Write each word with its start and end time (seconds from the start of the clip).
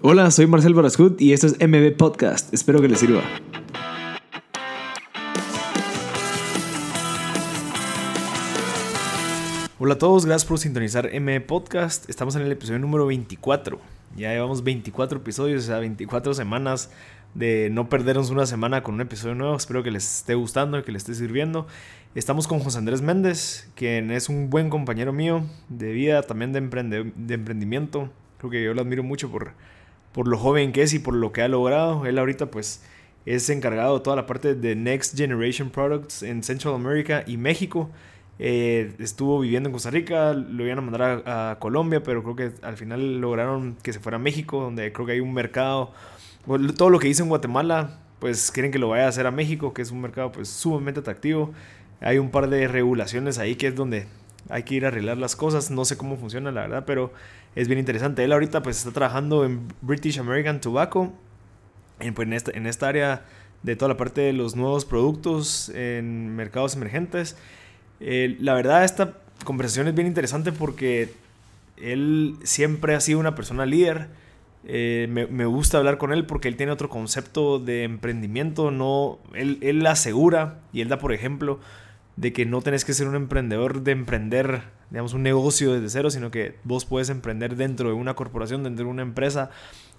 Hola, 0.00 0.30
soy 0.30 0.46
Marcel 0.46 0.74
Barascut 0.74 1.20
y 1.20 1.32
esto 1.32 1.46
es 1.46 1.56
MB 1.60 1.96
Podcast. 1.96 2.52
Espero 2.52 2.80
que 2.80 2.88
les 2.88 2.98
sirva. 2.98 3.22
Hola 9.78 9.94
a 9.94 9.98
todos, 9.98 10.26
gracias 10.26 10.48
por 10.48 10.58
sintonizar 10.58 11.10
MB 11.12 11.42
Podcast. 11.46 12.08
Estamos 12.08 12.34
en 12.34 12.42
el 12.42 12.52
episodio 12.52 12.78
número 12.80 13.06
24. 13.06 13.78
Ya 14.16 14.32
llevamos 14.32 14.64
24 14.64 15.18
episodios, 15.18 15.64
o 15.64 15.66
sea, 15.66 15.78
24 15.78 16.34
semanas 16.34 16.90
de 17.34 17.68
no 17.70 17.88
perdernos 17.88 18.30
una 18.30 18.46
semana 18.46 18.82
con 18.82 18.94
un 18.94 19.02
episodio 19.02 19.34
nuevo. 19.34 19.56
Espero 19.56 19.82
que 19.82 19.90
les 19.90 20.18
esté 20.18 20.34
gustando, 20.34 20.82
que 20.84 20.92
les 20.92 21.02
esté 21.02 21.14
sirviendo. 21.14 21.66
Estamos 22.14 22.48
con 22.48 22.58
José 22.58 22.78
Andrés 22.78 23.02
Méndez, 23.02 23.70
quien 23.74 24.10
es 24.10 24.28
un 24.28 24.50
buen 24.50 24.68
compañero 24.68 25.12
mío 25.12 25.44
de 25.68 25.92
vida, 25.92 26.22
también 26.22 26.52
de, 26.52 27.12
de 27.14 27.34
emprendimiento. 27.34 28.10
Creo 28.38 28.50
que 28.50 28.64
yo 28.64 28.74
lo 28.74 28.82
admiro 28.82 29.02
mucho 29.02 29.30
por, 29.30 29.52
por 30.12 30.28
lo 30.28 30.38
joven 30.38 30.72
que 30.72 30.82
es 30.82 30.94
y 30.94 30.98
por 30.98 31.14
lo 31.14 31.32
que 31.32 31.42
ha 31.42 31.48
logrado. 31.48 32.06
Él 32.06 32.18
ahorita 32.18 32.46
pues 32.46 32.82
es 33.26 33.48
encargado 33.50 33.98
de 33.98 34.04
toda 34.04 34.16
la 34.16 34.26
parte 34.26 34.54
de 34.54 34.74
Next 34.74 35.16
Generation 35.16 35.70
Products 35.70 36.22
en 36.22 36.42
Central 36.42 36.74
America 36.74 37.24
y 37.26 37.36
México. 37.36 37.90
Eh, 38.38 38.94
estuvo 38.98 39.38
viviendo 39.40 39.68
en 39.68 39.72
Costa 39.72 39.90
Rica, 39.90 40.32
lo 40.32 40.64
iban 40.64 40.78
a 40.78 40.80
mandar 40.80 41.22
a, 41.26 41.56
Colombia, 41.60 42.02
pero 42.02 42.22
creo 42.22 42.36
que 42.36 42.66
al 42.66 42.76
final 42.76 43.20
lograron 43.20 43.76
que 43.82 43.92
se 43.92 44.00
fuera 44.00 44.16
a 44.16 44.18
México, 44.18 44.60
donde 44.60 44.92
creo 44.92 45.06
que 45.06 45.12
hay 45.12 45.20
un 45.20 45.32
mercado. 45.32 45.92
Todo 46.76 46.90
lo 46.90 46.98
que 46.98 47.08
hizo 47.08 47.22
en 47.22 47.28
Guatemala, 47.28 48.00
pues 48.18 48.50
quieren 48.50 48.72
que 48.72 48.78
lo 48.78 48.88
vaya 48.88 49.04
a 49.06 49.08
hacer 49.08 49.26
a 49.26 49.30
México, 49.30 49.72
que 49.72 49.82
es 49.82 49.90
un 49.92 50.00
mercado 50.00 50.32
pues 50.32 50.48
sumamente 50.48 51.00
atractivo. 51.00 51.52
Hay 52.00 52.18
un 52.18 52.30
par 52.30 52.48
de 52.48 52.66
regulaciones 52.66 53.38
ahí 53.38 53.54
que 53.54 53.68
es 53.68 53.76
donde 53.76 54.06
hay 54.48 54.64
que 54.64 54.74
ir 54.74 54.84
a 54.84 54.88
arreglar 54.88 55.18
las 55.18 55.36
cosas. 55.36 55.70
No 55.70 55.84
sé 55.84 55.96
cómo 55.96 56.16
funciona, 56.16 56.50
la 56.50 56.62
verdad, 56.62 56.84
pero 56.84 57.12
es 57.54 57.68
bien 57.68 57.78
interesante. 57.78 58.24
Él 58.24 58.32
ahorita 58.32 58.62
pues 58.62 58.78
está 58.78 58.92
trabajando 58.92 59.44
en 59.44 59.68
British 59.80 60.18
American 60.18 60.60
Tobacco, 60.60 61.12
en, 62.00 62.14
pues, 62.14 62.26
en, 62.26 62.32
esta, 62.34 62.50
en 62.52 62.66
esta 62.66 62.88
área 62.88 63.24
de 63.62 63.76
toda 63.76 63.90
la 63.90 63.96
parte 63.96 64.20
de 64.20 64.32
los 64.32 64.56
nuevos 64.56 64.84
productos 64.84 65.68
en 65.70 66.34
mercados 66.34 66.74
emergentes. 66.74 67.36
Eh, 68.00 68.36
la 68.40 68.54
verdad, 68.54 68.84
esta 68.84 69.18
conversación 69.44 69.88
es 69.88 69.94
bien 69.94 70.06
interesante 70.06 70.52
porque 70.52 71.12
él 71.76 72.36
siempre 72.42 72.94
ha 72.94 73.00
sido 73.00 73.18
una 73.20 73.34
persona 73.34 73.66
líder. 73.66 74.08
Eh, 74.64 75.08
me, 75.10 75.26
me, 75.26 75.44
gusta 75.44 75.78
hablar 75.78 75.98
con 75.98 76.12
él 76.12 76.24
porque 76.24 76.46
él 76.46 76.56
tiene 76.56 76.72
otro 76.72 76.88
concepto 76.88 77.58
de 77.58 77.84
emprendimiento. 77.84 78.70
No, 78.70 79.18
él, 79.34 79.58
él 79.60 79.86
asegura 79.86 80.60
y 80.72 80.80
él 80.80 80.88
da 80.88 80.98
por 80.98 81.12
ejemplo 81.12 81.60
de 82.16 82.32
que 82.32 82.44
no 82.44 82.60
tenés 82.60 82.84
que 82.84 82.92
ser 82.92 83.08
un 83.08 83.14
emprendedor 83.14 83.82
de 83.82 83.92
emprender, 83.92 84.62
digamos, 84.90 85.14
un 85.14 85.22
negocio 85.22 85.72
desde 85.72 85.88
cero, 85.88 86.10
sino 86.10 86.30
que 86.30 86.58
vos 86.64 86.84
puedes 86.84 87.08
emprender 87.08 87.56
dentro 87.56 87.88
de 87.88 87.94
una 87.94 88.14
corporación, 88.14 88.62
dentro 88.62 88.84
de 88.84 88.90
una 88.90 89.02
empresa, 89.02 89.50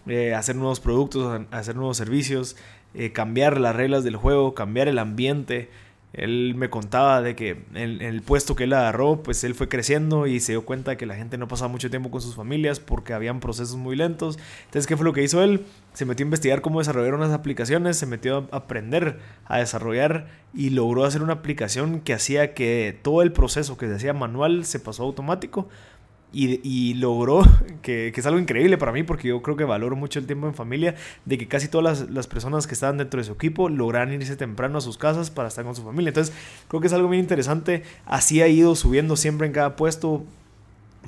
eh, 0.05 0.33
hacer 0.33 0.55
nuevos 0.55 0.79
productos, 0.79 1.41
hacer 1.51 1.75
nuevos 1.75 1.97
servicios, 1.97 2.55
eh, 2.93 3.11
cambiar 3.11 3.59
las 3.59 3.75
reglas 3.75 4.03
del 4.03 4.15
juego, 4.15 4.53
cambiar 4.53 4.87
el 4.87 4.99
ambiente. 4.99 5.69
Él 6.13 6.53
me 6.55 6.69
contaba 6.69 7.21
de 7.23 7.35
que 7.35 7.63
en, 7.73 8.01
el 8.01 8.21
puesto 8.21 8.55
que 8.55 8.65
él 8.65 8.73
agarró, 8.73 9.23
pues 9.23 9.43
él 9.43 9.55
fue 9.55 9.67
creciendo 9.67 10.27
y 10.27 10.39
se 10.39 10.51
dio 10.51 10.63
cuenta 10.63 10.91
de 10.91 10.97
que 10.97 11.07
la 11.07 11.15
gente 11.15 11.39
no 11.39 11.47
pasaba 11.47 11.69
mucho 11.69 11.89
tiempo 11.89 12.11
con 12.11 12.21
sus 12.21 12.35
familias 12.35 12.79
porque 12.79 13.13
habían 13.13 13.39
procesos 13.39 13.77
muy 13.77 13.95
lentos. 13.95 14.37
Entonces, 14.65 14.85
¿qué 14.85 14.95
fue 14.95 15.05
lo 15.05 15.13
que 15.13 15.23
hizo 15.23 15.41
él? 15.41 15.65
Se 15.93 16.05
metió 16.05 16.23
a 16.23 16.27
investigar 16.27 16.61
cómo 16.61 16.79
desarrollar 16.79 17.15
unas 17.15 17.31
aplicaciones, 17.31 17.97
se 17.97 18.05
metió 18.05 18.47
a 18.51 18.57
aprender 18.57 19.19
a 19.45 19.57
desarrollar 19.57 20.27
y 20.53 20.69
logró 20.69 21.03
hacer 21.03 21.23
una 21.23 21.33
aplicación 21.33 21.99
que 21.99 22.13
hacía 22.13 22.53
que 22.53 22.97
todo 23.01 23.23
el 23.23 23.31
proceso 23.31 23.75
que 23.77 23.87
se 23.87 23.95
hacía 23.95 24.13
manual 24.13 24.65
se 24.65 24.79
pasó 24.79 25.03
automático 25.03 25.67
y, 26.33 26.95
logró, 26.95 27.43
que, 27.81 28.11
es 28.15 28.25
algo 28.25 28.39
increíble 28.39 28.77
para 28.77 28.91
mí, 28.91 29.03
porque 29.03 29.27
yo 29.27 29.41
creo 29.41 29.55
que 29.55 29.63
valoro 29.63 29.95
mucho 29.95 30.19
el 30.19 30.25
tiempo 30.25 30.47
en 30.47 30.55
familia, 30.55 30.95
de 31.25 31.37
que 31.37 31.47
casi 31.47 31.67
todas 31.67 32.09
las, 32.09 32.27
personas 32.27 32.65
que 32.65 32.73
estaban 32.73 32.97
dentro 32.97 33.19
de 33.19 33.23
su 33.23 33.33
equipo 33.33 33.69
logran 33.69 34.11
irse 34.11 34.35
temprano 34.35 34.79
a 34.79 34.81
sus 34.81 34.97
casas 34.97 35.29
para 35.29 35.47
estar 35.47 35.63
con 35.63 35.75
su 35.75 35.83
familia. 35.83 36.09
Entonces, 36.09 36.35
creo 36.67 36.81
que 36.81 36.87
es 36.87 36.93
algo 36.93 37.07
muy 37.07 37.19
interesante. 37.19 37.83
Así 38.05 38.41
ha 38.41 38.47
ido 38.47 38.75
subiendo 38.75 39.15
siempre 39.15 39.45
en 39.45 39.53
cada 39.53 39.75
puesto, 39.75 40.23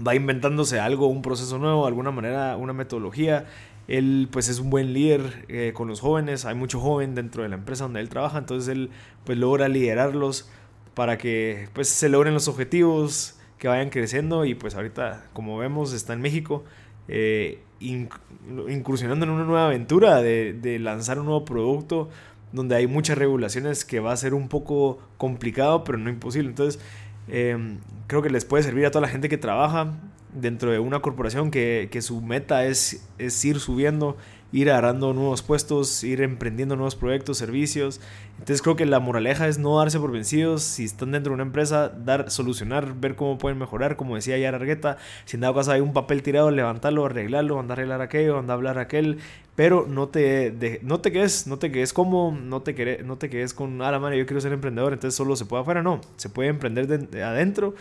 va 0.06 0.14
inventándose 0.14 0.80
algo, 0.80 1.08
un 1.08 1.22
proceso 1.22 1.58
nuevo, 1.58 1.88
alguna 1.88 2.12
manera, 2.12 2.56
una 2.58 2.74
metodología. 2.74 3.46
Él 3.88 4.30
pues 4.32 4.50
es 4.50 4.60
un 4.60 4.70
buen 4.70 4.94
líder 4.94 5.46
eh, 5.48 5.72
con 5.74 5.88
los 5.88 6.02
jóvenes, 6.02 6.46
hay 6.46 6.56
mucho 6.56 6.80
joven 6.80 7.14
dentro 7.16 7.44
de 7.44 7.50
la 7.50 7.56
empresa 7.56 7.84
donde 7.84 8.00
él 8.00 8.10
trabaja, 8.10 8.40
entonces 8.40 8.68
él 8.68 8.90
pues 9.26 9.38
logra 9.38 9.68
liderarlos 9.68 10.50
para 10.96 11.20
que 11.20 11.70
pues 11.74 11.88
se 11.88 12.10
logren 12.10 12.34
los 12.34 12.48
objetivos, 12.48 13.38
que 13.66 13.70
vayan 13.70 13.90
creciendo 13.90 14.46
y 14.46 14.54
pues 14.54 14.76
ahorita 14.76 15.26
como 15.34 15.58
vemos 15.58 15.92
está 15.92 16.14
en 16.14 16.22
México 16.22 16.64
eh, 17.08 17.64
incursionando 17.80 19.26
en 19.26 19.32
una 19.32 19.44
nueva 19.44 19.66
aventura 19.66 20.22
de, 20.22 20.78
lanzar 20.80 21.18
un 21.18 21.26
nuevo 21.26 21.46
producto 21.46 22.08
donde 22.52 22.76
hay 22.76 22.86
muchas 22.86 23.18
regulaciones 23.18 23.84
que 23.84 24.00
va 24.00 24.12
a 24.12 24.18
ser 24.18 24.36
un 24.36 24.50
poco 24.50 25.00
complicado 25.18 25.84
pero 25.84 25.98
no 25.98 26.12
imposible. 26.12 26.50
Entonces 26.50 26.80
em, 27.28 27.80
creo 28.06 28.22
que 28.22 28.30
les 28.30 28.46
puede 28.46 28.62
servir 28.62 28.86
a 28.86 28.92
toda 28.92 29.02
la 29.02 29.08
gente 29.08 29.30
que 29.30 29.40
trabaja 29.40 29.96
dentro 30.32 30.70
de 30.70 30.78
una 30.78 31.00
corporación 31.00 31.50
que, 31.50 31.90
que 31.92 32.04
su 32.04 32.22
meta 32.22 32.68
es, 32.68 33.10
es 33.18 33.44
ir 33.46 33.60
subiendo 33.60 34.16
ir 34.52 34.70
agarrando 34.70 35.14
nuevos 35.14 35.42
puestos, 35.42 36.04
ir 36.04 36.22
emprendiendo 36.22 36.76
nuevos 36.76 36.96
proyectos, 36.96 37.38
servicios. 37.38 38.00
Entonces 38.34 38.62
creo 38.62 38.76
que 38.76 38.86
la 38.86 39.00
moraleja 39.00 39.48
es 39.48 39.58
no 39.58 39.78
darse 39.78 40.00
por 40.00 40.12
vencidos. 40.12 40.64
Si 40.64 40.86
están 40.86 41.12
dentro 41.12 41.32
de 41.32 41.36
una 41.36 41.44
empresa, 41.44 41.90
dar, 41.90 42.32
solucionar, 42.32 42.94
ver 43.00 43.16
cómo 43.16 43.38
pueden 43.38 43.58
mejorar. 43.58 43.96
Como 43.96 44.16
decía 44.16 44.38
ya 44.38 44.50
Argueta, 44.50 44.98
si 45.26 45.38
en 45.38 45.42
dado 45.42 45.56
caso 45.56 45.72
hay 45.72 45.82
un 45.82 45.94
papel 45.94 46.24
tirado, 46.24 46.52
levantarlo, 46.52 47.06
arreglarlo, 47.06 47.60
andar 47.60 47.80
a 47.80 47.82
arreglar 47.82 48.02
aquello, 48.02 48.40
andar 48.40 48.54
a 48.54 48.58
hablar 48.58 48.80
aquel. 48.80 49.20
Pero 49.56 49.86
no 49.88 50.10
te, 50.10 50.80
no 50.84 51.00
te 51.00 51.12
quedes, 51.12 51.48
no 51.48 51.58
te 51.58 51.72
quedes 51.72 51.94
como, 51.94 52.32
no 52.32 52.62
te, 52.62 52.76
quedes, 52.76 53.06
no 53.06 53.18
te 53.18 53.30
quedes 53.30 53.54
con, 53.54 53.82
ah, 53.82 53.92
la 53.92 54.00
madre, 54.00 54.18
yo 54.18 54.26
quiero 54.26 54.42
ser 54.42 54.52
emprendedor, 54.52 54.92
entonces 54.92 55.16
solo 55.16 55.36
se 55.36 55.46
puede 55.46 55.62
afuera. 55.62 55.82
No, 55.82 56.02
se 56.18 56.30
puede 56.30 56.50
emprender 56.50 56.88
de 56.88 57.24
adentro. 57.24 57.74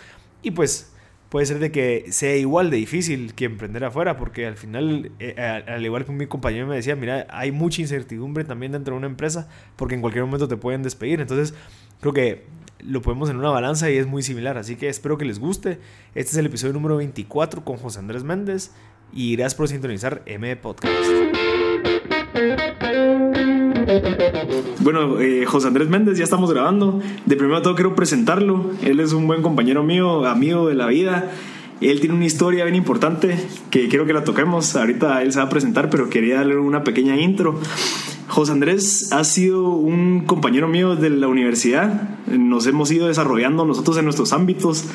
Y 0.43 0.53
pues 0.53 0.94
puede 1.35 1.47
ser 1.47 1.59
de 1.59 1.73
que 1.73 2.05
sea 2.11 2.37
igual 2.37 2.71
de 2.71 2.77
difícil 2.77 3.35
que 3.35 3.47
emprender 3.47 3.83
afuera, 3.83 4.17
porque 4.17 4.47
al 4.47 4.55
final, 4.57 5.11
eh, 5.19 5.35
al 5.37 5.85
igual 5.85 6.05
que 6.05 6.13
mi 6.13 6.29
compañero 6.29 6.69
me 6.69 6.77
decía, 6.77 6.95
mira, 6.95 7.27
hay 7.29 7.51
mucha 7.51 7.81
incertidumbre 7.81 8.45
también 8.45 8.71
dentro 8.71 8.95
de 8.95 8.99
una 8.99 9.09
empresa, 9.09 9.49
porque 9.75 9.97
en 9.97 10.01
cualquier 10.01 10.25
momento 10.27 10.47
te 10.47 10.57
pueden 10.57 10.85
despedir. 10.85 11.21
Entonces, 11.21 11.53
creo 12.01 12.13
que 12.13 12.47
lo 12.79 13.03
podemos 13.03 13.31
en 13.31 13.39
una 13.39 13.51
balanza 13.51 13.91
y 13.91 13.97
es 13.97 14.07
muy 14.07 14.23
similar. 14.23 14.59
Así 14.59 14.77
que 14.77 14.89
espero 14.89 15.19
que 15.19 15.25
les 15.25 15.41
guste. 15.41 15.81
Este 16.15 16.31
es 16.31 16.37
el 16.37 16.47
episodio 16.47 16.73
número 16.73 16.99
24 16.99 17.65
con 17.65 17.79
José 17.79 17.99
Andrés 17.99 18.23
Méndez 18.23 18.71
y 19.13 19.35
gracias 19.35 19.57
por 19.57 19.67
sintonizar 19.67 20.23
M 20.27 20.55
Podcast. 20.55 20.95
Bueno, 24.81 25.21
eh, 25.21 25.45
José 25.47 25.69
Andrés 25.69 25.89
Méndez, 25.89 26.19
ya 26.19 26.25
estamos 26.25 26.53
grabando. 26.53 27.01
De 27.27 27.37
primero 27.37 27.63
todo 27.63 27.75
quiero 27.75 27.95
presentarlo. 27.95 28.71
Él 28.83 29.01
es 29.01 29.13
un 29.13 29.27
buen 29.27 29.43
compañero 29.43 29.83
mío, 29.83 30.27
amigo 30.27 30.69
de 30.69 30.75
la 30.75 30.87
vida. 30.87 31.31
Él 31.81 32.01
tiene 32.01 32.15
una 32.15 32.25
historia 32.25 32.65
bien 32.65 32.77
importante 32.77 33.37
que 33.71 33.89
quiero 33.89 34.07
que 34.07 34.13
la 34.13 34.25
toquemos. 34.25 34.77
Ahorita 34.77 35.23
él 35.23 35.33
se 35.33 35.39
va 35.39 35.47
a 35.47 35.49
presentar, 35.49 35.91
pero 35.91 36.09
quería 36.09 36.37
darle 36.37 36.57
una 36.57 36.85
pequeña 36.85 37.17
intro. 37.17 37.59
José 38.29 38.53
Andrés 38.53 39.13
ha 39.13 39.23
sido 39.25 39.69
un 39.69 40.25
compañero 40.25 40.69
mío 40.69 40.97
de 40.97 41.11
la 41.11 41.29
universidad. 41.29 42.19
Nos 42.27 42.67
hemos 42.67 42.91
ido 42.91 43.09
desarrollando 43.09 43.65
nosotros 43.65 43.99
en 43.99 44.05
nuestros 44.05 44.33
ámbitos. 44.33 44.87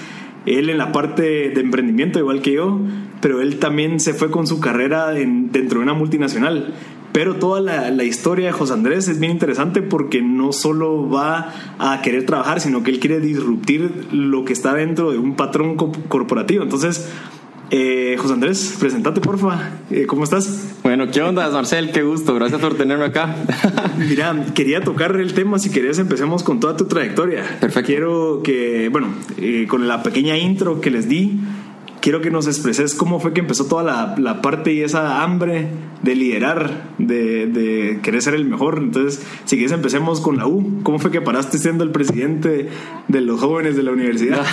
Él 0.46 0.70
en 0.70 0.78
la 0.78 0.92
parte 0.92 1.50
de 1.50 1.62
emprendimiento, 1.62 2.18
igual 2.18 2.42
que 2.42 2.54
yo, 2.54 2.80
pero 3.22 3.42
él 3.42 3.60
también 3.60 4.00
se 4.00 4.14
fue 4.14 4.32
con 4.32 4.48
su 4.48 4.60
carrera 4.60 5.10
dentro 5.10 5.80
de 5.80 5.84
una 5.84 5.94
multinacional. 5.94 6.74
Pero 7.12 7.36
toda 7.36 7.60
la, 7.62 8.04
historia 8.04 8.48
de 8.48 8.52
José 8.52 8.74
Andrés 8.74 9.08
es 9.08 9.20
bien 9.20 9.32
interesante 9.32 9.82
porque 9.82 10.22
no 10.22 10.52
solo 10.52 11.10
va 11.10 11.54
a 11.80 12.02
querer 12.02 12.26
trabajar, 12.26 12.62
sino 12.62 12.84
que 12.84 12.92
él 12.92 13.00
quiere 13.00 13.20
disruptir 13.20 14.08
lo 14.12 14.46
que 14.46 14.54
está 14.54 14.74
dentro 14.74 15.12
de 15.12 15.18
un 15.18 15.36
patrón 15.36 15.76
corporativo. 15.76 16.64
Entonces, 16.64 17.10
eh, 17.72 18.16
José 18.18 18.34
Andrés, 18.34 18.78
presentate 18.80 19.22
porfa. 19.22 19.80
Eh, 19.92 20.06
¿Cómo 20.08 20.24
estás? 20.24 20.76
Bueno, 20.82 21.12
¿qué 21.12 21.22
onda, 21.22 21.50
Marcel? 21.50 21.92
Qué 21.92 22.02
gusto. 22.02 22.34
Gracias 22.34 22.60
por 22.60 22.76
tenerme 22.76 23.06
acá. 23.06 23.36
Mira, 23.98 24.36
quería 24.56 24.82
tocar 24.82 25.16
el 25.16 25.34
tema. 25.34 25.60
Si 25.60 25.70
querías, 25.70 26.00
empecemos 26.00 26.42
con 26.42 26.60
toda 26.60 26.76
tu 26.76 26.86
trayectoria. 26.86 27.44
Perfecto. 27.60 27.88
Quiero 27.88 28.42
que, 28.44 28.90
bueno, 28.90 29.10
eh, 29.38 29.68
con 29.70 29.88
la 29.88 30.02
pequeña 30.02 30.38
intro 30.38 30.82
que 30.82 30.90
les 30.90 31.08
di, 31.08 31.40
quiero 32.02 32.22
que 32.22 32.32
nos 32.32 32.48
expreses 32.48 32.96
cómo 32.96 33.20
fue 33.20 33.34
que 33.34 33.42
empezó 33.42 33.66
toda 33.66 33.84
la, 33.84 34.16
la 34.18 34.42
parte 34.42 34.74
y 34.74 34.82
esa 34.82 35.24
hambre 35.24 35.68
de 36.02 36.16
liderar, 36.16 36.90
de, 36.98 37.48
de, 37.48 38.00
querer 38.02 38.22
ser 38.22 38.34
el 38.36 38.46
mejor. 38.46 38.80
Entonces, 38.80 39.22
si 39.46 39.56
quieres, 39.56 39.72
empecemos 39.72 40.22
con 40.22 40.38
la 40.38 40.48
U. 40.48 40.82
¿Cómo 40.84 41.00
fue 41.00 41.12
que 41.12 41.22
paraste 41.22 41.58
siendo 41.58 41.84
el 41.84 41.92
presidente 41.92 42.70
de 43.08 43.22
los 43.22 43.40
jóvenes 43.40 43.76
de 43.76 43.84
la 43.84 43.92
universidad? 43.92 44.46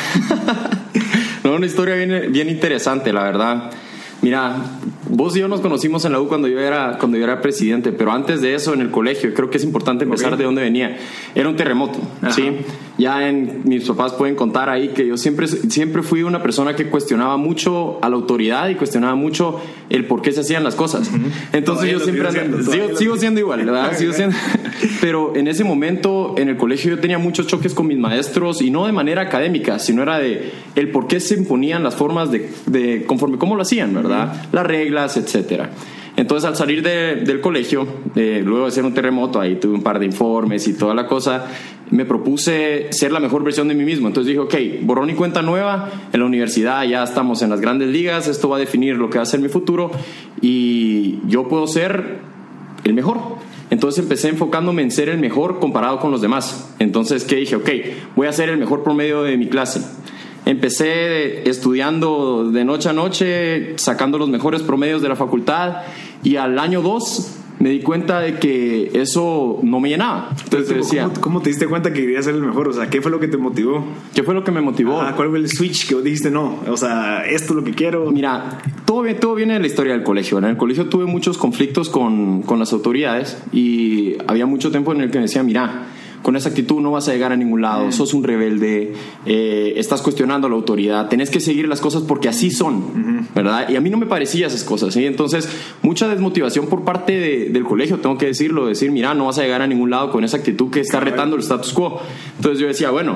no, 1.44 1.54
una 1.54 1.66
historia 1.66 1.94
bien, 1.94 2.32
bien 2.32 2.48
interesante, 2.48 3.12
la 3.12 3.24
verdad. 3.24 3.70
Mira, 4.22 4.56
vos 5.08 5.36
y 5.36 5.40
yo 5.40 5.48
nos 5.48 5.60
conocimos 5.60 6.04
en 6.04 6.12
la 6.12 6.20
U 6.20 6.28
cuando 6.28 6.48
yo 6.48 6.60
era, 6.60 6.98
cuando 6.98 7.16
yo 7.18 7.24
era 7.24 7.40
presidente, 7.40 7.92
pero 7.92 8.12
antes 8.12 8.40
de 8.40 8.54
eso 8.54 8.74
en 8.74 8.80
el 8.80 8.90
colegio, 8.90 9.32
creo 9.34 9.50
que 9.50 9.58
es 9.58 9.64
importante 9.64 10.04
empezar 10.04 10.36
de 10.36 10.44
dónde 10.44 10.62
venía. 10.62 10.96
Era 11.34 11.48
un 11.48 11.56
terremoto, 11.56 11.98
¿sí? 12.30 12.50
Ya 12.98 13.28
en, 13.28 13.62
mis 13.64 13.86
papás 13.86 14.12
pueden 14.12 14.34
contar 14.34 14.68
ahí 14.70 14.88
que 14.88 15.06
yo 15.06 15.16
siempre, 15.16 15.46
siempre 15.46 16.02
fui 16.02 16.22
una 16.22 16.42
persona 16.42 16.74
que 16.74 16.88
cuestionaba 16.88 17.36
mucho 17.36 17.98
a 18.02 18.08
la 18.08 18.16
autoridad 18.16 18.68
y 18.68 18.74
cuestionaba 18.74 19.14
mucho 19.14 19.60
el 19.90 20.06
por 20.06 20.22
qué 20.22 20.32
se 20.32 20.40
hacían 20.40 20.64
las 20.64 20.74
cosas. 20.74 21.10
Entonces 21.52 21.90
yo 21.90 22.00
siempre 22.00 22.28
sigo, 22.96 23.16
siendo 23.16 23.40
igual, 23.40 23.64
¿verdad? 23.64 23.96
sigo 23.96 24.12
siendo, 24.14 24.36
pero 25.00 25.36
en 25.36 25.48
ese 25.48 25.64
momento 25.64 26.34
en 26.38 26.48
el 26.48 26.56
colegio 26.56 26.90
yo 26.90 27.00
tenía 27.00 27.18
muchos 27.18 27.46
choques 27.46 27.74
con 27.74 27.86
mis 27.86 27.98
maestros 27.98 28.62
y 28.62 28.70
no 28.70 28.86
de 28.86 28.92
manera 28.92 29.22
académica, 29.22 29.78
sino 29.78 30.02
era 30.02 30.18
de 30.18 30.52
el 30.74 30.90
por 30.90 31.06
qué 31.06 31.20
se 31.20 31.34
imponían 31.34 31.82
las 31.82 31.94
formas 31.94 32.30
de, 32.30 32.50
de 32.66 33.04
conforme 33.06 33.38
cómo 33.38 33.56
lo 33.56 33.62
hacían, 33.62 33.94
¿verdad? 33.94 34.46
Las 34.52 34.66
reglas, 34.96 35.16
etcétera. 35.16 35.70
Entonces, 36.16 36.48
al 36.48 36.56
salir 36.56 36.82
del 36.82 37.40
colegio, 37.42 37.86
eh, 38.14 38.40
luego 38.42 38.62
de 38.62 38.68
hacer 38.68 38.84
un 38.84 38.94
terremoto, 38.94 39.38
ahí 39.38 39.56
tuve 39.56 39.74
un 39.74 39.82
par 39.82 39.98
de 39.98 40.06
informes 40.06 40.66
y 40.66 40.72
toda 40.72 40.94
la 40.94 41.06
cosa, 41.06 41.44
me 41.90 42.06
propuse 42.06 42.86
ser 42.90 43.12
la 43.12 43.20
mejor 43.20 43.44
versión 43.44 43.68
de 43.68 43.74
mí 43.74 43.84
mismo. 43.84 44.08
Entonces 44.08 44.28
dije, 44.28 44.40
ok, 44.40 44.86
borrón 44.86 45.10
y 45.10 45.14
cuenta 45.14 45.42
nueva, 45.42 45.90
en 46.14 46.20
la 46.20 46.24
universidad 46.24 46.84
ya 46.84 47.04
estamos 47.04 47.42
en 47.42 47.50
las 47.50 47.60
grandes 47.60 47.88
ligas, 47.88 48.28
esto 48.28 48.48
va 48.48 48.56
a 48.56 48.60
definir 48.60 48.96
lo 48.96 49.10
que 49.10 49.18
va 49.18 49.24
a 49.24 49.26
ser 49.26 49.40
mi 49.40 49.48
futuro 49.48 49.90
y 50.40 51.18
yo 51.26 51.48
puedo 51.48 51.66
ser 51.66 52.20
el 52.84 52.94
mejor. 52.94 53.18
Entonces 53.68 54.02
empecé 54.02 54.30
enfocándome 54.30 54.80
en 54.80 54.90
ser 54.90 55.10
el 55.10 55.18
mejor 55.18 55.58
comparado 55.58 55.98
con 55.98 56.10
los 56.12 56.22
demás. 56.22 56.74
Entonces, 56.78 57.24
¿qué 57.24 57.36
dije? 57.36 57.56
Ok, 57.56 57.68
voy 58.14 58.26
a 58.26 58.32
ser 58.32 58.48
el 58.48 58.56
mejor 58.56 58.82
promedio 58.82 59.22
de 59.22 59.36
mi 59.36 59.48
clase. 59.48 59.82
Empecé 60.46 61.48
estudiando 61.48 62.50
de 62.52 62.64
noche 62.64 62.88
a 62.88 62.92
noche, 62.92 63.74
sacando 63.78 64.16
los 64.16 64.28
mejores 64.28 64.62
promedios 64.62 65.02
de 65.02 65.08
la 65.08 65.16
facultad 65.16 65.82
y 66.22 66.36
al 66.36 66.58
año 66.60 66.82
2 66.82 67.40
me 67.58 67.70
di 67.70 67.80
cuenta 67.80 68.20
de 68.20 68.38
que 68.38 68.92
eso 68.94 69.58
no 69.64 69.80
me 69.80 69.88
llenaba. 69.88 70.30
Entonces 70.44 70.76
decía, 70.76 71.10
¿cómo, 71.20 71.40
te 71.42 71.48
diste 71.48 71.66
cuenta 71.66 71.92
que 71.92 72.02
querías 72.02 72.26
ser 72.26 72.36
el 72.36 72.42
mejor? 72.42 72.68
O 72.68 72.72
sea, 72.72 72.88
¿qué 72.88 73.02
fue 73.02 73.10
lo 73.10 73.18
que 73.18 73.26
te 73.26 73.38
motivó? 73.38 73.84
¿Qué 74.14 74.22
fue 74.22 74.34
lo 74.34 74.44
que 74.44 74.52
me 74.52 74.60
motivó? 74.60 75.02
¿Cuál 75.16 75.30
fue 75.30 75.38
el 75.38 75.48
switch 75.48 75.88
que 75.88 75.96
dijiste 76.00 76.30
no? 76.30 76.60
O 76.68 76.76
sea, 76.76 77.26
esto 77.26 77.52
es 77.52 77.56
lo 77.56 77.64
que 77.64 77.72
quiero. 77.72 78.12
Mira, 78.12 78.58
todo, 78.84 79.04
todo 79.16 79.34
viene 79.34 79.54
de 79.54 79.60
la 79.60 79.66
historia 79.66 79.94
del 79.94 80.04
colegio. 80.04 80.38
En 80.38 80.44
el 80.44 80.56
colegio 80.56 80.86
tuve 80.86 81.06
muchos 81.06 81.38
conflictos 81.38 81.88
con, 81.88 82.42
con 82.42 82.60
las 82.60 82.72
autoridades 82.72 83.38
y 83.52 84.16
había 84.28 84.46
mucho 84.46 84.70
tiempo 84.70 84.92
en 84.92 85.00
el 85.00 85.10
que 85.10 85.18
me 85.18 85.22
decía, 85.22 85.42
mira, 85.42 85.88
con 86.26 86.34
esa 86.34 86.48
actitud 86.48 86.80
no 86.80 86.90
vas 86.90 87.06
a 87.06 87.12
llegar 87.12 87.30
a 87.30 87.36
ningún 87.36 87.62
lado, 87.62 87.92
sos 87.92 88.12
un 88.12 88.24
rebelde, 88.24 88.94
eh, 89.26 89.74
estás 89.76 90.02
cuestionando 90.02 90.48
la 90.48 90.56
autoridad, 90.56 91.08
tenés 91.08 91.30
que 91.30 91.38
seguir 91.38 91.68
las 91.68 91.80
cosas 91.80 92.02
porque 92.02 92.28
así 92.28 92.50
son, 92.50 93.28
¿verdad? 93.32 93.68
Y 93.68 93.76
a 93.76 93.80
mí 93.80 93.90
no 93.90 93.96
me 93.96 94.06
parecía 94.06 94.48
esas 94.48 94.64
cosas, 94.64 94.92
¿sí? 94.92 95.06
Entonces, 95.06 95.48
mucha 95.82 96.08
desmotivación 96.08 96.66
por 96.66 96.82
parte 96.82 97.48
del 97.48 97.62
colegio, 97.62 97.98
tengo 97.98 98.18
que 98.18 98.26
decirlo, 98.26 98.66
decir, 98.66 98.90
mira, 98.90 99.14
no 99.14 99.26
vas 99.26 99.38
a 99.38 99.42
llegar 99.42 99.62
a 99.62 99.68
ningún 99.68 99.90
lado 99.90 100.10
con 100.10 100.24
esa 100.24 100.38
actitud 100.38 100.68
que 100.68 100.80
está 100.80 100.98
retando 100.98 101.36
el 101.36 101.42
status 101.42 101.72
quo. 101.72 102.00
Entonces 102.38 102.58
yo 102.58 102.66
decía, 102.66 102.90
bueno, 102.90 103.14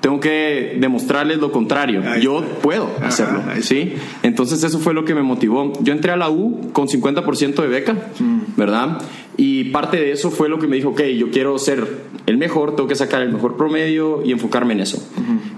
tengo 0.00 0.20
que 0.20 0.76
demostrarles 0.80 1.38
lo 1.38 1.50
contrario. 1.50 2.00
Yo 2.20 2.44
puedo 2.62 2.90
hacerlo, 3.02 3.42
¿sí? 3.60 3.94
Entonces 4.22 4.62
eso 4.62 4.78
fue 4.78 4.94
lo 4.94 5.04
que 5.04 5.16
me 5.16 5.22
motivó. 5.22 5.72
Yo 5.80 5.92
entré 5.92 6.12
a 6.12 6.16
la 6.16 6.30
U 6.30 6.70
con 6.72 6.86
50% 6.86 7.54
de 7.54 7.66
beca, 7.66 7.94
mm. 8.20 8.40
¿verdad? 8.56 8.98
Y 9.36 9.64
parte 9.64 9.96
de 9.96 10.12
eso 10.12 10.30
fue 10.30 10.48
lo 10.48 10.58
que 10.58 10.66
me 10.66 10.76
dijo, 10.76 10.90
ok, 10.90 11.02
yo 11.16 11.30
quiero 11.30 11.58
ser 11.58 11.86
el 12.26 12.36
mejor, 12.36 12.76
tengo 12.76 12.88
que 12.88 12.94
sacar 12.94 13.22
el 13.22 13.32
mejor 13.32 13.56
promedio 13.56 14.22
y 14.24 14.32
enfocarme 14.32 14.74
en 14.74 14.80
eso. 14.80 15.02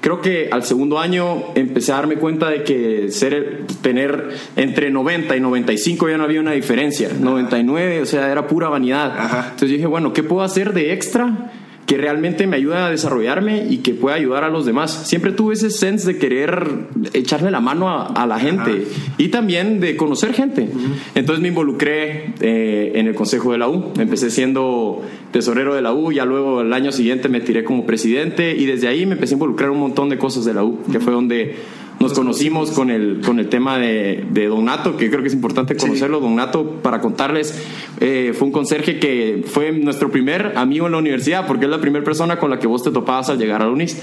Creo 0.00 0.21
que 0.21 0.49
al 0.53 0.62
segundo 0.62 0.99
año 0.99 1.44
empecé 1.55 1.93
a 1.93 1.97
darme 1.97 2.17
cuenta 2.17 2.50
de 2.50 2.62
que 2.62 3.11
ser, 3.11 3.62
tener 3.82 4.31
entre 4.56 4.91
90 4.91 5.37
y 5.37 5.41
95 5.41 6.09
ya 6.09 6.19
no 6.19 6.25
había 6.25 6.41
una 6.41 6.53
diferencia. 6.53 7.11
99, 7.19 8.03
o 8.03 8.06
sea, 8.06 8.31
era 8.31 8.47
pura 8.47 8.69
vanidad. 8.69 9.12
Entonces 9.44 9.71
dije, 9.71 9.87
bueno, 9.87 10.12
¿qué 10.12 10.23
puedo 10.23 10.43
hacer 10.43 10.73
de 10.73 10.93
extra? 10.93 11.50
Que 11.86 11.96
realmente 11.96 12.46
me 12.46 12.56
ayuda 12.56 12.86
a 12.86 12.90
desarrollarme 12.90 13.66
y 13.69 13.78
que 13.78 13.92
pueda 13.92 14.16
ayudar 14.16 14.44
a 14.44 14.48
los 14.48 14.64
demás. 14.64 15.06
Siempre 15.06 15.32
tuve 15.32 15.54
ese 15.54 15.70
sense 15.70 16.06
de 16.06 16.19
querer 16.19 16.66
echarle 17.12 17.50
la 17.50 17.60
mano 17.60 17.88
a, 17.88 18.26
la 18.26 18.38
gente 18.38 18.86
y 19.19 19.28
también 19.28 19.81
de 19.81 19.96
conocer 19.96 20.32
gente. 20.32 20.69
Entonces 21.14 21.42
me 21.42 21.48
involucré 21.48 22.32
eh, 22.40 22.92
en 22.94 23.06
el 23.06 23.14
consejo 23.14 23.52
de 23.52 23.58
la 23.58 23.69
U. 23.69 23.92
Empecé 23.98 24.31
siendo 24.31 25.02
tesorero 25.31 25.75
de 25.75 25.82
la 25.82 25.92
U, 25.92 26.10
ya 26.10 26.25
luego 26.25 26.62
el 26.62 26.72
año 26.72 26.90
siguiente 26.90 27.28
me 27.28 27.40
tiré 27.40 27.64
como 27.64 27.84
presidente 27.84 28.56
y 28.56 28.64
desde 28.64 28.88
ahí 28.88 29.04
me 29.04 29.14
empecé 29.14 29.34
a 29.34 29.37
involucrar 29.37 29.70
un 29.70 29.80
montón 29.80 30.08
de 30.08 30.16
cosas 30.16 30.44
de 30.44 30.54
la 30.54 30.64
U, 30.64 30.78
que 30.90 31.00
fue 31.00 31.12
donde 31.12 31.56
nos 32.00 32.12
conocimos 32.12 32.70
con 32.70 32.91
el, 32.91 33.20
con 33.25 33.38
el 33.38 33.49
tema 33.49 33.79
de, 33.79 34.26
de 34.31 34.46
Don 34.46 34.64
Nato, 34.64 34.96
que 34.96 35.08
creo 35.08 35.23
que 35.23 35.29
es 35.29 35.35
importante 35.35 35.76
conocerlo. 35.76 36.20
Don 36.20 36.37
Nato, 36.37 36.81
para 36.82 37.00
contarles, 37.00 37.62
eh, 38.00 38.32
fue 38.37 38.49
un 38.49 38.52
conserje 38.52 38.99
que 38.99 39.44
fue 39.46 39.73
nuestro 39.73 40.11
primer 40.11 40.52
amigo 40.56 40.87
en 40.87 40.93
la 40.93 40.99
universidad, 40.99 41.46
porque 41.46 41.64
es 41.64 41.70
la 41.70 41.81
primera 41.81 42.05
persona 42.05 42.38
con 42.38 42.50
la 42.50 42.58
que 42.58 42.67
vos 42.67 42.82
te 42.82 42.91
topabas 42.91 43.31
al 43.31 43.38
llegar 43.38 43.62
a 43.62 43.67
la 43.67 43.70
UNIS. 43.70 44.02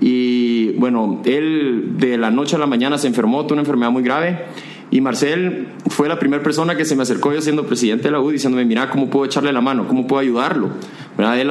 Y 0.00 0.72
bueno, 0.72 1.22
él 1.24 1.94
de 1.98 2.18
la 2.18 2.30
noche 2.30 2.56
a 2.56 2.58
la 2.58 2.66
mañana 2.66 2.98
se 2.98 3.08
enfermó, 3.08 3.44
tuvo 3.44 3.54
una 3.54 3.62
enfermedad 3.62 3.90
muy 3.90 4.02
grave. 4.02 4.44
Y 4.92 5.00
Marcel 5.00 5.68
fue 5.86 6.08
la 6.08 6.18
primera 6.18 6.42
persona 6.42 6.76
que 6.76 6.84
se 6.84 6.96
me 6.96 7.02
acercó 7.02 7.32
yo 7.32 7.40
siendo 7.40 7.64
presidente 7.64 8.04
de 8.04 8.10
la 8.10 8.20
U 8.20 8.30
diciéndome, 8.30 8.64
mira, 8.64 8.90
¿cómo 8.90 9.08
puedo 9.08 9.24
echarle 9.24 9.52
la 9.52 9.60
mano? 9.60 9.86
¿Cómo 9.86 10.06
puedo 10.08 10.20
ayudarlo? 10.20 10.70
Él 11.18 11.46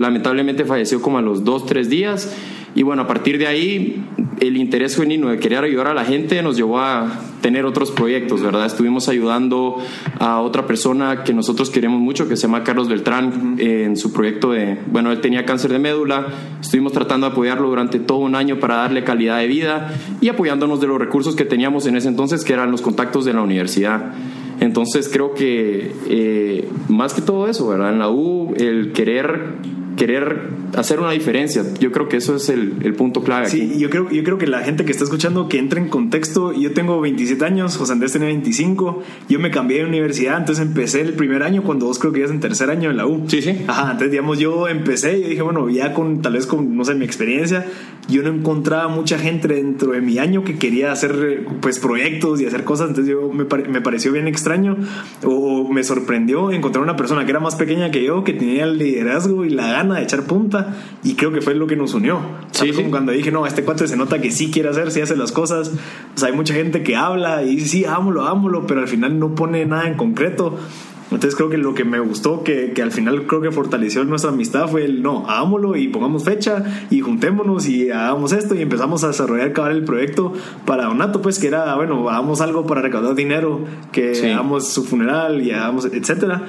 lamentablemente 0.00 0.64
falleció 0.64 1.02
como 1.02 1.18
a 1.18 1.22
los 1.22 1.42
dos, 1.42 1.66
tres 1.66 1.88
días 1.88 2.32
y 2.76 2.82
bueno, 2.82 3.02
a 3.02 3.06
partir 3.06 3.38
de 3.38 3.46
ahí, 3.46 4.04
el 4.38 4.58
interés 4.58 4.96
genuino 4.96 5.28
de 5.30 5.38
querer 5.38 5.64
ayudar 5.64 5.88
a 5.88 5.94
la 5.94 6.04
gente 6.04 6.42
nos 6.42 6.56
llevó 6.56 6.78
a 6.78 7.10
tener 7.40 7.64
otros 7.64 7.90
proyectos, 7.90 8.42
¿verdad? 8.42 8.66
Estuvimos 8.66 9.08
ayudando 9.08 9.78
a 10.18 10.40
otra 10.40 10.66
persona 10.66 11.24
que 11.24 11.32
nosotros 11.32 11.70
queremos 11.70 12.00
mucho, 12.00 12.28
que 12.28 12.36
se 12.36 12.42
llama 12.42 12.64
Carlos 12.64 12.88
Beltrán, 12.88 13.56
en 13.58 13.96
su 13.96 14.12
proyecto 14.12 14.52
de, 14.52 14.76
bueno, 14.92 15.10
él 15.10 15.22
tenía 15.22 15.46
cáncer 15.46 15.72
de 15.72 15.78
médula, 15.78 16.26
estuvimos 16.60 16.92
tratando 16.92 17.26
de 17.28 17.32
apoyarlo 17.32 17.68
durante 17.68 17.98
todo 17.98 18.18
un 18.18 18.34
año 18.34 18.60
para 18.60 18.76
darle 18.76 19.04
calidad 19.04 19.38
de 19.38 19.46
vida 19.46 19.94
y 20.20 20.28
apoyándonos 20.28 20.78
de 20.78 20.86
los 20.86 20.98
recursos 20.98 21.34
que 21.34 21.46
teníamos 21.46 21.86
en 21.86 21.96
ese 21.96 22.08
entonces, 22.08 22.44
que 22.44 22.52
eran 22.52 22.70
los 22.70 22.82
contactos 22.82 23.24
de 23.24 23.32
la 23.32 23.40
universidad. 23.40 24.12
Entonces 24.60 25.08
creo 25.10 25.32
que 25.32 25.92
eh, 26.08 26.68
más 26.88 27.14
que 27.14 27.22
todo 27.22 27.48
eso, 27.48 27.68
¿verdad? 27.68 27.92
En 27.92 27.98
la 27.98 28.10
U, 28.10 28.54
el 28.58 28.92
querer 28.92 29.54
querer 29.96 30.50
hacer 30.76 31.00
una 31.00 31.10
diferencia. 31.10 31.64
Yo 31.80 31.90
creo 31.90 32.08
que 32.08 32.18
eso 32.18 32.36
es 32.36 32.48
el, 32.48 32.74
el 32.82 32.94
punto 32.94 33.22
clave. 33.22 33.48
Sí, 33.48 33.78
yo 33.78 33.90
creo, 33.90 34.10
yo 34.10 34.22
creo 34.22 34.38
que 34.38 34.46
la 34.46 34.60
gente 34.60 34.84
que 34.84 34.92
está 34.92 35.04
escuchando 35.04 35.48
que 35.48 35.58
entre 35.58 35.80
en 35.80 35.88
contexto. 35.88 36.52
Yo 36.52 36.72
tengo 36.72 37.00
27 37.00 37.44
años, 37.44 37.76
José 37.76 37.92
Andrés 37.92 38.12
tiene 38.12 38.26
25. 38.26 39.02
Yo 39.28 39.38
me 39.38 39.50
cambié 39.50 39.78
de 39.78 39.84
universidad, 39.86 40.38
entonces 40.38 40.64
empecé 40.64 41.00
el 41.00 41.14
primer 41.14 41.42
año 41.42 41.62
cuando 41.62 41.86
vos 41.86 41.98
creo 41.98 42.12
que 42.12 42.20
ya 42.20 42.26
en 42.26 42.40
tercer 42.40 42.70
año 42.70 42.90
en 42.90 42.96
la 42.96 43.06
U. 43.06 43.24
Sí, 43.28 43.42
sí. 43.42 43.64
Ajá, 43.66 43.92
entonces 43.92 44.10
digamos 44.10 44.38
yo 44.38 44.68
empecé 44.68 45.18
y 45.18 45.24
dije, 45.30 45.42
bueno, 45.42 45.68
ya 45.70 45.94
con 45.94 46.22
tal 46.22 46.34
vez 46.34 46.46
con, 46.46 46.76
no 46.76 46.84
sé, 46.84 46.94
mi 46.94 47.04
experiencia, 47.04 47.66
yo 48.08 48.22
no 48.22 48.28
encontraba 48.28 48.88
mucha 48.88 49.18
gente 49.18 49.48
dentro 49.48 49.92
de 49.92 50.00
mi 50.00 50.18
año 50.18 50.44
que 50.44 50.58
quería 50.58 50.92
hacer 50.92 51.46
pues 51.60 51.78
proyectos 51.78 52.40
y 52.40 52.46
hacer 52.46 52.64
cosas. 52.64 52.90
Entonces 52.90 53.12
yo 53.12 53.32
me, 53.32 53.44
me 53.68 53.80
pareció 53.80 54.12
bien 54.12 54.28
extraño 54.28 54.76
o 55.24 55.68
me 55.72 55.82
sorprendió 55.84 56.50
encontrar 56.50 56.82
una 56.82 56.96
persona 56.96 57.24
que 57.24 57.30
era 57.30 57.40
más 57.40 57.56
pequeña 57.56 57.90
que 57.90 58.04
yo, 58.04 58.24
que 58.24 58.32
tenía 58.32 58.64
el 58.64 58.78
liderazgo 58.78 59.44
y 59.44 59.50
la 59.50 59.68
gana 59.68 59.85
de 59.94 60.02
echar 60.02 60.24
punta 60.24 60.74
y 61.04 61.14
creo 61.14 61.32
que 61.32 61.40
fue 61.40 61.54
lo 61.54 61.66
que 61.66 61.76
nos 61.76 61.94
unió. 61.94 62.20
Sí, 62.50 62.72
Como 62.72 62.90
cuando 62.90 63.12
dije, 63.12 63.30
no, 63.30 63.46
este 63.46 63.64
cuate 63.64 63.86
se 63.86 63.96
nota 63.96 64.20
que 64.20 64.30
sí 64.30 64.50
quiere 64.50 64.68
hacer, 64.68 64.90
sí 64.90 65.00
hace 65.00 65.16
las 65.16 65.32
cosas. 65.32 65.72
O 66.14 66.18
sea, 66.18 66.28
hay 66.28 66.34
mucha 66.34 66.54
gente 66.54 66.82
que 66.82 66.96
habla 66.96 67.42
y 67.44 67.56
dice, 67.56 67.68
sí, 67.68 67.84
ámolo, 67.84 68.26
ámolo, 68.26 68.66
pero 68.66 68.80
al 68.80 68.88
final 68.88 69.18
no 69.18 69.34
pone 69.34 69.64
nada 69.64 69.86
en 69.86 69.96
concreto. 69.96 70.58
Entonces 71.10 71.36
creo 71.36 71.48
que 71.48 71.56
lo 71.56 71.72
que 71.74 71.84
me 71.84 72.00
gustó, 72.00 72.42
que, 72.42 72.72
que, 72.72 72.82
al 72.82 72.90
final 72.90 73.26
creo 73.26 73.40
que 73.40 73.52
fortaleció 73.52 74.04
nuestra 74.04 74.30
amistad 74.30 74.68
fue 74.68 74.84
el 74.84 75.02
no, 75.02 75.28
hagámoslo 75.28 75.76
y 75.76 75.86
pongamos 75.86 76.24
fecha 76.24 76.64
y 76.90 77.00
juntémonos 77.00 77.68
y 77.68 77.90
hagamos 77.90 78.32
esto 78.32 78.56
y 78.56 78.62
empezamos 78.62 79.04
a 79.04 79.08
desarrollar 79.08 79.50
acabar 79.50 79.70
el 79.70 79.84
proyecto 79.84 80.32
para 80.64 80.86
Donato, 80.86 81.22
pues 81.22 81.38
que 81.38 81.46
era, 81.46 81.76
bueno, 81.76 82.08
hagamos 82.08 82.40
algo 82.40 82.66
para 82.66 82.82
recaudar 82.82 83.14
dinero, 83.14 83.60
que 83.92 84.32
hagamos 84.32 84.66
su 84.68 84.84
funeral 84.84 85.42
y 85.42 85.52
hagamos, 85.52 85.84
etcétera 85.84 86.42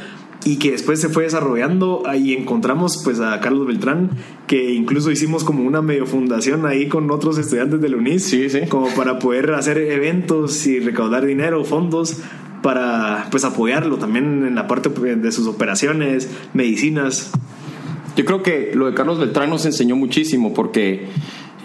y 0.48 0.56
que 0.60 0.72
después 0.72 1.02
se 1.02 1.10
fue 1.10 1.24
desarrollando 1.24 2.04
y 2.18 2.34
encontramos 2.34 3.02
pues 3.04 3.20
a 3.20 3.38
Carlos 3.42 3.68
Beltrán 3.68 4.12
que 4.48 4.72
incluso 4.72 5.12
hicimos 5.12 5.44
como 5.44 5.64
una 5.64 5.82
medio 5.82 6.06
fundación 6.06 6.66
ahí 6.66 6.88
con 6.88 7.12
otros 7.12 7.38
estudiantes 7.38 7.82
de 7.82 7.90
la 7.90 7.98
UNIS 7.98 8.24
sí, 8.24 8.50
sí. 8.50 8.62
como 8.70 8.88
para 8.96 9.20
poder 9.20 9.52
hacer 9.52 9.78
eventos 9.78 10.66
y 10.66 10.80
recaudar 10.80 11.26
dinero 11.26 11.66
fondos 11.66 12.22
para 12.64 13.28
pues 13.30 13.44
apoyarlo 13.44 13.98
también 13.98 14.46
en 14.48 14.56
la 14.56 14.68
parte 14.68 14.88
de 14.90 15.32
sus 15.34 15.48
operaciones 15.48 16.30
medicinas 16.54 17.34
yo 18.16 18.24
creo 18.24 18.42
que 18.42 18.72
lo 18.74 18.86
de 18.86 18.94
Carlos 18.94 19.20
Beltrán 19.20 19.50
nos 19.50 19.66
enseñó 19.66 19.98
muchísimo 19.98 20.54
porque 20.54 21.08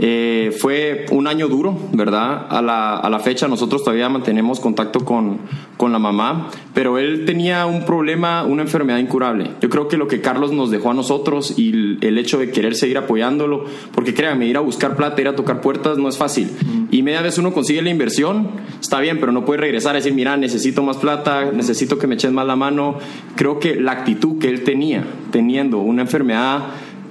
Eh, 0.05 0.51
fue 0.59 1.07
un 1.13 1.29
año 1.29 1.47
duro, 1.47 1.79
¿verdad? 1.93 2.49
A 2.51 2.61
la, 2.61 2.97
a 2.97 3.09
la, 3.09 3.21
fecha 3.21 3.47
nosotros 3.47 3.85
todavía 3.85 4.09
mantenemos 4.09 4.59
contacto 4.59 5.05
con, 5.05 5.39
con 5.77 5.93
la 5.93 6.01
mamá, 6.01 6.49
pero 6.75 6.99
él 6.99 7.25
tenía 7.25 7.67
un 7.67 7.85
problema, 7.85 8.43
una 8.43 8.63
enfermedad 8.63 8.99
incurable. 8.99 9.53
Yo 9.61 9.71
creo 9.71 9.87
que 9.87 9.97
lo 9.97 10.09
que 10.09 10.21
Carlos 10.21 10.51
nos 10.51 10.73
dejó 10.73 10.91
a 10.91 10.95
nosotros 10.95 11.57
y 11.57 11.71
el, 11.71 11.99
el 12.01 12.19
hecho 12.19 12.41
de 12.41 12.51
querer 12.51 12.75
seguir 12.75 12.99
apoyándolo, 12.99 13.65
porque 13.95 14.13
créanme, 14.13 14.47
ir 14.47 14.57
a 14.57 14.61
buscar 14.61 14.97
plata, 14.97 15.21
ir 15.21 15.29
a 15.29 15.37
tocar 15.37 15.61
puertas 15.61 15.99
no 15.99 16.09
es 16.09 16.19
fácil. 16.19 16.51
Y 16.91 17.05
media 17.05 17.23
vez 17.23 17.39
uno 17.39 17.53
consigue 17.53 17.81
la 17.81 17.91
inversión, 17.91 18.49
está 18.81 18.99
bien, 18.99 19.21
pero 19.21 19.31
no 19.31 19.45
puede 19.45 19.61
regresar 19.61 19.93
a 19.93 19.99
decir, 19.99 20.15
mira, 20.15 20.37
necesito 20.37 20.83
más 20.83 20.97
plata, 20.97 21.53
necesito 21.53 22.01
que 22.01 22.09
me 22.09 22.17
eches 22.17 22.33
más 22.33 22.45
la 22.45 22.57
mano. 22.57 22.97
Creo 23.37 23.61
que 23.61 23.77
la 23.77 23.93
actitud 23.93 24.41
que 24.41 24.49
él 24.49 24.65
tenía, 24.65 25.05
teniendo 25.31 25.79
una 25.79 26.03
enfermedad 26.03 26.65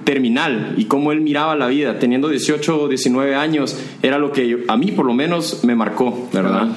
terminal 0.04 0.74
y 0.76 0.84
cómo 0.84 1.12
él 1.12 1.20
miraba 1.20 1.56
la 1.56 1.68
vida, 1.68 1.98
teniendo 1.98 2.28
18 2.28 2.82
o 2.82 2.88
19 2.88 3.34
años, 3.34 3.78
era 4.02 4.18
lo 4.18 4.32
que 4.32 4.64
a 4.68 4.76
mí 4.76 4.92
por 4.92 5.06
lo 5.06 5.14
menos 5.14 5.64
me 5.64 5.74
marcó, 5.74 6.28
¿verdad? 6.32 6.68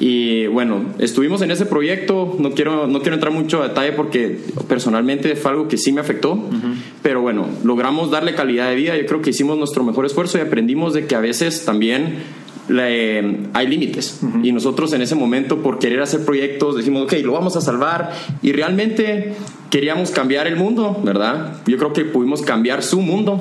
Y 0.00 0.46
bueno, 0.46 0.86
estuvimos 0.98 1.42
en 1.42 1.50
ese 1.50 1.66
proyecto, 1.66 2.36
no 2.38 2.52
quiero, 2.52 2.86
no 2.86 3.02
quiero 3.02 3.14
entrar 3.14 3.32
mucho 3.32 3.62
a 3.62 3.68
detalle 3.68 3.92
porque 3.92 4.38
personalmente 4.66 5.36
fue 5.36 5.50
algo 5.52 5.68
que 5.68 5.76
sí 5.76 5.92
me 5.92 6.00
afectó, 6.00 6.38
pero 7.02 7.20
bueno, 7.20 7.46
logramos 7.62 8.10
darle 8.10 8.34
calidad 8.34 8.70
de 8.70 8.74
vida, 8.74 8.96
yo 8.96 9.06
creo 9.06 9.22
que 9.22 9.30
hicimos 9.30 9.58
nuestro 9.58 9.84
mejor 9.84 10.06
esfuerzo 10.06 10.38
y 10.38 10.40
aprendimos 10.40 10.94
de 10.94 11.06
que 11.06 11.14
a 11.14 11.20
veces 11.20 11.64
también 11.64 12.16
hay 12.68 13.66
límites. 13.66 14.20
Y 14.42 14.52
nosotros 14.52 14.92
en 14.92 15.02
ese 15.02 15.14
momento, 15.14 15.58
por 15.62 15.78
querer 15.78 16.00
hacer 16.00 16.24
proyectos, 16.24 16.76
decimos, 16.76 17.02
ok, 17.02 17.14
lo 17.24 17.32
vamos 17.32 17.56
a 17.56 17.60
salvar. 17.60 18.12
Y 18.42 18.52
realmente 18.52 19.34
queríamos 19.70 20.10
cambiar 20.10 20.46
el 20.46 20.56
mundo, 20.56 21.00
¿verdad? 21.04 21.56
Yo 21.66 21.76
creo 21.78 21.92
que 21.92 22.04
pudimos 22.04 22.42
cambiar 22.42 22.82
su 22.82 23.00
mundo, 23.00 23.40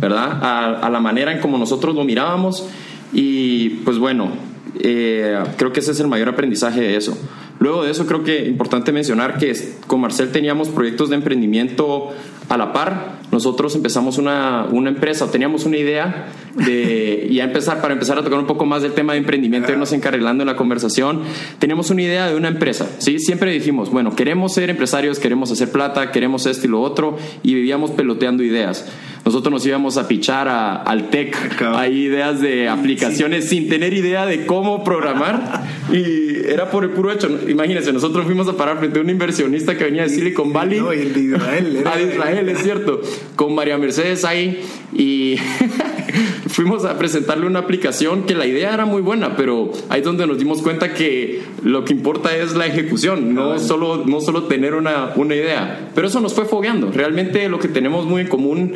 ¿verdad? 0.00 0.78
A, 0.82 0.90
la 0.90 1.00
manera 1.00 1.32
en 1.32 1.40
como 1.40 1.58
nosotros 1.58 1.94
lo 1.94 2.04
mirábamos. 2.04 2.66
Y 3.12 3.70
pues 3.84 3.98
bueno, 3.98 4.30
eh, 4.80 5.38
creo 5.56 5.72
que 5.72 5.80
ese 5.80 5.92
es 5.92 6.00
el 6.00 6.08
mayor 6.08 6.28
aprendizaje 6.28 6.80
de 6.80 6.96
eso. 6.96 7.16
Luego 7.58 7.84
de 7.84 7.92
eso, 7.92 8.06
creo 8.06 8.24
que 8.24 8.42
es 8.42 8.48
importante 8.48 8.90
mencionar 8.90 9.38
que 9.38 9.54
con 9.86 10.00
Marcel 10.00 10.32
teníamos 10.32 10.68
proyectos 10.68 11.10
de 11.10 11.16
emprendimiento 11.16 12.10
a 12.48 12.56
la 12.56 12.72
par. 12.72 13.21
Nosotros 13.32 13.74
empezamos 13.74 14.18
una, 14.18 14.66
una 14.70 14.90
empresa, 14.90 15.30
teníamos 15.30 15.64
una 15.64 15.78
idea 15.78 16.26
de 16.54 17.28
ya 17.32 17.44
empezar, 17.44 17.80
para 17.80 17.94
empezar 17.94 18.18
a 18.18 18.22
tocar 18.22 18.38
un 18.38 18.46
poco 18.46 18.66
más 18.66 18.82
del 18.82 18.92
tema 18.92 19.14
de 19.14 19.20
emprendimiento, 19.20 19.72
irnos 19.72 19.92
encarrilando 19.94 20.42
en 20.42 20.48
la 20.48 20.56
conversación, 20.56 21.22
teníamos 21.58 21.88
una 21.88 22.02
idea 22.02 22.28
de 22.28 22.36
una 22.36 22.48
empresa, 22.48 22.90
¿sí? 22.98 23.18
Siempre 23.18 23.50
dijimos, 23.50 23.90
bueno, 23.90 24.14
queremos 24.14 24.52
ser 24.52 24.68
empresarios, 24.68 25.18
queremos 25.18 25.50
hacer 25.50 25.70
plata, 25.72 26.12
queremos 26.12 26.44
esto 26.44 26.66
y 26.66 26.70
lo 26.70 26.82
otro, 26.82 27.16
y 27.42 27.54
vivíamos 27.54 27.90
peloteando 27.92 28.42
ideas. 28.42 28.86
Nosotros 29.24 29.52
nos 29.52 29.64
íbamos 29.64 29.96
a 29.96 30.08
pichar 30.08 30.48
al 30.48 31.08
tech, 31.08 31.62
hay 31.62 32.02
ideas 32.02 32.40
de 32.40 32.68
aplicaciones 32.68 33.48
sin 33.48 33.68
tener 33.68 33.94
idea 33.94 34.26
de 34.26 34.44
cómo 34.44 34.84
programar, 34.84 35.62
y 35.90 36.44
era 36.46 36.70
por 36.70 36.84
el 36.84 36.90
puro 36.90 37.12
hecho. 37.12 37.30
Imagínense, 37.48 37.92
nosotros 37.92 38.26
fuimos 38.26 38.48
a 38.48 38.56
parar 38.56 38.78
frente 38.78 38.98
a 38.98 39.02
un 39.02 39.10
inversionista 39.10 39.78
que 39.78 39.84
venía 39.84 40.02
de 40.02 40.08
Silicon 40.08 40.52
Valley. 40.52 40.80
No, 40.80 40.90
de 40.90 41.20
Israel. 41.20 41.76
Era... 41.80 41.96
de 41.96 42.14
Israel, 42.14 42.48
es 42.48 42.58
cierto. 42.62 43.00
Con 43.36 43.54
María 43.54 43.78
Mercedes 43.78 44.24
ahí, 44.24 44.60
y 44.92 45.36
fuimos 46.48 46.84
a 46.84 46.98
presentarle 46.98 47.46
una 47.46 47.60
aplicación 47.60 48.24
que 48.24 48.34
la 48.34 48.46
idea 48.46 48.74
era 48.74 48.84
muy 48.84 49.02
buena, 49.02 49.36
pero 49.36 49.72
ahí 49.88 50.00
es 50.00 50.04
donde 50.04 50.26
nos 50.26 50.38
dimos 50.38 50.62
cuenta 50.62 50.94
que 50.94 51.42
lo 51.62 51.84
que 51.84 51.92
importa 51.92 52.36
es 52.36 52.54
la 52.54 52.66
ejecución, 52.66 53.34
no, 53.34 53.58
solo, 53.58 54.04
no 54.06 54.20
solo 54.20 54.44
tener 54.44 54.74
una, 54.74 55.12
una 55.16 55.34
idea. 55.34 55.90
Pero 55.94 56.08
eso 56.08 56.20
nos 56.20 56.34
fue 56.34 56.44
fogueando. 56.44 56.90
Realmente 56.92 57.48
lo 57.48 57.58
que 57.58 57.68
tenemos 57.68 58.06
muy 58.06 58.22
en 58.22 58.28
común 58.28 58.74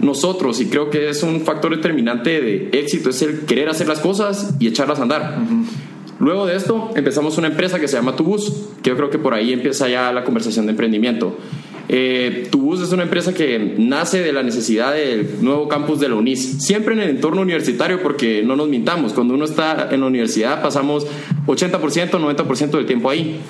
nosotros, 0.00 0.60
y 0.60 0.66
creo 0.66 0.90
que 0.90 1.08
es 1.08 1.22
un 1.22 1.40
factor 1.42 1.74
determinante 1.74 2.40
de 2.40 2.70
éxito, 2.72 3.10
es 3.10 3.20
el 3.22 3.40
querer 3.40 3.68
hacer 3.68 3.88
las 3.88 3.98
cosas 3.98 4.54
y 4.60 4.68
echarlas 4.68 5.00
a 5.00 5.02
andar. 5.02 5.38
Luego 6.20 6.46
de 6.46 6.56
esto 6.56 6.90
empezamos 6.96 7.38
una 7.38 7.48
empresa 7.48 7.78
que 7.78 7.86
se 7.86 7.96
llama 7.96 8.16
Tubus, 8.16 8.52
que 8.82 8.90
yo 8.90 8.96
creo 8.96 9.10
que 9.10 9.18
por 9.18 9.34
ahí 9.34 9.52
empieza 9.52 9.88
ya 9.88 10.12
la 10.12 10.24
conversación 10.24 10.66
de 10.66 10.72
emprendimiento. 10.72 11.36
Eh, 11.88 12.48
Tubus 12.50 12.80
es 12.82 12.92
una 12.92 13.04
empresa 13.04 13.32
que 13.32 13.74
nace 13.78 14.22
de 14.22 14.32
la 14.32 14.42
necesidad 14.42 14.92
del 14.92 15.42
nuevo 15.42 15.68
campus 15.68 15.98
de 16.00 16.08
la 16.08 16.16
UNIS, 16.16 16.62
siempre 16.62 16.92
en 16.94 17.00
el 17.00 17.10
entorno 17.10 17.40
universitario, 17.40 18.02
porque 18.02 18.42
no 18.44 18.56
nos 18.56 18.68
mintamos, 18.68 19.14
cuando 19.14 19.34
uno 19.34 19.46
está 19.46 19.88
en 19.90 20.00
la 20.00 20.06
universidad 20.06 20.62
pasamos 20.62 21.06
80%, 21.46 22.10
90% 22.10 22.70
del 22.70 22.86
tiempo 22.86 23.08
ahí. 23.08 23.40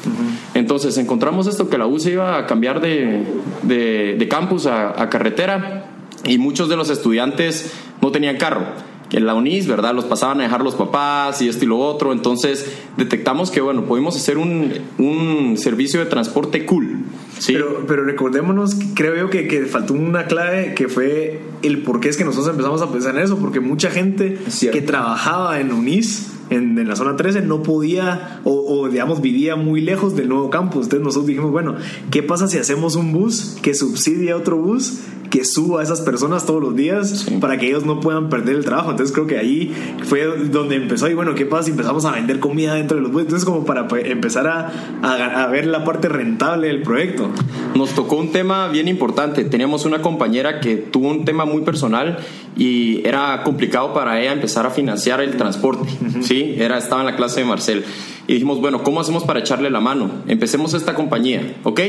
Entonces 0.54 0.96
encontramos 0.98 1.46
esto, 1.48 1.68
que 1.68 1.78
la 1.78 1.86
U 1.86 1.98
se 1.98 2.12
iba 2.12 2.38
a 2.38 2.46
cambiar 2.46 2.80
de, 2.80 3.24
de, 3.62 4.28
campus 4.28 4.66
a, 4.66 5.02
a 5.02 5.08
carretera 5.08 5.86
y 6.24 6.38
muchos 6.38 6.68
de 6.68 6.76
los 6.76 6.90
estudiantes 6.90 7.72
no 8.00 8.12
tenían 8.12 8.36
carro 8.36 8.66
que 9.08 9.16
en 9.16 9.26
la 9.26 9.34
UNIS, 9.34 9.66
¿verdad? 9.66 9.94
Los 9.94 10.04
pasaban 10.04 10.40
a 10.40 10.44
dejar 10.44 10.62
los 10.62 10.74
papás 10.74 11.40
y 11.40 11.48
esto 11.48 11.64
y 11.64 11.68
lo 11.68 11.78
otro. 11.78 12.12
Entonces 12.12 12.78
detectamos 12.96 13.50
que, 13.50 13.60
bueno, 13.60 13.84
podemos 13.84 14.16
hacer 14.16 14.38
un, 14.38 14.72
un 14.98 15.56
servicio 15.56 16.00
de 16.00 16.06
transporte 16.06 16.66
cool. 16.66 16.98
¿sí? 17.38 17.54
Pero, 17.54 17.84
pero 17.86 18.04
recordémonos, 18.04 18.76
creo 18.94 19.16
yo 19.16 19.30
que, 19.30 19.48
que, 19.48 19.66
faltó 19.66 19.94
una 19.94 20.26
clave 20.26 20.74
que 20.74 20.88
fue 20.88 21.40
el 21.62 21.82
por 21.82 22.00
qué 22.00 22.08
es 22.08 22.16
que 22.16 22.24
nosotros 22.24 22.50
empezamos 22.50 22.82
a 22.82 22.92
pensar 22.92 23.16
en 23.16 23.22
eso, 23.22 23.38
porque 23.38 23.60
mucha 23.60 23.90
gente 23.90 24.38
que 24.60 24.82
trabajaba 24.82 25.60
en 25.60 25.72
UNIS 25.72 26.32
en, 26.50 26.78
en, 26.78 26.88
la 26.88 26.96
zona 26.96 27.16
13 27.16 27.42
no 27.42 27.62
podía 27.62 28.40
o, 28.44 28.52
o, 28.52 28.88
digamos 28.88 29.20
vivía 29.20 29.56
muy 29.56 29.80
lejos 29.80 30.16
del 30.16 30.28
nuevo 30.28 30.50
campus. 30.50 30.84
Entonces 30.84 31.04
nosotros 31.04 31.26
dijimos, 31.26 31.50
bueno, 31.50 31.76
¿qué 32.10 32.22
pasa 32.22 32.48
si 32.48 32.58
hacemos 32.58 32.96
un 32.96 33.12
bus 33.12 33.56
que 33.62 33.74
subsidia 33.74 34.36
otro 34.36 34.56
bus 34.56 35.00
que 35.30 35.44
suba 35.44 35.80
a 35.80 35.82
esas 35.82 36.00
personas 36.00 36.46
todos 36.46 36.62
los 36.62 36.76
días 36.76 37.26
para 37.40 37.58
que 37.58 37.68
ellos 37.68 37.84
no 37.84 38.00
puedan 38.00 38.28
perder 38.28 38.56
el 38.56 38.64
trabajo? 38.64 38.90
Entonces 38.90 39.14
creo 39.14 39.26
que 39.26 39.38
ahí 39.38 39.74
fue 40.04 40.24
donde 40.50 40.76
empezó 40.76 41.08
y 41.08 41.14
bueno, 41.14 41.34
¿qué 41.34 41.46
pasa 41.46 41.64
si 41.64 41.70
empezamos 41.70 42.04
a 42.04 42.12
vender 42.12 42.40
comida 42.40 42.74
dentro 42.74 42.96
de 42.96 43.02
los 43.02 43.12
buses? 43.12 43.26
Entonces 43.26 43.44
como 43.44 43.64
para 43.64 43.88
pues, 43.88 44.06
empezar 44.06 44.46
a, 44.46 44.72
a, 45.02 45.44
a 45.44 45.46
ver 45.48 45.66
la 45.66 45.84
parte 45.84 46.08
rentable 46.08 46.68
del 46.68 46.82
proyecto. 46.82 47.30
Nos 47.74 47.90
tocó 47.90 48.16
un 48.16 48.32
tema 48.32 48.68
bien 48.68 48.88
importante. 48.88 49.44
Teníamos 49.44 49.84
una 49.84 50.02
compañera 50.02 50.60
que 50.60 50.76
tuvo 50.76 51.08
un 51.08 51.24
tema 51.24 51.44
muy 51.44 51.62
personal 51.62 52.18
y 52.56 53.06
era 53.06 53.42
complicado 53.44 53.94
para 53.94 54.20
ella 54.20 54.32
empezar 54.32 54.66
a 54.66 54.70
financiar 54.70 55.20
el 55.20 55.36
transporte. 55.36 55.88
¿sí? 56.22 56.54
Era, 56.58 56.78
estaba 56.78 57.02
en 57.02 57.06
la 57.06 57.16
clase 57.16 57.40
de 57.40 57.46
Marcel. 57.46 57.84
Y 58.28 58.34
dijimos, 58.34 58.60
bueno, 58.60 58.82
¿cómo 58.82 59.00
hacemos 59.00 59.24
para 59.24 59.40
echarle 59.40 59.70
la 59.70 59.80
mano? 59.80 60.10
Empecemos 60.28 60.74
esta 60.74 60.94
compañía, 60.94 61.56
¿ok? 61.64 61.80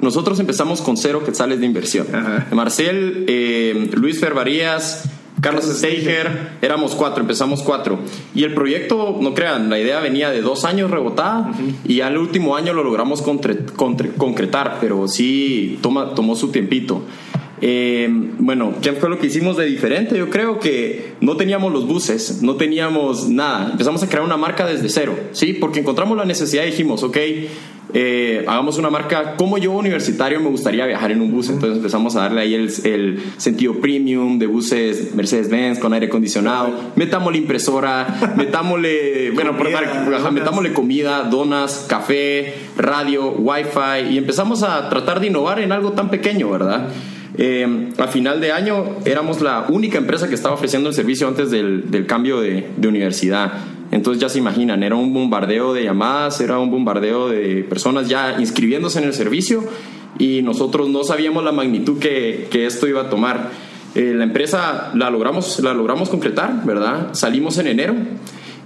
Nosotros 0.00 0.40
empezamos 0.40 0.80
con 0.80 0.96
cero 0.96 1.22
quetzales 1.22 1.60
de 1.60 1.66
inversión. 1.66 2.06
Marcel, 2.50 3.26
eh, 3.28 3.90
Luis 3.92 4.18
Fervarías, 4.18 5.10
Carlos 5.42 5.66
Steiger, 5.66 6.52
éramos 6.62 6.94
cuatro, 6.94 7.20
empezamos 7.20 7.62
cuatro. 7.62 7.98
Y 8.34 8.44
el 8.44 8.54
proyecto, 8.54 9.18
no 9.20 9.34
crean, 9.34 9.68
la 9.68 9.78
idea 9.78 10.00
venía 10.00 10.30
de 10.30 10.40
dos 10.40 10.64
años 10.64 10.90
rebotada 10.90 11.52
y 11.84 12.00
al 12.00 12.16
último 12.16 12.56
año 12.56 12.72
lo 12.72 12.84
logramos 12.84 13.20
concretar, 13.22 14.78
pero 14.80 15.08
sí 15.08 15.78
toma, 15.82 16.14
tomó 16.14 16.36
su 16.36 16.50
tiempito. 16.50 17.02
Eh, 17.64 18.08
bueno, 18.40 18.74
¿qué 18.82 18.92
fue 18.92 19.08
lo 19.08 19.20
que 19.20 19.28
hicimos 19.28 19.56
de 19.56 19.66
diferente? 19.66 20.18
Yo 20.18 20.28
creo 20.30 20.58
que 20.58 21.14
no 21.20 21.36
teníamos 21.36 21.72
los 21.72 21.86
buses, 21.86 22.42
no 22.42 22.56
teníamos 22.56 23.28
nada. 23.28 23.70
Empezamos 23.70 24.02
a 24.02 24.08
crear 24.08 24.24
una 24.24 24.36
marca 24.36 24.66
desde 24.66 24.88
cero, 24.88 25.16
¿sí? 25.30 25.52
Porque 25.52 25.78
encontramos 25.78 26.18
la 26.18 26.24
necesidad 26.24 26.64
y 26.64 26.72
dijimos, 26.72 27.04
ok, 27.04 27.16
eh, 27.94 28.44
hagamos 28.48 28.78
una 28.78 28.90
marca. 28.90 29.36
Como 29.36 29.58
yo, 29.58 29.70
universitario, 29.70 30.40
me 30.40 30.48
gustaría 30.48 30.86
viajar 30.86 31.12
en 31.12 31.20
un 31.22 31.30
bus. 31.30 31.50
Entonces 31.50 31.76
empezamos 31.76 32.16
a 32.16 32.22
darle 32.22 32.40
ahí 32.40 32.54
el, 32.54 33.22
sentido 33.36 33.74
premium 33.74 34.40
de 34.40 34.48
buses 34.48 35.14
Mercedes-Benz 35.14 35.78
con 35.78 35.92
aire 35.92 36.06
acondicionado. 36.06 36.74
Metámosle 36.96 37.38
impresora, 37.38 38.34
metámosle, 38.36 39.30
bueno, 39.32 39.56
comida, 39.56 40.30
metámosle 40.32 40.72
comida, 40.72 41.22
donas, 41.30 41.86
café, 41.88 42.54
radio, 42.76 43.30
wifi 43.30 44.10
y 44.10 44.18
empezamos 44.18 44.64
a 44.64 44.88
tratar 44.88 45.20
de 45.20 45.28
innovar 45.28 45.60
en 45.60 45.70
algo 45.70 45.92
tan 45.92 46.10
pequeño, 46.10 46.50
¿verdad? 46.50 46.88
Eh, 47.38 47.88
a 47.96 48.08
final 48.08 48.40
de 48.40 48.52
año 48.52 48.84
éramos 49.06 49.40
la 49.40 49.66
única 49.68 49.98
empresa 49.98 50.28
que 50.28 50.34
estaba 50.34 50.54
ofreciendo 50.54 50.90
el 50.90 50.94
servicio 50.94 51.26
antes 51.26 51.50
del, 51.50 51.90
del 51.90 52.06
cambio 52.06 52.40
de, 52.40 52.68
de, 52.76 52.88
universidad. 52.88 53.52
Entonces 53.90 54.20
ya 54.20 54.28
se 54.28 54.38
imaginan, 54.38 54.82
era 54.82 54.96
un 54.96 55.12
bombardeo 55.14 55.72
de 55.72 55.84
llamadas, 55.84 56.40
era 56.40 56.58
un 56.58 56.70
bombardeo 56.70 57.28
de 57.28 57.64
personas 57.64 58.08
ya 58.08 58.36
inscribiéndose 58.38 58.98
en 58.98 59.04
el 59.04 59.14
servicio 59.14 59.64
y 60.18 60.42
nosotros 60.42 60.88
no 60.88 61.04
sabíamos 61.04 61.44
la 61.44 61.52
magnitud 61.52 61.98
que, 61.98 62.48
que 62.50 62.66
esto 62.66 62.86
iba 62.86 63.02
a 63.02 63.10
tomar. 63.10 63.50
Eh, 63.94 64.14
la 64.14 64.24
empresa 64.24 64.90
la 64.94 65.10
logramos, 65.10 65.60
la 65.60 65.74
logramos 65.74 66.08
concretar, 66.08 66.64
¿verdad? 66.64 67.08
Salimos 67.12 67.58
en 67.58 67.66
enero 67.66 67.94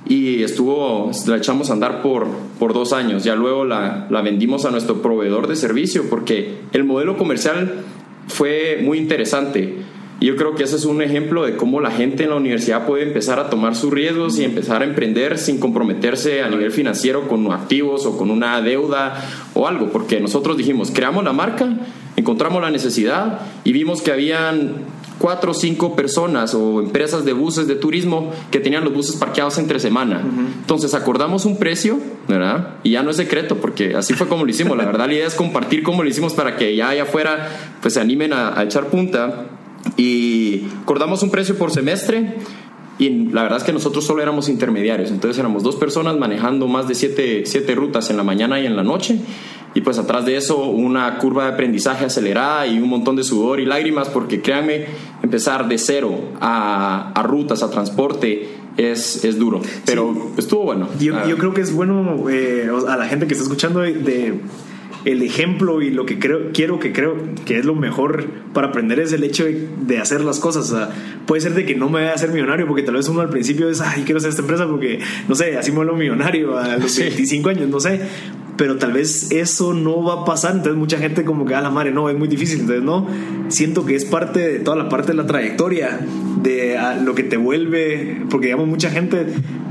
y 0.09 0.43
estuvo, 0.45 1.11
la 1.27 1.37
echamos 1.37 1.71
a 1.71 1.73
andar 1.73 2.03
por, 2.03 2.29
por 2.59 2.73
dos 2.73 2.93
años. 2.93 3.25
Ya 3.25 3.35
luego 3.35 3.65
la, 3.65 4.07
la 4.11 4.23
vendimos 4.23 4.65
a 4.65 4.71
nuestro 4.71 5.03
proveedor 5.03 5.49
de 5.49 5.57
servicio 5.57 6.09
porque 6.09 6.59
el 6.73 6.85
modelo 6.85 7.17
comercial 7.17 7.85
fue 8.29 8.81
muy 8.83 8.99
interesante. 8.99 9.77
Y 10.19 10.27
yo 10.27 10.37
creo 10.37 10.55
que 10.55 10.63
ese 10.63 10.77
es 10.77 10.87
un 10.87 11.03
ejemplo 11.03 11.45
de 11.45 11.57
cómo 11.57 11.81
la 11.81 11.91
gente 11.91 12.25
en 12.25 12.31
la 12.31 12.37
universidad 12.37 12.87
puede 12.87 13.03
empezar 13.03 13.39
a 13.39 13.51
tomar 13.51 13.75
sus 13.75 13.93
riesgos 13.93 14.39
y 14.39 14.45
empezar 14.45 14.81
a 14.81 14.87
emprender 14.87 15.37
sin 15.37 15.59
comprometerse 15.59 16.43
a 16.43 16.49
nivel 16.49 16.71
financiero 16.71 17.29
con 17.29 17.51
activos 17.53 18.07
o 18.07 18.17
con 18.17 18.31
una 18.31 18.63
deuda 18.63 19.23
o 19.53 19.69
algo, 19.69 19.91
porque 19.91 20.19
nosotros 20.21 20.57
dijimos, 20.57 20.91
creamos 20.91 21.23
la 21.23 21.35
marca, 21.35 21.69
encontramos 22.17 22.63
la 22.63 22.71
necesidad 22.71 23.41
y 23.63 23.73
vimos 23.73 24.01
que 24.01 24.11
habían 24.11 24.87
cuatro 25.19 25.53
o 25.53 25.55
cinco 25.55 25.97
personas 25.97 26.55
o 26.55 26.81
empresas 26.81 27.25
de 27.25 27.33
buses 27.33 27.67
de 27.67 27.75
turismo 27.75 28.33
que 28.51 28.61
tenían 28.61 28.85
los 28.85 28.93
buses 28.93 29.17
parqueados 29.17 29.59
entre 29.59 29.81
semana. 29.81 30.23
Entonces 30.61 30.95
acordamos 30.95 31.45
un 31.45 31.59
precio, 31.59 31.99
¿verdad? 32.29 32.75
Y 32.83 32.91
ya 32.91 33.03
no 33.03 33.11
es 33.11 33.17
secreto, 33.17 33.57
porque 33.57 33.95
así 33.95 34.15
fue 34.15 34.29
como 34.29 34.45
lo 34.45 34.51
hicimos. 34.51 34.77
La 34.77 34.85
verdad, 34.85 35.07
la 35.07 35.15
idea 35.15 35.27
es 35.27 35.35
compartir 35.35 35.83
cómo 35.83 36.03
lo 36.03 36.09
hicimos 36.09 36.35
para 36.35 36.57
que 36.57 36.77
ya 36.77 36.91
allá 36.91 37.05
afuera 37.05 37.49
pues 37.81 37.95
se 37.95 38.01
animen 38.01 38.33
a, 38.33 38.59
a 38.59 38.65
echar 38.65 38.87
punta. 38.87 39.47
Y 39.97 40.65
acordamos 40.83 41.23
un 41.23 41.31
precio 41.31 41.57
por 41.57 41.71
semestre. 41.71 42.37
Y 42.99 43.11
la 43.27 43.43
verdad 43.43 43.59
es 43.59 43.65
que 43.65 43.75
nosotros 43.75 44.07
solo 44.07 44.23
éramos 44.23 44.49
intermediarios, 44.49 45.11
entonces 45.11 45.39
éramos 45.39 45.63
dos 45.63 45.77
personas 45.77 46.17
manejando 46.17 46.67
más 46.67 46.89
de 46.89 46.95
siete, 46.95 47.43
siete 47.45 47.75
rutas 47.75 48.09
en 48.09 48.17
la 48.17 48.23
mañana 48.23 48.59
y 48.59 48.65
en 48.65 48.75
la 48.75 48.83
noche 48.83 49.21
y 49.77 49.83
pues 49.83 49.99
atrás 49.99 50.25
de 50.25 50.37
eso 50.37 50.65
una 50.65 51.19
curva 51.19 51.45
de 51.45 51.53
aprendizaje 51.53 52.07
acelerada 52.07 52.67
y 52.67 52.79
un 52.79 52.89
montón 52.89 53.15
de 53.15 53.23
sudor 53.23 53.61
y 53.61 53.67
lágrimas, 53.67 54.09
porque 54.09 54.41
créanme, 54.41 54.87
empezar 55.23 55.69
de 55.69 55.77
cero 55.77 56.19
a, 56.41 57.13
a 57.15 57.23
rutas, 57.23 57.63
a 57.63 57.71
transporte, 57.71 58.49
es, 58.79 59.23
es 59.23 59.39
duro, 59.39 59.61
pero 59.85 60.33
estuvo 60.39 60.63
bueno. 60.63 60.89
Yo, 60.99 61.15
Ah, 61.15 61.27
yo 61.29 61.37
creo 61.37 61.53
que 61.53 61.61
es 61.61 61.75
bueno 61.75 62.25
eh, 62.31 62.71
a 62.89 62.97
la 62.97 63.07
gente 63.07 63.27
que 63.27 63.35
está 63.35 63.45
escuchando 63.45 63.81
de, 63.81 63.93
de 63.93 64.41
el 65.05 65.23
ejemplo 65.23 65.83
y 65.83 65.91
lo 65.91 66.05
que 66.05 66.19
creo, 66.19 66.53
quiero 66.53 66.81
que 66.81 66.93
creo 66.93 67.15
que 67.45 67.59
es 67.59 67.65
lo 67.65 67.75
mejor 67.75 68.25
para 68.53 68.69
aprender 68.69 68.99
es 68.99 69.13
el 69.13 69.23
hecho 69.23 69.45
de, 69.45 69.69
de 69.87 69.99
hacer 69.99 70.23
las 70.23 70.41
cosas. 70.41 70.73
O 70.73 70.77
sea, 70.77 70.89
puede 71.27 71.43
ser 71.43 71.55
de 71.55 71.65
que 71.65 71.77
no 71.77 71.89
me 71.89 72.01
vaya 72.01 72.11
a 72.11 72.15
hacer 72.15 72.31
millonario 72.31 72.67
porque 72.67 72.83
tal 72.83 72.97
vez 72.97 73.09
uno 73.09 73.21
al 73.21 73.29
principio 73.29 73.69
es, 73.71 73.81
ay, 73.81 74.03
quiero 74.05 74.19
hacer 74.19 74.31
esta 74.31 74.43
empresa 74.43 74.67
porque, 74.67 74.99
no 75.29 75.35
sé, 75.37 75.57
así 75.57 75.71
me 75.71 75.77
vuelvo 75.77 75.97
millonario 75.97 76.59
a 76.59 76.77
los 76.77 76.91
Sí. 76.97 77.03
25 77.03 77.51
años, 77.51 77.69
no 77.69 77.79
sé. 77.79 78.01
Pero 78.57 78.77
tal 78.77 78.93
vez 78.93 79.31
eso 79.33 79.75
no 79.75 80.03
va 80.03 80.23
a 80.23 80.25
pasar. 80.25 80.53
Entonces 80.53 80.77
mucha 80.77 80.99
gente 80.99 81.25
como 81.25 81.45
que 81.45 81.55
a 81.55 81.61
la 81.61 81.71
madre, 81.71 81.91
no, 81.91 82.09
es 82.09 82.17
muy 82.17 82.29
difícil. 82.29 82.61
Entonces 82.61 82.85
no, 82.85 83.07
siento 83.49 83.85
que 83.85 83.95
es 83.95 84.05
parte 84.05 84.41
de 84.41 84.59
toda 84.61 84.77
la 84.77 84.89
parte 84.89 85.09
de 85.09 85.15
la 85.15 85.27
trayectoria, 85.27 86.01
de 86.43 86.79
ah, 86.79 86.95
lo 86.95 87.15
que 87.15 87.23
te 87.23 87.37
vuelve, 87.37 88.23
porque 88.31 88.47
digamos 88.47 88.69
mucha 88.69 88.91
gente, 88.91 89.27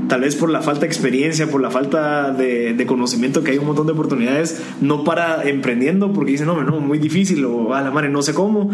tal 0.08 0.20
vez 0.20 0.36
por 0.36 0.50
la 0.50 0.62
falta 0.62 0.82
de 0.82 0.86
experiencia, 0.86 1.48
por 1.48 1.60
la 1.60 1.70
falta 1.70 2.32
de, 2.32 2.84
conocimiento, 2.86 3.42
que 3.42 3.52
hay 3.52 3.58
un 3.58 3.66
montón 3.66 3.86
de 3.86 3.92
oportunidades, 3.92 4.62
no 4.80 5.04
para 5.04 5.42
emprendiendo 5.48 6.12
porque 6.12 6.32
dicen, 6.32 6.46
no, 6.46 6.62
no, 6.62 6.80
muy 6.80 6.98
difícil 6.98 7.44
o 7.44 7.74
a 7.74 7.82
la 7.82 7.90
madre, 7.90 8.08
no 8.08 8.22
sé 8.22 8.34
cómo. 8.34 8.70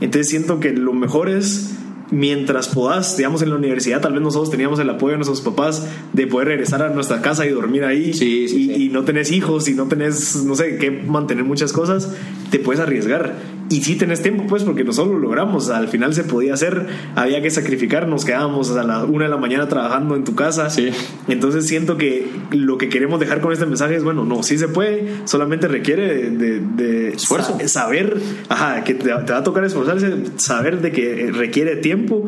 Entonces 0.00 0.28
siento 0.28 0.60
que 0.60 0.72
lo 0.72 0.92
mejor 0.92 1.28
es 1.28 1.74
mientras 2.10 2.68
puedas, 2.68 3.16
digamos 3.16 3.42
en 3.42 3.50
la 3.50 3.56
universidad, 3.56 4.00
tal 4.00 4.12
vez 4.12 4.22
nosotros 4.22 4.50
teníamos 4.50 4.78
el 4.78 4.88
apoyo 4.90 5.12
de 5.12 5.18
nuestros 5.18 5.40
papás 5.40 5.86
de 6.12 6.26
poder 6.26 6.48
regresar 6.48 6.82
a 6.82 6.90
nuestra 6.90 7.20
casa 7.20 7.46
y 7.46 7.50
dormir 7.50 7.84
ahí 7.84 8.12
Sí, 8.14 8.48
sí, 8.48 8.56
y, 8.56 8.74
sí. 8.74 8.84
y 8.84 8.88
no 8.88 9.04
tenés 9.04 9.32
hijos 9.32 9.68
y 9.68 9.74
no 9.74 9.86
tenés, 9.86 10.44
no 10.44 10.54
sé, 10.54 10.76
que 10.78 10.90
mantener 10.90 11.44
muchas 11.44 11.72
cosas, 11.72 12.12
te 12.50 12.58
puedes 12.58 12.80
arriesgar. 12.80 13.34
Y 13.68 13.82
si 13.82 13.96
tenés 13.96 14.22
tiempo, 14.22 14.44
pues, 14.48 14.62
porque 14.62 14.84
nosotros 14.84 15.14
lo 15.14 15.20
logramos. 15.20 15.70
Al 15.70 15.88
final 15.88 16.14
se 16.14 16.22
podía 16.22 16.54
hacer, 16.54 16.86
había 17.16 17.42
que 17.42 17.50
sacrificar, 17.50 18.06
nos 18.06 18.24
quedábamos 18.24 18.70
a 18.76 18.84
la 18.84 19.04
una 19.04 19.24
de 19.24 19.30
la 19.30 19.38
mañana 19.38 19.66
trabajando 19.68 20.14
en 20.14 20.22
tu 20.22 20.36
casa. 20.36 20.70
Sí. 20.70 20.90
Entonces 21.26 21.66
siento 21.66 21.96
que 21.96 22.28
lo 22.52 22.78
que 22.78 22.88
queremos 22.88 23.18
dejar 23.18 23.40
con 23.40 23.52
este 23.52 23.66
mensaje 23.66 23.96
es, 23.96 24.04
bueno, 24.04 24.24
no, 24.24 24.44
sí 24.44 24.56
se 24.56 24.68
puede, 24.68 25.08
solamente 25.24 25.66
requiere 25.66 26.30
de, 26.30 26.60
de 26.60 27.08
Esfuerzo. 27.08 27.58
sa- 27.60 27.68
saber, 27.68 28.16
ajá, 28.48 28.84
que 28.84 28.94
te, 28.94 29.04
te 29.08 29.32
va 29.32 29.38
a 29.38 29.42
tocar 29.42 29.64
esforzarse, 29.64 30.14
saber 30.36 30.80
de 30.80 30.92
que 30.92 31.32
requiere 31.32 31.74
tiempo. 31.76 32.26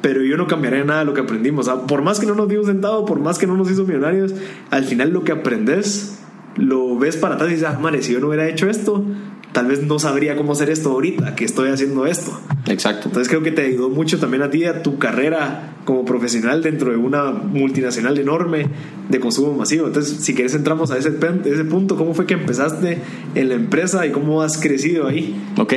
Pero 0.00 0.22
yo 0.24 0.36
no 0.36 0.48
cambiaría 0.48 0.82
nada 0.82 0.98
de 1.00 1.04
lo 1.06 1.14
que 1.14 1.20
aprendimos. 1.20 1.68
O 1.68 1.72
sea, 1.76 1.86
por 1.86 2.02
más 2.02 2.18
que 2.18 2.26
no 2.26 2.34
nos 2.34 2.48
dio 2.48 2.58
un 2.58 2.66
centavo, 2.66 3.04
por 3.06 3.20
más 3.20 3.38
que 3.38 3.46
no 3.46 3.56
nos 3.56 3.70
hizo 3.70 3.84
millonarios, 3.84 4.34
al 4.70 4.82
final 4.82 5.10
lo 5.10 5.22
que 5.22 5.30
aprendes 5.30 6.18
lo 6.56 6.98
ves 6.98 7.16
para 7.16 7.36
atrás 7.36 7.50
y 7.50 7.54
dices, 7.54 7.68
ah, 7.70 7.78
madre, 7.80 8.02
si 8.02 8.12
yo 8.12 8.18
no 8.20 8.26
hubiera 8.26 8.46
hecho 8.48 8.68
esto, 8.68 9.02
tal 9.52 9.66
vez 9.66 9.82
no 9.82 9.98
sabría 9.98 10.36
cómo 10.36 10.52
hacer 10.52 10.70
esto 10.70 10.90
ahorita, 10.90 11.34
que 11.34 11.44
estoy 11.44 11.70
haciendo 11.70 12.06
esto. 12.06 12.38
Exacto. 12.66 13.08
Entonces 13.08 13.28
creo 13.28 13.42
que 13.42 13.52
te 13.52 13.62
ayudó 13.62 13.90
mucho 13.90 14.18
también 14.18 14.42
a 14.42 14.50
ti, 14.50 14.64
a 14.64 14.82
tu 14.82 14.98
carrera 14.98 15.74
como 15.84 16.04
profesional 16.04 16.62
dentro 16.62 16.90
de 16.90 16.96
una 16.96 17.30
multinacional 17.30 18.18
enorme 18.18 18.66
de 19.08 19.20
consumo 19.20 19.52
masivo. 19.52 19.86
Entonces, 19.86 20.24
si 20.24 20.34
quieres 20.34 20.54
entramos 20.54 20.90
a 20.90 20.98
ese, 20.98 21.12
ese 21.44 21.64
punto, 21.64 21.96
¿cómo 21.96 22.14
fue 22.14 22.26
que 22.26 22.34
empezaste 22.34 22.98
en 23.34 23.48
la 23.48 23.54
empresa 23.54 24.06
y 24.06 24.12
cómo 24.12 24.42
has 24.42 24.58
crecido 24.58 25.06
ahí? 25.06 25.34
Ok, 25.58 25.74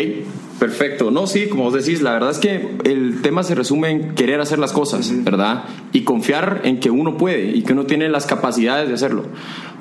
perfecto. 0.59 1.11
No, 1.11 1.27
sí, 1.27 1.47
como 1.47 1.63
vos 1.63 1.73
decís, 1.73 2.01
la 2.01 2.13
verdad 2.13 2.31
es 2.31 2.39
que 2.39 2.77
el 2.83 3.21
tema 3.21 3.43
se 3.43 3.55
resume 3.55 3.89
en 3.89 4.15
querer 4.15 4.41
hacer 4.41 4.59
las 4.59 4.71
cosas, 4.73 5.11
¿verdad? 5.23 5.65
Y 5.93 6.01
confiar 6.01 6.61
en 6.63 6.79
que 6.79 6.89
uno 6.89 7.17
puede 7.17 7.55
y 7.55 7.63
que 7.63 7.73
uno 7.73 7.85
tiene 7.85 8.09
las 8.09 8.25
capacidades 8.25 8.87
de 8.87 8.93
hacerlo. 8.93 9.23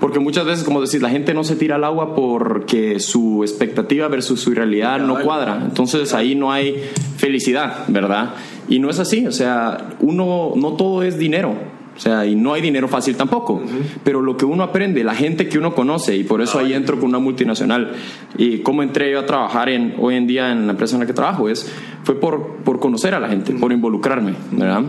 Porque 0.00 0.18
muchas 0.18 0.44
veces, 0.46 0.64
como 0.64 0.80
decís, 0.80 1.00
la 1.02 1.10
gente 1.10 1.34
no 1.34 1.44
se 1.44 1.56
tira 1.56 1.76
al 1.76 1.84
agua 1.84 2.14
porque 2.14 3.00
su 3.00 3.42
expectativa 3.42 4.08
versus 4.08 4.40
su 4.40 4.50
realidad 4.50 5.00
no 5.00 5.20
cuadra. 5.20 5.60
Entonces 5.64 6.14
ahí 6.14 6.34
no 6.34 6.52
hay 6.52 6.82
felicidad, 7.16 7.84
¿verdad? 7.88 8.34
Y 8.68 8.78
no 8.78 8.90
es 8.90 8.98
así, 8.98 9.26
o 9.26 9.32
sea, 9.32 9.96
uno, 10.00 10.52
no 10.56 10.72
todo 10.72 11.02
es 11.02 11.18
dinero. 11.18 11.73
O 11.96 12.00
sea, 12.00 12.26
y 12.26 12.34
no 12.34 12.52
hay 12.52 12.60
dinero 12.60 12.88
fácil 12.88 13.16
tampoco. 13.16 13.62
Pero 14.02 14.20
lo 14.20 14.36
que 14.36 14.44
uno 14.44 14.62
aprende, 14.64 15.04
la 15.04 15.14
gente 15.14 15.48
que 15.48 15.58
uno 15.58 15.74
conoce, 15.74 16.16
y 16.16 16.24
por 16.24 16.42
eso 16.42 16.58
ahí 16.58 16.72
entro 16.72 16.98
con 16.98 17.08
una 17.08 17.18
multinacional. 17.18 17.92
Y 18.36 18.58
cómo 18.58 18.82
entré 18.82 19.12
yo 19.12 19.20
a 19.20 19.26
trabajar 19.26 19.68
en, 19.68 19.94
hoy 19.98 20.16
en 20.16 20.26
día 20.26 20.50
en 20.50 20.66
la 20.66 20.72
empresa 20.72 20.96
en 20.96 21.00
la 21.00 21.06
que 21.06 21.12
trabajo, 21.12 21.48
es, 21.48 21.70
fue 22.02 22.18
por, 22.18 22.56
por 22.64 22.80
conocer 22.80 23.14
a 23.14 23.20
la 23.20 23.28
gente, 23.28 23.52
por 23.54 23.72
involucrarme, 23.72 24.34
¿verdad? 24.52 24.82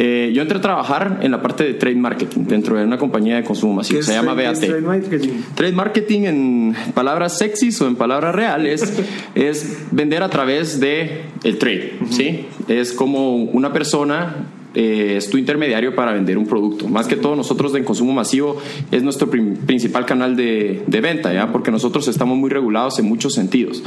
Eh, 0.00 0.30
yo 0.32 0.42
entré 0.42 0.58
a 0.58 0.60
trabajar 0.60 1.18
en 1.22 1.32
la 1.32 1.42
parte 1.42 1.64
de 1.64 1.74
trade 1.74 1.96
marketing 1.96 2.44
dentro 2.44 2.78
de 2.78 2.84
una 2.84 2.98
compañía 2.98 3.34
de 3.34 3.42
consumo 3.42 3.74
masivo. 3.74 3.98
¿Qué 3.98 4.06
Se 4.06 4.12
llama 4.12 4.32
BAT. 4.32 4.60
trade 4.60 4.80
marketing? 4.80 5.28
Trade 5.56 5.72
marketing 5.72 6.20
en 6.20 6.76
palabras 6.94 7.36
sexys 7.36 7.80
o 7.80 7.88
en 7.88 7.96
palabras 7.96 8.32
reales 8.32 8.96
es 9.34 9.88
vender 9.90 10.22
a 10.22 10.30
través 10.30 10.78
de 10.78 11.22
el 11.42 11.58
trade, 11.58 11.98
¿sí? 12.10 12.46
Es 12.68 12.92
como 12.92 13.36
una 13.36 13.72
persona 13.72 14.46
eh, 14.74 15.14
es 15.16 15.30
tu 15.30 15.38
intermediario 15.38 15.94
para 15.94 16.12
vender 16.12 16.38
un 16.38 16.46
producto. 16.46 16.88
Más 16.88 17.06
que 17.06 17.16
todo 17.16 17.36
nosotros 17.36 17.74
en 17.74 17.84
consumo 17.84 18.12
masivo 18.12 18.60
es 18.90 19.02
nuestro 19.02 19.28
principal 19.30 20.06
canal 20.06 20.36
de, 20.36 20.82
de 20.86 21.00
venta, 21.00 21.32
¿ya? 21.32 21.50
Porque 21.52 21.70
nosotros 21.70 22.06
estamos 22.08 22.36
muy 22.36 22.50
regulados 22.50 22.98
en 22.98 23.06
muchos 23.06 23.34
sentidos. 23.34 23.82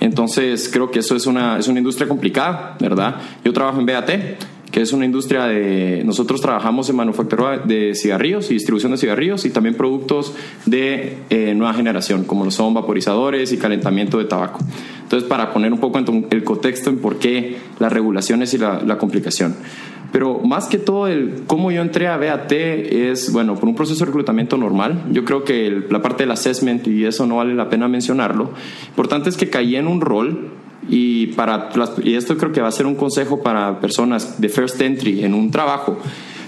Entonces 0.00 0.68
creo 0.72 0.90
que 0.90 1.00
eso 1.00 1.16
es 1.16 1.26
una, 1.26 1.58
es 1.58 1.68
una 1.68 1.78
industria 1.78 2.08
complicada, 2.08 2.76
¿verdad? 2.80 3.16
Yo 3.44 3.52
trabajo 3.52 3.80
en 3.80 3.86
BAT, 3.86 4.10
que 4.70 4.82
es 4.82 4.92
una 4.92 5.04
industria 5.04 5.46
de... 5.46 6.02
Nosotros 6.04 6.40
trabajamos 6.40 6.88
en 6.90 6.96
manufactura 6.96 7.58
de 7.58 7.94
cigarrillos 7.94 8.50
y 8.50 8.54
distribución 8.54 8.92
de 8.92 8.98
cigarrillos 8.98 9.44
y 9.44 9.50
también 9.50 9.74
productos 9.74 10.34
de 10.66 11.18
eh, 11.30 11.54
nueva 11.54 11.74
generación, 11.74 12.24
como 12.24 12.44
lo 12.44 12.50
son 12.50 12.74
vaporizadores 12.74 13.52
y 13.52 13.56
calentamiento 13.56 14.18
de 14.18 14.26
tabaco. 14.26 14.60
Entonces, 15.02 15.28
para 15.28 15.52
poner 15.52 15.72
un 15.72 15.80
poco 15.80 15.98
el 16.30 16.44
contexto 16.44 16.90
en 16.90 16.98
por 16.98 17.18
qué 17.18 17.56
las 17.78 17.92
regulaciones 17.92 18.52
y 18.54 18.58
la 18.58 18.98
complicación. 18.98 19.56
Pero 20.12 20.38
más 20.40 20.66
que 20.68 20.78
todo, 20.78 21.06
el 21.06 21.42
cómo 21.46 21.70
yo 21.70 21.82
entré 21.82 22.08
a 22.08 22.16
BAT 22.16 22.52
es, 22.52 23.30
bueno, 23.32 23.56
por 23.56 23.68
un 23.68 23.74
proceso 23.74 24.00
de 24.00 24.06
reclutamiento 24.06 24.56
normal. 24.56 25.04
Yo 25.10 25.24
creo 25.24 25.44
que 25.44 25.66
el- 25.66 25.86
la 25.90 26.00
parte 26.00 26.22
del 26.22 26.30
assessment, 26.30 26.86
y 26.86 27.04
eso 27.04 27.26
no 27.26 27.36
vale 27.36 27.54
la 27.54 27.68
pena 27.68 27.88
mencionarlo, 27.88 28.50
importante 28.88 29.28
es 29.28 29.36
que 29.36 29.50
caí 29.50 29.76
en 29.76 29.86
un 29.86 30.00
rol 30.00 30.48
y, 30.88 31.28
para 31.28 31.68
las- 31.76 31.92
y 32.02 32.14
esto 32.14 32.38
creo 32.38 32.52
que 32.52 32.62
va 32.62 32.68
a 32.68 32.72
ser 32.72 32.86
un 32.86 32.94
consejo 32.94 33.42
para 33.42 33.80
personas 33.80 34.40
de 34.40 34.48
first 34.48 34.80
entry 34.80 35.24
en 35.24 35.34
un 35.34 35.50
trabajo, 35.50 35.98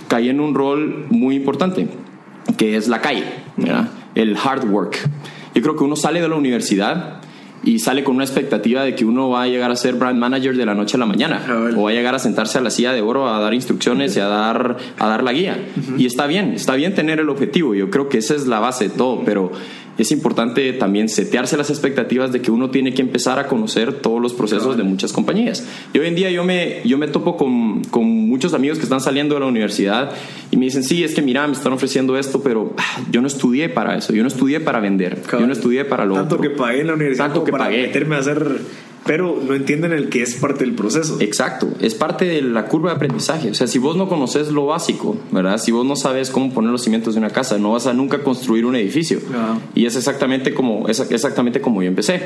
caí 0.08 0.30
en 0.30 0.40
un 0.40 0.54
rol 0.54 1.04
muy 1.10 1.36
importante, 1.36 1.86
que 2.56 2.76
es 2.76 2.88
la 2.88 3.00
calle, 3.02 3.24
¿verdad? 3.58 3.90
el 4.14 4.36
hard 4.42 4.68
work. 4.70 4.96
Yo 5.54 5.62
creo 5.62 5.76
que 5.76 5.84
uno 5.84 5.96
sale 5.96 6.20
de 6.22 6.28
la 6.28 6.36
universidad 6.36 7.20
y 7.62 7.78
sale 7.78 8.04
con 8.04 8.16
una 8.16 8.24
expectativa 8.24 8.82
de 8.82 8.94
que 8.94 9.04
uno 9.04 9.28
va 9.28 9.42
a 9.42 9.46
llegar 9.46 9.70
a 9.70 9.76
ser 9.76 9.94
brand 9.94 10.18
manager 10.18 10.56
de 10.56 10.64
la 10.64 10.74
noche 10.74 10.96
a 10.96 11.00
la 11.00 11.06
mañana 11.06 11.44
Cabal. 11.46 11.76
o 11.76 11.82
va 11.82 11.90
a 11.90 11.92
llegar 11.92 12.14
a 12.14 12.18
sentarse 12.18 12.58
a 12.58 12.60
la 12.60 12.70
silla 12.70 12.92
de 12.92 13.02
oro 13.02 13.28
a 13.28 13.38
dar 13.40 13.52
instrucciones 13.52 14.16
y 14.16 14.20
a 14.20 14.28
dar, 14.28 14.76
a 14.98 15.08
dar 15.08 15.22
la 15.22 15.32
guía. 15.32 15.58
Y 15.98 16.06
está 16.06 16.26
bien, 16.26 16.52
está 16.54 16.74
bien 16.74 16.94
tener 16.94 17.20
el 17.20 17.28
objetivo, 17.28 17.74
yo 17.74 17.90
creo 17.90 18.08
que 18.08 18.18
esa 18.18 18.34
es 18.34 18.46
la 18.46 18.60
base 18.60 18.88
de 18.88 18.90
todo, 18.90 19.22
pero 19.24 19.52
es 19.98 20.12
importante 20.12 20.72
también 20.72 21.08
setearse 21.08 21.56
las 21.56 21.70
expectativas 21.70 22.32
de 22.32 22.40
que 22.40 22.50
uno 22.50 22.70
tiene 22.70 22.94
que 22.94 23.02
empezar 23.02 23.38
a 23.38 23.46
conocer 23.46 23.92
todos 23.92 24.20
los 24.20 24.32
procesos 24.32 24.76
de 24.76 24.82
muchas 24.82 25.12
compañías. 25.12 25.66
Y 25.92 25.98
hoy 25.98 26.06
en 26.06 26.14
día 26.14 26.30
yo 26.30 26.42
me, 26.44 26.80
yo 26.84 26.96
me 26.96 27.06
topo 27.08 27.36
con, 27.36 27.84
con 27.84 28.06
muchos 28.06 28.54
amigos 28.54 28.78
que 28.78 28.84
están 28.84 29.00
saliendo 29.00 29.34
de 29.34 29.40
la 29.40 29.46
universidad 29.46 30.12
y 30.50 30.56
me 30.56 30.64
dicen, 30.66 30.84
sí, 30.84 31.04
es 31.04 31.14
que 31.14 31.22
mira, 31.22 31.46
me 31.46 31.52
están 31.52 31.72
ofreciendo 31.72 32.16
esto, 32.16 32.42
pero 32.42 32.74
ah, 32.78 33.00
yo 33.10 33.20
no 33.20 33.26
estudié 33.26 33.68
para 33.68 33.96
eso, 33.96 34.12
yo 34.14 34.22
no 34.22 34.28
estudié 34.28 34.60
para 34.60 34.80
vender, 34.80 35.20
yo 35.30 35.46
no 35.46 35.52
estudié 35.52 35.84
para 35.84 36.04
lo 36.06 36.14
Tanto 36.14 36.36
otro". 36.36 36.48
que 36.48 36.56
pagué 36.56 36.80
en 36.80 36.86
la 36.86 36.94
universidad 36.94 37.26
Tanto 37.26 37.40
como 37.40 37.46
que 37.46 37.52
para 37.52 37.64
pagué. 37.64 37.82
meterme 37.86 38.16
a 38.16 38.18
hacer... 38.20 38.58
Pero 39.06 39.40
no 39.46 39.54
entienden 39.54 39.92
el 39.92 40.08
que 40.08 40.22
es 40.22 40.34
parte 40.34 40.64
del 40.64 40.74
proceso. 40.74 41.16
Exacto, 41.20 41.68
es 41.80 41.94
parte 41.94 42.26
de 42.26 42.42
la 42.42 42.66
curva 42.66 42.90
de 42.90 42.96
aprendizaje. 42.96 43.50
O 43.50 43.54
sea, 43.54 43.66
si 43.66 43.78
vos 43.78 43.96
no 43.96 44.08
conoces 44.08 44.48
lo 44.48 44.66
básico, 44.66 45.16
¿verdad? 45.30 45.58
Si 45.58 45.72
vos 45.72 45.86
no 45.86 45.96
sabes 45.96 46.30
cómo 46.30 46.52
poner 46.52 46.70
los 46.70 46.82
cimientos 46.82 47.14
de 47.14 47.20
una 47.20 47.30
casa, 47.30 47.58
no 47.58 47.72
vas 47.72 47.86
a 47.86 47.94
nunca 47.94 48.22
construir 48.22 48.66
un 48.66 48.76
edificio. 48.76 49.20
Y 49.74 49.86
es 49.86 49.96
exactamente 49.96 50.54
como 50.54 50.88
es 50.88 51.00
exactamente 51.00 51.60
como 51.60 51.82
yo 51.82 51.88
empecé. 51.88 52.22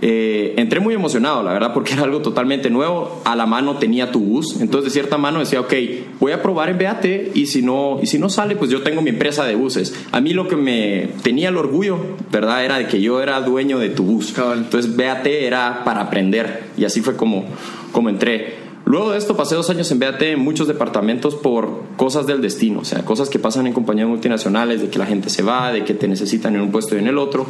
Eh, 0.00 0.54
entré 0.56 0.80
muy 0.80 0.94
emocionado, 0.94 1.42
la 1.42 1.52
verdad, 1.52 1.74
porque 1.74 1.92
era 1.94 2.04
algo 2.04 2.20
totalmente 2.20 2.70
nuevo. 2.70 3.20
A 3.24 3.34
la 3.36 3.46
mano 3.46 3.76
tenía 3.76 4.12
tu 4.12 4.20
bus, 4.20 4.60
entonces 4.60 4.92
de 4.92 5.00
cierta 5.00 5.18
mano 5.18 5.40
decía, 5.40 5.60
ok, 5.60 5.72
voy 6.20 6.32
a 6.32 6.42
probar 6.42 6.70
en 6.70 6.78
BAT 6.78 7.04
y 7.34 7.46
si 7.46 7.62
no, 7.62 7.98
y 8.02 8.06
si 8.06 8.18
no 8.18 8.28
sale, 8.28 8.56
pues 8.56 8.70
yo 8.70 8.82
tengo 8.82 9.02
mi 9.02 9.10
empresa 9.10 9.44
de 9.44 9.54
buses. 9.54 9.94
A 10.12 10.20
mí 10.20 10.32
lo 10.32 10.48
que 10.48 10.56
me 10.56 11.08
tenía 11.22 11.48
el 11.48 11.56
orgullo, 11.56 11.98
¿verdad? 12.30 12.64
Era 12.64 12.78
de 12.78 12.86
que 12.86 13.00
yo 13.00 13.20
era 13.20 13.40
dueño 13.40 13.78
de 13.78 13.90
tu 13.90 14.04
bus. 14.04 14.34
Entonces 14.38 14.96
BAT 14.96 15.26
era 15.26 15.82
para 15.84 16.02
aprender 16.02 16.64
y 16.76 16.84
así 16.84 17.00
fue 17.00 17.16
como, 17.16 17.44
como 17.92 18.08
entré. 18.08 18.67
Luego 18.88 19.12
de 19.12 19.18
esto 19.18 19.36
pasé 19.36 19.54
dos 19.54 19.68
años 19.68 19.90
en 19.90 19.98
BAT 19.98 20.22
en 20.22 20.40
muchos 20.40 20.66
departamentos 20.66 21.34
por 21.34 21.82
cosas 21.98 22.26
del 22.26 22.40
destino, 22.40 22.78
o 22.78 22.84
sea, 22.86 23.04
cosas 23.04 23.28
que 23.28 23.38
pasan 23.38 23.66
en 23.66 23.74
compañías 23.74 24.08
multinacionales, 24.08 24.80
de 24.80 24.88
que 24.88 24.98
la 24.98 25.04
gente 25.04 25.28
se 25.28 25.42
va, 25.42 25.70
de 25.70 25.84
que 25.84 25.92
te 25.92 26.08
necesitan 26.08 26.54
en 26.54 26.62
un 26.62 26.70
puesto 26.70 26.96
y 26.96 26.98
en 27.00 27.06
el 27.06 27.18
otro, 27.18 27.46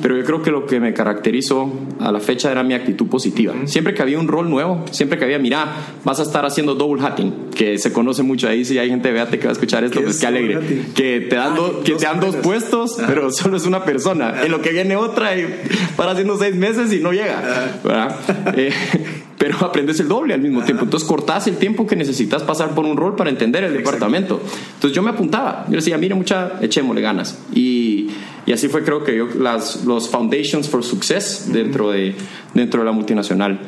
pero 0.00 0.16
yo 0.16 0.24
creo 0.24 0.40
que 0.40 0.50
lo 0.50 0.64
que 0.64 0.80
me 0.80 0.94
caracterizó 0.94 1.70
a 2.00 2.10
la 2.10 2.20
fecha 2.20 2.50
era 2.50 2.62
mi 2.62 2.72
actitud 2.72 3.06
positiva. 3.06 3.52
Siempre 3.66 3.92
que 3.92 4.00
había 4.00 4.18
un 4.18 4.28
rol 4.28 4.48
nuevo, 4.48 4.82
siempre 4.90 5.18
que 5.18 5.26
había, 5.26 5.38
mira, 5.38 5.66
vas 6.04 6.20
a 6.20 6.22
estar 6.22 6.46
haciendo 6.46 6.74
double 6.74 7.02
hatting, 7.02 7.50
que 7.54 7.76
se 7.76 7.92
conoce 7.92 8.22
mucho 8.22 8.48
ahí, 8.48 8.64
si 8.64 8.78
hay 8.78 8.88
gente 8.88 9.12
de 9.12 9.18
BAT 9.18 9.32
que 9.32 9.44
va 9.44 9.50
a 9.50 9.52
escuchar 9.52 9.84
esto, 9.84 10.00
pues 10.00 10.18
qué 10.18 10.26
alegre, 10.26 10.86
que 10.94 11.20
te 11.20 11.36
dan, 11.36 11.52
ah, 11.58 11.70
que 11.84 11.96
te 11.96 12.06
dan 12.06 12.18
dos 12.18 12.36
puestos, 12.36 12.96
pero 13.06 13.30
solo 13.30 13.58
es 13.58 13.66
una 13.66 13.84
persona, 13.84 14.42
en 14.42 14.50
lo 14.50 14.62
que 14.62 14.70
viene 14.70 14.96
otra 14.96 15.36
y 15.36 15.54
para 15.98 16.12
haciendo 16.12 16.38
seis 16.38 16.54
meses 16.54 16.90
y 16.94 17.00
no 17.00 17.12
llega, 17.12 17.78
¿verdad? 17.84 18.16
Eh, 18.56 18.72
pero 19.38 19.56
aprendes 19.64 20.00
el 20.00 20.08
doble 20.08 20.34
al 20.34 20.40
mismo 20.40 20.62
tiempo. 20.64 20.84
Entonces 20.84 21.08
cortas 21.08 21.46
el 21.46 21.56
tiempo 21.56 21.86
que 21.86 21.96
necesitas 21.96 22.42
pasar 22.42 22.74
por 22.74 22.84
un 22.84 22.96
rol 22.96 23.16
para 23.16 23.30
entender 23.30 23.64
el 23.64 23.72
departamento. 23.72 24.40
Entonces 24.74 24.94
yo 24.94 25.02
me 25.02 25.10
apuntaba, 25.10 25.64
yo 25.68 25.76
decía, 25.76 25.96
mire, 25.96 26.14
mucha, 26.14 26.58
echémosle 26.60 27.00
ganas. 27.00 27.38
Y, 27.54 28.08
y 28.44 28.52
así 28.52 28.68
fue 28.68 28.82
creo 28.82 29.04
que 29.04 29.16
yo, 29.16 29.28
las, 29.38 29.84
los 29.84 30.08
Foundations 30.08 30.68
for 30.68 30.84
Success 30.84 31.50
dentro 31.52 31.90
de, 31.90 32.14
dentro 32.54 32.80
de 32.80 32.86
la 32.86 32.92
multinacional. 32.92 33.60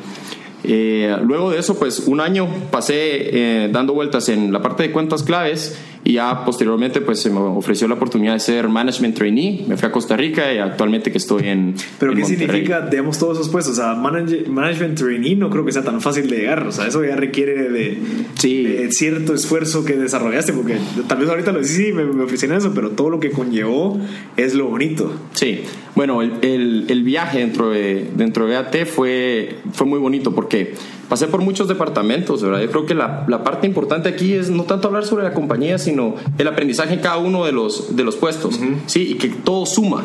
Eh, 0.63 1.15
luego 1.23 1.51
de 1.51 1.59
eso, 1.59 1.77
pues 1.79 2.01
un 2.01 2.21
año 2.21 2.47
pasé 2.69 3.63
eh, 3.65 3.69
dando 3.71 3.93
vueltas 3.93 4.29
en 4.29 4.53
la 4.53 4.61
parte 4.61 4.83
de 4.83 4.91
cuentas 4.91 5.23
claves 5.23 5.75
y 6.03 6.13
ya 6.13 6.43
posteriormente 6.45 7.01
pues 7.01 7.19
se 7.19 7.29
me 7.29 7.39
ofreció 7.39 7.87
la 7.87 7.95
oportunidad 7.95 8.33
de 8.33 8.39
ser 8.39 8.69
management 8.69 9.15
trainee, 9.15 9.65
me 9.67 9.77
fui 9.77 9.87
a 9.87 9.91
Costa 9.91 10.17
Rica 10.17 10.51
y 10.53 10.57
actualmente 10.57 11.11
que 11.11 11.17
estoy 11.17 11.47
en 11.47 11.75
Pero 11.99 12.15
¿qué 12.15 12.25
significa, 12.25 12.81
digamos, 12.81 13.19
todos 13.19 13.37
esos 13.37 13.49
puestos? 13.49 13.77
O 13.77 13.81
sea, 13.81 13.93
management 13.93 14.97
trainee 14.97 15.35
no 15.35 15.49
creo 15.49 15.63
que 15.63 15.71
sea 15.71 15.83
tan 15.83 16.01
fácil 16.01 16.29
de 16.29 16.37
llegar, 16.37 16.65
o 16.65 16.71
sea, 16.71 16.87
eso 16.87 17.03
ya 17.03 17.15
requiere 17.15 17.69
de, 17.69 18.89
cierto 18.91 19.33
esfuerzo 19.33 19.85
que 19.85 19.95
desarrollaste, 19.95 20.53
porque 20.53 20.77
tal 21.07 21.19
vez 21.19 21.29
ahorita 21.29 21.51
lo 21.51 21.59
decís, 21.59 21.75
sí, 21.75 21.93
me, 21.93 22.03
me 22.05 22.23
ofrecieron 22.23 22.57
eso, 22.57 22.73
pero 22.73 22.91
todo 22.91 23.09
lo 23.09 23.19
que 23.19 23.31
conllevó 23.31 23.99
es 24.37 24.55
lo 24.55 24.67
bonito. 24.67 25.13
Sí, 25.33 25.61
bueno, 25.95 26.21
el, 26.21 26.33
el, 26.41 26.85
el 26.89 27.03
viaje 27.03 27.39
dentro 27.39 27.69
de, 27.69 28.09
dentro 28.15 28.47
de 28.47 28.55
AT 28.55 28.85
fue, 28.85 29.57
fue 29.73 29.85
muy 29.85 29.99
bonito 29.99 30.33
porque 30.33 30.73
pasé 31.11 31.27
por 31.27 31.41
muchos 31.41 31.67
departamentos, 31.67 32.41
¿verdad? 32.41 32.61
Yo 32.61 32.71
creo 32.71 32.85
que 32.85 32.95
la, 32.95 33.25
la, 33.27 33.43
parte 33.43 33.67
importante 33.67 34.07
aquí 34.07 34.31
es 34.31 34.49
no 34.49 34.63
tanto 34.63 34.87
hablar 34.87 35.03
sobre 35.03 35.25
la 35.25 35.33
compañía, 35.33 35.77
sino 35.77 36.15
el 36.37 36.47
aprendizaje 36.47 36.93
en 36.93 37.01
cada 37.01 37.17
uno 37.17 37.43
de 37.43 37.51
los, 37.51 37.97
de 37.97 38.05
los 38.05 38.15
puestos, 38.15 38.57
¿sí? 38.85 39.11
Y 39.11 39.15
que 39.15 39.27
todo 39.27 39.65
suma, 39.65 40.03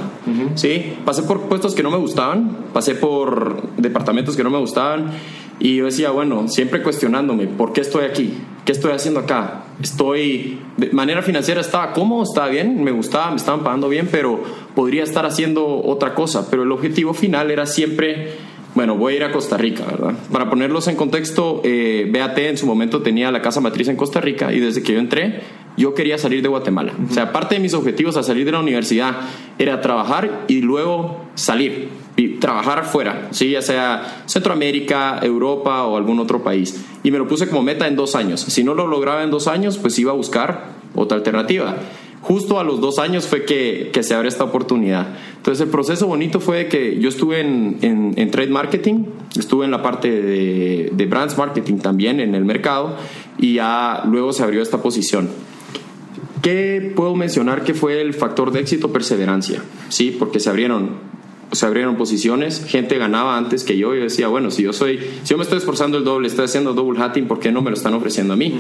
¿sí? 0.56 0.94
Pasé 1.04 1.22
por 1.22 1.42
puestos 1.42 1.76
que 1.76 1.84
no 1.84 1.92
me 1.92 1.96
gustaban, 1.96 2.56
pasé 2.72 2.96
por 2.96 3.70
departamentos 3.76 4.36
que 4.36 4.42
no 4.42 4.50
me 4.50 4.58
gustaban 4.58 5.12
y 5.60 5.76
yo 5.76 5.84
decía, 5.84 6.10
bueno, 6.10 6.48
siempre 6.48 6.82
cuestionándome, 6.82 7.46
¿por 7.46 7.72
qué 7.72 7.82
estoy 7.82 8.04
aquí? 8.06 8.34
¿Qué 8.64 8.72
estoy 8.72 8.90
haciendo 8.90 9.20
acá? 9.20 9.62
Estoy, 9.80 10.58
de 10.76 10.90
manera 10.90 11.22
financiera 11.22 11.60
estaba 11.60 11.92
cómodo, 11.92 12.24
estaba 12.24 12.48
bien, 12.48 12.82
me 12.82 12.90
gustaba, 12.90 13.30
me 13.30 13.36
estaban 13.36 13.62
pagando 13.62 13.88
bien, 13.88 14.08
pero 14.10 14.42
podría 14.74 15.04
estar 15.04 15.24
haciendo 15.24 15.84
otra 15.84 16.16
cosa. 16.16 16.50
Pero 16.50 16.64
el 16.64 16.72
objetivo 16.72 17.14
final 17.14 17.52
era 17.52 17.64
siempre 17.64 18.55
bueno, 18.76 18.94
voy 18.94 19.14
a 19.14 19.16
ir 19.16 19.24
a 19.24 19.32
Costa 19.32 19.56
Rica, 19.56 19.84
¿verdad? 19.86 20.12
Para 20.30 20.50
ponerlos 20.50 20.86
en 20.86 20.96
contexto, 20.96 21.62
eh, 21.64 22.10
BAT 22.12 22.38
en 22.40 22.58
su 22.58 22.66
momento 22.66 23.00
tenía 23.00 23.30
la 23.30 23.40
casa 23.40 23.62
matriz 23.62 23.88
en 23.88 23.96
Costa 23.96 24.20
Rica 24.20 24.52
y 24.52 24.60
desde 24.60 24.82
que 24.82 24.92
yo 24.92 24.98
entré, 24.98 25.40
yo 25.78 25.94
quería 25.94 26.18
salir 26.18 26.42
de 26.42 26.48
Guatemala. 26.48 26.92
O 27.10 27.14
sea, 27.14 27.32
parte 27.32 27.54
de 27.54 27.62
mis 27.62 27.72
objetivos 27.72 28.18
al 28.18 28.24
salir 28.24 28.44
de 28.44 28.52
la 28.52 28.60
universidad 28.60 29.16
era 29.58 29.80
trabajar 29.80 30.44
y 30.46 30.60
luego 30.60 31.24
salir 31.36 31.88
y 32.16 32.34
trabajar 32.34 32.80
afuera, 32.80 33.28
¿sí? 33.30 33.52
ya 33.52 33.62
sea 33.62 34.24
Centroamérica, 34.26 35.20
Europa 35.22 35.84
o 35.84 35.96
algún 35.96 36.20
otro 36.20 36.44
país. 36.44 36.84
Y 37.02 37.10
me 37.10 37.16
lo 37.16 37.26
puse 37.26 37.48
como 37.48 37.62
meta 37.62 37.88
en 37.88 37.96
dos 37.96 38.14
años. 38.14 38.42
Si 38.42 38.62
no 38.62 38.74
lo 38.74 38.86
lograba 38.86 39.22
en 39.22 39.30
dos 39.30 39.48
años, 39.48 39.78
pues 39.78 39.98
iba 39.98 40.12
a 40.12 40.14
buscar 40.14 40.76
otra 40.94 41.16
alternativa 41.16 41.76
justo 42.26 42.58
a 42.58 42.64
los 42.64 42.80
dos 42.80 42.98
años 42.98 43.24
fue 43.28 43.44
que, 43.44 43.90
que, 43.92 44.02
se 44.02 44.12
abre 44.12 44.28
esta 44.28 44.42
oportunidad. 44.42 45.06
Entonces 45.36 45.64
el 45.64 45.70
proceso 45.70 46.08
bonito 46.08 46.40
fue 46.40 46.66
que 46.66 46.98
yo 46.98 47.08
estuve 47.08 47.40
en, 47.40 47.78
en, 48.16 48.30
trade 48.32 48.48
marketing, 48.48 49.04
estuve 49.38 49.64
en 49.64 49.70
la 49.70 49.80
parte 49.80 50.10
de, 50.10 50.90
de, 50.92 51.06
brands 51.06 51.38
marketing 51.38 51.76
también 51.78 52.18
en 52.18 52.34
el 52.34 52.44
mercado 52.44 52.96
y 53.38 53.54
ya 53.54 54.02
luego 54.06 54.32
se 54.32 54.42
abrió 54.42 54.60
esta 54.60 54.82
posición. 54.82 55.28
¿Qué 56.42 56.92
puedo 56.96 57.14
mencionar 57.14 57.62
que 57.62 57.74
fue 57.74 58.00
el 58.00 58.12
factor 58.12 58.50
de 58.50 58.58
éxito? 58.58 58.92
Perseverancia, 58.92 59.62
¿sí? 59.88 60.14
Porque 60.18 60.40
se 60.40 60.50
abrieron 60.50 60.96
se 61.52 61.64
abrieron 61.64 61.96
posiciones, 61.96 62.64
gente 62.66 62.98
ganaba 62.98 63.36
antes 63.36 63.64
que 63.64 63.78
yo. 63.78 63.94
Yo 63.94 64.02
decía, 64.02 64.28
bueno, 64.28 64.50
si 64.50 64.62
yo 64.62 64.72
soy, 64.72 64.98
si 65.22 65.30
yo 65.30 65.36
me 65.36 65.44
estoy 65.44 65.58
esforzando 65.58 65.96
el 65.98 66.04
doble, 66.04 66.28
estoy 66.28 66.46
haciendo 66.46 66.74
double 66.74 66.98
hatting, 66.98 67.26
¿por 67.26 67.38
qué 67.38 67.52
no 67.52 67.62
me 67.62 67.70
lo 67.70 67.76
están 67.76 67.94
ofreciendo 67.94 68.34
a 68.34 68.36
mí? 68.36 68.58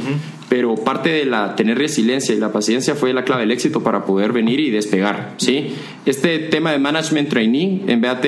Pero 0.48 0.74
parte 0.76 1.10
de 1.10 1.24
la 1.24 1.56
tener 1.56 1.78
resiliencia 1.78 2.34
y 2.34 2.38
la 2.38 2.52
paciencia 2.52 2.94
fue 2.94 3.12
la 3.12 3.24
clave 3.24 3.42
del 3.42 3.50
éxito 3.50 3.82
para 3.82 4.04
poder 4.04 4.32
venir 4.32 4.60
y 4.60 4.70
despegar, 4.70 5.34
¿sí? 5.38 5.74
Este 6.04 6.38
tema 6.38 6.70
de 6.70 6.78
management 6.78 7.28
trainee 7.28 7.82
en 7.88 8.00
BAT, 8.00 8.26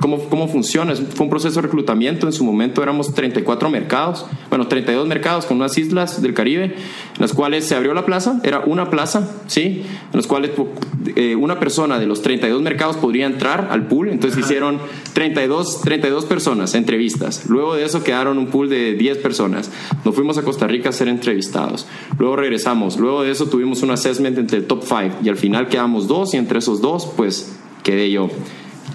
¿cómo, 0.00 0.18
cómo 0.28 0.48
funciona? 0.48 0.94
Fue 0.94 1.24
un 1.24 1.30
proceso 1.30 1.56
de 1.56 1.62
reclutamiento. 1.62 2.26
En 2.26 2.32
su 2.32 2.44
momento 2.44 2.82
éramos 2.82 3.14
34 3.14 3.70
mercados, 3.70 4.26
bueno, 4.50 4.68
32 4.68 5.08
mercados 5.08 5.46
con 5.46 5.56
unas 5.56 5.76
islas 5.78 6.20
del 6.20 6.34
Caribe, 6.34 6.64
en 6.64 6.74
las 7.18 7.32
cuales 7.32 7.64
se 7.64 7.74
abrió 7.74 7.94
la 7.94 8.04
plaza, 8.04 8.40
era 8.44 8.60
una 8.60 8.90
plaza, 8.90 9.30
¿sí? 9.46 9.82
En 10.12 10.16
las 10.16 10.26
cuales 10.26 10.50
eh, 11.16 11.34
una 11.34 11.58
persona 11.58 11.98
de 11.98 12.06
los 12.06 12.20
32 12.22 12.60
mercados 12.60 12.96
podría 12.96 13.26
entrar 13.26 13.68
al 13.70 13.86
pool 13.94 14.08
entonces 14.08 14.40
hicieron 14.40 14.78
32, 15.12 15.82
32 15.82 16.24
personas, 16.24 16.74
entrevistas. 16.74 17.46
Luego 17.48 17.76
de 17.76 17.84
eso 17.84 18.02
quedaron 18.02 18.38
un 18.38 18.48
pool 18.48 18.68
de 18.68 18.94
10 18.94 19.18
personas. 19.18 19.70
Nos 20.04 20.14
fuimos 20.14 20.36
a 20.36 20.42
Costa 20.42 20.66
Rica 20.66 20.88
a 20.88 20.92
ser 20.92 21.08
entrevistados. 21.08 21.86
Luego 22.18 22.36
regresamos. 22.36 22.98
Luego 22.98 23.22
de 23.22 23.30
eso 23.30 23.46
tuvimos 23.46 23.82
un 23.82 23.90
assessment 23.90 24.36
entre 24.38 24.58
el 24.58 24.66
top 24.66 24.82
5 24.82 25.18
y 25.22 25.28
al 25.28 25.36
final 25.36 25.68
quedamos 25.68 26.08
dos 26.08 26.34
y 26.34 26.38
entre 26.38 26.58
esos 26.58 26.80
dos 26.80 27.06
pues 27.16 27.56
quedé 27.82 28.10
yo. 28.10 28.28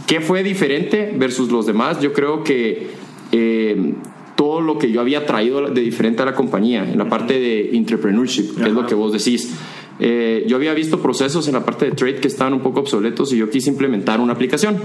¿Qué 0.06 0.20
fue 0.20 0.44
diferente 0.44 1.14
versus 1.16 1.52
los 1.52 1.66
demás? 1.66 2.02
Yo 2.02 2.12
creo 2.12 2.44
que 2.44 2.90
eh, 3.32 3.94
todo 4.36 4.62
lo 4.62 4.78
que 4.78 4.92
yo 4.92 5.02
había 5.02 5.26
traído 5.26 5.70
de 5.70 5.82
diferente 5.82 6.24
a 6.24 6.26
la 6.26 6.34
compañía 6.34 6.90
en 6.90 6.98
la 6.98 7.08
parte 7.08 7.40
de 7.40 7.76
entrepreneurship, 7.78 8.56
que 8.56 8.64
es 8.64 8.74
lo 8.74 8.86
que 8.86 8.96
vos 8.96 9.14
decís. 9.14 9.54
Eh, 10.00 10.46
yo 10.48 10.56
había 10.56 10.74
visto 10.74 11.02
procesos 11.02 11.48
en 11.48 11.54
la 11.56 11.66
parte 11.66 11.86
de 11.86 11.92
trade 11.92 12.16
que 12.16 12.28
estaban 12.28 12.54
un 12.54 12.62
poco 12.62 12.80
obsoletos 12.80 13.34
y 13.34 13.38
yo 13.38 13.50
quise 13.50 13.70
implementar 13.70 14.20
una 14.20 14.34
aplicación. 14.34 14.80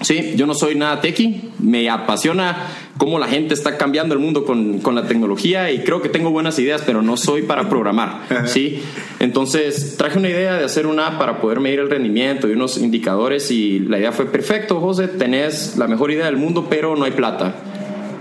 Sí, 0.00 0.34
yo 0.36 0.46
no 0.46 0.54
soy 0.54 0.76
nada 0.76 1.00
techie, 1.00 1.40
me 1.58 1.90
apasiona 1.90 2.68
cómo 2.98 3.18
la 3.18 3.26
gente 3.26 3.52
está 3.52 3.76
cambiando 3.76 4.14
el 4.14 4.20
mundo 4.20 4.44
con, 4.44 4.78
con, 4.78 4.94
la 4.94 5.08
tecnología 5.08 5.72
y 5.72 5.82
creo 5.82 6.00
que 6.00 6.08
tengo 6.08 6.30
buenas 6.30 6.56
ideas, 6.60 6.82
pero 6.86 7.02
no 7.02 7.16
soy 7.16 7.42
para 7.42 7.68
programar, 7.68 8.20
¿sí? 8.46 8.80
Entonces 9.18 9.96
traje 9.96 10.18
una 10.18 10.28
idea 10.28 10.56
de 10.56 10.64
hacer 10.64 10.86
una 10.86 11.08
app 11.08 11.18
para 11.18 11.40
poder 11.40 11.58
medir 11.58 11.80
el 11.80 11.90
rendimiento 11.90 12.48
y 12.48 12.52
unos 12.52 12.78
indicadores 12.78 13.50
y 13.50 13.80
la 13.80 13.98
idea 13.98 14.12
fue 14.12 14.26
perfecto, 14.26 14.80
José, 14.80 15.08
tenés 15.08 15.76
la 15.76 15.88
mejor 15.88 16.12
idea 16.12 16.26
del 16.26 16.36
mundo, 16.36 16.68
pero 16.70 16.94
no 16.94 17.04
hay 17.04 17.12
plata. 17.12 17.56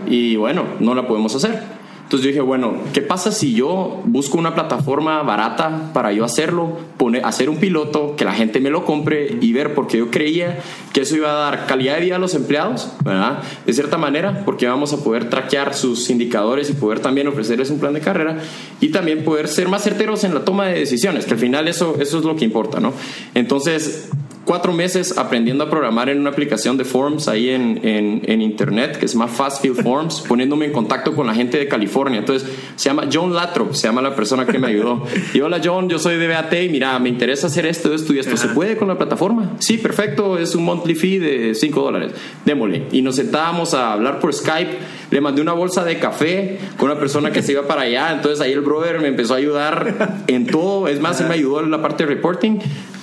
Y 0.08 0.36
bueno, 0.36 0.64
no 0.80 0.96
la 0.96 1.08
podemos 1.08 1.36
hacer. 1.36 1.77
Entonces 2.08 2.28
dije, 2.28 2.40
bueno, 2.40 2.74
¿qué 2.94 3.02
pasa 3.02 3.34
si 3.34 3.54
yo 3.54 4.02
busco 4.06 4.38
una 4.38 4.56
plataforma 4.56 5.22
barata 5.24 5.92
para 5.92 6.14
yo 6.14 6.24
hacerlo, 6.24 6.78
poner, 6.96 7.26
hacer 7.26 7.50
un 7.50 7.58
piloto, 7.58 8.16
que 8.16 8.24
la 8.24 8.32
gente 8.32 8.62
me 8.62 8.70
lo 8.70 8.86
compre 8.86 9.38
y 9.42 9.52
ver, 9.52 9.74
porque 9.74 9.98
yo 9.98 10.10
creía 10.10 10.58
que 10.94 11.02
eso 11.02 11.18
iba 11.18 11.32
a 11.32 11.34
dar 11.34 11.66
calidad 11.66 11.96
de 11.96 12.06
vida 12.06 12.16
a 12.16 12.20
los 12.20 12.34
empleados, 12.34 12.94
¿verdad? 13.04 13.40
De 13.66 13.74
cierta 13.74 13.98
manera, 13.98 14.46
porque 14.46 14.68
vamos 14.68 14.94
a 14.94 15.04
poder 15.04 15.30
traquear 15.30 15.74
sus 15.74 16.10
indicadores 16.10 16.70
y 16.70 16.74
poder 16.76 17.02
también 17.02 17.28
ofrecerles 17.28 17.72
un 17.72 17.80
plan 17.80 17.94
de 17.94 18.00
carrera 18.00 18.38
y 18.80 18.88
también 18.88 19.26
poder 19.26 19.50
ser 19.50 19.68
más 19.68 19.84
certeros 19.84 20.24
en 20.24 20.34
la 20.34 20.46
toma 20.46 20.68
de 20.68 20.80
decisiones, 20.80 21.26
que 21.26 21.34
al 21.34 21.40
final 21.42 21.68
eso, 21.68 21.98
eso 22.00 22.20
es 22.20 22.24
lo 22.24 22.38
que 22.38 22.46
importa, 22.46 22.80
¿no? 22.80 22.94
Entonces, 23.34 24.12
cuatro 24.48 24.72
meses 24.72 25.18
aprendiendo 25.18 25.66
a 25.66 25.70
programar 25.70 26.10
en 26.10 26.22
una 26.22 26.30
aplicación 26.30 26.78
de 26.78 26.86
Forms 26.86 27.28
ahí 27.28 27.50
en, 27.50 27.82
en, 27.84 28.42
internet 28.42 28.98
que 28.98 29.08
se 29.08 29.16
llama 29.16 29.28
Fastfield 29.28 29.84
Forms, 29.84 30.22
poniéndome 30.28 30.66
en 30.66 30.72
contacto 30.72 31.14
con 31.14 31.28
la 31.28 31.36
gente 31.36 31.58
de 31.58 31.68
California. 31.68 32.20
Entonces, 32.20 32.50
se 32.78 32.90
llama 32.90 33.10
John 33.12 33.34
Latrop, 33.34 33.74
se 33.74 33.88
llama 33.88 34.02
la 34.02 34.16
persona 34.16 34.46
que 34.46 34.58
me 34.58 34.68
ayudó. 34.68 35.04
Y 35.34 35.42
hola 35.42 35.60
John, 35.64 35.90
yo 35.90 36.00
soy 36.00 36.16
de 36.16 36.28
BAT 36.28 36.54
y 36.54 36.70
mira, 36.70 36.98
me 37.00 37.10
interesa 37.10 37.48
hacer 37.48 37.66
esto, 37.66 37.94
esto 37.94 38.14
y 38.14 38.20
esto. 38.20 38.38
¿Se 38.38 38.48
puede 38.48 38.78
con 38.78 38.88
la 38.88 38.98
plataforma? 38.98 39.58
Sí, 39.60 39.78
perfecto, 39.78 40.40
es 40.40 40.56
un 40.56 40.64
monthly 40.64 40.96
fee 40.96 41.20
de 41.20 41.54
5 41.54 41.82
dólares. 41.82 42.14
Démosle. 42.46 42.84
Y 42.94 43.02
nos 43.02 43.18
sentábamos 43.18 43.74
a 43.74 43.92
hablar 43.92 44.20
por 44.20 44.34
Skype. 44.34 44.78
Le 45.12 45.20
mandé 45.20 45.42
una 45.42 45.54
bolsa 45.54 45.84
de 45.84 46.00
café 46.00 46.60
con 46.78 46.90
una 46.90 47.00
persona 47.00 47.32
que 47.32 47.42
se 47.42 47.52
iba 47.52 47.68
para 47.68 47.82
allá. 47.82 48.14
Entonces 48.14 48.40
ahí 48.40 48.54
el 48.54 48.62
brother 48.62 49.02
me 49.02 49.10
empezó 49.10 49.34
a 49.34 49.38
ayudar 49.38 50.24
en 50.28 50.48
todo. 50.48 50.88
Es 50.88 51.02
más, 51.02 51.20
él 51.20 51.28
me 51.28 51.34
ayudó 51.34 51.60
en 51.60 51.70
la 51.70 51.82
parte 51.82 52.06
de 52.06 52.16
reporting. 52.16 52.60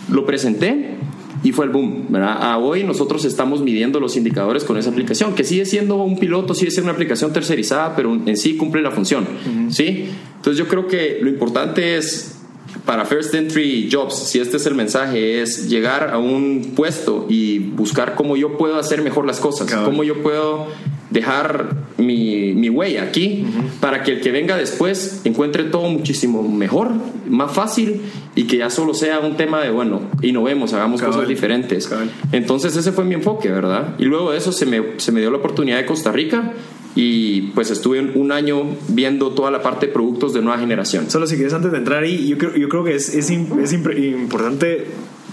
Lo 0.08 0.24
presenté 0.24 0.93
y 1.44 1.52
fue 1.52 1.66
el 1.66 1.70
boom, 1.70 2.06
¿verdad? 2.08 2.38
A 2.40 2.58
hoy 2.58 2.82
nosotros 2.82 3.24
estamos 3.26 3.60
midiendo 3.60 4.00
los 4.00 4.16
indicadores 4.16 4.64
con 4.64 4.78
esa 4.78 4.90
aplicación, 4.90 5.34
que 5.34 5.44
sigue 5.44 5.66
siendo 5.66 5.96
un 6.02 6.18
piloto, 6.18 6.54
sigue 6.54 6.70
siendo 6.70 6.86
una 6.86 6.94
aplicación 6.94 7.32
tercerizada, 7.32 7.94
pero 7.94 8.14
en 8.14 8.36
sí 8.36 8.56
cumple 8.56 8.82
la 8.82 8.90
función, 8.90 9.26
¿sí? 9.68 10.06
Entonces 10.36 10.58
yo 10.58 10.66
creo 10.66 10.88
que 10.88 11.18
lo 11.20 11.28
importante 11.28 11.96
es 11.96 12.43
para 12.84 13.06
First 13.06 13.34
Entry 13.34 13.88
Jobs, 13.90 14.14
si 14.14 14.40
este 14.40 14.58
es 14.58 14.66
el 14.66 14.74
mensaje, 14.74 15.40
es 15.40 15.68
llegar 15.68 16.10
a 16.10 16.18
un 16.18 16.72
puesto 16.76 17.26
y 17.28 17.58
buscar 17.58 18.14
cómo 18.14 18.36
yo 18.36 18.58
puedo 18.58 18.78
hacer 18.78 19.00
mejor 19.02 19.26
las 19.26 19.40
cosas, 19.40 19.72
cómo 19.84 20.04
yo 20.04 20.22
puedo 20.22 20.68
dejar 21.10 21.76
mi, 21.96 22.54
mi 22.54 22.68
huella 22.68 23.04
aquí 23.04 23.46
para 23.80 24.02
que 24.02 24.12
el 24.12 24.20
que 24.20 24.32
venga 24.32 24.56
después 24.56 25.22
encuentre 25.24 25.64
todo 25.64 25.88
muchísimo 25.88 26.42
mejor, 26.42 26.90
más 27.28 27.52
fácil 27.52 28.02
y 28.34 28.44
que 28.44 28.58
ya 28.58 28.68
solo 28.68 28.94
sea 28.94 29.20
un 29.20 29.36
tema 29.36 29.62
de, 29.62 29.70
bueno, 29.70 30.02
innovemos, 30.22 30.72
hagamos 30.72 31.00
cosas 31.00 31.26
diferentes. 31.28 31.88
Entonces 32.32 32.76
ese 32.76 32.92
fue 32.92 33.04
mi 33.04 33.14
enfoque, 33.14 33.48
¿verdad? 33.48 33.94
Y 33.98 34.04
luego 34.04 34.32
de 34.32 34.38
eso 34.38 34.52
se 34.52 34.66
me, 34.66 34.82
se 34.98 35.12
me 35.12 35.20
dio 35.20 35.30
la 35.30 35.38
oportunidad 35.38 35.78
de 35.78 35.86
Costa 35.86 36.12
Rica 36.12 36.52
y 36.96 37.42
pues 37.54 37.70
estuve 37.70 38.00
un 38.00 38.30
año 38.30 38.76
viendo 38.88 39.30
toda 39.30 39.50
la 39.50 39.62
parte 39.62 39.86
de 39.86 39.92
productos 39.92 40.32
de 40.32 40.42
nueva 40.42 40.58
generación. 40.58 41.10
Solo 41.10 41.26
si 41.26 41.36
quieres 41.36 41.52
antes 41.52 41.72
de 41.72 41.78
entrar 41.78 42.04
ahí, 42.04 42.28
yo 42.28 42.38
creo, 42.38 42.54
yo 42.54 42.68
creo 42.68 42.84
que 42.84 42.94
es, 42.94 43.14
es, 43.14 43.30
es 43.30 43.72
importante 43.72 44.86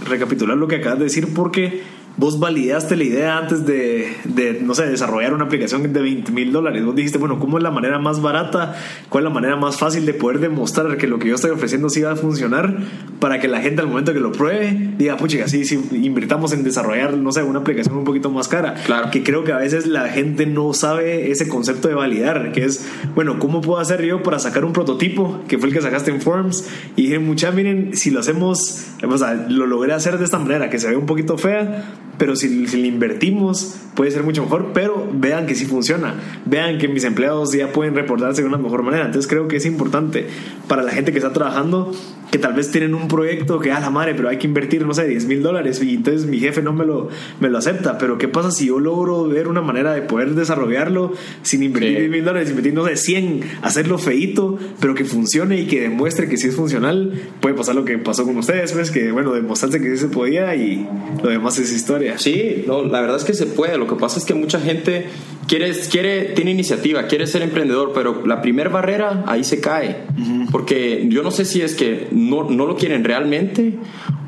recapitular 0.06 0.58
lo 0.58 0.68
que 0.68 0.78
acabas 0.78 1.00
de 1.00 1.06
decir 1.06 1.34
porque 1.34 1.82
vos 2.18 2.40
validaste 2.40 2.96
la 2.96 3.04
idea 3.04 3.38
antes 3.38 3.66
de, 3.66 4.14
de, 4.26 4.60
no 4.62 4.76
sé, 4.76 4.86
desarrollar 4.88 5.34
una 5.34 5.46
aplicación 5.46 5.92
de 5.92 6.02
20 6.02 6.32
mil 6.32 6.52
dólares. 6.52 6.86
Vos 6.86 6.96
dijiste, 6.96 7.18
bueno, 7.18 7.40
¿cómo 7.40 7.58
es 7.58 7.64
la 7.64 7.72
manera 7.72 8.00
más 8.00 8.22
barata? 8.22 8.76
¿Cuál 9.10 9.24
es 9.24 9.30
la 9.30 9.34
manera 9.34 9.56
más 9.56 9.78
fácil 9.78 10.06
de 10.06 10.14
poder 10.14 10.40
demostrar 10.40 10.98
que 10.98 11.08
lo 11.08 11.20
que 11.20 11.30
yo 11.30 11.36
estoy 11.36 11.52
ofreciendo 11.52 11.90
sí 11.90 12.02
va 12.02 12.12
a 12.12 12.16
funcionar 12.16 12.78
para 13.20 13.40
que 13.40 13.48
la 13.48 13.62
gente 13.62 13.82
al 13.82 13.88
momento 13.88 14.14
que 14.14 14.20
lo 14.20 14.32
pruebe 14.32 14.92
diga, 14.98 15.18
pucha, 15.18 15.48
sí, 15.48 15.66
sí, 15.66 15.82
invirtamos 15.92 16.54
en 16.54 16.64
desarrollar, 16.64 17.16
no 17.18 17.32
sé, 17.32 17.44
una 17.44 17.60
aplicación 17.60 17.96
un 17.96 18.04
poquito 18.04 18.30
más 18.30 18.48
cara? 18.48 18.76
Claro. 18.86 19.10
Que 19.12 19.24
creo 19.24 19.44
que 19.44 19.54
a 19.54 19.58
veces 19.58 19.88
la 19.88 20.10
gente 20.10 20.46
no 20.46 20.74
sabe 20.74 21.32
ese 21.32 21.48
concepto 21.48 21.88
de 21.88 21.96
validar, 21.96 22.52
que 22.52 22.66
es, 22.66 22.88
bueno, 23.16 23.40
¿cómo 23.40 23.62
puedo 23.62 23.80
hacer 23.80 24.04
yo 24.04 24.22
para 24.24 24.40
sacar 24.40 24.66
un 24.66 24.74
prototipo, 24.74 25.42
que 25.48 25.58
fue 25.58 25.70
el 25.70 25.74
que 25.74 25.82
sacaste 25.82 26.12
en 26.12 26.22
Forms? 26.22 26.68
Y 26.96 27.04
dije, 27.04 27.20
mucha, 27.20 27.52
miren, 27.52 27.96
si 27.96 28.12
lo 28.12 28.20
hacemos, 28.20 28.88
o 29.04 29.18
sea, 29.18 29.34
lo 29.34 29.66
logré 29.66 29.94
hacer 29.94 30.18
de 30.18 30.26
esta 30.26 30.38
manera, 30.38 30.70
que 30.70 30.80
se 30.80 30.90
ve 30.90 30.96
un 30.96 31.06
poquito 31.06 31.38
fea, 31.38 31.86
pero 32.22 32.36
si, 32.36 32.68
si 32.68 32.78
le 32.80 32.88
invertimos 32.88 33.78
puede 33.96 34.12
ser 34.12 34.22
mucho 34.22 34.44
mejor, 34.44 34.74
pero 34.76 35.10
vean 35.12 35.48
que 35.48 35.56
sí 35.56 35.66
funciona, 35.66 36.14
vean 36.46 36.78
que 36.78 36.88
mis 36.88 37.04
empleados 37.04 37.52
ya 37.52 37.72
pueden 37.72 37.96
reportarse 37.96 38.44
de 38.44 38.48
una 38.48 38.60
mejor 38.60 38.84
manera. 38.84 39.06
Entonces 39.06 39.28
creo 39.28 39.48
que 39.48 39.56
es 39.56 39.66
importante 39.66 40.28
para 40.68 40.84
la 40.84 40.92
gente 40.92 41.12
que 41.12 41.18
está 41.18 41.34
trabajando, 41.34 41.92
que 42.32 42.38
tal 42.38 42.54
vez 42.54 42.72
tienen 42.72 42.94
un 42.94 43.08
proyecto 43.08 43.60
que 43.60 43.72
a 43.72 43.80
la 43.80 43.90
madre, 43.90 44.14
pero 44.16 44.30
hay 44.30 44.38
que 44.38 44.48
invertir, 44.48 44.86
no 44.86 44.94
sé, 44.94 45.08
10 45.08 45.26
mil 45.26 45.42
dólares 45.42 45.82
y 45.84 45.96
entonces 45.96 46.28
mi 46.28 46.40
jefe 46.40 46.62
no 46.62 46.72
me 46.74 46.86
lo, 46.86 47.10
me 47.40 47.50
lo 47.50 47.58
acepta, 47.58 47.98
pero 47.98 48.18
¿qué 48.18 48.28
pasa 48.28 48.52
si 48.52 48.68
yo 48.68 48.80
logro 48.80 49.28
ver 49.28 49.48
una 49.48 49.62
manera 49.62 49.94
de 49.94 50.02
poder 50.02 50.36
desarrollarlo 50.36 51.14
sin 51.42 51.64
invertir 51.64 51.98
10 51.98 52.12
mil 52.12 52.24
dólares, 52.24 52.50
invertir, 52.50 52.74
no 52.74 52.86
sé, 52.86 52.96
100, 52.96 53.42
hacerlo 53.64 53.98
feito, 53.98 54.58
pero 54.80 54.96
que 54.96 55.04
funcione 55.04 55.60
y 55.60 55.68
que 55.68 55.82
demuestre 55.82 56.30
que 56.30 56.38
sí 56.38 56.48
es 56.48 56.56
funcional? 56.56 57.20
Puede 57.42 57.56
pasar 57.56 57.76
lo 57.76 57.84
que 57.84 57.98
pasó 57.98 58.24
con 58.26 58.38
ustedes, 58.38 58.72
pues, 58.72 58.92
que 58.92 59.12
bueno, 59.12 59.34
demostraste 59.34 59.82
que 59.82 59.90
sí 59.90 59.98
se 59.98 60.08
podía 60.08 60.56
y 60.56 60.88
lo 61.22 61.30
demás 61.30 61.60
es 61.60 61.74
historia. 61.74 62.11
Sí, 62.18 62.64
no, 62.68 62.84
la 62.84 63.02
verdad 63.02 63.18
es 63.18 63.24
que 63.24 63.34
se 63.34 63.46
puede. 63.46 63.78
Lo 63.78 63.88
que 63.88 63.96
pasa 63.96 64.20
es 64.20 64.26
que 64.26 64.34
mucha 64.34 64.60
gente 64.60 65.08
quiere, 65.48 65.72
quiere 65.90 66.22
tiene 66.34 66.52
iniciativa, 66.52 67.08
quiere 67.08 67.28
ser 67.28 67.42
emprendedor, 67.42 67.92
pero 67.94 68.26
la 68.26 68.42
primera 68.42 68.70
barrera 68.70 69.24
ahí 69.28 69.44
se 69.44 69.60
cae. 69.60 70.04
Porque 70.52 71.06
yo 71.10 71.24
no 71.24 71.32
sé 71.32 71.46
si 71.46 71.62
es 71.62 71.76
que 71.76 72.08
no, 72.12 72.50
no 72.50 72.66
lo 72.66 72.76
quieren 72.76 73.04
realmente 73.04 73.76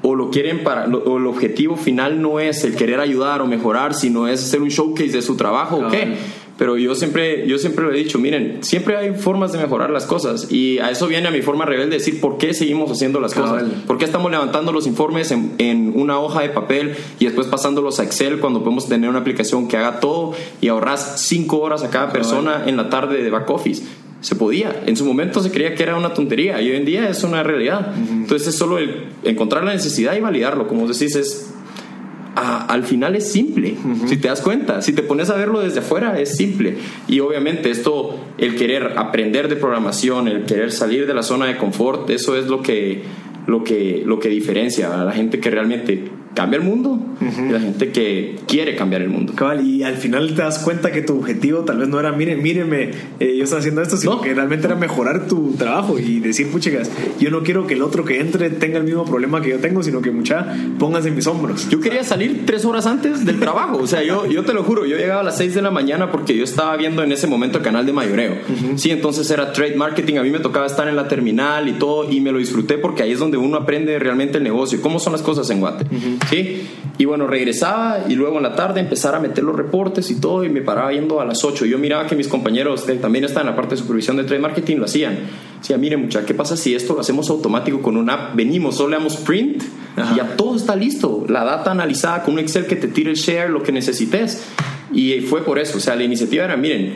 o 0.02 0.16
lo 0.16 0.30
quieren 0.30 0.64
para 0.64 0.86
o 0.88 1.18
el 1.18 1.28
objetivo 1.28 1.78
final 1.78 2.22
no 2.22 2.40
es 2.40 2.64
el 2.64 2.76
querer 2.76 3.00
ayudar 3.00 3.42
o 3.42 3.48
mejorar, 3.48 3.94
sino 3.94 4.28
es 4.28 4.44
hacer 4.44 4.62
un 4.62 4.70
showcase 4.70 5.12
de 5.12 5.22
su 5.22 5.38
trabajo 5.38 5.78
o 5.78 5.88
qué 5.90 6.16
pero 6.58 6.78
yo 6.78 6.94
siempre, 6.94 7.48
yo 7.48 7.58
siempre 7.58 7.84
lo 7.84 7.92
he 7.92 7.98
dicho, 7.98 8.20
miren, 8.20 8.60
siempre 8.62 8.96
hay 8.96 9.16
formas 9.16 9.52
de 9.52 9.58
mejorar 9.58 9.90
las 9.90 10.06
cosas 10.06 10.52
y 10.52 10.78
a 10.80 10.92
eso 10.92 11.08
viene 11.08 11.28
a 11.28 11.32
mi 11.32 11.42
forma 11.42 11.66
rebelde 11.66 11.92
de 11.92 11.98
decir 11.98 12.22
por 12.22 12.38
qué 12.38 12.54
seguimos 12.54 12.92
haciendo 12.92 13.20
las 13.20 13.34
cosas, 13.34 13.64
por 13.88 13.98
qué 13.98 14.06
estamos 14.06 14.32
levantando 14.32 14.72
los 14.72 14.86
informes 14.86 15.32
en, 15.32 15.54
en, 15.58 15.94
una 15.96 16.20
hoja 16.20 16.42
de 16.42 16.50
papel 16.50 16.96
y 17.20 17.26
después 17.26 17.48
pasándolos 17.48 18.00
a 18.00 18.04
Excel 18.04 18.40
cuando 18.40 18.64
podemos 18.64 18.88
tener 18.88 19.10
una 19.10 19.20
aplicación 19.20 19.68
que 19.68 19.78
haga 19.78 20.00
todo 20.00 20.34
y 20.62 20.68
ahorras 20.68 21.22
cinco 21.22 21.60
horas 21.60 21.84
a 21.84 21.90
cada 21.90 22.12
persona 22.12 22.64
en 22.68 22.78
la 22.78 22.90
tarde 22.90 23.24
de 23.24 23.30
back 23.30 23.50
office. 23.50 23.84
Se 24.22 24.36
podía. 24.36 24.84
En 24.86 24.96
su 24.96 25.04
momento 25.04 25.42
se 25.42 25.52
creía 25.52 25.76
que 25.76 25.84
era 25.84 25.98
una 25.98 26.14
tontería 26.14 26.62
y 26.62 26.70
hoy 26.70 26.78
en 26.78 26.86
día 26.86 27.10
es 27.10 27.26
una 27.26 27.44
realidad. 27.44 27.94
Entonces 28.10 28.48
es 28.48 28.56
solo 28.56 28.78
el 28.78 29.08
encontrar 29.24 29.66
la 29.66 29.74
necesidad 29.74 30.16
y 30.16 30.22
validarlo. 30.22 30.70
Como 30.70 30.88
decís, 30.88 31.18
es 31.18 31.54
al 32.36 32.84
final 32.84 33.16
es 33.16 33.32
simple, 33.32 33.76
si 34.08 34.18
te 34.18 34.28
das 34.28 34.42
cuenta, 34.42 34.82
si 34.82 34.94
te 34.94 35.04
pones 35.04 35.30
a 35.30 35.36
verlo 35.36 35.60
desde 35.60 35.80
afuera 35.80 36.20
es 36.20 36.36
simple. 36.36 36.78
Y 37.08 37.20
obviamente 37.20 37.70
esto, 37.70 38.20
el 38.38 38.56
querer 38.56 38.94
aprender 38.98 39.48
de 39.48 39.56
programación, 39.56 40.28
el 40.28 40.46
querer 40.46 40.72
salir 40.72 41.06
de 41.06 41.14
la 41.14 41.24
zona 41.24 41.46
de 41.46 41.58
confort, 41.58 42.10
eso 42.10 42.36
es 42.36 42.48
lo 42.48 42.62
que, 42.62 43.04
lo 43.46 43.64
que, 43.64 44.04
lo 44.06 44.20
que 44.20 44.30
diferencia 44.30 45.00
a 45.00 45.06
la 45.06 45.12
gente 45.12 45.40
que 45.40 45.52
realmente 45.52 46.04
cambia 46.34 46.58
el 46.58 46.64
mundo 46.64 47.00
y 47.22 47.52
la 47.52 47.60
gente 47.60 47.92
que 47.92 48.36
quiere 48.48 48.76
cambiar 48.76 49.02
el 49.02 49.10
mundo. 49.10 49.34
Cabal, 49.34 49.68
y 49.68 49.84
al 49.84 49.98
final 49.98 50.34
te 50.36 50.42
das 50.42 50.60
cuenta 50.60 50.92
que 50.92 51.02
tu 51.02 51.18
objetivo 51.18 51.60
tal 51.60 51.78
vez 51.78 51.88
no 51.88 52.00
era, 52.00 52.12
miren, 52.12 52.42
mírenme, 52.42 52.92
eh, 53.20 53.36
yo 53.38 53.44
estoy 53.44 53.60
haciendo 53.60 53.82
esto, 53.82 53.98
sino 53.98 54.22
que 54.22 54.34
realmente 54.34 54.68
era 54.68 54.76
mejorar 54.76 55.28
tu 55.28 55.54
trabajo 55.54 56.00
y 56.00 56.20
decir, 56.20 56.50
puchicas, 56.52 56.92
yo 57.20 57.30
no 57.30 57.44
quiero 57.44 57.68
que 57.68 57.76
el 57.76 57.82
otro 57.82 58.04
que 58.06 58.20
entre 58.20 58.50
tenga 58.50 58.78
el 58.78 58.84
mismo 58.84 59.06
problema 59.06 59.42
que 59.42 59.50
yo 59.50 59.60
tengo, 59.60 59.84
sino 59.84 60.02
que 60.02 60.12
mucha 60.12 60.56
pónganse 60.80 61.10
en 61.10 61.16
mis 61.16 61.28
hombros. 61.28 61.70
Yo 61.70 61.80
quería 61.80 62.04
salir 62.04 62.46
tres 62.46 62.66
horas 62.66 62.86
antes 62.86 63.26
del 63.26 63.40
trabajo, 63.40 63.78
o 63.78 63.88
sea, 63.88 64.04
yo, 64.04 64.26
yo 64.26 64.44
te 64.44 64.54
lo 64.54 64.64
juro, 64.64 64.86
yo 64.86 64.98
llegaba 64.98 65.22
a 65.22 65.24
las 65.24 65.38
seis 65.38 65.54
de 65.54 65.62
la 65.62 65.72
mañana 65.72 66.12
porque 66.12 66.36
yo 66.36 66.44
estaba 66.44 66.76
viendo 66.78 67.04
en 67.04 67.12
ese 67.12 67.28
momento 67.28 67.60
el 67.60 67.64
canal 67.64 67.86
de 67.86 67.94
mayoreo. 67.94 68.36
Sí, 68.76 68.90
entonces 68.90 69.30
era 69.30 69.54
trade 69.54 69.76
marketing, 69.76 70.18
a 70.18 70.24
mí 70.24 70.32
me 70.32 70.40
tocaba 70.40 70.66
estar 70.66 70.88
en 70.88 70.96
la 70.96 71.08
terminal 71.08 71.68
y 71.70 71.74
todo, 71.74 72.10
y 72.12 72.20
me 72.22 72.32
lo 72.32 72.40
disfruté 72.40 72.78
porque 72.78 73.04
ahí 73.04 73.12
es 73.12 73.20
donde 73.20 73.38
uno 73.38 73.58
aprende 73.58 73.98
realmente 74.00 74.38
el 74.38 74.44
negocio, 74.44 74.82
cómo 74.82 75.00
son 75.00 75.14
las 75.14 75.22
cosas 75.22 75.50
en 75.50 75.60
Guate. 75.60 75.86
¿Sí? 76.30 76.68
Y 76.98 77.06
bueno, 77.06 77.26
regresaba 77.26 78.06
y 78.08 78.14
luego 78.14 78.38
en 78.38 78.44
la 78.44 78.56
tarde 78.56 78.80
empezar 78.80 79.16
a 79.16 79.20
meter 79.20 79.44
los 79.44 79.56
reportes 79.56 80.12
y 80.12 80.22
todo 80.22 80.44
y 80.44 80.50
me 80.50 80.62
paraba 80.62 80.92
yendo 80.92 81.20
a 81.20 81.26
las 81.26 81.44
8. 81.44 81.66
Yo 81.66 81.80
miraba 81.80 82.06
que 82.06 82.16
mis 82.16 82.28
compañeros 82.28 82.86
también 83.02 83.26
estaban 83.26 83.48
en 83.48 83.52
la 83.52 83.56
parte 83.56 83.76
de 83.76 83.82
supervisión 83.82 84.18
de 84.18 84.26
trade 84.26 84.42
marketing, 84.42 84.78
lo 84.78 84.86
hacían. 84.86 85.18
Decía, 85.60 85.78
mire 85.78 85.98
mucha, 85.98 86.24
¿qué 86.24 86.36
pasa 86.36 86.56
si 86.56 86.76
esto 86.76 86.94
lo 86.94 87.02
hacemos 87.02 87.30
automático 87.32 87.82
con 87.82 87.98
una 87.98 88.14
app? 88.14 88.36
Venimos, 88.36 88.76
solo 88.76 88.90
le 88.90 88.98
damos 88.98 89.18
print 89.18 89.64
y 90.14 90.18
ya 90.18 90.36
todo 90.38 90.56
está 90.56 90.76
listo. 90.76 91.26
La 91.28 91.44
data 91.44 91.72
analizada 91.72 92.22
con 92.22 92.36
un 92.36 92.40
Excel 92.40 92.68
que 92.68 92.76
te 92.76 92.88
tire 92.88 93.10
el 93.10 93.18
share, 93.18 93.50
lo 93.50 93.64
que 93.64 93.72
necesites. 93.72 94.44
Y 94.94 95.22
fue 95.22 95.44
por 95.44 95.58
eso, 95.58 95.80
o 95.80 95.82
sea, 95.82 95.96
la 95.96 96.04
iniciativa 96.04 96.46
era, 96.46 96.56
miren, 96.58 96.96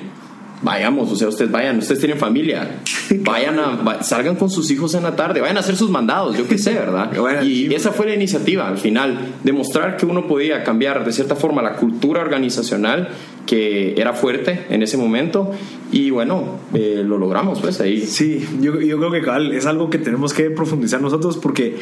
vayamos, 0.62 1.12
o 1.12 1.15
sea, 1.15 1.28
ustedes 1.28 1.52
vayan, 1.52 1.78
ustedes 1.78 2.00
tienen 2.00 2.17
familia, 2.17 2.80
vayan 3.20 3.60
a, 3.60 4.04
salgan 4.04 4.36
con 4.36 4.50
sus 4.50 4.70
hijos 4.72 4.93
en 4.96 5.04
la 5.04 5.15
tarde, 5.15 5.41
vayan 5.41 5.58
a 5.58 5.60
hacer 5.60 5.76
sus 5.76 5.89
mandados, 5.89 6.38
yo 6.38 6.48
qué 6.48 6.58
sé, 6.58 6.74
¿verdad? 6.74 7.12
y 7.43 7.74
esa 7.74 7.91
fue 7.91 8.08
la 8.08 8.15
iniciativa 8.15 8.67
al 8.67 8.78
final, 8.78 9.36
demostrar 9.43 9.98
que 9.98 10.06
uno 10.06 10.28
podía 10.28 10.63
cambiar 10.63 11.06
de 11.06 11.12
cierta 11.12 11.36
forma 11.36 11.62
la 11.62 11.76
cultura 11.76 12.22
organizacional 12.22 13.10
que 13.46 14.00
era 14.00 14.13
fuerte 14.13 14.65
en 14.70 14.84
ese 14.84 14.98
momento 14.98 15.52
y 15.91 16.10
bueno, 16.10 16.60
eh, 16.73 17.04
lo 17.06 17.17
logramos 17.17 17.62
pues 17.62 17.80
ahí. 17.80 18.02
Sí, 18.02 18.45
yo, 18.62 18.80
yo 18.80 18.97
creo 18.97 19.12
que 19.12 19.58
es 19.58 19.65
algo 19.65 19.89
que 19.89 19.97
tenemos 19.97 20.34
que 20.34 20.50
profundizar 20.50 21.02
nosotros 21.02 21.38
porque 21.38 21.76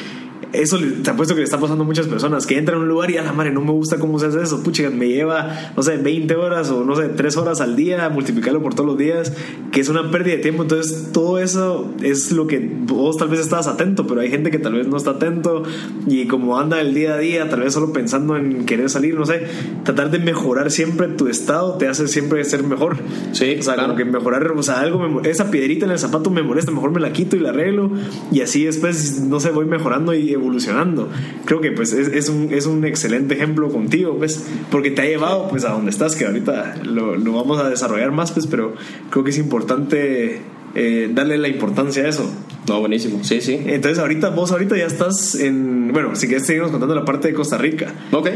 eso 0.54 0.78
te 1.04 1.10
apuesto 1.10 1.34
que 1.34 1.39
le 1.39 1.46
está 1.46 1.60
pasando 1.60 1.84
a 1.84 1.88
muchas 1.88 2.08
personas 2.08 2.46
que 2.46 2.58
entran 2.58 2.80
a 2.80 2.82
un 2.82 2.88
lugar 2.88 3.12
y 3.12 3.18
a 3.18 3.24
la 3.24 3.34
madre 3.34 3.52
no 3.52 3.62
me 3.62 3.72
gusta 3.72 3.98
cómo 3.98 4.20
se 4.20 4.28
hace 4.28 4.41
eso, 4.41 4.63
pucha, 4.63 4.89
me 4.89 5.08
lleva, 5.08 5.72
no 5.76 5.84
sé, 5.84 5.98
20 5.98 6.36
horas 6.36 6.70
o 6.70 6.84
no 6.86 6.96
sé, 6.96 7.10
3 7.10 7.38
horas 7.38 7.62
al 7.62 7.76
día, 7.76 8.10
multiplicarlo 8.10 8.62
por 8.62 8.74
todos 8.74 8.88
los 8.88 8.98
días, 8.98 9.34
que 9.72 9.82
es 9.82 9.89
una 9.89 10.12
pérdida 10.12 10.36
de 10.36 10.41
tiempo. 10.41 10.63
Entonces, 10.63 11.12
todo 11.12 11.39
eso 11.39 11.94
es 12.02 12.32
lo 12.32 12.48
que 12.48 12.60
vos 12.60 13.18
tal 13.18 13.30
vez 13.30 13.39
estás 13.39 13.68
atento, 13.68 14.08
pero 14.08 14.22
hay 14.22 14.30
gente 14.30 14.52
que 14.52 14.60
tal 14.60 14.74
vez 14.74 14.88
no 14.88 14.98
está 14.98 15.12
atento 15.12 15.63
y 16.08 16.28
como 16.28 16.58
anda 16.58 16.80
el 16.82 16.94
día 16.94 17.15
a 17.15 17.18
día, 17.18 17.50
tal 17.50 17.62
vez 17.62 17.74
solo 17.74 17.91
pensando 17.91 18.38
en 18.38 18.65
querer 18.65 18.89
salir, 18.89 19.15
no 19.15 19.26
sé, 19.26 19.44
tratar 19.84 20.12
de 20.12 20.20
mejorar 20.20 20.72
siempre 20.72 21.08
tu 21.08 21.28
estado 21.28 21.78
te 21.78 21.88
hace 21.88 22.08
siempre 22.08 22.44
ser 22.44 22.63
mejor. 22.63 22.98
Sí, 23.34 23.58
o 23.60 23.63
sea, 23.63 23.76
que 23.96 24.06
mejorar, 24.06 24.52
o 24.52 24.64
sea, 24.64 24.80
algo, 24.80 25.22
esa 25.24 25.52
piedrita 25.52 25.86
en 25.86 25.92
el 25.92 26.00
zapato 26.00 26.30
me 26.30 26.44
molesta, 26.44 26.72
mejor 26.72 26.92
me 26.92 27.00
la 27.00 27.14
quito 27.14 27.36
y 27.36 27.40
la 27.40 27.50
arreglo 27.50 27.92
y 28.32 28.42
así 28.42 28.66
después, 28.66 29.22
no 29.22 29.40
sé, 29.40 29.52
voy 29.52 29.66
mejorando 29.66 30.14
y 30.14 30.32
evolucionando. 30.34 31.10
Creo 31.46 31.62
que 31.62 31.72
pues 31.72 31.94
es, 31.94 32.08
es, 32.10 32.30
un, 32.30 32.50
es 32.52 32.66
un 32.66 32.86
excelente 32.86 33.36
ejemplo 33.36 33.70
contigo, 33.70 34.18
pues, 34.18 34.46
porque 34.72 34.92
te 34.92 35.02
ha 35.02 35.06
llevado 35.06 35.48
pues 35.50 35.66
a 35.66 35.70
donde 35.70 35.92
estás, 35.92 36.16
que 36.16 36.26
ahorita 36.26 36.82
lo, 36.84 37.16
lo 37.16 37.34
vamos 37.34 37.60
a 37.60 37.70
desarrollar 37.70 38.12
más, 38.12 38.32
pues, 38.32 38.48
pero 38.48 38.74
creo 39.10 39.24
que 39.24 39.32
es 39.32 39.38
importante 39.38 40.42
eh, 40.76 41.10
darle 41.14 41.38
la 41.38 41.48
importancia 41.48 42.04
a 42.04 42.10
eso. 42.10 42.30
No, 42.68 42.80
buenísimo. 42.80 43.24
Sí, 43.24 43.40
sí. 43.42 43.62
Entonces, 43.66 43.98
ahorita, 44.00 44.30
vos 44.32 44.52
ahorita 44.52 44.76
ya 44.76 44.86
estás 44.86 45.36
en. 45.36 45.94
Bueno, 45.94 46.16
si 46.16 46.28
quieres, 46.28 46.46
seguimos 46.46 46.72
contando 46.72 46.94
la 46.96 47.06
parte 47.06 47.30
de 47.30 47.34
Costa 47.34 47.58
Rica. 47.58 47.94
Ok. 48.12 48.30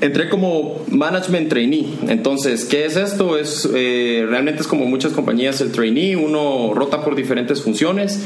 Entré 0.00 0.28
como 0.28 0.84
management 0.90 1.48
trainee. 1.48 1.94
Entonces, 2.08 2.66
¿qué 2.66 2.84
es 2.84 2.96
esto? 2.96 3.38
Es 3.38 3.68
eh, 3.74 4.26
realmente 4.28 4.60
es 4.60 4.68
como 4.68 4.84
muchas 4.84 5.12
compañías 5.12 5.60
el 5.60 5.72
trainee. 5.72 6.16
Uno 6.16 6.74
rota 6.74 7.02
por 7.02 7.14
diferentes 7.16 7.62
funciones 7.62 8.20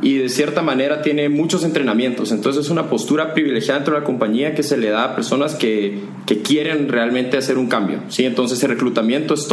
y 0.00 0.18
de 0.18 0.28
cierta 0.28 0.62
manera 0.62 1.02
tiene 1.02 1.28
muchos 1.28 1.64
entrenamientos. 1.64 2.30
Entonces 2.30 2.66
es 2.66 2.70
una 2.70 2.88
postura 2.88 3.34
privilegiada 3.34 3.80
dentro 3.80 3.94
de 3.94 4.00
la 4.00 4.06
compañía 4.06 4.54
que 4.54 4.62
se 4.62 4.76
le 4.76 4.90
da 4.90 5.04
a 5.04 5.16
personas 5.16 5.54
que, 5.54 6.00
que 6.24 6.40
quieren 6.42 6.88
realmente 6.88 7.36
hacer 7.36 7.58
un 7.58 7.66
cambio. 7.66 8.02
¿sí? 8.08 8.24
Entonces 8.24 8.62
el 8.62 8.70
reclutamiento 8.70 9.34
es 9.34 9.48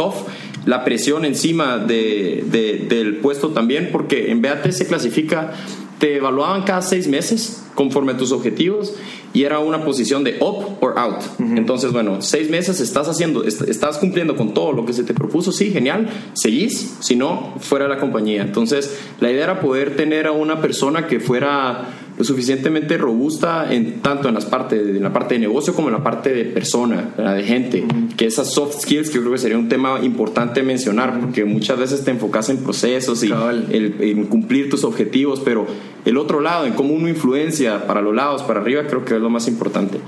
la 0.64 0.84
presión 0.84 1.24
encima 1.24 1.78
de, 1.78 2.44
del 2.88 3.16
puesto 3.16 3.50
también, 3.50 3.88
porque 3.90 4.30
en 4.30 4.40
BAT 4.40 4.70
se 4.70 4.86
clasifica, 4.86 5.52
te 5.98 6.16
evaluaban 6.16 6.62
cada 6.62 6.82
seis 6.82 7.08
meses 7.08 7.64
conforme 7.74 8.12
a 8.12 8.16
tus 8.16 8.30
objetivos 8.30 8.94
y 9.36 9.44
era 9.44 9.58
una 9.58 9.84
posición 9.84 10.24
de 10.24 10.38
up 10.40 10.78
or 10.80 10.98
out. 10.98 11.20
Entonces, 11.38 11.92
bueno, 11.92 12.22
seis 12.22 12.48
meses 12.48 12.80
estás 12.80 13.06
haciendo, 13.06 13.44
estás 13.44 13.98
cumpliendo 13.98 14.34
con 14.34 14.54
todo 14.54 14.72
lo 14.72 14.86
que 14.86 14.94
se 14.94 15.04
te 15.04 15.12
propuso, 15.12 15.52
sí, 15.52 15.70
genial, 15.70 16.08
seguís, 16.32 16.96
si 17.00 17.16
no, 17.16 17.52
fuera 17.60 17.84
de 17.84 17.90
la 17.90 18.00
compañía. 18.00 18.40
Entonces, 18.40 18.98
la 19.20 19.30
idea 19.30 19.44
era 19.44 19.60
poder 19.60 19.94
tener 19.94 20.26
a 20.26 20.32
una 20.32 20.62
persona 20.62 21.06
que 21.06 21.20
fuera 21.20 21.84
lo 22.18 22.24
suficientemente 22.24 22.96
robusta 22.96 23.72
en 23.72 24.00
tanto 24.00 24.28
en 24.28 24.34
las 24.34 24.46
partes 24.46 24.80
en 24.80 25.02
la 25.02 25.12
parte 25.12 25.34
de 25.34 25.40
negocio 25.40 25.74
como 25.74 25.88
en 25.88 25.94
la 25.94 26.02
parte 26.02 26.32
de 26.32 26.44
persona 26.44 27.14
de 27.16 27.42
gente 27.42 27.84
que 28.16 28.26
esas 28.26 28.52
soft 28.52 28.80
skills 28.80 29.10
que 29.10 29.16
yo 29.16 29.20
creo 29.20 29.32
que 29.32 29.38
sería 29.38 29.58
un 29.58 29.68
tema 29.68 30.00
importante 30.02 30.62
mencionar 30.62 31.20
porque 31.20 31.44
muchas 31.44 31.78
veces 31.78 32.04
te 32.04 32.10
enfocas 32.10 32.48
en 32.48 32.58
procesos 32.58 33.22
y 33.22 33.30
en 33.30 34.24
cumplir 34.26 34.70
tus 34.70 34.84
objetivos 34.84 35.40
pero 35.44 35.66
el 36.04 36.16
otro 36.16 36.40
lado 36.40 36.66
en 36.66 36.72
cómo 36.72 36.94
uno 36.94 37.08
influencia 37.08 37.86
para 37.86 38.00
los 38.00 38.14
lados 38.14 38.42
para 38.42 38.60
arriba 38.60 38.86
creo 38.86 39.04
que 39.04 39.14
es 39.14 39.20
lo 39.20 39.30
más 39.30 39.48
importante 39.48 39.98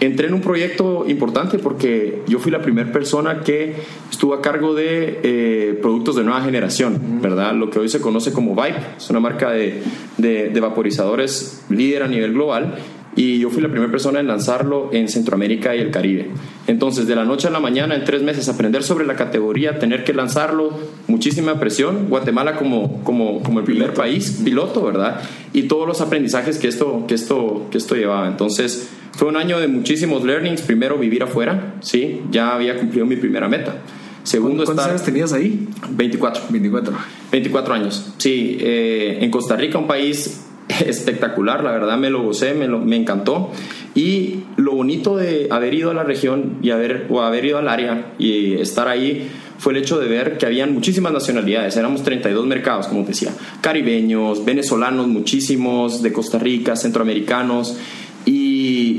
entré 0.00 0.28
en 0.28 0.34
un 0.34 0.40
proyecto 0.40 1.04
importante 1.06 1.58
porque 1.58 2.22
yo 2.26 2.38
fui 2.38 2.50
la 2.50 2.62
primera 2.62 2.90
persona 2.90 3.40
que 3.40 3.76
estuvo 4.10 4.34
a 4.34 4.40
cargo 4.40 4.74
de 4.74 5.20
eh, 5.22 5.78
productos 5.80 6.16
de 6.16 6.24
nueva 6.24 6.40
generación, 6.42 7.20
¿verdad? 7.20 7.54
Lo 7.54 7.70
que 7.70 7.78
hoy 7.78 7.88
se 7.88 8.00
conoce 8.00 8.32
como 8.32 8.54
Vibe, 8.54 8.78
es 8.96 9.10
una 9.10 9.20
marca 9.20 9.50
de, 9.50 9.82
de, 10.16 10.60
vaporizadores 10.60 11.64
líder 11.68 12.02
a 12.02 12.08
nivel 12.08 12.32
global 12.32 12.76
y 13.16 13.38
yo 13.40 13.50
fui 13.50 13.60
la 13.60 13.68
primera 13.68 13.90
persona 13.90 14.20
en 14.20 14.28
lanzarlo 14.28 14.88
en 14.92 15.08
Centroamérica 15.08 15.74
y 15.74 15.80
el 15.80 15.90
Caribe. 15.90 16.30
Entonces, 16.66 17.06
de 17.06 17.16
la 17.16 17.24
noche 17.24 17.48
a 17.48 17.50
la 17.50 17.58
mañana, 17.58 17.96
en 17.96 18.04
tres 18.04 18.22
meses, 18.22 18.48
aprender 18.48 18.84
sobre 18.84 19.04
la 19.04 19.16
categoría, 19.16 19.78
tener 19.78 20.04
que 20.04 20.14
lanzarlo, 20.14 20.70
muchísima 21.08 21.58
presión, 21.58 22.06
Guatemala 22.08 22.56
como, 22.56 23.02
como, 23.02 23.42
como 23.42 23.58
el 23.58 23.64
primer 23.64 23.94
país, 23.94 24.40
piloto, 24.44 24.84
¿verdad? 24.84 25.20
Y 25.52 25.62
todos 25.64 25.88
los 25.88 26.00
aprendizajes 26.00 26.58
que 26.58 26.68
esto, 26.68 27.04
que 27.08 27.14
esto, 27.14 27.66
que 27.70 27.78
esto 27.78 27.96
llevaba. 27.96 28.28
Entonces, 28.28 28.88
fue 29.20 29.28
un 29.28 29.36
año 29.36 29.60
de 29.60 29.68
muchísimos 29.68 30.24
learnings. 30.24 30.62
Primero, 30.62 30.96
vivir 30.96 31.22
afuera, 31.22 31.74
¿sí? 31.80 32.22
Ya 32.30 32.54
había 32.54 32.78
cumplido 32.78 33.04
mi 33.04 33.16
primera 33.16 33.50
meta. 33.50 33.76
Segundo, 34.22 34.64
¿Cuántos 34.64 34.86
años 34.86 35.02
tenías 35.02 35.34
ahí? 35.34 35.68
24. 35.90 36.44
24. 36.48 36.94
24 37.30 37.74
años, 37.74 38.14
sí. 38.16 38.56
Eh, 38.58 39.18
en 39.20 39.30
Costa 39.30 39.56
Rica, 39.56 39.76
un 39.76 39.86
país 39.86 40.46
espectacular, 40.86 41.62
la 41.62 41.70
verdad 41.70 41.98
me 41.98 42.08
lo 42.08 42.22
gocé, 42.22 42.54
me, 42.54 42.66
me 42.66 42.96
encantó. 42.96 43.50
Y 43.94 44.44
lo 44.56 44.72
bonito 44.72 45.18
de 45.18 45.48
haber 45.50 45.74
ido 45.74 45.90
a 45.90 45.94
la 45.94 46.02
región 46.02 46.56
y 46.62 46.70
haber, 46.70 47.06
o 47.10 47.20
haber 47.20 47.44
ido 47.44 47.58
al 47.58 47.68
área 47.68 48.14
y 48.18 48.54
estar 48.54 48.88
ahí 48.88 49.28
fue 49.60 49.74
el 49.74 49.80
hecho 49.80 50.00
de 50.00 50.08
ver 50.08 50.38
que 50.38 50.46
habían 50.46 50.72
muchísimas 50.72 51.12
nacionalidades, 51.12 51.76
éramos 51.76 52.02
32 52.02 52.46
mercados, 52.46 52.86
como 52.86 53.04
decía, 53.04 53.34
caribeños, 53.60 54.42
venezolanos, 54.46 55.06
muchísimos, 55.06 56.00
de 56.00 56.10
Costa 56.14 56.38
Rica, 56.38 56.76
centroamericanos, 56.76 57.76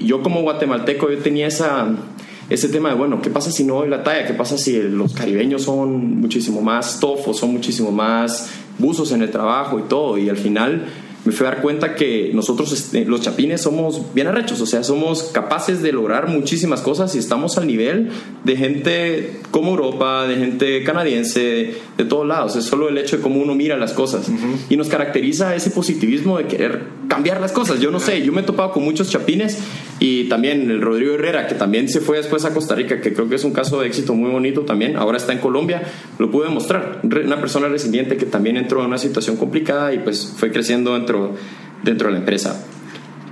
yo 0.05 0.21
como 0.21 0.41
guatemalteco 0.41 1.09
yo 1.09 1.19
tenía 1.19 1.47
esa, 1.47 1.87
ese 2.49 2.69
tema 2.69 2.89
de, 2.89 2.95
bueno, 2.95 3.21
¿qué 3.21 3.29
pasa 3.29 3.51
si 3.51 3.63
no 3.63 3.75
doy 3.75 3.89
la 3.89 4.03
talla? 4.03 4.25
¿Qué 4.25 4.33
pasa 4.33 4.57
si 4.57 4.81
los 4.81 5.13
caribeños 5.13 5.63
son 5.63 6.19
muchísimo 6.19 6.61
más 6.61 6.99
tofos, 6.99 7.37
son 7.37 7.53
muchísimo 7.53 7.91
más 7.91 8.49
buzos 8.77 9.11
en 9.11 9.21
el 9.21 9.31
trabajo 9.31 9.79
y 9.79 9.83
todo? 9.83 10.17
Y 10.17 10.29
al 10.29 10.37
final 10.37 10.87
me 11.23 11.31
fui 11.31 11.45
a 11.45 11.51
dar 11.51 11.61
cuenta 11.61 11.93
que 11.95 12.31
nosotros, 12.33 12.71
este, 12.71 13.05
los 13.05 13.21
chapines, 13.21 13.61
somos 13.61 14.13
bien 14.13 14.27
arrechos, 14.27 14.59
o 14.59 14.65
sea, 14.65 14.83
somos 14.83 15.23
capaces 15.23 15.83
de 15.83 15.91
lograr 15.91 16.27
muchísimas 16.27 16.81
cosas 16.81 17.13
y 17.15 17.19
estamos 17.19 17.57
al 17.57 17.67
nivel 17.67 18.09
de 18.43 18.57
gente 18.57 19.39
como 19.51 19.71
Europa, 19.71 20.27
de 20.27 20.37
gente 20.37 20.83
canadiense, 20.83 21.75
de 22.03 22.09
todos 22.09 22.27
lados. 22.27 22.55
Es 22.55 22.65
solo 22.65 22.89
el 22.89 22.97
hecho 22.97 23.17
de 23.17 23.23
cómo 23.23 23.39
uno 23.39 23.53
mira 23.53 23.77
las 23.77 23.93
cosas. 23.93 24.29
Y 24.69 24.77
nos 24.77 24.87
caracteriza 24.87 25.55
ese 25.55 25.69
positivismo 25.69 26.37
de 26.37 26.45
querer 26.45 26.81
cambiar 27.07 27.39
las 27.39 27.51
cosas. 27.51 27.79
Yo 27.79 27.91
no 27.91 27.99
sé, 27.99 28.23
yo 28.23 28.31
me 28.31 28.41
he 28.41 28.43
topado 28.43 28.71
con 28.71 28.83
muchos 28.83 29.09
chapines 29.09 29.59
y 29.99 30.25
también 30.25 30.71
el 30.71 30.81
Rodrigo 30.81 31.13
Herrera, 31.13 31.47
que 31.47 31.55
también 31.55 31.89
se 31.89 32.01
fue 32.01 32.17
después 32.17 32.43
a 32.45 32.53
Costa 32.53 32.73
Rica, 32.73 33.01
que 33.01 33.13
creo 33.13 33.29
que 33.29 33.35
es 33.35 33.43
un 33.43 33.53
caso 33.53 33.79
de 33.81 33.87
éxito 33.87 34.15
muy 34.15 34.31
bonito 34.31 34.61
también. 34.61 34.97
Ahora 34.97 35.17
está 35.17 35.31
en 35.31 35.39
Colombia, 35.39 35.83
lo 36.17 36.31
pude 36.31 36.47
demostrar. 36.47 37.01
Una 37.03 37.39
persona 37.39 37.67
resiliente 37.67 38.17
que 38.17 38.25
también 38.25 38.57
entró 38.57 38.79
en 38.81 38.87
una 38.87 38.97
situación 38.97 39.37
complicada 39.37 39.93
y 39.93 39.99
pues 39.99 40.33
fue 40.35 40.51
creciendo 40.51 40.95
entre 40.95 41.17
dentro, 41.83 42.07
de 42.07 42.13
la 42.13 42.19
empresa. 42.19 42.65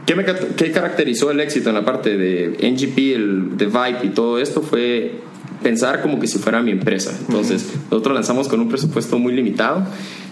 ¿Qué, 0.05 0.15
me, 0.15 0.25
¿Qué, 0.25 0.71
caracterizó 0.71 1.31
el 1.31 1.39
éxito 1.39 1.69
en 1.69 1.75
la 1.75 1.85
parte 1.85 2.17
de 2.17 2.49
NGP, 2.71 2.97
el, 3.15 3.57
de 3.57 3.65
Vibe 3.65 3.99
y 4.03 4.09
todo 4.09 4.39
esto? 4.39 4.61
Fue 4.61 5.28
pensar 5.61 6.01
como 6.01 6.19
que 6.19 6.27
si 6.27 6.39
fuera 6.39 6.61
mi 6.61 6.71
empresa. 6.71 7.11
Entonces, 7.27 7.73
nosotros 7.91 8.15
lanzamos 8.15 8.47
con 8.47 8.59
un 8.59 8.69
presupuesto 8.69 9.19
muy 9.19 9.33
limitado 9.33 9.85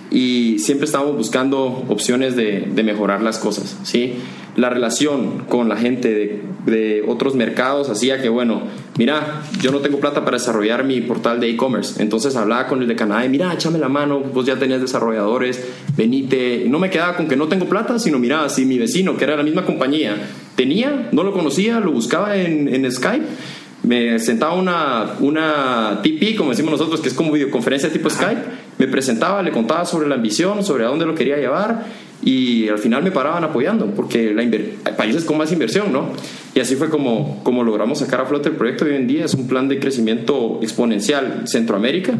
y 0.10 0.60
siempre 0.60 0.86
estábamos 0.86 1.18
buscando 1.18 1.66
opciones 1.90 2.36
de, 2.36 2.68
de 2.74 2.84
mejorar 2.84 3.22
las 3.22 3.40
cosas. 3.40 3.78
¿sí? 3.84 4.16
La 4.56 4.70
relación 4.70 5.46
con 5.50 5.68
la 5.68 5.76
gente 5.76 6.14
de, 6.14 6.42
de 6.66 7.04
otros 7.08 7.36
mercados 7.36 7.90
hacía 7.90 8.22
que, 8.22 8.30
bueno, 8.30 8.64
mira, 8.98 9.44
yo 9.62 9.72
no 9.72 9.80
tengo 9.80 10.00
plata 10.00 10.24
para 10.24 10.38
desarrollar 10.38 10.86
mi 10.86 11.02
portal 11.02 11.40
de 11.40 11.50
e-commerce. 11.50 12.02
Entonces 12.02 12.36
hablaba 12.36 12.68
con 12.68 12.82
el 12.82 12.88
de 12.88 12.96
Canadá 12.96 13.26
y 13.26 13.30
mira, 13.30 13.54
échame 13.54 13.80
la 13.80 13.90
mano, 13.90 14.22
vos 14.22 14.46
ya 14.46 14.58
tenías 14.58 14.80
desarrolladores, 14.80 15.64
venite. 15.96 16.66
no 16.70 16.80
me 16.80 16.90
quedaba 16.90 17.18
con 17.18 17.28
que 17.28 17.36
no 17.36 17.48
tengo 17.48 17.66
plata, 17.66 18.00
sino 18.00 18.18
mira, 18.18 18.48
si 18.50 18.66
mi 18.66 18.78
vecino, 18.78 19.18
que 19.18 19.26
era 19.26 19.36
la 19.36 19.44
misma 19.44 19.66
compañía, 19.66 20.16
tenía, 20.56 21.10
no 21.12 21.24
lo 21.24 21.34
conocía, 21.34 21.80
lo 21.80 21.92
buscaba 21.92 22.38
en, 22.38 22.74
en 22.74 22.90
Skype 22.92 23.26
me 23.88 24.20
sentaba 24.20 24.54
una, 24.54 25.16
una 25.20 26.00
TP, 26.04 26.36
como 26.36 26.52
decimos 26.52 26.72
nosotros, 26.72 27.00
que 27.00 27.08
es 27.08 27.14
como 27.14 27.32
videoconferencia 27.32 27.92
tipo 27.92 28.10
Skype, 28.10 28.42
me 28.78 28.88
presentaba, 28.88 29.42
le 29.42 29.52
contaba 29.52 29.86
sobre 29.86 30.08
la 30.08 30.16
ambición, 30.16 30.64
sobre 30.64 30.84
a 30.84 30.88
dónde 30.88 31.06
lo 31.06 31.16
quería 31.16 31.38
llevar 31.38 31.86
y 32.22 32.68
al 32.68 32.80
final 32.80 33.04
me 33.04 33.12
paraban 33.12 33.44
apoyando 33.44 33.88
porque 33.92 34.34
la 34.34 34.44
países 34.98 35.24
con 35.24 35.38
más 35.38 35.52
inversión, 35.52 35.94
¿no? 35.94 36.10
Y 36.58 36.60
así 36.60 36.76
fue 36.76 36.90
como, 36.90 37.44
como 37.44 37.64
logramos 37.64 38.00
sacar 38.00 38.20
a 38.20 38.26
flote 38.26 38.50
el 38.50 38.56
proyecto 38.56 38.86
hoy 38.86 38.96
en 38.96 39.06
día. 39.06 39.26
Es 39.26 39.36
un 39.36 39.48
plan 39.48 39.70
de 39.70 39.80
crecimiento 39.80 40.58
exponencial 40.64 41.44
Centroamérica 41.48 42.16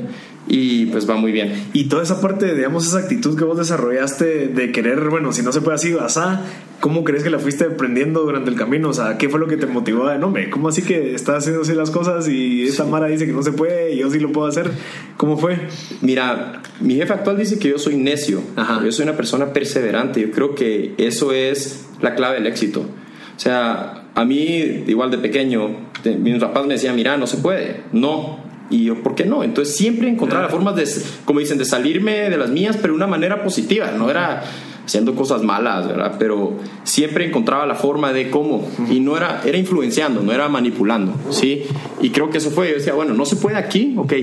y 0.48 0.86
pues 0.86 1.10
va 1.10 1.16
muy 1.16 1.32
bien. 1.32 1.70
Y 1.74 1.86
toda 1.86 2.04
esa 2.04 2.22
parte, 2.22 2.54
digamos, 2.54 2.86
esa 2.86 3.00
actitud 3.00 3.36
que 3.36 3.44
vos 3.44 3.58
desarrollaste 3.58 4.50
de 4.50 4.72
querer, 4.72 5.10
bueno, 5.10 5.34
si 5.34 5.42
no 5.42 5.52
se 5.52 5.62
puede 5.62 5.74
así, 5.74 5.96
asá, 6.00 6.44
¿cómo 6.82 7.04
crees 7.04 7.24
que 7.24 7.32
la 7.32 7.40
fuiste 7.40 7.64
aprendiendo 7.64 8.22
durante 8.22 8.52
el 8.52 8.56
camino? 8.56 8.90
O 8.90 8.94
sea, 8.94 9.18
¿qué 9.18 9.28
fue 9.28 9.40
lo 9.40 9.48
que 9.48 9.58
te 9.58 9.66
motivó 9.66 10.08
de, 10.08 10.20
no, 10.20 10.30
me, 10.30 10.52
¿cómo 10.52 10.68
así 10.68 10.84
que 10.84 11.16
estás 11.16 11.38
haciendo 11.38 11.64
así 11.64 11.74
las 11.74 11.90
cosas 11.90 12.28
y 12.28 12.62
esta 12.62 12.86
Mara 12.86 13.08
dice 13.08 13.26
que 13.26 13.34
no 13.34 13.42
se 13.42 13.54
puede 13.54 13.96
y 13.96 13.98
yo 13.98 14.12
sí 14.12 14.20
lo 14.20 14.32
puedo 14.32 14.46
hacer? 14.46 14.70
¿Cómo 15.18 15.40
fue? 15.40 15.58
Mira, 16.02 16.62
mi 16.80 16.94
jefe 16.94 17.12
actual 17.12 17.38
dice 17.38 17.58
que 17.58 17.70
yo 17.70 17.80
soy 17.80 17.98
necio, 17.98 18.44
yo 18.86 18.92
soy 18.92 19.02
una 19.02 19.18
persona 19.18 19.52
perseverante, 19.52 20.22
yo 20.22 20.30
creo 20.30 20.54
que 20.54 20.94
eso 21.00 21.32
es 21.32 21.90
la 22.02 22.14
clave 22.14 22.36
del 22.36 22.46
éxito. 22.46 22.82
O 22.82 23.40
sea, 23.40 24.07
a 24.18 24.26
mí, 24.26 24.84
igual 24.88 25.12
de 25.12 25.20
pequeño, 25.20 25.70
mis 26.04 26.40
papás 26.40 26.66
me 26.66 26.74
decían, 26.74 26.96
mira, 26.96 27.18
no 27.18 27.28
se 27.28 27.38
puede, 27.38 27.82
no. 27.94 28.40
Y 28.68 28.86
yo, 28.86 29.04
¿por 29.04 29.14
qué 29.14 29.26
no? 29.26 29.44
Entonces 29.44 29.76
siempre 29.76 30.10
encontraba 30.10 30.50
formas 30.50 30.76
de, 30.76 30.86
como 31.24 31.40
dicen, 31.40 31.60
de 31.60 31.66
salirme 31.66 32.28
de 32.28 32.36
las 32.36 32.50
mías, 32.50 32.78
pero 32.82 32.94
de 32.94 32.98
una 32.98 33.06
manera 33.06 33.44
positiva. 33.44 33.92
No 33.92 34.10
era 34.10 34.44
haciendo 34.84 35.14
cosas 35.14 35.44
malas, 35.44 35.88
¿verdad? 35.88 36.16
Pero 36.18 36.58
siempre 36.84 37.28
encontraba 37.28 37.68
la 37.68 37.76
forma 37.76 38.12
de 38.12 38.32
cómo. 38.32 38.68
Y 38.90 39.02
no 39.02 39.16
era, 39.16 39.44
era 39.46 39.56
influenciando, 39.56 40.24
no 40.24 40.32
era 40.32 40.50
manipulando, 40.50 41.14
¿sí? 41.30 41.66
Y 42.02 42.10
creo 42.10 42.32
que 42.32 42.40
eso 42.40 42.50
fue, 42.50 42.70
yo 42.70 42.76
decía, 42.78 42.96
bueno, 42.96 43.14
no 43.14 43.24
se 43.24 43.36
puede 43.36 43.58
aquí, 43.58 43.94
ok, 43.98 44.14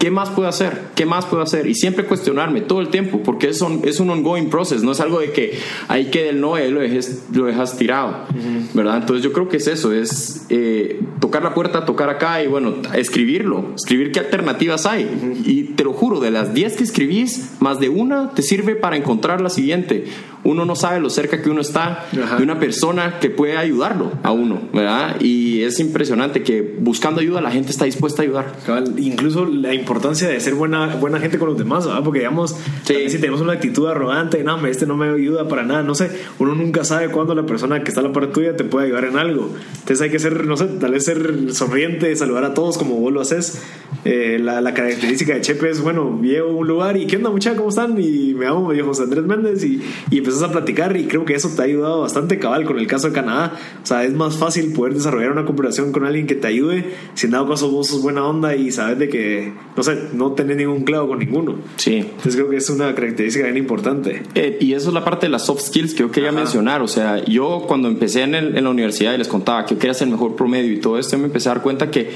¿qué 0.00 0.10
más 0.10 0.30
puedo 0.30 0.48
hacer? 0.48 0.80
¿Qué 0.96 1.04
más 1.04 1.26
puedo 1.26 1.42
hacer? 1.42 1.66
Y 1.66 1.74
siempre 1.74 2.06
cuestionarme 2.06 2.62
todo 2.62 2.80
el 2.80 2.88
tiempo, 2.88 3.22
porque 3.22 3.50
es 3.50 3.60
un, 3.60 3.82
es 3.84 4.00
un 4.00 4.08
ongoing 4.08 4.48
process, 4.48 4.82
no 4.82 4.92
es 4.92 5.00
algo 5.00 5.20
de 5.20 5.30
que 5.30 5.58
ahí 5.88 6.06
quede 6.06 6.30
el 6.30 6.40
no 6.40 6.58
y 6.58 6.70
lo 6.70 6.80
dejes, 6.80 7.26
lo 7.34 7.44
dejas 7.44 7.76
tirado, 7.76 8.24
¿verdad? 8.72 8.96
Entonces 8.96 9.22
yo 9.22 9.32
creo 9.32 9.48
que 9.50 9.58
es 9.58 9.66
eso, 9.66 9.92
es 9.92 10.46
eh, 10.48 11.00
tocar 11.20 11.42
la 11.44 11.52
puerta, 11.52 11.84
tocar 11.84 12.08
acá 12.08 12.42
y 12.42 12.46
bueno, 12.46 12.76
escribirlo, 12.94 13.74
escribir 13.76 14.10
qué 14.10 14.20
alternativas 14.20 14.86
hay. 14.86 15.42
Y 15.44 15.74
te 15.74 15.84
lo 15.84 15.92
juro, 15.92 16.18
de 16.18 16.30
las 16.30 16.54
10 16.54 16.76
que 16.76 16.84
escribís, 16.84 17.50
más 17.60 17.78
de 17.78 17.90
una 17.90 18.30
te 18.30 18.40
sirve 18.40 18.76
para 18.76 18.96
encontrar 18.96 19.42
la 19.42 19.50
siguiente 19.50 20.06
uno 20.42 20.64
no 20.64 20.74
sabe 20.74 21.00
lo 21.00 21.10
cerca 21.10 21.42
que 21.42 21.50
uno 21.50 21.60
está 21.60 22.06
Ajá. 22.22 22.36
de 22.38 22.42
una 22.42 22.58
persona 22.58 23.18
que 23.20 23.28
puede 23.30 23.56
ayudarlo 23.58 24.12
a 24.22 24.32
uno, 24.32 24.60
¿verdad? 24.72 25.20
Y 25.20 25.62
es 25.62 25.78
impresionante 25.80 26.42
que 26.42 26.76
buscando 26.80 27.20
ayuda 27.20 27.40
la 27.40 27.50
gente 27.50 27.70
está 27.70 27.84
dispuesta 27.84 28.22
a 28.22 28.24
ayudar. 28.24 28.56
Cabal, 28.64 28.94
incluso 28.98 29.44
la 29.44 29.74
importancia 29.74 30.28
de 30.28 30.40
ser 30.40 30.54
buena, 30.54 30.96
buena 30.96 31.20
gente 31.20 31.38
con 31.38 31.48
los 31.48 31.58
demás, 31.58 31.86
¿verdad? 31.86 32.02
Porque 32.02 32.20
digamos, 32.20 32.56
Sí. 32.84 33.08
si 33.08 33.18
tenemos 33.18 33.40
una 33.40 33.52
actitud 33.52 33.86
arrogante, 33.86 34.42
no, 34.42 34.64
este 34.66 34.86
no 34.86 34.96
me 34.96 35.08
ayuda 35.10 35.46
para 35.48 35.62
nada, 35.62 35.82
no 35.82 35.94
sé, 35.94 36.10
uno 36.38 36.54
nunca 36.54 36.84
sabe 36.84 37.08
cuándo 37.10 37.34
la 37.34 37.44
persona 37.44 37.82
que 37.82 37.90
está 37.90 38.00
a 38.00 38.04
la 38.04 38.12
par 38.12 38.28
tuya 38.32 38.56
te 38.56 38.64
puede 38.64 38.86
ayudar 38.86 39.04
en 39.04 39.16
algo. 39.18 39.50
Entonces 39.80 40.00
hay 40.00 40.10
que 40.10 40.18
ser, 40.18 40.46
no 40.46 40.56
sé, 40.56 40.66
tal 40.66 40.92
vez 40.92 41.04
ser 41.04 41.52
sonriente, 41.52 42.14
saludar 42.16 42.44
a 42.44 42.54
todos 42.54 42.78
como 42.78 42.96
vos 42.96 43.12
lo 43.12 43.20
haces. 43.20 43.62
Eh, 44.04 44.38
la, 44.42 44.60
la 44.62 44.72
característica 44.72 45.34
de 45.34 45.42
Chepe 45.42 45.68
es, 45.68 45.82
bueno, 45.82 46.20
llego 46.22 46.48
a 46.48 46.52
un 46.52 46.66
lugar 46.66 46.96
y 46.96 47.06
¿qué 47.06 47.16
onda 47.16 47.28
muchachos? 47.30 47.58
¿Cómo 47.58 47.68
están? 47.68 48.00
Y 48.00 48.32
me 48.34 48.46
llamo, 48.46 48.68
me 48.68 48.74
dijo 48.74 48.86
José 48.86 49.02
Andrés 49.02 49.24
Méndez 49.24 49.62
y, 49.64 49.82
y 50.10 50.20
empezás 50.30 50.48
a 50.48 50.52
platicar 50.52 50.96
y 50.96 51.04
creo 51.06 51.24
que 51.24 51.34
eso 51.34 51.50
te 51.54 51.62
ha 51.62 51.64
ayudado 51.64 52.00
bastante 52.00 52.38
cabal 52.38 52.64
con 52.64 52.78
el 52.78 52.86
caso 52.86 53.08
de 53.08 53.12
Canadá. 53.14 53.52
O 53.82 53.86
sea, 53.86 54.04
es 54.04 54.12
más 54.14 54.36
fácil 54.36 54.72
poder 54.72 54.94
desarrollar 54.94 55.32
una 55.32 55.44
cooperación 55.44 55.92
con 55.92 56.04
alguien 56.04 56.26
que 56.26 56.34
te 56.34 56.46
ayude 56.46 56.84
si 57.14 57.26
en 57.26 57.32
dado 57.32 57.48
caso 57.48 57.70
vos 57.70 57.88
sos 57.88 58.02
buena 58.02 58.24
onda 58.24 58.54
y 58.56 58.70
sabes 58.72 58.98
de 58.98 59.08
que, 59.08 59.52
no 59.76 59.82
sé, 59.82 59.98
no 60.12 60.32
tenés 60.32 60.56
ningún 60.56 60.84
clavo 60.84 61.08
con 61.08 61.18
ninguno. 61.18 61.56
Sí. 61.76 61.96
Entonces 61.96 62.36
creo 62.36 62.48
que 62.48 62.56
es 62.56 62.70
una 62.70 62.94
característica 62.94 63.44
bien 63.44 63.56
importante. 63.56 64.22
Eh, 64.34 64.56
y 64.60 64.74
eso 64.74 64.88
es 64.88 64.94
la 64.94 65.04
parte 65.04 65.26
de 65.26 65.30
las 65.30 65.46
soft 65.46 65.62
skills 65.62 65.94
que 65.94 66.00
yo 66.00 66.10
quería 66.10 66.30
Ajá. 66.30 66.38
mencionar. 66.38 66.82
O 66.82 66.88
sea, 66.88 67.24
yo 67.24 67.64
cuando 67.66 67.88
empecé 67.88 68.22
en, 68.22 68.34
el- 68.34 68.56
en 68.56 68.64
la 68.64 68.70
universidad 68.70 69.14
y 69.14 69.18
les 69.18 69.28
contaba 69.28 69.64
que 69.66 69.74
yo 69.74 69.78
quería 69.78 69.94
ser 69.94 70.06
el 70.08 70.12
mejor 70.12 70.36
promedio 70.36 70.72
y 70.72 70.78
todo 70.80 70.98
esto, 70.98 71.18
me 71.18 71.24
empecé 71.26 71.48
a 71.48 71.54
dar 71.54 71.62
cuenta 71.62 71.90
que 71.90 72.10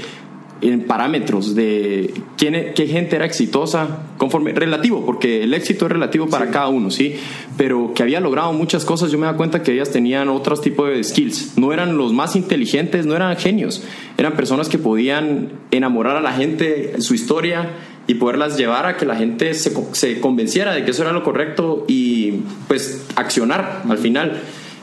en 0.71 0.83
parámetros 0.85 1.55
de 1.55 2.13
quién, 2.37 2.55
e- 2.55 2.73
qué 2.75 2.87
gente 2.87 3.17
era 3.17 3.25
exitosa, 3.25 4.07
conforme 4.17 4.53
relativo, 4.53 5.05
porque 5.05 5.43
el 5.43 5.55
éxito 5.55 5.87
es 5.87 5.93
relativo 5.93 6.29
para 6.29 6.51
cada 6.51 6.69
uno, 6.69 6.91
¿sí? 6.91 7.17
Pero 7.57 7.93
que 7.95 8.03
había 8.03 8.21
logrado 8.21 8.53
muchas 8.53 8.85
cosas, 8.85 9.11
yo 9.11 9.19
me 9.19 9.27
daba 9.27 9.37
cuenta 9.37 9.63
que 9.63 9.73
ellas 9.73 9.91
tenían 9.91 10.29
otros 10.29 10.61
tipos 10.61 10.89
de 10.89 11.03
skills. 11.03 11.59
No 11.59 11.73
eran 11.73 11.97
los 11.97 12.13
más 12.13 12.37
inteligentes, 12.37 13.07
no 13.07 13.15
eran 13.15 13.37
genios, 13.37 13.83
eran 14.17 14.35
personas 14.35 14.69
que 14.69 14.79
podían 14.79 15.51
enamorar 15.71 16.17
a 16.17 16.21
la 16.21 16.33
gente, 16.33 17.01
su 17.01 17.15
historia 17.15 17.71
y 18.07 18.15
poderlas 18.15 18.59
llevar 18.59 18.87
a 18.87 18.97
que 18.97 19.07
la 19.07 19.17
gente 19.17 19.55
se, 19.55 19.73
se 19.93 20.21
convenciera 20.21 20.75
de 20.75 20.85
que 20.85 20.91
eso 20.91 21.03
era 21.03 21.13
lo 21.13 21.23
correcto 21.23 21.85
y 21.89 22.41
pues 22.69 23.07
accionar 23.17 23.83
al 23.89 23.99
final. 23.99 24.43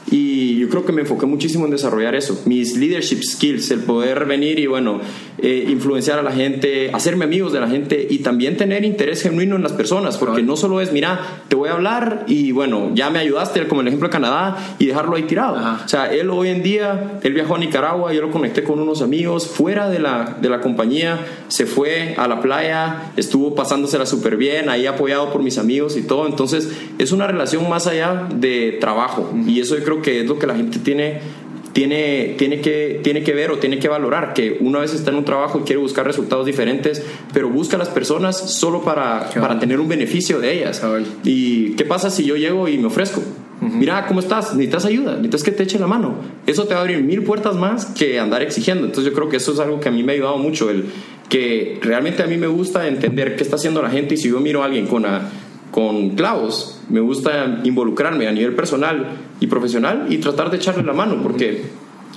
Y 0.10 0.31
yo 0.58 0.70
creo 0.70 0.86
que 0.86 0.92
me 0.92 1.02
enfoqué 1.02 1.26
muchísimo 1.26 1.66
en 1.66 1.72
desarrollar 1.72 2.16
eso, 2.16 2.42
mis 2.46 2.78
leadership 2.78 3.24
skills, 3.24 3.72
el 3.72 3.82
poder 3.82 4.26
venir 4.26 4.60
y 4.60 4.68
bueno, 4.68 5.02
eh, 5.38 5.66
influenciar 5.70 6.20
a 6.20 6.22
la 6.22 6.32
gente, 6.32 6.92
hacerme 6.94 7.26
amigos 7.26 7.54
de 7.54 7.60
la 7.60 7.68
gente 7.68 8.08
y 8.10 8.20
también 8.20 8.58
tener 8.58 8.86
interés 8.86 9.22
genuino 9.22 9.56
en 9.56 9.64
las 9.64 9.74
personas, 9.74 10.18
porque 10.18 10.44
no 10.44 10.56
solo 10.56 10.82
es, 10.82 10.92
mira, 10.92 11.44
te 11.48 11.56
voy 11.56 11.70
a 11.70 11.74
hablar 11.74 12.26
y 12.28 12.52
bueno, 12.52 12.92
ya 12.94 13.10
me 13.10 13.20
ayudaste, 13.20 13.68
como 13.68 13.82
el 13.82 13.88
ejemplo 13.88 14.08
de 14.08 14.12
Canadá, 14.12 14.76
y 14.80 14.86
dejarlo 14.86 15.16
ahí 15.16 15.24
tirado. 15.24 15.58
Ajá. 15.58 15.82
O 15.86 15.88
sea, 15.90 16.14
él 16.14 16.30
hoy 16.30 16.50
en 16.50 16.64
día, 16.64 17.20
él 17.24 17.34
viajó 17.34 17.56
a 17.56 17.60
Nicaragua, 17.60 18.14
yo 18.14 18.22
lo 18.22 18.32
conecté 18.32 18.64
con 18.64 18.80
unos 18.80 19.02
amigos 19.02 19.48
fuera 19.48 19.90
de 19.90 20.00
la, 20.00 20.38
de 20.42 20.50
la 20.50 20.62
compañía, 20.62 21.20
se 21.48 21.66
fue 21.66 22.16
a 22.18 22.28
la 22.28 22.42
playa, 22.42 23.12
estuvo 23.18 23.56
pasándosela 23.56 24.06
súper 24.06 24.38
bien, 24.38 24.70
ahí 24.70 24.86
apoyado 24.86 25.32
por 25.32 25.42
mis 25.42 25.58
amigos 25.58 25.98
y 25.98 26.04
todo. 26.04 26.28
Entonces, 26.28 26.70
es 26.98 27.12
una 27.12 27.28
relación 27.28 27.70
más 27.70 27.88
allá 27.88 28.28
de 28.34 28.78
trabajo. 28.80 29.32
Y 29.48 29.60
eso 29.60 29.78
yo 29.78 29.84
creo 29.84 30.02
que 30.02 30.22
es 30.22 30.28
lo 30.32 30.40
que 30.40 30.48
la 30.48 30.56
gente 30.56 30.80
tiene. 30.80 31.20
Tiene, 31.74 32.36
tiene, 32.38 32.60
que, 32.60 33.00
tiene 33.02 33.24
que 33.24 33.34
ver 33.34 33.50
o 33.50 33.58
tiene 33.58 33.80
que 33.80 33.88
valorar 33.88 34.34
que 34.34 34.58
una 34.60 34.80
vez 34.80 34.94
está 34.94 35.10
en 35.12 35.16
un 35.16 35.24
trabajo 35.24 35.60
y 35.60 35.62
quiere 35.62 35.82
buscar 35.82 36.06
resultados 36.06 36.46
diferentes, 36.46 37.02
pero 37.34 37.48
busca 37.48 37.78
a 37.78 37.80
las 37.80 37.88
personas 37.88 38.38
solo 38.38 38.82
para, 38.84 39.30
para 39.30 39.58
tener 39.58 39.80
un 39.80 39.88
beneficio 39.88 40.42
de 40.42 40.52
ellas. 40.54 40.82
¿Y 41.24 41.70
qué 41.76 41.86
pasa 41.86 42.10
si 42.10 42.26
yo 42.26 42.36
llego 42.36 42.68
y 42.68 42.78
me 42.78 42.88
ofrezco? 42.88 43.24
Mira, 43.62 44.06
¿cómo 44.06 44.20
estás? 44.20 44.54
Necesitas 44.54 44.84
ayuda, 44.84 45.12
necesitas 45.14 45.44
que 45.44 45.52
te 45.52 45.64
eche 45.64 45.80
la 45.80 45.88
mano. 45.88 46.16
Eso 46.46 46.66
te 46.66 46.74
va 46.74 46.82
a 46.82 46.84
abrir 46.84 47.02
mil 47.06 47.24
puertas 47.24 47.56
más 47.56 47.86
que 47.86 48.20
andar 48.20 48.42
exigiendo. 48.42 48.86
Entonces 48.86 49.10
yo 49.10 49.16
creo 49.16 49.30
que 49.30 49.38
eso 49.38 49.54
es 49.54 49.60
algo 49.60 49.80
que 49.80 49.88
a 49.88 49.92
mí 49.94 50.04
me 50.04 50.12
ha 50.12 50.16
ayudado 50.16 50.38
mucho, 50.40 50.70
el 50.70 50.88
que 51.30 51.80
realmente 51.82 52.22
a 52.22 52.28
mí 52.28 52.36
me 52.36 52.48
gusta 52.48 52.86
entender 52.86 53.38
qué 53.38 53.44
está 53.44 53.56
haciendo 53.56 53.82
la 53.82 53.90
gente 53.90 54.16
y 54.16 54.18
si 54.18 54.28
yo 54.28 54.42
miro 54.42 54.62
a 54.62 54.66
alguien 54.66 54.88
con, 54.88 55.06
a- 55.06 55.30
con 55.72 56.10
clavos, 56.18 56.81
me 56.92 57.00
gusta 57.00 57.62
involucrarme 57.64 58.28
a 58.28 58.32
nivel 58.32 58.54
personal 58.54 59.08
y 59.40 59.48
profesional 59.48 60.08
y 60.10 60.18
tratar 60.18 60.52
de 60.52 60.58
echarle 60.58 60.84
la 60.84 60.94
mano, 60.94 61.22
porque 61.24 61.64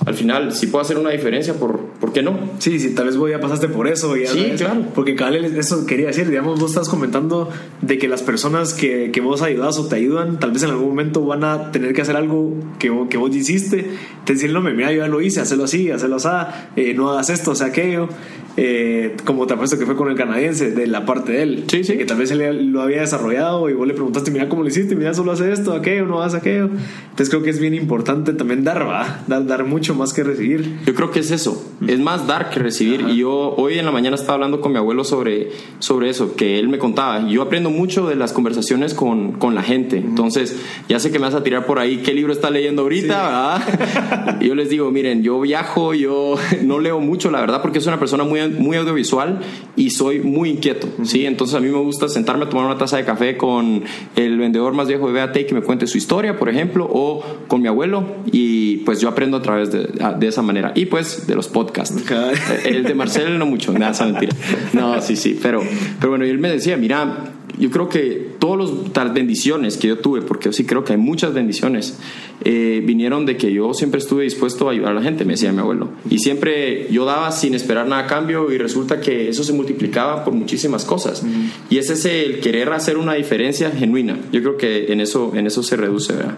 al 0.05 0.13
final 0.13 0.51
si 0.53 0.67
puedo 0.67 0.81
hacer 0.83 0.97
una 0.97 1.09
diferencia, 1.11 1.53
¿por, 1.53 1.79
¿por 1.99 2.11
qué 2.11 2.21
no? 2.21 2.37
Sí, 2.59 2.79
sí, 2.79 2.93
tal 2.93 3.05
vez 3.05 3.17
vos 3.17 3.29
ya 3.29 3.39
pasaste 3.39 3.67
por 3.69 3.87
eso. 3.87 4.15
Ya 4.17 4.27
Sí, 4.27 4.39
sabes. 4.39 4.61
claro. 4.61 4.81
Porque 4.93 5.15
cabal, 5.15 5.35
eso 5.45 5.85
quería 5.85 6.07
decir, 6.07 6.29
digamos, 6.29 6.59
vos 6.59 6.71
estás 6.71 6.89
comentando 6.89 7.49
de 7.81 7.97
que 7.97 8.07
las 8.07 8.21
personas 8.21 8.73
que, 8.73 9.11
que 9.11 9.21
vos 9.21 9.41
ayudas 9.41 9.77
o 9.79 9.87
te 9.87 9.95
ayudan, 9.95 10.39
tal 10.39 10.51
vez 10.51 10.63
en 10.63 10.71
algún 10.71 10.89
momento 10.89 11.25
van 11.25 11.43
a 11.43 11.71
tener 11.71 11.93
que 11.93 12.01
hacer 12.01 12.15
algo 12.17 12.53
que, 12.79 12.89
vos- 12.89 13.07
que 13.09 13.17
vos 13.17 13.33
hiciste. 13.35 13.85
Te 14.25 14.33
decir, 14.33 14.51
no, 14.51 14.61
mira, 14.61 14.91
yo 14.91 14.99
ya 14.99 15.07
lo 15.07 15.21
hice, 15.21 15.39
hazlo 15.39 15.63
así, 15.63 15.89
hazlo 15.91 16.15
así, 16.17 16.27
eh, 16.75 16.93
no 16.93 17.11
hagas 17.11 17.29
esto, 17.29 17.51
o 17.51 17.55
sea, 17.55 17.67
aquello. 17.67 18.09
Eh, 18.57 19.17
como 19.25 19.45
te 19.47 19.53
apuesto 19.53 19.77
que 19.77 19.85
fue 19.85 19.97
con 19.97 20.09
el 20.09 20.15
canadiense, 20.15 20.71
de 20.71 20.87
la 20.87 21.05
parte 21.05 21.33
de 21.33 21.43
él. 21.43 21.63
Sí, 21.67 21.83
sí. 21.83 21.97
Que 21.97 22.05
tal 22.05 22.17
vez 22.17 22.31
él 22.31 22.71
lo 22.71 22.81
había 22.81 23.01
desarrollado 23.01 23.69
y 23.69 23.73
vos 23.73 23.85
le 23.85 23.93
preguntaste, 23.93 24.31
mira 24.31 24.47
cómo 24.47 24.61
lo 24.63 24.69
hiciste, 24.69 24.95
mira, 24.95 25.13
solo 25.13 25.33
hace 25.33 25.51
esto, 25.51 25.73
aquello, 25.73 26.05
no 26.05 26.21
hagas 26.21 26.35
aquello. 26.35 26.69
Entonces 27.09 27.29
creo 27.29 27.43
que 27.43 27.49
es 27.49 27.59
bien 27.59 27.73
importante 27.73 28.31
también 28.33 28.63
dar, 28.63 28.87
va, 28.87 29.23
dar, 29.27 29.45
dar 29.45 29.65
mucho 29.65 29.84
más 29.93 30.13
que 30.13 30.23
recibir. 30.23 30.79
Yo 30.85 30.95
creo 30.95 31.11
que 31.11 31.19
es 31.19 31.31
eso, 31.31 31.63
es 31.87 31.99
más 31.99 32.27
dar 32.27 32.49
que 32.49 32.59
recibir. 32.59 33.01
Y 33.09 33.17
yo 33.17 33.53
hoy 33.57 33.77
en 33.77 33.85
la 33.85 33.91
mañana 33.91 34.15
estaba 34.15 34.33
hablando 34.33 34.61
con 34.61 34.71
mi 34.71 34.77
abuelo 34.77 35.03
sobre, 35.03 35.51
sobre 35.79 36.09
eso, 36.09 36.35
que 36.35 36.59
él 36.59 36.69
me 36.69 36.79
contaba. 36.79 37.27
Yo 37.27 37.41
aprendo 37.41 37.69
mucho 37.69 38.07
de 38.07 38.15
las 38.15 38.33
conversaciones 38.33 38.93
con, 38.93 39.33
con 39.33 39.53
la 39.53 39.61
gente. 39.61 39.97
Entonces, 39.97 40.57
ya 40.89 40.99
sé 40.99 41.11
que 41.11 41.19
me 41.19 41.25
vas 41.25 41.35
a 41.35 41.43
tirar 41.43 41.65
por 41.65 41.79
ahí 41.79 41.97
qué 41.97 42.13
libro 42.13 42.33
está 42.33 42.49
leyendo 42.49 42.83
ahorita, 42.83 43.23
¿verdad? 43.23 44.37
Y 44.41 44.47
yo 44.47 44.55
les 44.55 44.69
digo, 44.69 44.91
miren, 44.91 45.23
yo 45.23 45.39
viajo, 45.39 45.93
yo 45.93 46.35
no 46.63 46.79
leo 46.79 46.99
mucho, 46.99 47.31
la 47.31 47.39
verdad, 47.39 47.61
porque 47.61 47.79
soy 47.79 47.89
una 47.89 47.99
persona 47.99 48.23
muy, 48.23 48.47
muy 48.49 48.77
audiovisual 48.77 49.39
y 49.75 49.91
soy 49.91 50.19
muy 50.19 50.49
inquieto, 50.49 50.87
¿sí? 51.03 51.25
Entonces, 51.25 51.55
a 51.55 51.59
mí 51.59 51.67
me 51.67 51.79
gusta 51.79 52.07
sentarme 52.09 52.45
a 52.45 52.49
tomar 52.49 52.65
una 52.65 52.77
taza 52.77 52.97
de 52.97 53.05
café 53.05 53.37
con 53.37 53.83
el 54.15 54.37
vendedor 54.37 54.73
más 54.73 54.87
viejo 54.87 55.11
de 55.11 55.19
BAT 55.19 55.45
que 55.45 55.53
me 55.53 55.61
cuente 55.61 55.87
su 55.87 55.97
historia, 55.97 56.37
por 56.37 56.49
ejemplo, 56.49 56.87
o 56.89 57.23
con 57.47 57.61
mi 57.61 57.67
abuelo 57.67 58.05
y 58.31 58.77
pues 58.77 59.01
yo 59.01 59.09
aprendo 59.09 59.37
a 59.37 59.41
través 59.41 59.71
de, 59.71 59.74
de 59.75 60.27
esa 60.27 60.41
manera. 60.41 60.71
Y 60.75 60.85
pues 60.85 61.27
de 61.27 61.35
los 61.35 61.47
podcasts. 61.47 61.95
Ajá. 62.05 62.31
El 62.65 62.83
de 62.83 62.93
Marcel 62.93 63.37
no 63.37 63.45
mucho, 63.45 63.73
nada, 63.73 63.91
esa 63.91 64.05
mentira. 64.05 64.35
No, 64.73 65.01
sí, 65.01 65.15
sí, 65.15 65.39
pero, 65.41 65.61
pero 65.99 66.11
bueno, 66.11 66.25
y 66.25 66.29
él 66.29 66.39
me 66.39 66.49
decía, 66.49 66.77
mira, 66.77 67.33
yo 67.59 67.69
creo 67.71 67.89
que 67.89 68.35
todas 68.39 68.69
las 68.93 69.13
bendiciones 69.13 69.77
que 69.77 69.87
yo 69.87 69.99
tuve, 69.99 70.21
porque 70.21 70.45
yo 70.45 70.53
sí 70.53 70.65
creo 70.65 70.83
que 70.83 70.93
hay 70.93 70.99
muchas 70.99 71.33
bendiciones, 71.33 71.97
eh, 72.43 72.81
vinieron 72.85 73.25
de 73.25 73.37
que 73.37 73.51
yo 73.51 73.73
siempre 73.73 73.99
estuve 73.99 74.23
dispuesto 74.23 74.67
a 74.67 74.71
ayudar 74.71 74.91
a 74.91 74.95
la 74.95 75.01
gente, 75.01 75.25
me 75.25 75.33
decía 75.33 75.51
mi 75.51 75.59
abuelo. 75.59 75.89
Y 76.09 76.19
siempre 76.19 76.87
yo 76.91 77.05
daba 77.05 77.31
sin 77.31 77.53
esperar 77.53 77.87
nada 77.87 78.03
a 78.03 78.07
cambio 78.07 78.51
y 78.51 78.57
resulta 78.57 78.99
que 78.99 79.29
eso 79.29 79.43
se 79.43 79.53
multiplicaba 79.53 80.23
por 80.23 80.33
muchísimas 80.33 80.85
cosas. 80.85 81.25
Y 81.69 81.77
es 81.77 81.89
ese 81.89 82.25
el 82.25 82.39
querer 82.39 82.71
hacer 82.73 82.97
una 82.97 83.13
diferencia 83.13 83.71
genuina. 83.71 84.17
Yo 84.31 84.41
creo 84.41 84.57
que 84.57 84.91
en 84.91 85.01
eso, 85.01 85.31
en 85.35 85.47
eso 85.47 85.63
se 85.63 85.77
reduce, 85.77 86.13
¿verdad? 86.13 86.37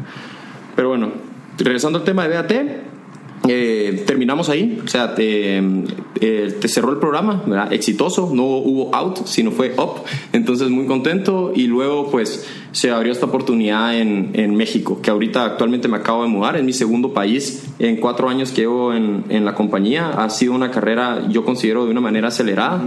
Pero 0.76 0.90
bueno, 0.90 1.12
regresando 1.58 2.00
al 2.00 2.06
tema 2.06 2.28
de 2.28 2.36
BAT, 2.36 2.52
eh, 3.48 4.04
terminamos 4.06 4.50
ahí, 4.50 4.82
o 4.84 4.88
sea, 4.88 5.16
te, 5.16 5.58
eh, 6.20 6.58
te 6.60 6.68
cerró 6.68 6.92
el 6.92 6.98
programa, 6.98 7.44
¿verdad? 7.46 7.72
exitoso, 7.72 8.32
no 8.34 8.44
hubo 8.44 8.94
out, 8.96 9.26
sino 9.26 9.52
fue 9.52 9.74
up, 9.78 10.04
entonces 10.34 10.70
muy 10.70 10.86
contento 10.86 11.52
y 11.56 11.68
luego 11.68 12.10
pues 12.10 12.48
se 12.72 12.92
abrió 12.92 13.12
esta 13.12 13.28
oportunidad 13.28 13.98
en, 13.98 14.32
en 14.34 14.56
México, 14.56 15.00
que 15.02 15.12
ahorita 15.12 15.46
actualmente 15.46 15.88
me 15.88 15.98
acabo 15.98 16.24
de 16.24 16.30
mudar, 16.30 16.58
es 16.58 16.64
mi 16.64 16.74
segundo 16.74 17.14
país, 17.14 17.66
en 17.80 17.98
cuatro 17.98 18.28
años 18.28 18.52
que 18.52 18.62
llevo 18.62 18.94
en, 18.94 19.24
en 19.30 19.46
la 19.46 19.56
compañía, 19.56 20.10
ha 20.10 20.30
sido 20.30 20.54
una 20.54 20.72
carrera, 20.72 21.28
yo 21.30 21.46
considero, 21.46 21.86
de 21.86 21.92
una 21.92 22.02
manera 22.02 22.28
acelerada. 22.30 22.82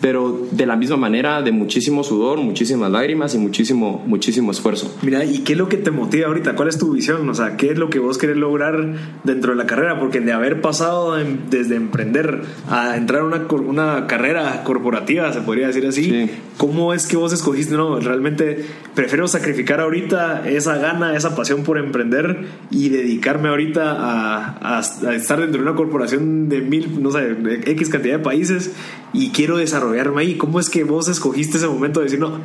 Pero 0.00 0.46
de 0.50 0.64
la 0.66 0.76
misma 0.76 0.96
manera, 0.96 1.42
de 1.42 1.52
muchísimo 1.52 2.02
sudor, 2.04 2.38
muchísimas 2.38 2.90
lágrimas 2.90 3.34
y 3.34 3.38
muchísimo, 3.38 4.02
muchísimo 4.06 4.50
esfuerzo. 4.50 4.96
Mira, 5.02 5.24
¿y 5.26 5.40
qué 5.40 5.52
es 5.52 5.58
lo 5.58 5.68
que 5.68 5.76
te 5.76 5.90
motiva 5.90 6.28
ahorita? 6.28 6.54
¿Cuál 6.54 6.68
es 6.68 6.78
tu 6.78 6.92
visión? 6.92 7.28
O 7.28 7.34
sea, 7.34 7.56
¿qué 7.58 7.70
es 7.72 7.78
lo 7.78 7.90
que 7.90 7.98
vos 7.98 8.16
querés 8.16 8.38
lograr 8.38 8.94
dentro 9.24 9.50
de 9.52 9.56
la 9.58 9.66
carrera? 9.66 10.00
Porque 10.00 10.20
de 10.20 10.32
haber 10.32 10.62
pasado 10.62 11.18
en- 11.20 11.50
desde 11.50 11.76
emprender 11.76 12.42
a 12.70 12.96
entrar 12.96 13.20
a 13.20 13.24
una, 13.24 13.46
una 13.66 14.06
carrera 14.06 14.64
corporativa, 14.64 15.32
se 15.34 15.40
podría 15.42 15.66
decir 15.66 15.86
así, 15.86 16.04
Sí. 16.04 16.30
¿cómo 16.56 16.94
es 16.94 17.06
que 17.06 17.16
vos 17.18 17.32
escogiste? 17.34 17.74
No, 17.76 18.00
realmente 18.00 18.64
prefiero 18.94 19.28
sacrificar 19.28 19.80
ahorita 19.80 20.48
esa 20.48 20.78
gana, 20.78 21.14
esa 21.14 21.36
pasión 21.36 21.62
por 21.62 21.76
emprender 21.76 22.46
y 22.70 22.88
dedicarme 22.88 23.50
ahorita 23.50 23.92
a, 23.92 24.78
a- 24.78 24.78
a 24.78 25.14
estar 25.14 25.40
dentro 25.40 25.60
de 25.62 25.68
una 25.68 25.76
corporación 25.76 26.48
de 26.48 26.62
mil, 26.62 27.02
no 27.02 27.10
sé, 27.10 27.36
X 27.66 27.90
cantidad 27.90 28.16
de 28.16 28.24
países 28.24 28.72
y 29.12 29.30
quiero 29.30 29.58
desarrollarme 29.92 30.22
ahí. 30.22 30.36
¿Cómo 30.36 30.60
es 30.60 30.70
que 30.70 30.84
vos 30.84 31.08
escogiste 31.08 31.58
ese 31.58 31.66
momento 31.66 32.00
de 32.00 32.04
decir, 32.04 32.18
no, 32.18 32.40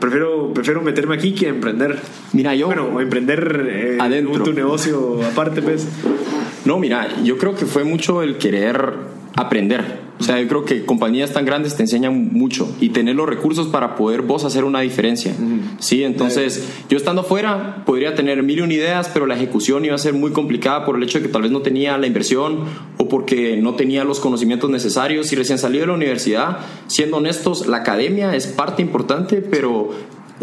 prefiero, 0.00 0.52
prefiero 0.52 0.82
meterme 0.82 1.14
aquí 1.14 1.32
que 1.32 1.48
emprender? 1.48 1.98
Mira, 2.32 2.54
yo... 2.54 2.66
Bueno, 2.66 2.86
o 2.86 3.00
emprender 3.00 3.66
eh, 3.70 3.98
Adentro. 4.00 4.44
tu 4.44 4.52
negocio 4.52 5.20
aparte, 5.24 5.62
pues. 5.62 5.86
No, 6.64 6.78
mira, 6.78 7.08
yo 7.22 7.38
creo 7.38 7.54
que 7.54 7.66
fue 7.66 7.84
mucho 7.84 8.22
el 8.22 8.36
querer 8.38 8.94
aprender. 9.36 10.07
O 10.20 10.22
sea, 10.22 10.40
yo 10.40 10.48
creo 10.48 10.64
que 10.64 10.84
compañías 10.84 11.32
tan 11.32 11.44
grandes 11.44 11.76
te 11.76 11.82
enseñan 11.82 12.30
mucho 12.32 12.68
y 12.80 12.90
tener 12.90 13.16
los 13.16 13.28
recursos 13.28 13.68
para 13.68 13.94
poder 13.94 14.22
vos 14.22 14.44
hacer 14.44 14.64
una 14.64 14.80
diferencia. 14.80 15.32
Sí, 15.78 16.04
entonces 16.04 16.68
yo 16.88 16.96
estando 16.96 17.22
afuera 17.22 17.82
podría 17.86 18.14
tener 18.14 18.42
mil 18.42 18.58
y 18.58 18.74
ideas, 18.74 19.10
pero 19.12 19.26
la 19.26 19.36
ejecución 19.36 19.84
iba 19.84 19.94
a 19.94 19.98
ser 19.98 20.14
muy 20.14 20.32
complicada 20.32 20.84
por 20.84 20.96
el 20.96 21.02
hecho 21.02 21.18
de 21.18 21.26
que 21.26 21.32
tal 21.32 21.42
vez 21.42 21.50
no 21.50 21.62
tenía 21.62 21.96
la 21.96 22.06
inversión 22.06 22.64
o 22.96 23.08
porque 23.08 23.56
no 23.56 23.74
tenía 23.74 24.04
los 24.04 24.18
conocimientos 24.20 24.68
necesarios. 24.70 25.32
Y 25.32 25.36
recién 25.36 25.58
salido 25.58 25.82
de 25.82 25.88
la 25.88 25.94
universidad, 25.94 26.58
siendo 26.88 27.18
honestos, 27.18 27.66
la 27.66 27.78
academia 27.78 28.34
es 28.34 28.48
parte 28.48 28.82
importante, 28.82 29.40
pero 29.40 29.90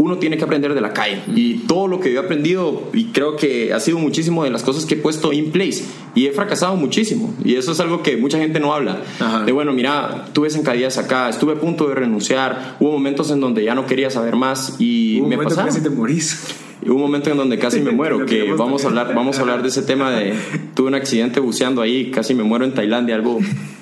uno 0.06 0.18
tiene 0.18 0.38
que 0.38 0.44
aprender 0.44 0.74
de 0.76 0.82
la 0.82 0.94
calle. 0.94 1.22
Y 1.36 1.56
todo 1.68 1.88
lo 1.88 2.00
que 2.00 2.14
yo 2.14 2.22
he 2.22 2.24
aprendido, 2.24 2.90
y 2.94 3.06
creo 3.06 3.36
que 3.36 3.74
ha 3.74 3.80
sido 3.80 3.98
muchísimo 3.98 4.44
de 4.44 4.52
las 4.52 4.62
cosas 4.62 4.86
que 4.86 4.94
he 4.94 4.98
puesto 4.98 5.34
in 5.34 5.52
place. 5.52 5.84
Y 6.14 6.28
he 6.28 6.32
fracasado 6.32 6.76
muchísimo. 6.76 7.34
Y 7.44 7.56
eso 7.56 7.72
es 7.72 7.80
algo 7.80 8.04
que 8.04 8.16
mucha 8.18 8.38
gente 8.38 8.60
no 8.60 8.74
habla. 8.74 9.02
De 9.46 9.52
bueno, 9.52 9.74
mira, 9.74 10.26
tuve 10.34 10.50
zancadillas 10.50 10.98
acá, 10.98 11.28
estuve 11.30 11.54
a 11.54 11.56
punto 11.56 11.88
de 11.88 11.96
renunciar. 11.96 12.78
Hubo 12.80 12.92
momentos 12.92 13.32
en 13.32 13.40
donde 13.40 13.64
ya 13.64 13.74
no 13.74 13.88
quería 13.88 14.12
saber 14.12 14.36
más 14.36 14.76
y 14.80 15.20
Hubo 15.20 15.28
me 15.28 15.38
pasaron. 15.38 15.66
casi 15.66 15.82
te 15.82 15.90
morís. 15.90 16.56
Hubo 16.86 16.96
un 16.96 17.02
momento 17.02 17.32
en 17.32 17.38
donde 17.38 17.58
casi 17.58 17.82
me 17.82 17.92
muero, 18.00 18.26
que 18.28 18.54
vamos 18.54 18.86
a 18.86 18.90
hablar, 18.90 19.16
vamos 19.16 19.40
a 19.40 19.42
hablar 19.42 19.64
de 19.64 19.70
ese 19.70 19.82
tema 19.82 20.12
de 20.12 20.36
tuve 20.76 20.90
un 20.90 20.96
accidente 20.96 21.40
buceando 21.40 21.82
ahí, 21.82 22.12
casi 22.12 22.36
me 22.36 22.44
muero 22.44 22.64
en 22.64 22.74
Tailandia, 22.76 23.16
algo, 23.16 23.40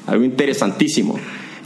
algo 0.07 0.24
interesantísimo. 0.24 1.19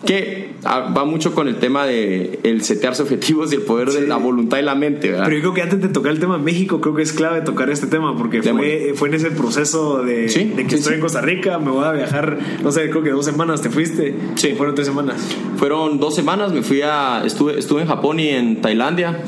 Que 0.05 0.51
ah, 0.63 0.93
va 0.95 1.05
mucho 1.05 1.33
con 1.33 1.47
el 1.47 1.55
tema 1.55 1.85
de 1.87 2.39
el 2.43 2.61
setearse 2.63 3.01
objetivos 3.01 3.51
y 3.51 3.55
el 3.55 3.63
poder 3.63 3.89
de 3.89 4.01
Sí. 4.01 4.07
la 4.07 4.17
voluntad 4.17 4.59
y 4.59 4.61
la 4.61 4.75
mente, 4.75 5.09
¿verdad? 5.09 5.25
Pero 5.25 5.37
yo 5.37 5.41
creo 5.41 5.53
que 5.55 5.61
antes 5.63 5.81
de 5.81 5.87
tocar 5.89 6.11
el 6.11 6.19
tema 6.19 6.37
México, 6.37 6.79
creo 6.81 6.93
que 6.93 7.01
es 7.01 7.13
clave 7.13 7.41
tocar 7.41 7.69
este 7.71 7.87
tema 7.87 8.15
porque 8.15 8.41
fue, 8.43 8.51
Démosle. 8.51 8.93
fue 8.93 9.07
en 9.09 9.15
ese 9.15 9.31
proceso 9.31 10.03
de, 10.03 10.29
Sí, 10.29 10.43
de 10.55 10.63
que 10.65 10.69
sí, 10.71 10.75
estoy 10.75 10.95
en 10.95 11.01
Costa 11.01 11.21
Rica, 11.21 11.57
me 11.57 11.71
voy 11.71 11.83
a 11.83 11.91
viajar, 11.93 12.37
no 12.63 12.71
sé, 12.71 12.89
creo 12.91 13.01
que 13.01 13.09
dos 13.09 13.25
semanas 13.25 13.61
te 13.63 13.69
fuiste. 13.71 14.13
Sí. 14.35 14.53
Fueron 14.55 14.75
tres 14.75 14.87
semanas. 14.87 15.17
Fueron 15.57 15.99
dos 15.99 16.13
semanas, 16.15 16.53
me 16.53 16.61
fui 16.61 16.81
a, 16.83 17.23
estuve, 17.25 17.57
estuve 17.57 17.81
en 17.81 17.87
Japón 17.87 18.19
y 18.19 18.29
en 18.29 18.61
Tailandia. 18.61 19.23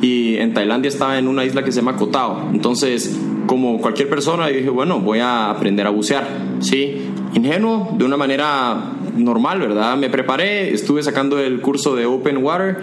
Y 0.00 0.36
en 0.38 0.52
Tailandia 0.52 0.88
estaba 0.88 1.16
en 1.18 1.28
una 1.28 1.44
isla 1.44 1.62
que 1.64 1.70
se 1.70 1.76
llama 1.80 1.96
Koh 1.96 2.08
Tao. 2.08 2.50
Entonces, 2.52 3.16
como 3.46 3.80
cualquier 3.80 4.08
persona, 4.08 4.50
yo 4.50 4.56
dije, 4.56 4.68
bueno, 4.70 4.98
voy 4.98 5.20
a 5.20 5.50
aprender 5.50 5.86
a 5.86 5.90
bucear. 5.90 6.26
Sí, 6.60 7.02
ingenuo, 7.34 7.94
de 7.98 8.04
una 8.04 8.16
manera 8.16 8.94
normal, 9.16 9.60
¿verdad? 9.60 9.96
Me 9.96 10.10
preparé, 10.10 10.72
estuve 10.72 11.02
sacando 11.02 11.38
el 11.38 11.60
curso 11.60 11.94
de 11.96 12.06
Open 12.06 12.38
Water 12.38 12.78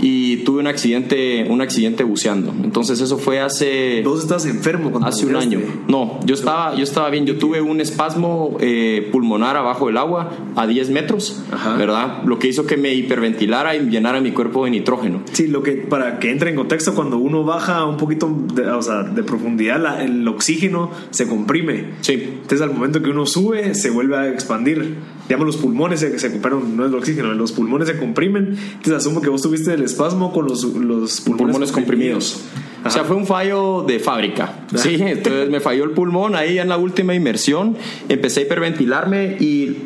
y 0.00 0.38
tuve 0.38 0.60
un 0.60 0.66
accidente, 0.66 1.46
un 1.48 1.62
accidente 1.62 2.04
buceando. 2.04 2.52
Entonces, 2.62 3.00
eso 3.00 3.16
fue 3.16 3.40
hace... 3.40 4.02
Vos 4.04 4.20
estás 4.20 4.44
enfermo 4.44 4.90
cuando 4.90 5.08
Hace 5.08 5.24
un 5.24 5.36
año. 5.36 5.60
No, 5.88 6.20
yo 6.26 6.34
estaba, 6.34 6.74
yo 6.74 6.82
estaba 6.82 7.08
bien. 7.08 7.24
Yo 7.24 7.38
tuve 7.38 7.62
un 7.62 7.80
espasmo 7.80 8.56
eh, 8.60 9.08
pulmonar 9.12 9.56
abajo 9.56 9.86
del 9.86 9.96
agua 9.96 10.30
a 10.56 10.66
10 10.66 10.90
metros, 10.90 11.42
Ajá. 11.50 11.76
¿verdad? 11.76 12.22
Lo 12.26 12.38
que 12.38 12.48
hizo 12.48 12.66
que 12.66 12.76
me 12.76 12.92
hiperventilara 12.92 13.76
y 13.76 13.88
llenara 13.88 14.20
mi 14.20 14.32
cuerpo 14.32 14.64
de 14.66 14.72
nitrógeno. 14.72 15.22
Sí, 15.32 15.46
lo 15.46 15.62
que 15.62 15.72
para 15.72 16.18
que 16.18 16.30
entre 16.30 16.50
en 16.50 16.56
contexto, 16.56 16.94
cuando 16.94 17.16
uno 17.16 17.44
baja 17.44 17.86
un 17.86 17.96
poquito 17.96 18.30
de, 18.52 18.66
o 18.68 18.82
sea, 18.82 19.04
de 19.04 19.22
profundidad, 19.22 19.80
la- 19.80 20.04
el 20.04 20.26
oxígeno 20.28 20.90
se 21.10 21.26
comprime. 21.28 21.92
Sí. 22.02 22.14
Entonces, 22.14 22.60
al 22.60 22.74
momento 22.74 23.00
que 23.00 23.08
uno 23.08 23.24
sube, 23.24 23.74
se 23.74 23.88
vuelve 23.88 24.16
a 24.18 24.28
expandir. 24.28 24.96
Digamos, 25.28 25.46
los 25.46 25.56
pulmones 25.56 26.00
se, 26.00 26.18
se 26.18 26.30
perdón, 26.30 26.76
no 26.76 26.84
es 26.84 26.90
el 26.90 26.98
oxígeno, 26.98 27.32
los 27.32 27.52
pulmones 27.52 27.88
se 27.88 27.96
comprimen. 27.96 28.58
Entonces, 28.58 28.94
asumo 28.94 29.22
que 29.22 29.30
vos 29.30 29.42
tuviste 29.42 29.72
el 29.72 29.82
espasmo 29.82 30.32
con 30.32 30.46
los, 30.46 30.64
los 30.64 31.20
pulmones, 31.20 31.52
Pulmones 31.52 31.72
comprimidos. 31.72 32.40
O 32.84 32.90
sea, 32.90 33.04
fue 33.04 33.16
un 33.16 33.26
fallo 33.26 33.82
de 33.82 33.98
fábrica. 33.98 34.66
Sí, 34.74 34.96
entonces 35.00 35.48
me 35.48 35.60
falló 35.60 35.84
el 35.84 35.92
pulmón 35.92 36.36
ahí 36.36 36.58
en 36.58 36.68
la 36.68 36.76
última 36.76 37.14
inmersión. 37.14 37.76
Empecé 38.10 38.40
a 38.40 38.42
hiperventilarme 38.42 39.38
y 39.40 39.78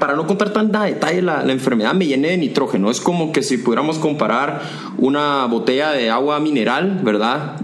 para 0.00 0.16
no 0.16 0.26
contar 0.26 0.52
tanta 0.52 0.82
detalle 0.82 1.22
la, 1.22 1.44
la 1.44 1.52
enfermedad 1.52 1.94
me 1.94 2.06
llené 2.06 2.30
de 2.30 2.38
nitrógeno. 2.38 2.90
Es 2.90 3.00
como 3.00 3.30
que 3.30 3.42
si 3.42 3.58
pudiéramos 3.58 3.98
comparar 3.98 4.62
una 4.98 5.44
botella 5.46 5.92
de 5.92 6.10
agua 6.10 6.40
mineral, 6.40 7.00
¿verdad? 7.04 7.60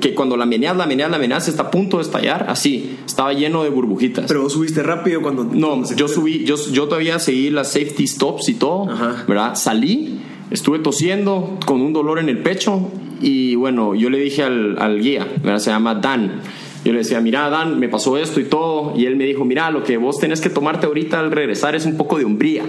Que 0.00 0.14
cuando 0.14 0.36
la 0.36 0.44
meneas, 0.44 0.76
la 0.76 0.86
meneas, 0.86 1.10
la 1.10 1.18
meneas, 1.18 1.48
está 1.48 1.64
a 1.64 1.70
punto 1.70 1.96
de 1.96 2.02
estallar. 2.02 2.46
Así, 2.50 2.98
estaba 3.06 3.32
lleno 3.32 3.62
de 3.62 3.70
burbujitas. 3.70 4.26
Pero 4.26 4.42
vos 4.42 4.52
subiste 4.52 4.82
rápido 4.82 5.22
cuando. 5.22 5.44
No, 5.44 5.68
cuando 5.68 5.94
yo 5.94 6.08
subí, 6.08 6.44
yo, 6.44 6.56
yo 6.72 6.88
todavía 6.88 7.18
seguí 7.18 7.50
las 7.50 7.72
safety 7.72 8.06
stops 8.06 8.48
y 8.48 8.54
todo, 8.54 8.90
Ajá. 8.90 9.24
¿verdad? 9.26 9.54
Salí, 9.54 10.20
estuve 10.50 10.80
tosiendo 10.80 11.58
con 11.64 11.80
un 11.80 11.92
dolor 11.92 12.18
en 12.18 12.28
el 12.28 12.38
pecho 12.38 12.90
y 13.20 13.54
bueno, 13.54 13.94
yo 13.94 14.10
le 14.10 14.18
dije 14.18 14.42
al, 14.42 14.76
al 14.78 15.00
guía, 15.00 15.26
¿verdad? 15.42 15.60
Se 15.60 15.70
llama 15.70 15.94
Dan. 15.94 16.42
Yo 16.86 16.92
le 16.92 16.98
decía, 16.98 17.20
mira, 17.20 17.50
Dan, 17.50 17.80
me 17.80 17.88
pasó 17.88 18.16
esto 18.16 18.38
y 18.38 18.44
todo. 18.44 18.92
Y 18.96 19.06
él 19.06 19.16
me 19.16 19.24
dijo, 19.24 19.44
mira, 19.44 19.72
lo 19.72 19.82
que 19.82 19.96
vos 19.96 20.20
tenés 20.20 20.40
que 20.40 20.50
tomarte 20.50 20.86
ahorita 20.86 21.18
al 21.18 21.32
regresar 21.32 21.74
es 21.74 21.84
un 21.84 21.96
poco 21.96 22.16
de 22.16 22.24
umbría. 22.24 22.62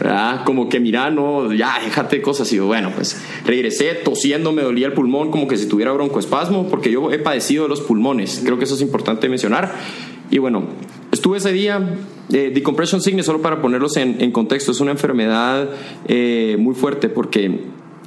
¿verdad? 0.00 0.42
Como 0.44 0.68
que, 0.68 0.80
mira, 0.80 1.08
no, 1.12 1.52
ya, 1.52 1.78
déjate 1.84 2.20
cosas. 2.20 2.52
Y 2.52 2.58
bueno, 2.58 2.90
pues 2.92 3.16
regresé 3.46 3.94
tosiendo, 3.94 4.50
me 4.50 4.62
dolía 4.62 4.88
el 4.88 4.92
pulmón 4.92 5.30
como 5.30 5.46
que 5.46 5.56
si 5.56 5.68
tuviera 5.68 5.92
broncoespasmo, 5.92 6.66
porque 6.66 6.90
yo 6.90 7.12
he 7.12 7.20
padecido 7.20 7.62
de 7.62 7.68
los 7.68 7.80
pulmones. 7.80 8.42
Creo 8.44 8.58
que 8.58 8.64
eso 8.64 8.74
es 8.74 8.80
importante 8.80 9.28
mencionar. 9.28 9.72
Y 10.32 10.38
bueno, 10.38 10.64
estuve 11.12 11.38
ese 11.38 11.52
día. 11.52 11.96
Eh, 12.32 12.50
decompression 12.52 13.00
sickness, 13.00 13.26
solo 13.26 13.40
para 13.40 13.62
ponerlos 13.62 13.96
en, 13.98 14.20
en 14.20 14.32
contexto, 14.32 14.72
es 14.72 14.80
una 14.80 14.90
enfermedad 14.90 15.68
eh, 16.08 16.56
muy 16.58 16.74
fuerte 16.74 17.08
porque 17.08 17.60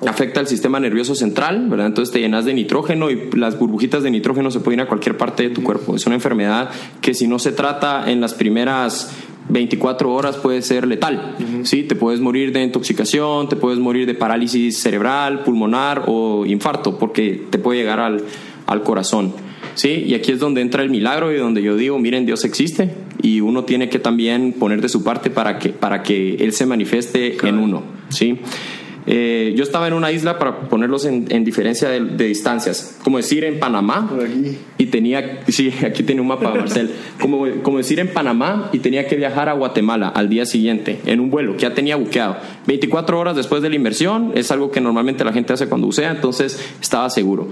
afecta 0.05 0.39
al 0.39 0.47
sistema 0.47 0.79
nervioso 0.79 1.15
central, 1.15 1.67
¿verdad? 1.69 1.87
Entonces 1.87 2.13
te 2.13 2.19
llenas 2.19 2.45
de 2.45 2.53
nitrógeno 2.53 3.09
y 3.09 3.29
las 3.33 3.57
burbujitas 3.57 4.03
de 4.03 4.11
nitrógeno 4.11 4.51
se 4.51 4.59
pueden 4.59 4.79
ir 4.79 4.85
a 4.85 4.87
cualquier 4.87 5.17
parte 5.17 5.43
de 5.43 5.49
tu 5.49 5.63
cuerpo. 5.63 5.95
Es 5.95 6.05
una 6.05 6.15
enfermedad 6.15 6.69
que 7.01 7.13
si 7.13 7.27
no 7.27 7.39
se 7.39 7.51
trata 7.51 8.09
en 8.11 8.21
las 8.21 8.33
primeras 8.33 9.11
24 9.49 10.13
horas 10.13 10.37
puede 10.37 10.61
ser 10.61 10.87
letal. 10.87 11.35
¿sí? 11.63 11.83
Te 11.83 11.95
puedes 11.95 12.19
morir 12.19 12.51
de 12.51 12.63
intoxicación, 12.63 13.49
te 13.49 13.55
puedes 13.55 13.79
morir 13.79 14.05
de 14.05 14.13
parálisis 14.13 14.79
cerebral, 14.79 15.43
pulmonar 15.43 16.03
o 16.07 16.45
infarto, 16.45 16.97
porque 16.97 17.45
te 17.49 17.57
puede 17.57 17.79
llegar 17.79 17.99
al, 17.99 18.23
al 18.67 18.83
corazón. 18.83 19.33
¿sí? 19.75 20.03
Y 20.05 20.13
aquí 20.13 20.31
es 20.31 20.39
donde 20.39 20.61
entra 20.61 20.83
el 20.83 20.89
milagro 20.89 21.31
y 21.31 21.37
donde 21.37 21.61
yo 21.61 21.75
digo, 21.75 21.97
miren, 21.97 22.25
Dios 22.25 22.45
existe 22.45 22.91
y 23.21 23.41
uno 23.41 23.63
tiene 23.63 23.89
que 23.89 23.99
también 23.99 24.53
poner 24.53 24.81
de 24.81 24.89
su 24.89 25.03
parte 25.03 25.29
para 25.29 25.57
que, 25.59 25.69
para 25.69 26.03
que 26.03 26.35
Él 26.35 26.51
se 26.51 26.65
manifieste 26.65 27.37
en 27.47 27.57
uno. 27.57 27.83
¿sí? 28.09 28.39
Eh, 29.09 29.53
yo 29.55 29.63
estaba 29.63 29.87
en 29.87 29.93
una 29.93 30.11
isla 30.11 30.37
para 30.37 30.67
ponerlos 30.67 31.05
en, 31.05 31.27
en 31.29 31.45
diferencia 31.45 31.87
de, 31.87 32.01
de 32.01 32.25
distancias, 32.25 32.97
como 33.05 33.17
decir 33.17 33.45
en 33.45 33.57
Panamá 33.57 34.11
y 34.77 34.87
tenía, 34.87 35.39
sí, 35.47 35.73
aquí 35.85 36.03
tiene 36.03 36.19
un 36.19 36.27
mapa 36.27 36.53
Marcel, 36.53 36.91
como, 37.19 37.45
como 37.63 37.77
decir 37.77 38.01
en 38.01 38.09
Panamá 38.09 38.69
y 38.73 38.79
tenía 38.79 39.07
que 39.07 39.15
viajar 39.15 39.47
a 39.47 39.53
Guatemala 39.53 40.09
al 40.09 40.27
día 40.27 40.45
siguiente 40.45 40.99
en 41.05 41.21
un 41.21 41.29
vuelo 41.29 41.53
que 41.53 41.61
ya 41.61 41.73
tenía 41.73 41.95
buqueado. 41.95 42.35
24 42.67 43.17
horas 43.17 43.37
después 43.37 43.61
de 43.61 43.69
la 43.69 43.77
inversión, 43.77 44.33
es 44.35 44.51
algo 44.51 44.71
que 44.71 44.81
normalmente 44.81 45.23
la 45.23 45.31
gente 45.31 45.53
hace 45.53 45.67
cuando 45.67 45.87
bucea, 45.87 46.11
entonces 46.11 46.61
estaba 46.81 47.09
seguro. 47.09 47.47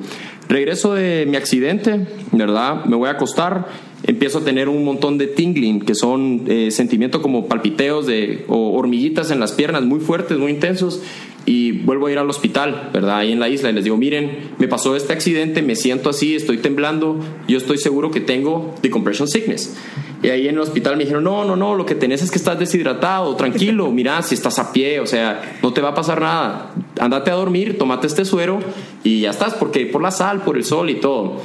Regreso 0.49 0.93
de 0.93 1.26
mi 1.26 1.38
accidente, 1.38 2.06
¿verdad? 2.34 2.84
Me 2.84 2.97
voy 2.97 3.08
a 3.08 3.14
acostar, 3.14 3.68
empiezo 4.08 4.39
a 4.39 4.43
tener 4.43 4.70
un 4.70 4.84
montón 4.84 5.18
de 5.18 5.28
tingling, 5.28 5.82
que 5.82 5.95
son 5.95 6.43
eh, 6.47 6.72
sentimientos 6.72 7.22
como 7.22 7.47
palpiteos 7.47 8.06
de, 8.06 8.45
o 8.47 8.78
hormiguitas 8.78 9.32
en 9.32 9.39
las 9.39 9.51
piernas 9.51 9.84
muy 9.84 9.99
fuertes, 9.99 10.38
muy 10.38 10.51
intensos 10.51 11.01
y 11.45 11.72
vuelvo 11.72 12.08
a 12.08 12.12
ir 12.12 12.18
al 12.18 12.30
hospital, 12.30 12.89
¿verdad? 12.91 13.18
Ahí 13.18 13.32
en 13.32 13.39
la 13.39 13.49
isla 13.49 13.70
y 13.70 13.74
les 13.74 13.84
digo, 13.84 13.97
miren, 13.97 14.51
me 14.58 14.68
pasó 14.68 14.95
este 14.95 15.14
accidente, 15.14 15.62
me 15.62 15.76
siento 15.76 16.10
así, 16.10 16.36
estoy 16.36 16.58
temblando, 16.58 17.20
yo 17.47 17.58
estoy 17.58 17.78
seguro 17.78 18.10
que 18.12 18.20
tengo 18.20 18.74
decompression 18.82 19.28
sickness. 19.28 19.76
Y 20.24 20.30
ahí 20.30 20.47
en 20.47 20.56
el 20.56 20.62
hospital 20.62 20.97
me 20.97 21.03
dijeron, 21.03 21.24
no, 21.24 21.45
no, 21.45 21.56
no, 21.56 21.76
lo 21.76 21.86
que 21.86 21.93
tenés 21.93 22.24
es 22.24 22.32
que 22.32 22.39
estás 22.39 22.58
deshidratado, 22.58 23.36
tranquilo, 23.36 23.91
mira, 23.91 24.22
si 24.24 24.34
estás 24.34 24.58
a 24.58 24.72
pie, 24.72 24.99
o 24.99 25.06
sea, 25.06 25.58
no 25.62 25.72
te 25.72 25.82
va 25.82 25.89
a 25.89 25.95
pasar 25.95 26.20
nada, 26.20 26.74
andate 26.99 27.30
a 27.30 27.36
dormir, 27.36 27.78
tomate 27.78 28.08
este 28.08 28.26
suero 28.26 28.60
y 29.03 29.22
ya 29.22 29.30
estás, 29.30 29.53
porque 29.53 29.86
por 29.86 30.01
la 30.01 30.12
sal, 30.12 30.41
por 30.41 30.58
el 30.58 30.64
sol 30.64 30.89
y 30.89 30.95
todo. 30.95 31.41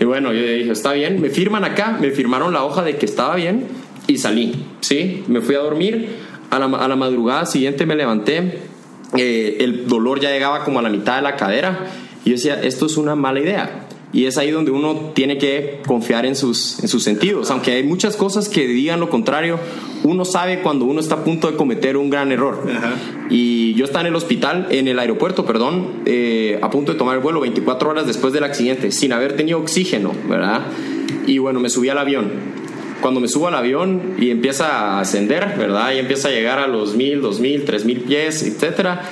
Y 0.00 0.04
bueno, 0.04 0.32
yo 0.32 0.40
dije, 0.42 0.72
está 0.72 0.92
bien, 0.92 1.20
me 1.20 1.30
firman 1.30 1.64
acá, 1.64 1.96
me 2.00 2.10
firmaron 2.10 2.52
la 2.52 2.64
hoja 2.64 2.82
de 2.82 2.96
que 2.96 3.06
estaba 3.06 3.36
bien 3.36 3.66
y 4.06 4.18
salí, 4.18 4.54
¿sí? 4.80 5.24
Me 5.28 5.40
fui 5.40 5.54
a 5.54 5.60
dormir, 5.60 6.08
a 6.50 6.58
la, 6.58 6.66
a 6.66 6.88
la 6.88 6.96
madrugada 6.96 7.46
siguiente 7.46 7.86
me 7.86 7.94
levanté, 7.94 8.58
eh, 9.16 9.58
el 9.60 9.86
dolor 9.86 10.20
ya 10.20 10.30
llegaba 10.30 10.64
como 10.64 10.80
a 10.80 10.82
la 10.82 10.88
mitad 10.88 11.16
de 11.16 11.22
la 11.22 11.36
cadera 11.36 11.86
y 12.24 12.30
yo 12.30 12.36
decía, 12.36 12.60
esto 12.62 12.86
es 12.86 12.96
una 12.96 13.14
mala 13.14 13.40
idea. 13.40 13.86
Y 14.14 14.26
es 14.26 14.38
ahí 14.38 14.52
donde 14.52 14.70
uno 14.70 15.10
tiene 15.12 15.38
que 15.38 15.80
confiar 15.86 16.24
en 16.24 16.36
sus, 16.36 16.78
en 16.80 16.88
sus 16.88 17.02
sentidos. 17.02 17.50
Aunque 17.50 17.72
hay 17.72 17.82
muchas 17.82 18.16
cosas 18.16 18.48
que 18.48 18.66
digan 18.66 19.00
lo 19.00 19.10
contrario, 19.10 19.58
uno 20.04 20.24
sabe 20.24 20.60
cuando 20.62 20.84
uno 20.84 21.00
está 21.00 21.16
a 21.16 21.24
punto 21.24 21.50
de 21.50 21.56
cometer 21.56 21.96
un 21.96 22.10
gran 22.10 22.30
error. 22.30 22.64
Ajá. 22.70 22.94
Y 23.28 23.74
yo 23.74 23.84
estaba 23.84 24.02
en 24.02 24.06
el 24.06 24.14
hospital, 24.14 24.68
en 24.70 24.86
el 24.86 25.00
aeropuerto, 25.00 25.44
perdón, 25.44 26.02
eh, 26.06 26.60
a 26.62 26.70
punto 26.70 26.92
de 26.92 26.98
tomar 26.98 27.16
el 27.16 27.22
vuelo 27.22 27.40
24 27.40 27.90
horas 27.90 28.06
después 28.06 28.32
del 28.32 28.44
accidente, 28.44 28.92
sin 28.92 29.12
haber 29.12 29.34
tenido 29.34 29.58
oxígeno, 29.58 30.12
¿verdad? 30.28 30.62
Y 31.26 31.38
bueno, 31.38 31.58
me 31.58 31.68
subí 31.68 31.88
al 31.88 31.98
avión. 31.98 32.30
Cuando 33.00 33.20
me 33.20 33.28
subo 33.28 33.48
al 33.48 33.54
avión 33.54 34.14
y 34.18 34.30
empieza 34.30 34.96
a 34.96 35.00
ascender, 35.00 35.56
¿verdad? 35.58 35.92
Y 35.94 35.98
empieza 35.98 36.28
a 36.28 36.30
llegar 36.30 36.58
a 36.58 36.66
los 36.68 36.94
1000, 36.94 37.20
2000, 37.20 37.64
3000 37.64 38.00
pies, 38.00 38.42
etcétera. 38.44 39.10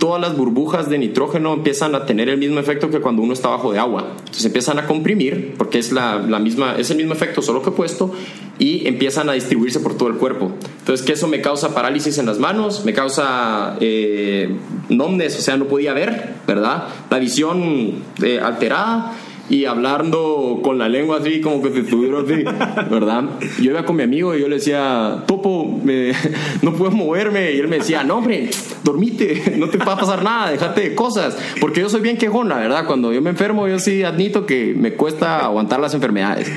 Todas 0.00 0.20
las 0.20 0.36
burbujas 0.36 0.90
de 0.90 0.98
nitrógeno 0.98 1.52
empiezan 1.52 1.94
a 1.94 2.06
tener 2.06 2.28
el 2.28 2.38
mismo 2.38 2.58
efecto 2.58 2.90
que 2.90 3.00
cuando 3.00 3.22
uno 3.22 3.34
está 3.34 3.50
bajo 3.50 3.70
de 3.70 3.78
agua. 3.78 4.14
Entonces 4.18 4.46
empiezan 4.46 4.78
a 4.80 4.86
comprimir, 4.86 5.54
porque 5.56 5.78
es, 5.78 5.92
la, 5.92 6.18
la 6.18 6.40
misma, 6.40 6.74
es 6.76 6.90
el 6.90 6.96
mismo 6.96 7.12
efecto, 7.12 7.42
solo 7.42 7.62
que 7.62 7.70
puesto, 7.70 8.10
y 8.58 8.88
empiezan 8.88 9.28
a 9.28 9.34
distribuirse 9.34 9.78
por 9.78 9.96
todo 9.96 10.08
el 10.08 10.16
cuerpo. 10.16 10.52
Entonces, 10.80 11.06
que 11.06 11.12
eso 11.12 11.28
me 11.28 11.40
causa 11.40 11.74
parálisis 11.74 12.18
en 12.18 12.26
las 12.26 12.38
manos, 12.38 12.84
me 12.84 12.94
causa 12.94 13.76
eh, 13.80 14.56
o 14.88 15.30
sea, 15.30 15.56
no 15.56 15.66
podía 15.66 15.92
ver, 15.92 16.34
¿verdad? 16.46 16.88
La 17.10 17.18
visión 17.18 18.02
eh, 18.22 18.40
alterada 18.42 19.12
y 19.50 19.64
hablando 19.64 20.60
con 20.62 20.78
la 20.78 20.88
lengua 20.88 21.18
así, 21.18 21.40
como 21.40 21.60
que 21.60 21.72
se 21.72 21.80
estuviera 21.80 22.20
así, 22.20 22.44
¿verdad? 22.90 23.24
Yo 23.60 23.72
iba 23.72 23.84
con 23.84 23.96
mi 23.96 24.04
amigo 24.04 24.34
y 24.34 24.40
yo 24.40 24.48
le 24.48 24.56
decía, 24.56 25.24
Topo, 25.26 25.80
me, 25.82 26.12
no 26.62 26.72
puedo 26.72 26.92
moverme. 26.92 27.52
Y 27.52 27.58
él 27.58 27.66
me 27.66 27.78
decía, 27.78 28.04
no, 28.04 28.18
hombre, 28.18 28.48
dormite, 28.84 29.54
no 29.58 29.68
te 29.68 29.76
va 29.76 29.94
a 29.94 29.96
pasar 29.96 30.22
nada, 30.22 30.52
déjate 30.52 30.90
de 30.90 30.94
cosas. 30.94 31.36
Porque 31.60 31.80
yo 31.80 31.88
soy 31.88 32.00
bien 32.00 32.16
quejona, 32.16 32.56
¿verdad? 32.56 32.86
Cuando 32.86 33.12
yo 33.12 33.20
me 33.20 33.30
enfermo, 33.30 33.66
yo 33.66 33.80
sí 33.80 34.04
admito 34.04 34.46
que 34.46 34.72
me 34.76 34.92
cuesta 34.92 35.40
aguantar 35.40 35.80
las 35.80 35.94
enfermedades. 35.94 36.48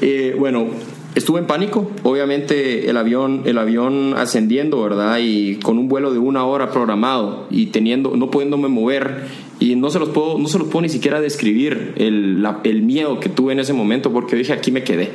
Eh, 0.00 0.36
bueno, 0.38 0.68
estuve 1.16 1.40
en 1.40 1.46
pánico, 1.48 1.90
obviamente 2.04 2.88
el 2.88 2.96
avión, 2.96 3.42
el 3.44 3.58
avión 3.58 4.14
ascendiendo, 4.16 4.80
¿verdad? 4.80 5.18
Y 5.20 5.56
con 5.56 5.78
un 5.78 5.88
vuelo 5.88 6.12
de 6.12 6.20
una 6.20 6.44
hora 6.44 6.70
programado 6.70 7.48
y 7.50 7.66
teniendo, 7.66 8.16
no 8.16 8.30
pudiéndome 8.30 8.68
mover 8.68 9.49
y 9.60 9.76
no 9.76 9.90
se 9.90 9.98
los 9.98 10.08
puedo, 10.08 10.38
no 10.38 10.48
se 10.48 10.58
los 10.58 10.68
puedo 10.68 10.80
ni 10.80 10.88
siquiera 10.88 11.20
describir 11.20 11.92
el, 11.96 12.44
el 12.64 12.82
miedo 12.82 13.20
que 13.20 13.28
tuve 13.28 13.52
en 13.52 13.60
ese 13.60 13.74
momento 13.74 14.10
porque 14.10 14.34
dije 14.34 14.54
aquí 14.54 14.72
me 14.72 14.82
quedé. 14.82 15.10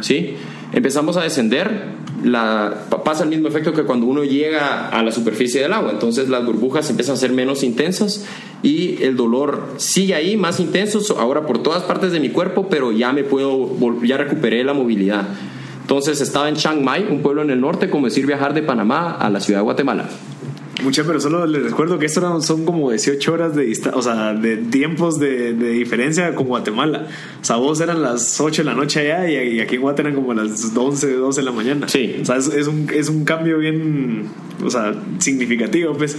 ¿Sí? 0.00 0.34
Empezamos 0.72 1.18
a 1.18 1.22
descender, 1.22 1.84
la, 2.24 2.86
pasa 3.04 3.24
el 3.24 3.28
mismo 3.28 3.48
efecto 3.48 3.74
que 3.74 3.82
cuando 3.82 4.06
uno 4.06 4.24
llega 4.24 4.88
a 4.88 5.02
la 5.02 5.12
superficie 5.12 5.60
del 5.60 5.74
agua, 5.74 5.92
entonces 5.92 6.30
las 6.30 6.44
burbujas 6.46 6.88
empiezan 6.88 7.16
a 7.16 7.18
ser 7.18 7.32
menos 7.32 7.62
intensas 7.62 8.24
y 8.62 9.02
el 9.02 9.14
dolor 9.14 9.74
sigue 9.76 10.14
ahí, 10.14 10.38
más 10.38 10.58
intenso, 10.58 11.18
ahora 11.18 11.44
por 11.46 11.62
todas 11.62 11.82
partes 11.82 12.12
de 12.12 12.20
mi 12.20 12.30
cuerpo, 12.30 12.68
pero 12.70 12.92
ya 12.92 13.12
me 13.12 13.24
puedo, 13.24 13.76
ya 14.02 14.16
recuperé 14.16 14.64
la 14.64 14.72
movilidad. 14.72 15.28
Entonces 15.82 16.22
estaba 16.22 16.48
en 16.48 16.54
Chiang 16.54 16.82
Mai, 16.82 17.06
un 17.10 17.20
pueblo 17.20 17.42
en 17.42 17.50
el 17.50 17.60
norte, 17.60 17.90
como 17.90 18.06
decir 18.06 18.24
viajar 18.24 18.54
de 18.54 18.62
Panamá 18.62 19.12
a 19.12 19.28
la 19.28 19.40
ciudad 19.40 19.60
de 19.60 19.64
Guatemala. 19.64 20.08
Mucha, 20.82 21.04
pero 21.04 21.20
solo 21.20 21.46
les 21.46 21.62
recuerdo 21.62 21.98
que 21.98 22.06
esto 22.06 22.40
son 22.40 22.64
como 22.64 22.90
18 22.90 23.32
horas 23.32 23.54
de 23.54 23.72
o 23.92 24.02
sea, 24.02 24.34
de 24.34 24.56
tiempos 24.56 25.18
de, 25.18 25.52
diferencia 25.54 26.34
con 26.34 26.46
Guatemala. 26.46 27.06
O 27.40 27.44
sea, 27.44 27.56
vos 27.56 27.80
eran 27.80 28.02
las 28.02 28.40
8 28.40 28.62
de 28.62 28.66
la 28.66 28.74
noche 28.74 29.00
allá 29.00 29.28
y, 29.28 29.60
aquí 29.60 29.76
en 29.76 29.80
Guatemala 29.82 30.14
eran 30.14 30.22
como 30.22 30.34
las 30.34 30.72
11, 30.74 31.12
12 31.14 31.40
de 31.40 31.44
la 31.44 31.52
mañana. 31.52 31.88
Sí. 31.88 32.16
O 32.20 32.24
sea, 32.24 32.36
es, 32.36 32.66
un, 32.66 32.88
es 32.92 33.08
un 33.08 33.24
cambio 33.24 33.58
bien, 33.58 34.28
o 34.64 34.70
sea, 34.70 34.94
significativo, 35.18 35.94
pues. 35.94 36.16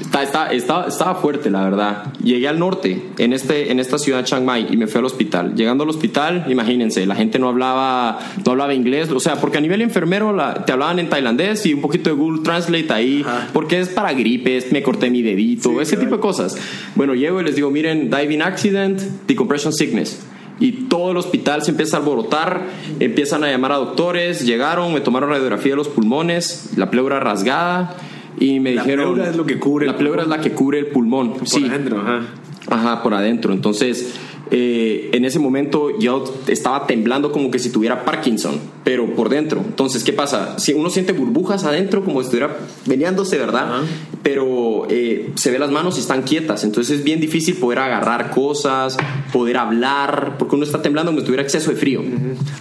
Está, 0.00 0.52
está, 0.52 0.86
estaba 0.86 1.14
fuerte, 1.16 1.50
la 1.50 1.64
verdad. 1.64 2.12
Llegué 2.22 2.48
al 2.48 2.58
norte, 2.58 3.10
en, 3.18 3.32
este, 3.32 3.70
en 3.70 3.78
esta 3.78 3.98
ciudad 3.98 4.24
Chiang 4.24 4.44
Mai, 4.44 4.66
y 4.70 4.76
me 4.76 4.86
fui 4.86 4.98
al 4.98 5.04
hospital. 5.04 5.54
Llegando 5.54 5.84
al 5.84 5.90
hospital, 5.90 6.46
imagínense, 6.48 7.06
la 7.06 7.14
gente 7.14 7.38
no 7.38 7.48
hablaba, 7.48 8.18
no 8.44 8.52
hablaba 8.52 8.74
inglés, 8.74 9.10
o 9.10 9.20
sea, 9.20 9.36
porque 9.36 9.58
a 9.58 9.60
nivel 9.60 9.82
enfermero 9.82 10.34
te 10.64 10.72
hablaban 10.72 10.98
en 10.98 11.08
tailandés 11.08 11.66
y 11.66 11.74
un 11.74 11.80
poquito 11.80 12.10
de 12.10 12.16
Google 12.16 12.42
Translate 12.42 12.92
ahí, 12.92 13.24
porque 13.52 13.80
es 13.80 13.88
para 13.88 14.12
gripes, 14.12 14.72
me 14.72 14.82
corté 14.82 15.10
mi 15.10 15.22
dedito, 15.22 15.80
ese 15.80 15.96
tipo 15.96 16.16
de 16.16 16.20
cosas. 16.20 16.56
Bueno, 16.94 17.14
llego 17.14 17.40
y 17.40 17.44
les 17.44 17.56
digo, 17.56 17.70
miren, 17.70 18.10
diving 18.10 18.42
accident, 18.42 19.00
decompression 19.26 19.72
sickness 19.72 20.26
y 20.60 20.72
todo 20.88 21.10
el 21.10 21.16
hospital 21.16 21.62
se 21.62 21.72
empieza 21.72 21.96
a 21.96 22.00
alborotar, 22.00 22.62
empiezan 23.00 23.42
a 23.42 23.50
llamar 23.50 23.72
a 23.72 23.76
doctores, 23.76 24.46
llegaron, 24.46 24.94
me 24.94 25.00
tomaron 25.00 25.30
radiografía 25.30 25.72
de 25.72 25.76
los 25.76 25.88
pulmones, 25.88 26.74
la 26.76 26.88
pleura 26.88 27.18
rasgada 27.18 27.96
y 28.38 28.60
me 28.60 28.72
dijeron... 28.72 29.08
La 29.08 29.14
pleura 29.14 29.30
es 29.30 29.36
lo 29.36 29.46
que 29.46 29.58
cubre 29.58 29.86
La 29.86 29.96
pleura 29.96 30.22
es 30.22 30.28
la 30.28 30.40
que 30.40 30.52
cubre 30.52 30.78
el 30.78 30.86
pulmón. 30.86 31.34
Por 31.34 31.64
adentro, 31.64 32.00
ajá. 32.00 32.22
Ajá, 32.68 33.02
por 33.02 33.14
adentro. 33.14 33.52
Entonces, 33.52 34.14
eh, 34.50 35.10
en 35.12 35.24
ese 35.24 35.38
momento 35.38 35.98
yo 35.98 36.24
estaba 36.46 36.86
temblando 36.86 37.32
como 37.32 37.50
que 37.50 37.58
si 37.58 37.70
tuviera 37.70 38.04
Parkinson, 38.04 38.60
pero 38.84 39.14
por 39.14 39.28
dentro. 39.28 39.62
Entonces, 39.64 40.04
¿qué 40.04 40.12
pasa? 40.12 40.58
Si 40.58 40.74
uno 40.74 40.90
siente 40.90 41.12
burbujas 41.12 41.64
adentro, 41.64 42.04
como 42.04 42.20
si 42.20 42.26
estuviera 42.26 42.56
veneándose, 42.86 43.38
¿verdad? 43.38 43.82
Pero 44.22 44.86
eh, 44.90 45.30
se 45.36 45.50
ve 45.50 45.58
las 45.58 45.70
manos 45.70 45.96
y 45.96 46.00
están 46.00 46.22
quietas. 46.22 46.64
Entonces 46.64 46.98
es 46.98 47.04
bien 47.04 47.20
difícil 47.20 47.54
poder 47.56 47.78
agarrar 47.78 48.30
cosas, 48.30 48.96
poder 49.32 49.56
hablar, 49.56 50.36
porque 50.38 50.56
uno 50.56 50.64
está 50.64 50.82
temblando 50.82 51.12
como 51.12 51.20
si 51.20 51.26
tuviera 51.26 51.42
exceso 51.42 51.70
de 51.70 51.76
frío. 51.76 52.02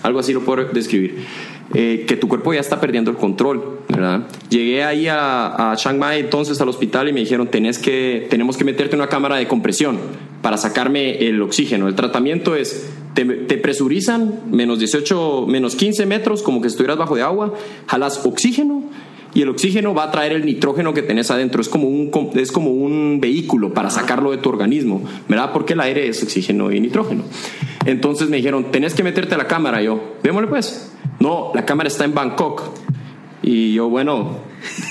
Algo 0.03 0.19
así 0.19 0.33
lo 0.33 0.41
puedo 0.41 0.63
describir. 0.65 1.25
Eh, 1.73 2.03
que 2.05 2.17
tu 2.17 2.27
cuerpo 2.27 2.53
ya 2.53 2.59
está 2.59 2.81
perdiendo 2.81 3.11
el 3.11 3.17
control, 3.17 3.79
¿verdad? 3.87 4.27
Llegué 4.49 4.83
ahí 4.83 5.07
a, 5.07 5.71
a, 5.71 5.75
Chiang 5.77 5.97
Mai 5.97 6.19
entonces 6.19 6.59
al 6.59 6.67
hospital 6.67 7.07
y 7.07 7.13
me 7.13 7.21
dijeron, 7.21 7.47
Tenés 7.47 7.79
que, 7.79 8.27
tenemos 8.29 8.57
que 8.57 8.65
meterte 8.65 8.95
en 8.95 9.01
una 9.01 9.09
cámara 9.09 9.37
de 9.37 9.47
compresión 9.47 9.97
para 10.41 10.57
sacarme 10.57 11.27
el 11.27 11.41
oxígeno. 11.41 11.80
El 11.87 11.95
tratamiento 11.95 12.55
es, 12.55 12.89
te, 13.13 13.25
presurizan 13.25 14.41
menos 14.49 14.79
18, 14.79 15.45
menos 15.47 15.75
15 15.75 16.05
metros, 16.05 16.43
como 16.43 16.61
que 16.61 16.67
estuvieras 16.67 16.97
bajo 16.97 17.15
de 17.15 17.21
agua, 17.21 17.53
jalas 17.87 18.25
oxígeno 18.25 18.83
y 19.33 19.41
el 19.43 19.49
oxígeno 19.49 19.93
va 19.93 20.05
a 20.05 20.11
traer 20.11 20.33
el 20.33 20.45
nitrógeno 20.45 20.93
que 20.93 21.01
tenés 21.01 21.31
adentro. 21.31 21.61
Es 21.61 21.69
como 21.69 21.87
un, 21.87 22.11
es 22.35 22.51
como 22.51 22.71
un 22.71 23.19
vehículo 23.21 23.73
para 23.73 23.89
sacarlo 23.89 24.31
de 24.31 24.37
tu 24.37 24.49
organismo, 24.49 25.03
¿verdad? 25.29 25.51
Porque 25.53 25.73
el 25.73 25.79
aire 25.79 26.07
es 26.07 26.21
oxígeno 26.21 26.71
y 26.71 26.79
nitrógeno. 26.79 27.23
Entonces 27.85 28.29
me 28.29 28.37
dijeron, 28.37 28.71
tenés 28.71 28.93
que 28.93 29.03
meterte 29.03 29.35
a 29.35 29.37
la 29.37 29.47
cámara. 29.47 29.81
yo, 29.81 30.15
démosle 30.23 30.47
pues. 30.47 30.91
No, 31.19 31.51
la 31.53 31.65
cámara 31.65 31.87
está 31.87 32.03
en 32.05 32.13
Bangkok. 32.13 32.61
Y 33.43 33.73
yo, 33.73 33.89
bueno, 33.89 34.37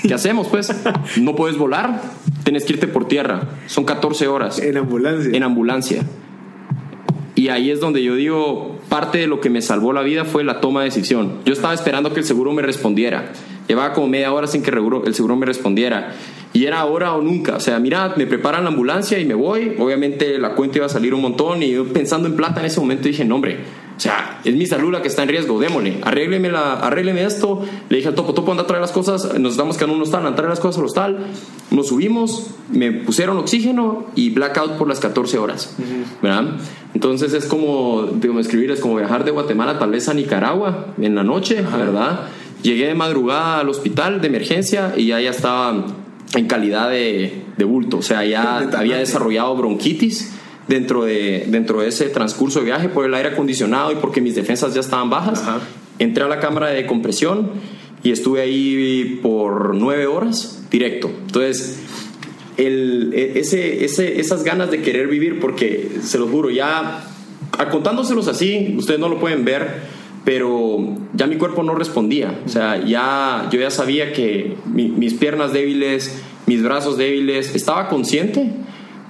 ¿qué 0.07 0.13
hacemos 0.13 0.47
pues? 0.47 0.73
No 1.17 1.35
puedes 1.35 1.57
volar, 1.57 2.01
tienes 2.43 2.65
que 2.65 2.73
irte 2.73 2.87
por 2.87 3.07
tierra. 3.07 3.49
Son 3.67 3.85
14 3.85 4.27
horas. 4.27 4.59
En 4.59 4.77
ambulancia. 4.77 5.31
En 5.37 5.43
ambulancia. 5.43 6.05
Y 7.35 7.47
ahí 7.47 7.71
es 7.71 7.79
donde 7.79 8.03
yo 8.03 8.15
digo, 8.15 8.77
parte 8.89 9.19
de 9.19 9.27
lo 9.27 9.39
que 9.39 9.49
me 9.49 9.61
salvó 9.61 9.93
la 9.93 10.01
vida 10.01 10.25
fue 10.25 10.43
la 10.43 10.59
toma 10.59 10.81
de 10.81 10.85
decisión. 10.85 11.39
Yo 11.45 11.53
estaba 11.53 11.73
esperando 11.73 12.13
que 12.13 12.19
el 12.19 12.25
seguro 12.25 12.51
me 12.51 12.61
respondiera. 12.61 13.31
Llevaba 13.67 13.93
como 13.93 14.07
media 14.07 14.33
hora 14.33 14.47
sin 14.47 14.63
que 14.63 14.71
el 14.71 15.15
seguro 15.15 15.35
me 15.37 15.45
respondiera. 15.45 16.13
Y 16.53 16.65
era 16.65 16.81
ahora 16.81 17.13
o 17.13 17.21
nunca. 17.21 17.55
O 17.55 17.59
sea, 17.61 17.79
mira, 17.79 18.13
me 18.17 18.27
preparan 18.27 18.63
la 18.63 18.69
ambulancia 18.69 19.17
y 19.17 19.25
me 19.25 19.33
voy. 19.33 19.75
Obviamente 19.79 20.37
la 20.39 20.55
cuenta 20.55 20.79
iba 20.79 20.87
a 20.87 20.89
salir 20.89 21.13
un 21.13 21.21
montón. 21.21 21.63
Y 21.63 21.71
yo 21.71 21.85
pensando 21.85 22.27
en 22.27 22.35
plata 22.35 22.59
en 22.59 22.65
ese 22.65 22.81
momento 22.81 23.07
dije, 23.07 23.23
no, 23.23 23.35
hombre, 23.35 23.59
o 24.01 24.03
sea, 24.03 24.39
es 24.43 24.55
mi 24.55 24.65
salud 24.65 24.91
la 24.91 25.03
que 25.03 25.09
está 25.09 25.21
en 25.21 25.29
riesgo, 25.29 25.59
démosle, 25.59 25.99
arrégleme, 26.01 26.49
la, 26.49 26.73
arrégleme 26.73 27.23
esto. 27.23 27.61
Le 27.87 27.97
dije 27.97 28.09
al 28.09 28.15
topo, 28.15 28.33
topo, 28.33 28.49
anda 28.49 28.63
a 28.63 28.65
traer 28.65 28.81
las 28.81 28.91
cosas, 28.91 29.37
nos 29.39 29.51
estamos 29.51 29.77
quedando 29.77 29.93
en 29.93 29.97
un 29.97 30.07
hostal, 30.07 30.21
anda 30.21 30.31
a 30.31 30.35
traer 30.35 30.49
las 30.49 30.59
cosas 30.59 30.79
al 30.79 30.85
hostal. 30.85 31.27
Nos 31.69 31.89
subimos, 31.89 32.47
me 32.71 32.91
pusieron 32.91 33.37
oxígeno 33.37 34.07
y 34.15 34.31
blackout 34.31 34.71
por 34.79 34.87
las 34.87 34.99
14 34.99 35.37
horas, 35.37 35.75
¿verdad? 36.19 36.55
Entonces 36.95 37.31
es 37.33 37.45
como, 37.45 38.09
digo, 38.15 38.39
escribir, 38.39 38.71
es 38.71 38.79
como 38.79 38.95
viajar 38.95 39.23
de 39.23 39.29
Guatemala 39.29 39.77
tal 39.77 39.91
vez 39.91 40.09
a 40.09 40.15
Nicaragua 40.15 40.87
en 40.99 41.13
la 41.13 41.23
noche, 41.23 41.61
¿verdad? 41.61 42.21
Llegué 42.63 42.87
de 42.87 42.95
madrugada 42.95 43.59
al 43.59 43.69
hospital 43.69 44.19
de 44.19 44.29
emergencia 44.29 44.95
y 44.97 45.05
ya, 45.05 45.21
ya 45.21 45.29
estaba 45.29 45.85
en 46.33 46.47
calidad 46.47 46.89
de, 46.89 47.43
de 47.55 47.65
bulto, 47.65 47.99
o 47.99 48.01
sea, 48.01 48.25
ya 48.25 48.57
había 48.75 48.97
desarrollado 48.97 49.55
bronquitis 49.55 50.40
dentro 50.71 51.03
de, 51.03 51.43
dentro 51.49 51.81
de 51.81 51.89
ese 51.89 52.07
transcurso 52.07 52.59
de 52.59 52.65
viaje 52.65 52.87
por 52.87 53.05
el 53.05 53.13
aire 53.13 53.29
acondicionado 53.29 53.91
y 53.91 53.95
porque 53.95 54.21
mis 54.21 54.35
defensas 54.35 54.73
ya 54.73 54.79
estaban 54.79 55.09
bajas. 55.09 55.43
Entré 55.99 56.23
a 56.23 56.29
la 56.29 56.39
cámara 56.39 56.69
de 56.69 56.85
compresión 56.85 57.51
y 58.03 58.11
estuve 58.11 58.39
ahí 58.39 59.19
por 59.21 59.75
nueve 59.75 60.07
horas 60.07 60.63
directo. 60.71 61.11
Entonces, 61.25 61.77
el, 62.55 63.11
e, 63.13 63.39
ese, 63.39 63.83
ese, 63.83 64.21
esas 64.21 64.45
ganas 64.45 64.71
de 64.71 64.81
querer 64.81 65.07
vivir, 65.07 65.41
porque 65.41 65.89
se 66.01 66.17
los 66.17 66.29
juro, 66.29 66.49
ya 66.49 67.03
contándoselos 67.69 68.29
así, 68.29 68.73
ustedes 68.77 68.99
no 68.99 69.09
lo 69.09 69.19
pueden 69.19 69.43
ver, 69.43 69.81
pero 70.23 70.95
ya 71.13 71.27
mi 71.27 71.35
cuerpo 71.35 71.63
no 71.63 71.75
respondía. 71.75 72.39
O 72.45 72.49
sea, 72.49 72.81
ya 72.81 73.49
yo 73.51 73.59
ya 73.59 73.71
sabía 73.71 74.13
que 74.13 74.55
mis 74.73 75.15
piernas 75.15 75.51
débiles, 75.51 76.17
mis 76.45 76.63
brazos 76.63 76.97
débiles, 76.97 77.55
estaba 77.55 77.89
consciente 77.89 78.49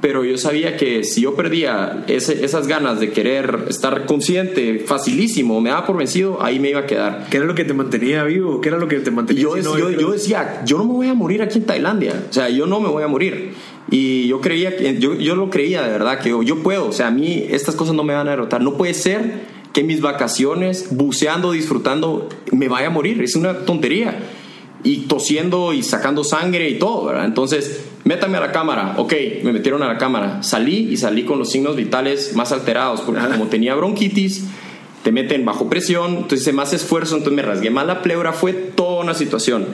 pero 0.02 0.26
yo 0.26 0.38
sabía 0.38 0.78
que 0.78 1.04
si 1.04 1.22
yo 1.22 1.36
perdía 1.36 2.04
esas 2.08 2.68
ganas 2.68 3.00
de 3.00 3.12
querer 3.12 3.66
estar 3.70 4.08
consciente 4.08 4.80
facilísimo, 4.80 5.62
me 5.62 5.70
daba 5.70 5.86
por 5.86 5.96
vencido, 5.96 6.44
ahí 6.44 6.60
me 6.60 6.72
iba 6.72 6.80
a 6.80 6.86
quedar. 6.88 7.28
¿Qué 7.30 7.38
era 7.38 7.46
lo 7.46 7.54
que 7.54 7.66
te 7.66 7.74
mantenía 7.74 8.24
vivo? 8.24 8.60
¿Qué 8.62 8.70
era 8.70 8.80
lo 8.80 8.88
que 8.88 9.00
te 9.00 9.12
mantenía 9.12 9.44
yo, 9.44 9.58
yo, 9.58 9.92
yo, 9.92 10.12
decía, 10.12 10.64
yo 10.66 10.80
no 10.80 10.86
me 10.86 10.94
voy 10.94 11.08
a 11.08 11.14
morir 11.14 11.44
aquí 11.44 11.60
en 11.60 11.66
Tailandia, 11.66 12.26
o 12.30 12.34
sea, 12.34 12.50
yo 12.50 12.66
no 12.66 12.80
me 12.80 12.90
voy 12.90 13.04
a 13.04 13.08
morir. 13.08 13.54
Y 13.92 14.28
yo 14.28 14.42
creía, 14.42 14.76
que, 14.76 14.98
yo, 15.00 15.16
yo 15.16 15.36
lo 15.36 15.50
creía 15.52 15.84
de 15.84 15.92
verdad, 15.92 16.20
que 16.20 16.30
yo, 16.30 16.64
puedo, 16.64 16.88
o 16.88 16.92
sea, 16.92 17.08
a 17.08 17.12
mí 17.12 17.46
estas 17.50 17.76
cosas 17.76 17.94
no 17.94 18.04
me 18.04 18.14
van 18.14 18.28
a 18.28 18.32
derrotar, 18.32 18.62
no 18.62 18.74
puede 18.74 18.96
ser 18.96 19.62
que 19.72 19.84
mis 19.84 20.02
vacaciones, 20.02 20.88
buceando, 20.92 21.52
disfrutando, 21.52 22.28
me 22.52 22.68
vaya 22.68 22.88
a 22.88 22.90
morir, 22.90 23.22
es 23.22 23.36
una 23.36 23.60
tontería. 23.60 24.20
Y 24.84 25.02
tosiendo 25.02 25.74
y 25.74 25.84
sacando 25.84 26.24
sangre 26.24 26.68
y 26.70 26.80
todo, 26.80 27.06
¿verdad? 27.06 27.26
Entonces 27.26 27.91
métame 28.04 28.38
a 28.38 28.42
la 28.42 28.52
cámara. 28.52 28.96
Ok, 28.98 29.14
me 29.44 29.54
metieron 29.54 29.84
a 29.84 29.88
la 29.88 29.98
cámara. 29.98 30.44
Salí 30.44 30.90
y 30.92 30.98
salí 30.98 31.24
con 31.24 31.40
los 31.40 31.52
signos 31.52 31.76
vitales 31.76 32.36
más 32.36 32.52
alterados, 32.52 33.02
porque 33.02 33.22
como 33.22 33.48
tenía 33.48 33.76
bronquitis, 33.76 34.46
te 35.04 35.12
meten 35.12 35.46
bajo 35.46 35.70
presión, 35.70 36.12
entonces 36.12 36.42
hice 36.42 36.54
más 36.54 36.74
esfuerzo, 36.74 37.16
entonces 37.16 37.36
me 37.36 37.42
rasgué 37.42 37.72
más 37.72 37.88
la 37.88 38.02
pleura, 38.02 38.34
fue 38.34 38.54
toda 38.54 39.04
una 39.04 39.14
situación. 39.14 39.66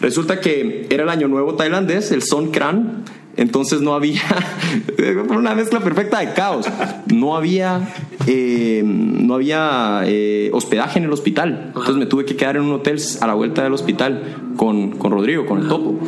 Resulta 0.00 0.40
que 0.40 0.86
era 0.90 1.04
el 1.04 1.08
año 1.08 1.28
nuevo 1.28 1.54
tailandés, 1.54 2.10
el 2.10 2.22
Songkran, 2.22 3.04
Entonces 3.36 3.80
no 3.80 3.94
había, 3.94 4.22
una 5.28 5.54
mezcla 5.54 5.80
perfecta 5.80 6.20
de 6.20 6.32
caos. 6.32 6.66
No 7.12 7.36
había, 7.36 7.88
eh, 8.26 8.82
no 8.84 9.34
había 9.34 10.02
eh, 10.04 10.50
hospedaje 10.52 10.98
en 10.98 11.06
el 11.06 11.12
hospital. 11.12 11.64
Entonces 11.68 11.96
me 11.96 12.06
tuve 12.06 12.24
que 12.24 12.36
quedar 12.36 12.56
en 12.56 12.62
un 12.62 12.72
hotel 12.72 12.98
a 13.20 13.26
la 13.26 13.34
vuelta 13.34 13.62
del 13.62 13.72
hospital 13.72 14.22
con, 14.56 14.92
con 14.92 15.12
Rodrigo, 15.12 15.46
con 15.46 15.62
el 15.62 15.68
topo. 15.68 15.98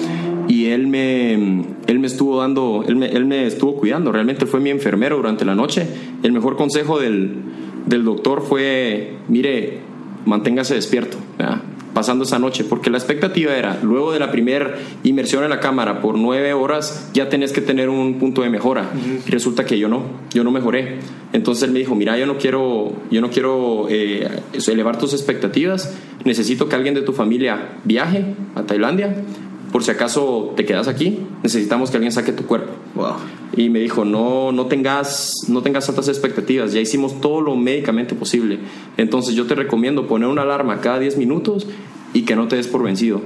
Y 0.49 0.67
él 0.67 0.87
me, 0.87 1.65
él 1.87 1.99
me 1.99 2.07
estuvo 2.07 2.41
dando, 2.41 2.85
él 2.87 2.97
me, 2.97 3.07
él 3.07 3.25
me 3.27 3.47
estuvo 3.47 3.77
cuidando. 3.77 4.13
Realmente 4.13 4.47
fue 4.47 4.61
mi 4.61 4.71
enfermero 4.71 5.17
durante 5.17 5.45
la 5.45 5.55
noche. 5.55 5.87
El 6.23 6.33
mejor 6.33 6.57
consejo 6.57 7.01
del, 7.01 7.35
del 7.87 8.05
doctor 8.05 8.43
fue, 8.43 9.15
mire, 9.29 9.81
manténgase 10.25 10.75
despierto 10.75 11.19
pasando 11.97 12.25
esa 12.25 12.39
noche, 12.39 12.63
porque 12.63 12.91
la 12.91 12.99
expectativa 12.99 13.57
era, 13.57 13.79
luego 13.83 14.13
de 14.13 14.19
la 14.19 14.31
primera 14.31 14.75
inmersión 15.03 15.45
en 15.45 15.49
la 15.49 15.61
cámara 15.61 16.03
por 16.03 16.19
nueve 16.19 16.53
horas, 16.53 17.11
ya 17.15 17.31
tenés 17.31 17.55
que 17.55 17.63
tener 17.63 17.89
un 17.89 18.19
punto 18.19 18.43
de 18.43 18.51
mejora. 18.51 18.91
Y 19.27 19.31
resulta 19.31 19.65
que 19.65 19.79
yo 19.79 19.89
no, 19.89 20.03
yo 20.31 20.45
no 20.45 20.51
mejoré. 20.51 20.99
Entonces 21.33 21.65
él 21.65 21.71
me 21.71 21.79
dijo, 21.79 21.95
mira, 21.95 22.19
yo 22.19 22.27
no 22.27 22.37
quiero, 22.37 22.93
yo 23.11 23.23
no 23.23 23.31
quiero 23.31 23.87
eh, 23.89 24.29
elevar 24.69 24.99
tus 24.99 25.15
expectativas, 25.15 25.97
necesito 26.27 26.69
que 26.69 26.77
alguien 26.77 26.93
de 26.93 27.01
tu 27.01 27.15
familia 27.15 27.79
viaje 27.85 28.27
a 28.55 28.65
Tailandia, 28.65 29.17
por 29.77 29.85
si 29.85 29.91
acaso 29.91 30.55
te 30.57 30.65
quedas 30.65 30.89
aquí, 30.89 31.19
necesitamos 31.43 31.91
que 31.91 31.99
alguien 31.99 32.11
saque 32.11 32.33
tu 32.33 32.47
cuerpo. 32.47 32.73
Y 33.55 33.69
me 33.69 33.79
dijo, 33.79 34.07
no, 34.07 34.51
no, 34.51 34.65
tengas, 34.69 35.35
no 35.49 35.61
tengas 35.61 35.87
altas 35.91 36.09
expectativas, 36.09 36.73
ya 36.73 36.81
hicimos 36.81 37.21
todo 37.21 37.43
lo 37.43 37.57
médicamente 37.57 38.15
posible. 38.15 38.59
Entonces 38.97 39.35
yo 39.35 39.45
te 39.45 39.55
recomiendo 39.55 40.07
poner 40.07 40.31
una 40.31 40.41
alarma 40.41 40.81
cada 40.81 40.99
10 40.99 41.19
minutos 41.19 41.67
y 42.15 42.23
que 42.23 42.37
no 42.37 42.49
te 42.49 42.57
des 42.57 42.69
por 42.69 42.85
vencido. 42.85 43.21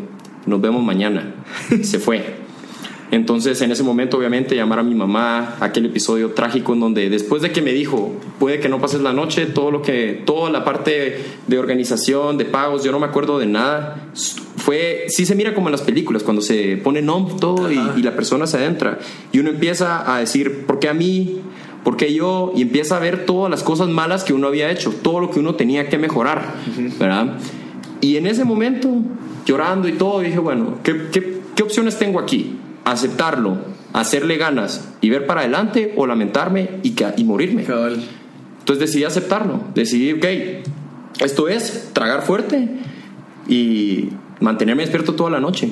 Nos 0.45 0.61
vemos 0.61 0.83
mañana. 0.83 1.37
Se 1.83 2.01
fue. 2.01 2.41
Entonces, 3.13 3.61
en 3.63 3.71
ese 3.71 3.85
momento, 3.85 4.19
obviamente, 4.19 4.55
llamar 4.57 4.81
a 4.81 4.83
mi 4.83 4.95
mamá, 4.97 5.57
aquel 5.61 5.87
episodio 5.87 6.31
trágico 6.31 6.75
en 6.75 6.81
donde 6.81 7.11
después 7.11 7.43
de 7.43 7.51
que 7.51 7.63
me 7.63 7.73
dijo, 7.73 8.13
puede 8.39 8.61
que 8.61 8.69
no 8.69 8.81
pases 8.81 9.01
la 9.01 9.13
noche, 9.13 9.47
todo 9.47 9.71
lo 9.71 9.83
que, 9.83 10.23
toda 10.27 10.51
la 10.51 10.65
parte 10.65 11.21
de 11.47 11.59
organización, 11.59 12.39
de 12.39 12.45
pagos, 12.45 12.85
yo 12.85 12.93
no 12.93 12.99
me 12.99 13.07
acuerdo 13.07 13.39
de 13.39 13.47
nada. 13.47 14.11
Fue, 14.61 15.07
sí 15.09 15.27
se 15.27 15.35
mira 15.35 15.55
como 15.55 15.69
en 15.69 15.73
las 15.73 15.83
películas, 15.83 16.23
cuando 16.23 16.43
se 16.43 16.77
pone 16.77 17.03
nombre 17.03 17.35
todo 17.41 17.71
y, 17.73 17.81
y, 17.97 18.03
la 18.03 18.15
persona 18.15 18.47
se 18.47 18.59
adentra. 18.59 18.99
Y 19.33 19.39
uno 19.39 19.51
empieza 19.51 20.15
a 20.15 20.19
decir, 20.19 20.67
¿por 20.67 20.79
qué 20.79 20.89
a 20.89 20.95
mí? 20.95 21.41
¿Por 21.83 21.97
qué 21.97 22.13
yo? 22.13 22.53
Y 22.55 22.63
empieza 22.63 22.97
a 22.97 23.01
ver 23.01 23.25
todas 23.25 23.51
las 23.51 23.63
cosas 23.63 23.89
malas 23.89 24.23
que 24.23 24.33
uno 24.33 24.49
había 24.49 24.71
hecho, 24.71 24.93
todo 25.03 25.21
lo 25.21 25.31
que 25.31 25.41
uno 25.41 25.55
tenía 25.55 25.89
que 25.89 25.99
mejorar, 25.99 26.55
¿verdad? 26.99 27.39
Y 28.01 28.17
en 28.17 28.27
ese 28.27 28.45
momento, 28.45 28.91
llorando 29.47 29.89
y 29.89 29.93
todo, 29.93 30.21
dije, 30.21 30.39
bueno, 30.39 30.79
¿qué, 30.83 31.09
qué, 31.11 31.41
qué 31.55 31.63
opciones 31.63 31.99
tengo 31.99 32.21
aquí? 32.21 32.59
aceptarlo, 32.85 33.59
hacerle 33.93 34.37
ganas 34.37 34.89
y 35.01 35.11
ver 35.11 35.27
para 35.27 35.41
adelante 35.41 35.93
o 35.97 36.07
lamentarme 36.07 36.71
y, 36.83 36.95
y 37.17 37.25
morirme. 37.25 37.63
Entonces 37.63 38.79
decidí 38.79 39.05
aceptarlo, 39.05 39.61
decidí, 39.75 40.13
ok, 40.13 40.25
esto 41.21 41.49
es 41.49 41.91
tragar 41.93 42.23
fuerte 42.23 42.69
y 43.49 44.11
mantenerme 44.41 44.83
despierto 44.83 45.15
toda 45.15 45.31
la 45.31 45.41
noche. 45.41 45.71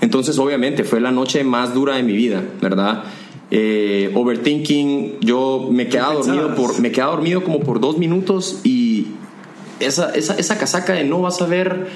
Entonces 0.00 0.38
obviamente 0.38 0.84
fue 0.84 1.00
la 1.00 1.10
noche 1.10 1.44
más 1.44 1.74
dura 1.74 1.96
de 1.96 2.02
mi 2.02 2.12
vida, 2.12 2.42
¿verdad? 2.60 3.04
Eh, 3.50 4.10
overthinking, 4.14 5.20
yo 5.20 5.68
me 5.70 5.88
quedaba 5.88 6.14
dormido 6.14 6.54
por, 6.54 6.80
me 6.80 6.90
quedaba 6.90 7.12
dormido 7.12 7.44
como 7.44 7.60
por 7.60 7.80
dos 7.80 7.98
minutos 7.98 8.60
y 8.64 9.06
esa, 9.80 10.10
esa, 10.14 10.34
esa 10.34 10.58
casaca 10.58 10.94
de 10.94 11.04
no 11.04 11.22
vas 11.22 11.40
a 11.40 11.46
ver 11.46 11.86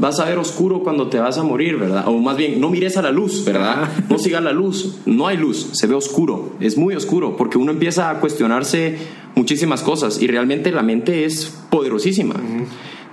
vas 0.00 0.18
a 0.18 0.24
ver 0.24 0.38
oscuro 0.38 0.82
cuando 0.82 1.08
te 1.08 1.18
vas 1.18 1.36
a 1.36 1.42
morir, 1.42 1.76
¿verdad? 1.76 2.08
O 2.08 2.18
más 2.18 2.36
bien, 2.36 2.58
no 2.60 2.70
mires 2.70 2.96
a 2.96 3.02
la 3.02 3.10
luz, 3.10 3.44
¿verdad? 3.44 3.88
No 4.08 4.18
sigas 4.18 4.42
la 4.42 4.52
luz, 4.52 4.98
no 5.04 5.26
hay 5.26 5.36
luz, 5.36 5.68
se 5.72 5.86
ve 5.86 5.94
oscuro, 5.94 6.54
es 6.58 6.78
muy 6.78 6.94
oscuro, 6.94 7.36
porque 7.36 7.58
uno 7.58 7.70
empieza 7.70 8.08
a 8.08 8.18
cuestionarse 8.18 8.96
muchísimas 9.34 9.82
cosas 9.82 10.20
y 10.22 10.26
realmente 10.26 10.72
la 10.72 10.82
mente 10.82 11.26
es 11.26 11.54
poderosísima. 11.68 12.34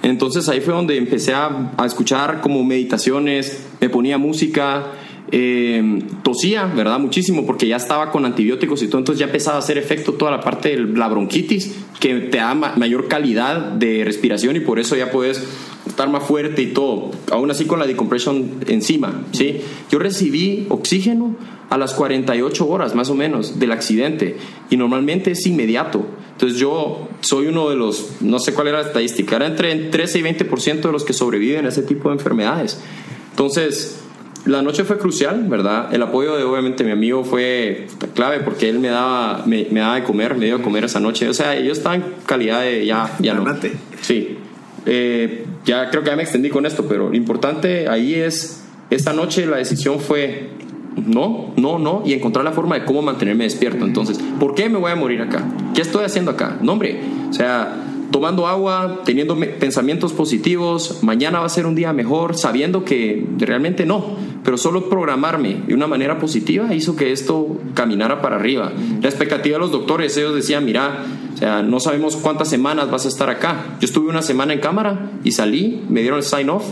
Entonces 0.08 0.47
ahí 0.47 0.62
fue 0.62 0.74
donde 0.74 0.97
empecé 0.97 1.34
a, 1.34 1.74
a 1.78 1.86
escuchar 1.86 2.39
como 2.41 2.64
meditaciones, 2.64 3.66
me 3.82 3.89
ponía 3.89 4.18
música, 4.18 4.93
eh, 5.32 5.99
tosía, 6.24 6.66
¿verdad? 6.66 6.99
Muchísimo, 6.99 7.45
porque 7.45 7.68
ya 7.68 7.76
estaba 7.76 8.12
con 8.12 8.26
antibióticos 8.26 8.82
y 8.82 8.88
todo, 8.88 8.99
entonces 8.99 9.20
ya 9.20 9.26
empezaba 9.26 9.58
a 9.58 9.60
hacer 9.60 9.78
efecto 9.78 10.14
toda 10.14 10.32
la 10.32 10.39
parte 10.39 10.70
de 10.70 10.78
la 10.97 11.10
bronquitis, 11.10 11.76
que 11.99 12.16
te 12.16 12.38
da 12.38 12.53
mayor 12.53 13.08
calidad 13.08 13.58
de 13.58 14.03
respiración 14.05 14.55
y 14.55 14.62
por 14.62 14.80
eso 14.80 14.95
ya 14.95 15.12
puedes 15.12 15.45
estar 15.88 16.10
más 16.10 16.24
fuerte 16.24 16.62
y 16.62 16.68
todo, 16.68 17.12
aún 17.32 17.52
así 17.52 17.66
con 17.66 17.80
la 17.80 17.88
decompresión 17.88 18.60
encima, 18.68 19.24
¿sí? 19.32 19.62
Yo 19.90 20.00
recibí 20.00 20.66
oxígeno 20.70 21.36
a 21.70 21.78
las 21.78 21.94
48 21.94 22.68
horas 22.68 22.96
más 22.96 23.10
o 23.10 23.16
menos 23.16 23.60
del 23.60 23.72
accidente 23.72 24.38
y 24.70 24.78
normalmente 24.78 25.32
es 25.32 25.46
inmediato. 25.46 26.06
Entonces 26.32 26.60
yo 26.60 27.08
soy 27.22 27.48
uno 27.48 27.70
de 27.70 27.76
los, 27.76 28.22
no 28.22 28.40
sé 28.40 28.54
cuál 28.54 28.68
era 28.68 28.82
la 28.82 28.88
estadística, 28.88 29.36
era 29.36 29.48
entre 29.48 29.76
13 29.76 30.20
y 30.20 30.22
20% 30.22 30.82
de 30.82 30.92
los 30.92 31.04
que 31.04 31.14
sobreviven 31.14 31.66
a 31.66 31.70
ese 31.70 31.82
tipo 31.82 32.10
de 32.10 32.16
enfermedades. 32.16 32.80
Entonces, 33.32 34.00
la 34.46 34.62
noche 34.62 34.84
fue 34.84 34.98
crucial, 34.98 35.46
¿verdad? 35.48 35.94
El 35.94 36.02
apoyo 36.02 36.38
de 36.38 36.44
obviamente 36.44 36.84
mi 36.84 36.92
amigo 36.92 37.24
fue 37.24 37.88
clave 38.14 38.40
porque 38.40 38.70
él 38.70 38.80
me 38.80 38.88
daba, 38.88 39.44
me, 39.46 39.66
daba 39.66 39.96
de 39.96 40.04
comer, 40.04 40.36
me 40.36 40.46
dio 40.46 40.60
de 40.60 40.64
comer 40.64 40.86
esa 40.86 41.00
noche. 41.00 41.28
O 41.28 41.34
sea, 41.34 41.60
yo 41.60 41.72
estaba 41.72 41.96
en 41.96 42.04
calidad 42.26 42.62
de 42.62 42.86
ya, 42.86 43.16
ya 43.20 43.34
no. 43.34 43.46
Sí. 44.02 44.38
Eh, 44.88 45.46
ya 45.66 45.90
creo 45.90 46.02
que 46.02 46.10
ya 46.10 46.16
me 46.16 46.24
extendí 46.24 46.50
con 46.50 46.66
esto, 46.66 46.88
pero 46.88 47.10
lo 47.10 47.16
importante 47.16 47.88
ahí 47.88 48.16
es, 48.16 48.64
esta 48.90 49.14
noche 49.14 49.46
la 49.46 49.58
decisión 49.58 50.00
fue 50.00 50.50
no, 50.96 51.54
no, 51.58 51.78
no, 51.78 52.02
y 52.06 52.14
encontrar 52.14 52.44
la 52.44 52.52
forma 52.52 52.80
de 52.80 52.86
cómo 52.86 53.02
mantenerme 53.02 53.44
despierto. 53.44 53.86
Entonces, 53.86 54.20
¿por 54.40 54.56
qué 54.56 54.70
me 54.70 54.78
voy 54.78 54.92
a 54.92 54.96
morir 54.96 55.22
acá? 55.22 55.46
¿Qué 55.76 55.82
estoy 55.82 56.06
haciendo 56.06 56.32
acá? 56.32 56.58
No, 56.62 56.74
hombre, 56.74 57.00
o 57.30 57.34
sea, 57.34 57.76
tomando 58.12 58.47
agua, 58.47 59.01
teniendo 59.05 59.38
pensamientos 59.60 60.14
positivos, 60.14 60.99
mañana 61.03 61.39
va 61.39 61.45
a 61.45 61.49
ser 61.49 61.66
un 61.66 61.76
día 61.76 61.93
mejor, 61.93 62.38
sabiendo 62.38 62.84
que 62.86 63.26
realmente 63.38 63.86
no, 63.86 64.16
pero 64.43 64.58
solo 64.58 64.89
programarme 64.89 65.62
de 65.68 65.74
una 65.74 65.88
manera 65.88 66.20
positiva 66.20 66.74
hizo 66.74 66.95
que 66.95 67.12
esto 67.12 67.60
caminara 67.74 68.22
para 68.22 68.38
arriba. 68.38 68.72
La 69.01 69.10
expectativa 69.10 69.55
de 69.55 69.60
los 69.60 69.72
doctores, 69.72 70.16
ellos 70.18 70.36
decían, 70.36 70.66
mira, 70.66 71.03
o 71.34 71.38
sea, 71.38 71.62
no 71.62 71.80
sabemos 71.80 72.16
cuántas 72.16 72.49
semanas 72.49 72.89
vas 72.89 73.05
a 73.05 73.10
estar 73.10 73.30
acá. 73.30 73.78
Yo 73.80 73.86
estuve 73.86 74.10
una 74.10 74.22
semana 74.22 74.53
en 74.53 74.60
cámara 74.60 75.12
y 75.24 75.32
salí, 75.32 75.84
me 75.89 76.01
dieron 76.01 76.20
el 76.20 76.24
sign 76.24 76.49
off 76.49 76.66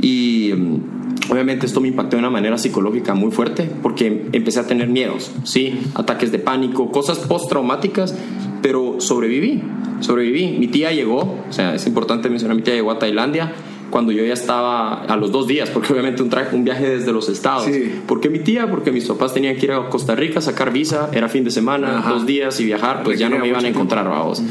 y 0.00 0.52
mm, 0.56 1.30
obviamente 1.30 1.66
esto 1.66 1.80
me 1.80 1.88
impactó 1.88 2.16
de 2.16 2.20
una 2.20 2.30
manera 2.30 2.58
psicológica 2.58 3.14
muy 3.14 3.30
fuerte 3.30 3.70
porque 3.82 4.26
empecé 4.32 4.60
a 4.60 4.66
tener 4.66 4.88
miedos, 4.88 5.30
sí, 5.44 5.78
ataques 5.94 6.32
de 6.32 6.38
pánico, 6.38 6.90
cosas 6.90 7.18
postraumáticas, 7.18 8.14
pero 8.62 9.00
sobreviví 9.00 9.62
sobreviví. 10.00 10.56
Mi 10.58 10.68
tía 10.68 10.92
llegó, 10.92 11.38
o 11.48 11.52
sea, 11.52 11.74
es 11.74 11.86
importante 11.86 12.28
mencionar, 12.28 12.56
mi 12.56 12.62
tía 12.62 12.74
llegó 12.74 12.90
a 12.90 12.98
Tailandia 12.98 13.52
cuando 13.90 14.12
yo 14.12 14.24
ya 14.24 14.34
estaba 14.34 15.04
a 15.04 15.16
los 15.16 15.32
dos 15.32 15.46
días, 15.46 15.70
porque 15.70 15.92
obviamente 15.92 16.22
un, 16.22 16.30
un 16.52 16.64
viaje 16.64 16.88
desde 16.88 17.12
los 17.12 17.28
estados. 17.28 17.66
¿Por 18.06 18.20
qué 18.20 18.28
mi 18.28 18.40
tía? 18.40 18.70
Porque 18.70 18.92
mis 18.92 19.06
papás 19.06 19.34
tenían 19.34 19.56
que 19.56 19.66
ir 19.66 19.72
a 19.72 19.88
Costa 19.88 20.14
Rica, 20.14 20.40
sacar 20.40 20.72
visa, 20.72 21.10
era 21.12 21.28
fin 21.28 21.44
de 21.44 21.50
semana, 21.50 22.04
dos 22.08 22.26
días 22.26 22.60
y 22.60 22.64
viajar, 22.64 23.02
pues 23.02 23.18
ya 23.18 23.28
no 23.28 23.38
me 23.38 23.48
iban 23.48 23.64
a 23.64 23.68
encontrar, 23.68 24.08
vamos. 24.08 24.42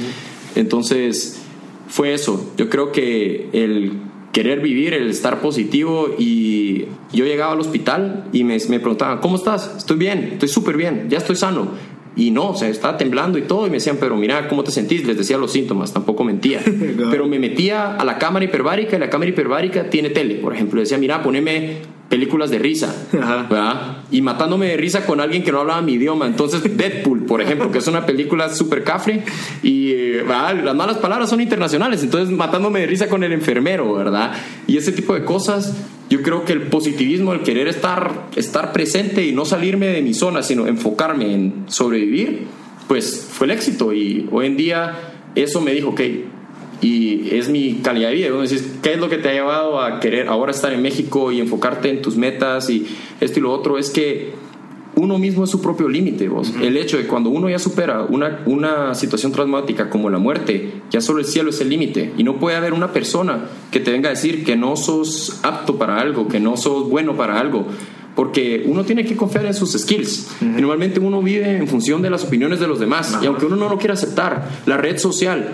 Entonces, 0.56 1.42
fue 1.88 2.14
eso. 2.14 2.52
Yo 2.58 2.70
creo 2.70 2.92
que 2.92 3.50
el 3.54 3.94
querer 4.32 4.60
vivir, 4.60 4.94
el 4.94 5.10
estar 5.10 5.42
positivo 5.42 6.10
y 6.18 6.86
yo 7.12 7.26
llegaba 7.26 7.54
al 7.54 7.60
hospital 7.60 8.26
y 8.34 8.44
me, 8.44 8.58
me 8.70 8.80
preguntaban, 8.80 9.20
¿cómo 9.20 9.36
estás? 9.36 9.74
Estoy 9.78 9.98
bien, 9.98 10.30
estoy 10.34 10.50
súper 10.50 10.78
bien, 10.78 11.08
ya 11.10 11.18
estoy 11.18 11.36
sano. 11.36 11.72
Y 12.18 12.32
no, 12.32 12.50
o 12.50 12.56
sea, 12.56 12.68
estaba 12.68 12.98
temblando 12.98 13.38
y 13.38 13.44
todo. 13.44 13.68
Y 13.68 13.70
me 13.70 13.76
decían, 13.76 13.98
pero 14.00 14.18
mira, 14.18 14.48
¿cómo 14.48 14.64
te 14.64 14.72
sentís? 14.72 15.06
Les 15.06 15.18
decía 15.18 15.38
los 15.38 15.52
síntomas, 15.52 15.94
tampoco 15.94 16.24
mentía. 16.24 16.62
pero 17.12 17.28
me 17.28 17.38
metía 17.38 17.96
a 17.96 18.04
la 18.04 18.18
cámara 18.18 18.44
hiperbárica 18.44 18.98
y 18.98 19.00
la 19.00 19.10
cámara 19.10 19.30
hiperbárica 19.30 19.90
tiene 19.92 20.10
tele, 20.10 20.36
por 20.36 20.54
ejemplo. 20.54 20.82
Decía, 20.82 20.98
mira, 20.98 21.22
poneme 21.22 21.78
películas 22.10 22.50
de 22.50 22.60
risa. 22.60 22.94
Y 24.10 24.22
matándome 24.22 24.68
de 24.68 24.78
risa 24.78 25.06
con 25.06 25.20
alguien 25.20 25.44
que 25.44 25.52
no 25.52 25.60
hablaba 25.60 25.82
mi 25.82 25.94
idioma. 25.94 26.26
Entonces, 26.26 26.78
Deadpool, 26.78 27.26
por 27.26 27.42
ejemplo, 27.42 27.72
que 27.72 27.80
es 27.80 27.88
una 27.88 28.06
película 28.06 28.50
súper 28.50 28.84
cafre. 28.84 29.24
Y 29.64 29.92
eh, 29.92 30.24
las 30.26 30.76
malas 30.76 30.98
palabras 30.98 31.30
son 31.30 31.42
internacionales. 31.42 32.02
Entonces, 32.04 32.34
matándome 32.36 32.80
de 32.80 32.88
risa 32.88 33.10
con 33.10 33.24
el 33.26 33.34
enfermero, 33.34 33.94
¿verdad? 33.94 34.32
Y 34.66 34.78
ese 34.78 34.94
tipo 34.94 35.14
de 35.14 35.26
cosas 35.26 35.76
yo 36.10 36.22
creo 36.22 36.46
que 36.46 36.54
el 36.54 36.64
positivismo, 36.64 37.34
el 37.34 37.42
querer 37.42 37.68
estar, 37.68 38.28
estar 38.36 38.72
presente 38.72 39.26
y 39.26 39.34
no 39.34 39.46
salirme 39.46 39.88
de 39.88 40.02
mi 40.02 40.14
zona, 40.14 40.42
sino 40.42 40.68
enfocarme 40.68 41.34
en 41.34 41.66
sobrevivir, 41.68 42.48
pues 42.88 43.28
fue 43.30 43.46
el 43.46 43.52
éxito. 43.52 43.94
Y 43.94 44.28
hoy 44.32 44.48
en 44.48 44.58
día 44.58 44.96
eso 45.36 45.60
me 45.60 45.74
dijo, 45.74 45.90
ok, 45.90 46.02
y 46.82 47.36
es 47.36 47.50
mi 47.50 47.80
calidad 47.84 48.10
de 48.10 48.16
vida. 48.16 48.30
¿qué 48.82 48.94
es 48.94 49.00
lo 49.00 49.10
que 49.10 49.18
te 49.18 49.30
ha 49.30 49.34
llevado 49.34 49.82
a 49.82 50.00
querer 50.00 50.28
ahora 50.28 50.52
estar 50.52 50.72
en 50.72 50.82
México 50.82 51.32
y 51.32 51.42
enfocarte 51.42 51.90
en 51.90 52.02
tus 52.02 52.16
metas 52.16 52.70
y 52.70 52.86
esto 53.20 53.40
y 53.40 53.42
lo 53.42 53.52
otro? 53.52 53.78
Es 53.78 53.90
que 53.90 54.32
uno 54.98 55.20
mismo 55.20 55.44
es 55.44 55.52
su 55.52 55.62
propio 55.62 55.88
límite, 55.88 56.28
vos. 56.28 56.54
El 56.60 56.76
hecho 56.76 56.98
de 56.98 57.06
cuando 57.06 57.30
uno 57.30 57.50
ya 57.50 57.60
supera 57.60 58.02
una, 58.02 58.42
una 58.48 58.96
situación 58.96 59.32
traumática 59.32 59.92
como 59.92 60.10
la 60.10 60.18
muerte, 60.18 60.82
ya 60.90 61.02
solo 61.02 61.20
el 61.20 61.26
cielo 61.26 61.52
es 61.52 61.62
el 61.62 61.70
límite. 61.70 62.14
Y 62.18 62.24
no 62.24 62.40
puede 62.40 62.58
haber 62.58 62.74
una 62.74 62.92
persona 62.92 63.46
que 63.72 63.80
te 63.80 63.92
venga 63.92 64.10
a 64.10 64.14
decir 64.14 64.44
que 64.44 64.56
no 64.56 64.76
sos 64.76 65.40
apto 65.44 65.78
para 65.78 66.00
algo, 66.00 66.28
que 66.28 66.40
no 66.40 66.58
sos 66.58 66.90
bueno 66.90 67.16
para 67.16 67.40
algo. 67.40 67.68
Porque 68.18 68.64
uno 68.66 68.84
tiene 68.84 69.06
que 69.06 69.16
confiar 69.16 69.46
en 69.46 69.54
sus 69.54 69.74
skills. 69.74 70.28
Y 70.42 70.46
normalmente 70.60 71.00
uno 71.00 71.22
vive 71.22 71.56
en 71.56 71.68
función 71.68 72.02
de 72.02 72.10
las 72.10 72.24
opiniones 72.24 72.60
de 72.60 72.66
los 72.66 72.80
demás. 72.80 73.20
Y 73.22 73.28
aunque 73.28 73.46
uno 73.46 73.56
no 73.56 73.70
lo 73.70 73.78
quiera 73.78 73.94
aceptar, 73.94 74.50
la 74.66 74.76
red 74.76 74.98
social, 74.98 75.48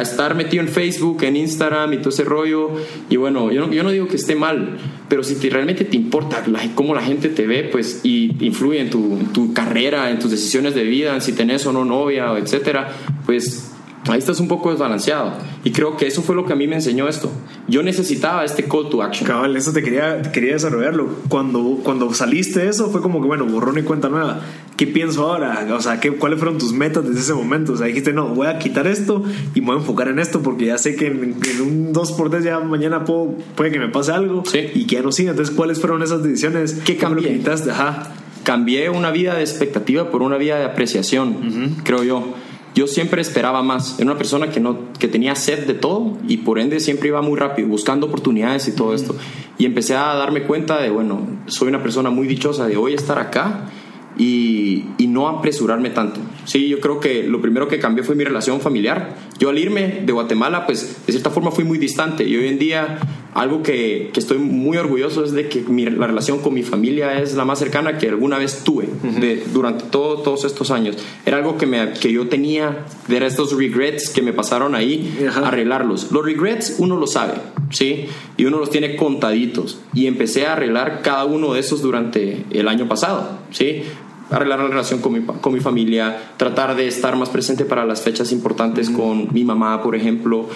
estar 0.00 0.34
metido 0.34 0.62
en 0.62 0.70
Facebook, 0.70 1.22
en 1.24 1.36
Instagram 1.36 1.92
y 1.92 1.98
todo 1.98 2.08
ese 2.08 2.24
rollo, 2.24 2.70
y 3.10 3.16
bueno, 3.16 3.52
yo 3.52 3.66
no, 3.66 3.70
yo 3.70 3.82
no 3.82 3.90
digo 3.90 4.08
que 4.08 4.16
esté 4.16 4.34
mal, 4.34 4.78
pero 5.10 5.22
si 5.22 5.34
te, 5.34 5.50
realmente 5.50 5.84
te 5.84 5.98
importa 5.98 6.42
cómo 6.74 6.94
la 6.94 7.02
gente 7.02 7.28
te 7.28 7.46
ve, 7.46 7.68
pues, 7.70 8.00
y 8.02 8.34
influye 8.40 8.80
en 8.80 8.88
tu, 8.88 9.18
en 9.18 9.26
tu 9.34 9.52
carrera, 9.52 10.10
en 10.10 10.18
tus 10.18 10.30
decisiones 10.30 10.74
de 10.74 10.84
vida, 10.84 11.14
en 11.14 11.20
si 11.20 11.34
tenés 11.34 11.66
o 11.66 11.72
no 11.74 11.84
novia, 11.84 12.32
etcétera, 12.38 12.88
pues 13.26 13.72
ahí 14.08 14.18
estás 14.18 14.40
un 14.40 14.48
poco 14.48 14.70
desbalanceado. 14.70 15.34
Y 15.64 15.70
creo 15.72 15.96
que 15.96 16.06
eso 16.06 16.22
fue 16.22 16.34
lo 16.34 16.46
que 16.46 16.52
a 16.52 16.56
mí 16.56 16.66
me 16.66 16.76
enseñó 16.76 17.08
esto. 17.08 17.30
Yo 17.68 17.82
necesitaba 17.82 18.44
este 18.44 18.64
call 18.64 18.88
to 18.90 19.02
action. 19.02 19.26
Cabal, 19.26 19.56
eso 19.56 19.72
te 19.72 19.82
quería, 19.82 20.22
quería 20.22 20.52
desarrollarlo. 20.52 21.08
Cuando, 21.28 21.80
cuando 21.82 22.12
saliste 22.14 22.60
de 22.60 22.68
eso, 22.68 22.90
fue 22.90 23.00
como 23.00 23.20
que, 23.20 23.26
bueno, 23.26 23.44
borrón 23.44 23.78
y 23.78 23.82
cuenta 23.82 24.08
nueva. 24.08 24.40
¿Qué 24.76 24.86
pienso 24.86 25.30
ahora? 25.30 25.66
O 25.72 25.80
sea, 25.80 25.98
¿qué, 25.98 26.12
¿cuáles 26.12 26.38
fueron 26.38 26.58
tus 26.58 26.72
metas 26.72 27.04
desde 27.06 27.20
ese 27.20 27.34
momento? 27.34 27.72
O 27.72 27.76
sea, 27.76 27.86
dijiste, 27.86 28.12
no, 28.12 28.28
voy 28.28 28.46
a 28.46 28.58
quitar 28.58 28.86
esto 28.86 29.24
y 29.54 29.60
me 29.60 29.68
voy 29.68 29.76
a 29.76 29.78
enfocar 29.80 30.08
en 30.08 30.18
esto 30.18 30.42
porque 30.42 30.66
ya 30.66 30.78
sé 30.78 30.94
que 30.94 31.06
en, 31.06 31.34
un 31.60 31.92
2x3 31.92 32.42
ya 32.42 32.60
mañana 32.60 33.04
puedo, 33.04 33.34
puede 33.56 33.72
que 33.72 33.78
me 33.78 33.88
pase 33.88 34.12
algo 34.12 34.44
y 34.74 34.86
que 34.86 34.96
ya 34.96 35.02
no 35.02 35.10
siga. 35.10 35.30
Entonces, 35.30 35.54
¿cuáles 35.54 35.80
fueron 35.80 36.02
esas 36.02 36.22
decisiones? 36.22 36.74
¿Qué 36.84 36.96
cambié? 36.96 37.42
Ajá. 37.70 38.12
Cambié 38.44 38.90
una 38.90 39.10
vida 39.10 39.34
de 39.34 39.40
expectativa 39.40 40.10
por 40.10 40.22
una 40.22 40.36
vida 40.36 40.56
de 40.56 40.64
apreciación, 40.66 41.74
creo 41.82 42.04
yo 42.04 42.32
yo 42.76 42.86
siempre 42.86 43.22
esperaba 43.22 43.62
más. 43.62 43.98
Era 43.98 44.10
una 44.10 44.18
persona 44.18 44.50
que, 44.50 44.60
no, 44.60 44.92
que 44.98 45.08
tenía 45.08 45.34
sed 45.34 45.66
de 45.66 45.72
todo 45.72 46.18
y 46.28 46.36
por 46.36 46.58
ende 46.58 46.78
siempre 46.78 47.08
iba 47.08 47.22
muy 47.22 47.38
rápido, 47.38 47.68
buscando 47.68 48.06
oportunidades 48.06 48.68
y 48.68 48.76
todo 48.76 48.94
esto. 48.94 49.16
Y 49.56 49.64
empecé 49.64 49.96
a 49.96 50.14
darme 50.14 50.42
cuenta 50.42 50.80
de, 50.80 50.90
bueno, 50.90 51.26
soy 51.46 51.68
una 51.68 51.82
persona 51.82 52.10
muy 52.10 52.26
dichosa 52.28 52.66
de 52.66 52.76
hoy 52.76 52.92
estar 52.92 53.18
acá 53.18 53.70
y, 54.18 54.84
y, 54.98 55.06
no 55.06 55.26
apresurarme 55.26 55.88
tanto. 55.88 56.20
Sí, 56.44 56.68
yo 56.68 56.80
creo 56.80 57.00
que 57.00 57.22
lo 57.22 57.40
primero 57.40 57.66
que 57.66 57.78
cambió 57.78 58.04
fue 58.04 58.14
mi 58.14 58.24
relación 58.24 58.60
familiar. 58.60 59.16
Yo 59.38 59.48
al 59.48 59.58
irme 59.58 60.02
de 60.04 60.12
Guatemala, 60.12 60.66
pues 60.66 61.00
de 61.06 61.12
cierta 61.12 61.30
forma 61.30 61.50
fui 61.52 61.64
muy 61.64 61.78
distante 61.78 62.24
y 62.24 62.36
hoy 62.36 62.48
en 62.48 62.58
día 62.58 62.98
algo 63.36 63.62
que, 63.62 64.10
que 64.14 64.20
estoy 64.20 64.38
muy 64.38 64.78
orgulloso 64.78 65.22
es 65.22 65.32
de 65.32 65.48
que 65.48 65.60
mi, 65.60 65.84
la 65.84 66.06
relación 66.06 66.40
con 66.40 66.54
mi 66.54 66.62
familia 66.62 67.20
es 67.20 67.34
la 67.34 67.44
más 67.44 67.58
cercana 67.58 67.98
que 67.98 68.08
alguna 68.08 68.38
vez 68.38 68.64
tuve 68.64 68.88
de, 69.02 69.44
durante 69.52 69.84
todo, 69.84 70.22
todos 70.22 70.44
estos 70.46 70.70
años. 70.70 70.96
Era 71.26 71.36
algo 71.36 71.58
que, 71.58 71.66
me, 71.66 71.92
que 71.92 72.10
yo 72.10 72.28
tenía, 72.28 72.86
de 73.08 73.26
estos 73.26 73.52
regrets 73.52 74.08
que 74.08 74.22
me 74.22 74.32
pasaron 74.32 74.74
ahí, 74.74 75.28
arreglarlos. 75.44 76.10
Los 76.12 76.24
regrets 76.24 76.76
uno 76.78 76.96
lo 76.96 77.06
sabe, 77.06 77.34
¿sí? 77.70 78.06
Y 78.38 78.46
uno 78.46 78.58
los 78.58 78.70
tiene 78.70 78.96
contaditos. 78.96 79.80
Y 79.92 80.06
empecé 80.06 80.46
a 80.46 80.54
arreglar 80.54 81.02
cada 81.02 81.26
uno 81.26 81.52
de 81.52 81.60
esos 81.60 81.82
durante 81.82 82.44
el 82.50 82.68
año 82.68 82.88
pasado, 82.88 83.38
¿sí? 83.50 83.82
arreglar 84.30 84.58
la 84.58 84.66
relación 84.66 85.00
con 85.00 85.12
mi, 85.12 85.20
con 85.20 85.52
mi 85.52 85.60
familia, 85.60 86.32
tratar 86.36 86.74
de 86.74 86.88
estar 86.88 87.14
más 87.16 87.28
presente 87.28 87.64
para 87.64 87.84
las 87.84 88.02
fechas 88.02 88.32
importantes 88.32 88.90
con 88.90 89.32
mi 89.32 89.44
mamá, 89.44 89.82
por 89.82 89.94
ejemplo, 89.94 90.48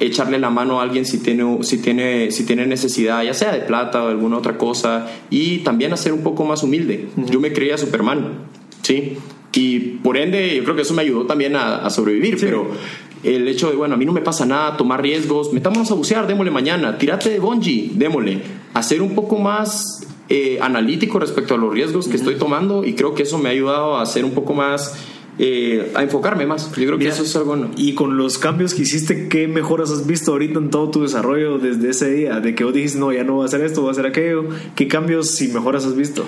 echarle 0.00 0.38
la 0.38 0.50
mano 0.50 0.80
a 0.80 0.82
alguien 0.82 1.04
si 1.04 1.18
tiene, 1.18 1.62
si, 1.62 1.78
tiene, 1.78 2.30
si 2.30 2.44
tiene 2.44 2.66
necesidad, 2.66 3.22
ya 3.22 3.34
sea 3.34 3.52
de 3.52 3.60
plata 3.60 4.02
o 4.02 4.08
alguna 4.08 4.38
otra 4.38 4.58
cosa, 4.58 5.06
y 5.30 5.58
también 5.58 5.92
a 5.92 5.96
ser 5.96 6.12
un 6.12 6.22
poco 6.22 6.44
más 6.44 6.62
humilde. 6.62 7.08
Yo 7.16 7.40
me 7.40 7.52
creía 7.52 7.78
Superman, 7.78 8.46
¿sí? 8.82 9.16
Y 9.52 9.78
por 9.78 10.16
ende, 10.16 10.56
yo 10.56 10.64
creo 10.64 10.76
que 10.76 10.82
eso 10.82 10.94
me 10.94 11.02
ayudó 11.02 11.26
también 11.26 11.54
a, 11.54 11.88
sobrevivir, 11.90 12.36
pero 12.40 12.68
el 13.22 13.46
hecho 13.46 13.70
de, 13.70 13.76
bueno, 13.76 13.94
a 13.94 13.96
mí 13.96 14.04
no 14.04 14.12
me 14.12 14.20
pasa 14.20 14.44
nada, 14.44 14.76
tomar 14.76 15.00
riesgos, 15.00 15.52
metámonos 15.52 15.90
a 15.90 15.94
bucear, 15.94 16.26
démosle 16.26 16.50
mañana, 16.50 16.98
tírate 16.98 17.30
de 17.30 17.38
bungee, 17.38 17.92
démosle, 17.94 18.42
hacer 18.74 19.00
un 19.00 19.14
poco 19.14 19.38
más 19.38 20.06
eh, 20.28 20.58
analítico 20.60 21.18
respecto 21.18 21.54
a 21.54 21.58
los 21.58 21.72
riesgos 21.72 22.08
que 22.08 22.16
estoy 22.16 22.34
tomando 22.34 22.84
y 22.84 22.94
creo 22.94 23.14
que 23.14 23.22
eso 23.22 23.38
me 23.38 23.50
ha 23.50 23.52
ayudado 23.52 23.98
a 23.98 24.06
ser 24.06 24.24
un 24.24 24.32
poco 24.32 24.54
más 24.54 24.94
eh, 25.38 25.92
a 25.94 26.02
enfocarme 26.02 26.46
más. 26.46 26.70
Yo 26.76 26.86
creo 26.86 26.98
que 26.98 27.08
eso 27.08 27.22
es 27.22 27.34
algo 27.36 27.56
bueno. 27.56 27.70
Y 27.76 27.94
con 27.94 28.16
los 28.16 28.38
cambios 28.38 28.74
que 28.74 28.82
hiciste, 28.82 29.28
¿qué 29.28 29.48
mejoras 29.48 29.90
has 29.90 30.06
visto 30.06 30.32
ahorita 30.32 30.58
en 30.58 30.70
todo 30.70 30.90
tu 30.90 31.02
desarrollo 31.02 31.58
desde 31.58 31.90
ese 31.90 32.10
día? 32.10 32.40
De 32.40 32.54
que 32.54 32.64
vos 32.64 32.72
dijiste, 32.72 32.98
no, 32.98 33.12
ya 33.12 33.24
no 33.24 33.34
voy 33.34 33.42
a 33.42 33.46
hacer 33.46 33.62
esto, 33.62 33.80
voy 33.80 33.88
a 33.88 33.92
hacer 33.92 34.06
aquello. 34.06 34.44
¿Qué 34.74 34.86
cambios 34.88 35.40
y 35.40 35.48
mejoras 35.48 35.84
has 35.86 35.96
visto? 35.96 36.26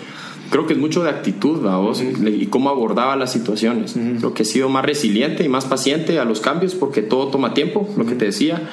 Creo 0.51 0.67
que 0.67 0.75
es 0.75 0.79
mucho 0.79 1.03
de 1.03 1.11
actitud, 1.11 1.61
vos, 1.61 2.01
y 2.01 2.47
cómo 2.47 2.71
abordaba 2.71 3.17
las 3.17 3.33
situaciones. 3.33 3.97
Creo 4.19 4.33
que 4.33 4.43
he 4.43 4.47
sido 4.47 4.69
más 4.69 4.85
resiliente 4.85 5.45
y 5.45 5.49
más 5.49 5.65
paciente 5.65 6.21
a 6.21 6.25
los 6.25 6.41
cambios 6.41 6.75
porque 6.77 7.03
todo 7.03 7.29
toma 7.29 7.53
tiempo, 7.53 7.89
lo 7.97 8.07
que 8.07 8.15
te 8.15 8.27
decía 8.27 8.69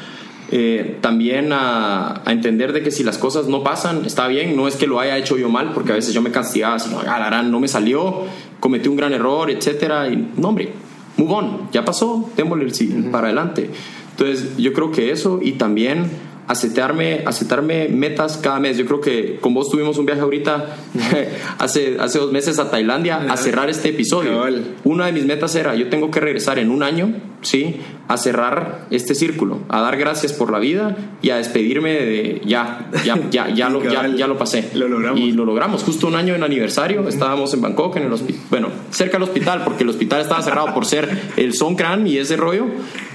eh, 0.55 0.97
también 1.01 1.49
a, 1.51 2.21
entender 2.27 2.73
de 2.73 2.83
que 2.83 2.91
si 2.91 3.03
las 3.03 3.17
cosas 3.17 3.47
no 3.47 3.63
pasan, 3.63 4.05
está 4.05 4.27
bien, 4.27 4.55
no 4.55 4.67
es 4.67 4.75
que 4.75 4.85
lo 4.85 4.99
haya 4.99 5.17
hecho 5.17 5.35
yo 5.35 5.49
mal, 5.49 5.71
porque 5.73 5.93
a 5.93 5.95
veces 5.95 6.13
yo 6.13 6.21
me 6.21 6.29
castigaba 6.29 6.75
así, 6.75 6.91
no, 6.91 7.41
no 7.41 7.59
me 7.59 7.67
salió, 7.67 8.25
cometí 8.59 8.87
un 8.87 8.95
gran 8.95 9.13
error, 9.13 9.49
etcétera, 9.49 10.09
y 10.09 10.29
no, 10.37 10.49
hombre, 10.49 10.71
move 11.17 11.33
on, 11.33 11.71
ya 11.71 11.83
pasó, 11.83 12.29
démosle 12.37 12.65
el 12.65 13.05
para 13.09 13.29
adelante. 13.29 13.71
Entonces, 14.11 14.55
yo 14.57 14.73
creo 14.73 14.91
que 14.91 15.09
eso 15.09 15.39
y 15.41 15.53
también 15.53 16.11
aceptarme, 16.47 17.23
aceptarme 17.25 17.87
metas 17.87 18.37
cada 18.37 18.59
mes. 18.59 18.77
Yo 18.77 18.85
creo 18.85 19.01
que 19.01 19.39
con 19.39 19.55
vos 19.55 19.71
tuvimos 19.71 19.97
un 19.97 20.05
viaje 20.05 20.21
ahorita 20.21 20.75
hace, 21.57 21.97
hace 21.99 22.19
dos 22.19 22.31
meses 22.31 22.59
a 22.59 22.69
Tailandia 22.69 23.25
a 23.27 23.37
cerrar 23.37 23.71
este 23.71 23.89
episodio. 23.89 24.39
Una 24.83 25.07
de 25.07 25.13
mis 25.13 25.25
metas 25.25 25.55
era, 25.55 25.73
yo 25.73 25.89
tengo 25.89 26.11
que 26.11 26.19
regresar 26.19 26.59
en 26.59 26.69
un 26.69 26.83
año, 26.83 27.11
¿sí? 27.43 27.79
A 28.07 28.17
cerrar 28.17 28.87
este 28.89 29.15
círculo, 29.15 29.59
a 29.69 29.81
dar 29.81 29.97
gracias 29.97 30.33
por 30.33 30.51
la 30.51 30.59
vida 30.59 30.97
y 31.21 31.29
a 31.29 31.37
despedirme 31.37 31.93
de 31.93 32.41
ya, 32.45 32.89
ya, 33.05 33.29
ya, 33.29 33.49
ya, 33.49 33.69
lo, 33.69 33.83
ya, 33.91 34.07
ya 34.07 34.27
lo 34.27 34.37
pasé. 34.37 34.71
Lo 34.73 34.87
logramos. 34.87 35.19
Y 35.19 35.31
lo 35.31 35.45
logramos. 35.45 35.83
Justo 35.83 36.07
un 36.07 36.15
año 36.15 36.35
en 36.35 36.43
aniversario, 36.43 37.07
estábamos 37.07 37.53
en 37.53 37.61
Bangkok, 37.61 37.95
en 37.97 38.03
el 38.03 38.13
bueno, 38.49 38.69
cerca 38.89 39.13
del 39.13 39.23
hospital, 39.23 39.61
porque 39.63 39.83
el 39.83 39.89
hospital 39.89 40.21
estaba 40.21 40.41
cerrado 40.41 40.73
por 40.73 40.85
ser 40.85 41.09
el 41.37 41.53
Songkran 41.53 42.07
y 42.07 42.17
ese 42.17 42.35
rollo 42.35 42.65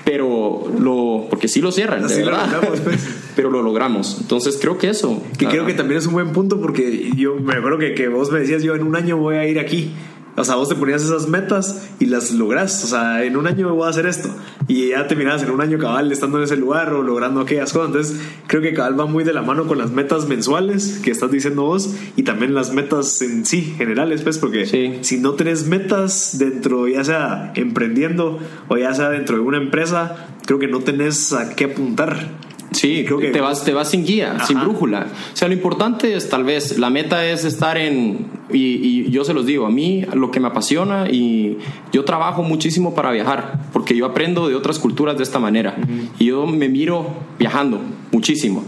pero 0.09 0.65
lo 0.79 1.27
porque 1.29 1.49
sí 1.49 1.61
lo 1.61 1.71
cierran 1.71 2.07
de 2.09 2.25
verdad 2.25 2.63
pues. 2.67 2.81
pero 3.37 3.51
lo 3.51 3.61
logramos 3.61 4.17
entonces 4.23 4.57
creo 4.59 4.79
que 4.79 4.89
eso 4.89 5.23
que 5.37 5.47
creo 5.47 5.67
que 5.67 5.75
también 5.75 5.99
es 5.99 6.07
un 6.07 6.15
buen 6.15 6.33
punto 6.33 6.63
porque 6.63 7.11
yo 7.15 7.35
me 7.35 7.57
acuerdo 7.57 7.77
que, 7.77 7.93
que 7.93 8.09
vos 8.09 8.31
me 8.31 8.41
decías 8.41 8.63
yo 8.63 8.75
en 8.75 8.85
un 8.85 8.97
año 8.97 9.19
voy 9.19 9.37
a 9.37 9.47
ir 9.47 9.59
aquí 9.59 9.93
o 10.39 10.45
sea, 10.45 10.55
vos 10.55 10.69
te 10.69 10.75
ponías 10.75 11.03
esas 11.03 11.29
metas 11.29 11.89
y 11.99 12.07
las 12.07 12.31
logras. 12.31 12.85
O 12.85 12.87
sea, 12.87 13.25
en 13.25 13.37
un 13.37 13.47
año 13.47 13.75
voy 13.75 13.87
a 13.87 13.91
hacer 13.91 14.07
esto. 14.07 14.29
Y 14.67 14.89
ya 14.91 15.07
terminás 15.07 15.43
en 15.43 15.51
un 15.51 15.61
año 15.61 15.79
cabal 15.79 16.13
estando 16.13 16.39
en 16.39 16.45
ese 16.45 16.57
lugar 16.57 16.93
o 16.93 17.03
logrando 17.03 17.41
aquellas 17.41 17.73
cosas. 17.73 17.89
Entonces, 17.89 18.21
creo 18.47 18.63
que 18.63 18.75
cabal 18.75 18.99
va 18.99 19.07
muy 19.07 19.25
de 19.25 19.33
la 19.33 19.43
mano 19.43 19.67
con 19.67 19.79
las 19.79 19.91
metas 19.91 20.29
mensuales 20.29 21.01
que 21.03 21.11
estás 21.11 21.31
diciendo 21.31 21.65
vos 21.65 21.95
y 22.17 22.23
también 22.23 22.55
las 22.55 22.73
metas 22.73 23.21
en 23.23 23.45
sí, 23.45 23.63
generales, 23.63 24.23
pues, 24.23 24.39
porque 24.39 24.67
si 25.03 25.19
no 25.19 25.35
tenés 25.35 25.67
metas 25.67 26.37
dentro, 26.39 26.89
ya 26.89 27.05
sea 27.05 27.53
emprendiendo 27.55 28.39
o 28.69 28.77
ya 28.77 28.95
sea 28.95 29.11
dentro 29.11 29.37
de 29.37 29.43
una 29.43 29.59
empresa, 29.59 30.29
creo 30.47 30.59
que 30.59 30.69
no 30.69 30.81
tenés 30.81 31.33
a 31.33 31.55
qué 31.55 31.65
apuntar. 31.65 32.48
Sí, 32.71 33.05
creo 33.07 33.19
que 33.19 33.29
te 33.29 33.41
vas, 33.41 33.65
te 33.65 33.73
vas 33.73 33.91
sin 33.91 34.05
guía, 34.05 34.39
sin 34.47 34.61
brújula. 34.61 35.07
O 35.33 35.37
sea, 35.37 35.49
lo 35.49 35.55
importante 35.55 36.15
es 36.15 36.29
tal 36.29 36.45
vez, 36.45 36.79
la 36.79 36.91
meta 36.91 37.25
es 37.25 37.45
estar 37.45 37.79
en, 37.79 38.27
y, 38.53 39.11
yo 39.11 39.25
se 39.25 39.33
los 39.35 39.47
digo, 39.47 39.67
a 39.67 39.71
mí 39.71 40.05
lo 40.13 40.31
que 40.31 40.41
me 40.41 40.49
apasiona 40.49 41.09
y 41.11 41.59
yo 41.93 42.05
trabajo 42.05 42.43
muchísimo 42.43 42.95
para 42.95 43.11
viajar, 43.11 43.61
porque 43.73 43.97
yo 43.97 44.07
aprendo 44.07 44.49
de 44.49 44.55
otras 44.55 44.79
culturas 44.79 45.17
de 45.17 45.23
esta 45.23 45.39
manera. 45.39 45.77
Y 46.19 46.27
yo 46.27 46.47
me 46.47 46.69
miro 46.69 47.07
viajando 47.39 47.81
muchísimo. 48.13 48.65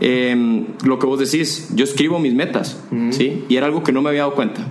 Em, 0.00 0.66
lo 0.84 0.98
que 0.98 1.06
vos 1.06 1.18
decís, 1.18 1.70
yo 1.74 1.84
escribo 1.84 2.18
mis 2.18 2.34
metas, 2.34 2.82
¿sí? 3.10 3.44
Y 3.48 3.56
era 3.56 3.66
algo 3.66 3.82
que 3.82 3.92
no 3.92 4.02
me 4.02 4.10
había 4.10 4.22
dado 4.22 4.34
cuenta. 4.34 4.66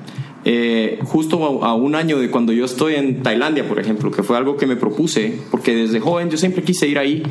Eh, 0.47 0.99
justo 1.05 1.63
a, 1.63 1.73
un 1.73 1.95
año 1.95 2.19
de 2.19 2.30
cuando 2.30 2.53
yo 2.53 2.65
estoy 2.65 2.93
en 2.93 3.23
Tailandia, 3.23 3.67
por 3.67 3.80
ejemplo, 3.80 4.11
que 4.11 4.21
fue 4.21 4.38
algo 4.38 4.57
que 4.57 4.67
me 4.67 4.76
propuse, 4.76 5.39
porque 5.49 5.76
desde 5.76 5.99
joven 5.99 6.30
yo 6.30 6.38
siempre 6.38 6.61
quise 6.61 6.88
ir 6.88 6.99
ahí 6.99 7.23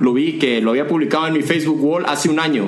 lo 0.00 0.12
vi 0.12 0.38
que 0.38 0.60
lo 0.60 0.70
había 0.70 0.88
publicado 0.88 1.26
en 1.26 1.34
mi 1.34 1.42
Facebook 1.42 1.78
wall 1.82 2.04
hace 2.06 2.28
un 2.28 2.40
año. 2.40 2.64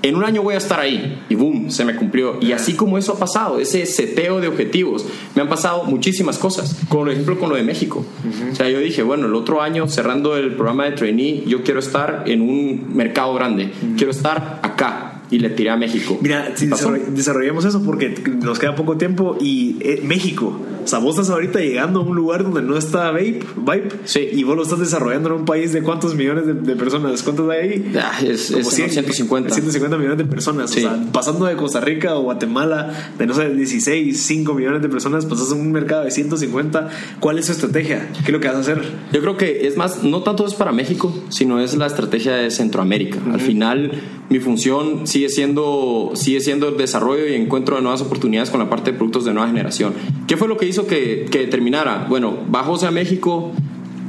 En 0.00 0.14
un 0.14 0.22
año 0.22 0.44
voy 0.44 0.54
a 0.54 0.58
estar 0.58 0.78
ahí 0.78 1.24
y 1.28 1.34
boom, 1.34 1.70
se 1.70 1.84
me 1.84 1.96
cumplió. 1.96 2.38
Y 2.40 2.52
así 2.52 2.74
como 2.74 2.98
eso 2.98 3.14
ha 3.14 3.18
pasado, 3.18 3.58
ese 3.58 3.84
seteo 3.84 4.40
de 4.40 4.46
objetivos, 4.46 5.04
me 5.34 5.42
han 5.42 5.48
pasado 5.48 5.84
muchísimas 5.84 6.38
cosas. 6.38 6.76
Por 6.88 7.10
ejemplo, 7.10 7.36
con 7.38 7.50
lo 7.50 7.56
de 7.56 7.64
México. 7.64 8.06
O 8.52 8.54
sea, 8.54 8.70
yo 8.70 8.78
dije, 8.78 9.02
bueno, 9.02 9.26
el 9.26 9.34
otro 9.34 9.60
año, 9.60 9.88
cerrando 9.88 10.36
el 10.36 10.54
programa 10.54 10.84
de 10.84 10.92
trainee, 10.92 11.42
yo 11.46 11.64
quiero 11.64 11.80
estar 11.80 12.24
en 12.26 12.42
un 12.42 12.94
mercado 12.94 13.34
grande. 13.34 13.72
Quiero 13.96 14.12
estar 14.12 14.60
acá 14.62 15.22
y 15.30 15.40
le 15.40 15.50
tiré 15.50 15.70
a 15.70 15.76
México. 15.76 16.16
Mira, 16.20 16.52
si 16.54 16.66
desarrollemos 16.68 17.64
eso 17.64 17.82
porque 17.82 18.14
nos 18.40 18.58
queda 18.60 18.76
poco 18.76 18.96
tiempo 18.96 19.36
y 19.40 19.76
eh, 19.80 20.00
México 20.04 20.60
O 20.84 20.86
sea, 20.86 20.98
vos 20.98 21.16
estás 21.16 21.30
ahorita 21.30 21.60
llegando 21.60 22.00
a 22.00 22.02
un 22.02 22.16
lugar 22.16 22.42
donde 22.44 22.62
no 22.62 22.76
está 22.76 23.10
Vape, 23.10 23.40
Vibe, 23.56 23.88
Sí. 24.04 24.28
y 24.32 24.44
vos 24.44 24.56
lo 24.56 24.62
estás 24.62 24.78
desarrollando 24.78 25.28
en 25.30 25.34
un 25.36 25.44
país 25.44 25.72
de 25.72 25.82
cuántos 25.82 26.14
millones 26.14 26.46
de, 26.46 26.54
de 26.54 26.76
personas. 26.76 27.22
¿Cuántos 27.22 27.48
hay 27.50 27.58
ahí? 27.68 27.92
Ah, 28.00 28.18
es, 28.22 28.50
es 28.50 28.68
150. 28.68 29.50
150 29.54 29.96
millones 29.98 30.18
de 30.18 30.24
personas. 30.24 30.70
Sí. 30.70 30.80
O 30.80 30.82
sea, 30.82 30.98
pasando 31.12 31.46
de 31.46 31.56
Costa 31.56 31.80
Rica 31.80 32.16
o 32.16 32.22
Guatemala, 32.22 33.12
de 33.18 33.26
no 33.26 33.34
sé, 33.34 33.48
16, 33.54 34.18
5 34.20 34.54
millones 34.54 34.82
de 34.82 34.88
personas, 34.88 35.26
pasas 35.26 35.52
a 35.52 35.54
un 35.54 35.72
mercado 35.72 36.04
de 36.04 36.10
150. 36.10 36.88
¿Cuál 37.20 37.38
es 37.38 37.46
su 37.46 37.52
estrategia? 37.52 38.08
¿Qué 38.14 38.26
es 38.26 38.30
lo 38.32 38.40
que 38.40 38.48
vas 38.48 38.56
a 38.56 38.60
hacer? 38.60 38.82
Yo 39.12 39.20
creo 39.20 39.36
que 39.36 39.66
es 39.66 39.76
más, 39.76 40.02
no 40.04 40.22
tanto 40.22 40.46
es 40.46 40.54
para 40.54 40.72
México, 40.72 41.14
sino 41.28 41.60
es 41.60 41.76
la 41.76 41.86
estrategia 41.86 42.34
de 42.34 42.50
Centroamérica. 42.50 43.18
Al 43.32 43.40
final, 43.40 43.92
mi 44.28 44.38
función 44.40 45.06
sigue 45.06 45.28
siendo, 45.28 46.12
sigue 46.14 46.40
siendo 46.40 46.68
el 46.68 46.76
desarrollo 46.76 47.26
y 47.26 47.34
encuentro 47.34 47.76
de 47.76 47.82
nuevas 47.82 48.00
oportunidades 48.00 48.50
con 48.50 48.60
la 48.60 48.68
parte 48.70 48.92
de 48.92 48.96
productos 48.98 49.24
de 49.24 49.32
nueva 49.32 49.48
generación. 49.48 49.92
¿Qué 50.26 50.36
fue 50.36 50.48
lo 50.48 50.56
que 50.56 50.66
hizo 50.66 50.77
que, 50.86 51.26
que 51.30 51.46
terminara? 51.46 52.06
Bueno, 52.08 52.36
bajose 52.48 52.86
a 52.86 52.90
México 52.90 53.52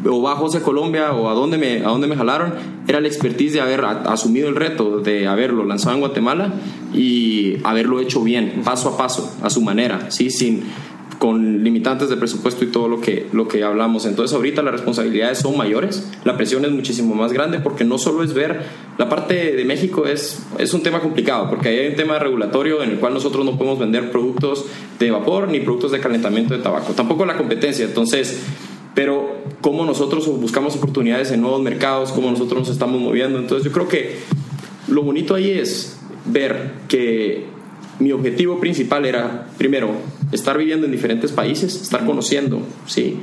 o 0.05 0.21
bajose 0.21 0.59
a 0.59 0.61
Colombia 0.61 1.13
o 1.13 1.29
a 1.29 1.33
dónde 1.33 1.57
me, 1.57 1.77
a 1.77 1.89
dónde 1.89 2.07
me 2.07 2.15
jalaron, 2.15 2.53
era 2.87 3.01
la 3.01 3.07
expertise 3.07 3.53
de 3.53 3.61
haber 3.61 3.83
asumido 3.83 4.47
el 4.47 4.55
reto, 4.55 4.99
de 4.99 5.27
haberlo 5.27 5.65
lanzado 5.65 5.95
en 5.95 6.01
Guatemala 6.01 6.53
y 6.93 7.57
haberlo 7.63 7.99
hecho 7.99 8.23
bien, 8.23 8.61
paso 8.63 8.89
a 8.89 8.97
paso, 8.97 9.35
a 9.41 9.49
su 9.49 9.61
manera, 9.61 10.09
¿sí? 10.11 10.29
sin 10.29 10.63
con 11.19 11.65
limitantes 11.65 12.09
de 12.09 12.15
presupuesto 12.15 12.63
y 12.63 12.69
todo 12.69 12.87
lo 12.87 13.01
que, 13.01 13.27
lo 13.33 13.49
que 13.49 13.61
hablamos. 13.63 14.05
Entonces 14.05 14.33
ahorita 14.35 14.63
las 14.63 14.71
responsabilidades 14.71 15.39
son 15.39 15.57
mayores, 15.57 16.09
la 16.23 16.37
presión 16.37 16.63
es 16.63 16.71
muchísimo 16.71 17.13
más 17.13 17.33
grande 17.33 17.59
porque 17.59 17.83
no 17.83 17.97
solo 17.97 18.23
es 18.23 18.33
ver, 18.33 18.63
la 18.97 19.09
parte 19.09 19.55
de 19.55 19.65
México 19.65 20.05
es, 20.05 20.41
es 20.57 20.73
un 20.73 20.81
tema 20.81 21.01
complicado 21.01 21.49
porque 21.49 21.69
hay 21.69 21.87
un 21.89 21.95
tema 21.95 22.19
regulatorio 22.19 22.81
en 22.81 22.91
el 22.91 22.99
cual 22.99 23.13
nosotros 23.13 23.43
no 23.45 23.57
podemos 23.57 23.77
vender 23.77 24.11
productos 24.11 24.65
de 24.97 25.11
vapor 25.11 25.49
ni 25.49 25.59
productos 25.59 25.91
de 25.91 25.99
calentamiento 25.99 26.55
de 26.55 26.63
tabaco, 26.63 26.93
tampoco 26.93 27.25
la 27.25 27.35
competencia. 27.35 27.83
Entonces, 27.83 28.41
pero 28.95 29.43
cómo 29.59 29.85
nosotros 29.85 30.25
buscamos 30.39 30.77
oportunidades 30.77 31.31
en 31.31 31.41
nuevos 31.41 31.61
mercados, 31.61 32.13
cómo 32.13 32.31
nosotros 32.31 32.61
nos 32.61 32.69
estamos 32.69 33.01
moviendo. 33.01 33.39
Entonces 33.39 33.65
yo 33.65 33.73
creo 33.73 33.89
que 33.89 34.19
lo 34.87 35.03
bonito 35.03 35.35
ahí 35.35 35.51
es 35.51 35.99
ver 36.25 36.71
que 36.87 37.45
mi 37.99 38.13
objetivo 38.13 38.59
principal 38.59 39.05
era, 39.05 39.47
primero, 39.57 39.91
estar 40.31 40.57
viviendo 40.57 40.85
en 40.85 40.91
diferentes 40.91 41.31
países, 41.31 41.81
estar 41.81 42.05
conociendo, 42.05 42.61
¿sí? 42.85 43.19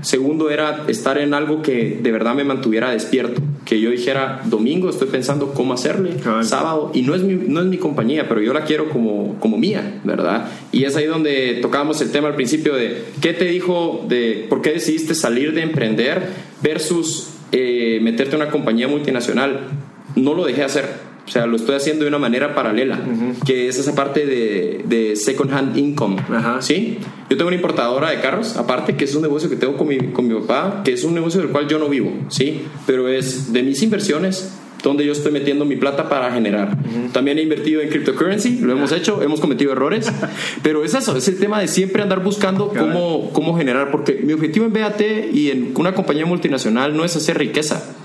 Segundo 0.00 0.50
era 0.50 0.84
estar 0.86 1.18
en 1.18 1.34
algo 1.34 1.60
que 1.60 1.98
de 2.00 2.12
verdad 2.12 2.34
me 2.34 2.44
mantuviera 2.44 2.90
despierto, 2.90 3.42
que 3.64 3.80
yo 3.80 3.90
dijera, 3.90 4.42
domingo 4.44 4.88
estoy 4.90 5.08
pensando 5.08 5.52
cómo 5.54 5.74
hacerle, 5.74 6.12
sábado, 6.42 6.92
y 6.94 7.02
no 7.02 7.14
es, 7.14 7.22
mi, 7.22 7.34
no 7.34 7.60
es 7.60 7.66
mi 7.66 7.78
compañía, 7.78 8.28
pero 8.28 8.40
yo 8.40 8.52
la 8.52 8.64
quiero 8.64 8.88
como, 8.90 9.38
como 9.40 9.58
mía, 9.58 10.00
¿verdad? 10.04 10.48
Y 10.70 10.84
es 10.84 10.94
ahí 10.96 11.06
donde 11.06 11.58
tocábamos 11.60 12.00
el 12.00 12.12
tema 12.12 12.28
al 12.28 12.36
principio 12.36 12.74
de, 12.74 13.04
¿qué 13.20 13.32
te 13.34 13.46
dijo 13.46 14.04
de 14.08 14.46
por 14.48 14.62
qué 14.62 14.72
decidiste 14.72 15.14
salir 15.14 15.52
de 15.52 15.62
emprender 15.62 16.28
versus 16.62 17.30
eh, 17.50 17.98
meterte 18.00 18.36
en 18.36 18.42
una 18.42 18.50
compañía 18.50 18.86
multinacional? 18.86 19.66
No 20.14 20.34
lo 20.34 20.44
dejé 20.44 20.62
hacer. 20.62 21.08
O 21.28 21.30
sea, 21.30 21.46
lo 21.46 21.56
estoy 21.56 21.76
haciendo 21.76 22.04
de 22.04 22.08
una 22.08 22.18
manera 22.18 22.54
paralela, 22.54 22.98
que 23.44 23.68
es 23.68 23.78
esa 23.78 23.94
parte 23.94 24.24
de, 24.24 24.82
de 24.86 25.14
second 25.14 25.52
hand 25.52 25.76
income. 25.76 26.16
Ajá. 26.30 26.62
¿Sí? 26.62 26.98
Yo 27.28 27.36
tengo 27.36 27.48
una 27.48 27.56
importadora 27.56 28.10
de 28.10 28.20
carros, 28.20 28.56
aparte 28.56 28.96
que 28.96 29.04
es 29.04 29.14
un 29.14 29.22
negocio 29.22 29.50
que 29.50 29.56
tengo 29.56 29.76
con 29.76 29.88
mi, 29.88 29.98
con 30.12 30.26
mi 30.26 30.34
papá, 30.40 30.82
que 30.84 30.94
es 30.94 31.04
un 31.04 31.14
negocio 31.14 31.42
del 31.42 31.50
cual 31.50 31.68
yo 31.68 31.78
no 31.78 31.88
vivo, 31.88 32.10
¿sí? 32.28 32.62
Pero 32.86 33.08
es 33.08 33.52
de 33.52 33.62
mis 33.62 33.82
inversiones 33.82 34.54
donde 34.82 35.04
yo 35.04 35.12
estoy 35.12 35.32
metiendo 35.32 35.64
mi 35.64 35.76
plata 35.76 36.08
para 36.08 36.32
generar. 36.32 36.76
También 37.12 37.38
he 37.38 37.42
invertido 37.42 37.82
en 37.82 37.88
cryptocurrency, 37.88 38.60
lo 38.60 38.72
hemos 38.72 38.92
hecho, 38.92 39.22
hemos 39.22 39.40
cometido 39.40 39.72
errores, 39.72 40.10
pero 40.62 40.84
es 40.84 40.94
eso, 40.94 41.16
es 41.16 41.28
el 41.28 41.38
tema 41.38 41.60
de 41.60 41.68
siempre 41.68 42.02
andar 42.02 42.22
buscando 42.22 42.68
cómo, 42.68 43.30
cómo 43.32 43.56
generar, 43.56 43.90
porque 43.90 44.20
mi 44.22 44.32
objetivo 44.32 44.66
en 44.66 44.72
BAT 44.72 45.02
y 45.32 45.50
en 45.50 45.72
una 45.76 45.94
compañía 45.94 46.26
multinacional 46.26 46.96
no 46.96 47.04
es 47.04 47.16
hacer 47.16 47.38
riqueza. 47.38 47.96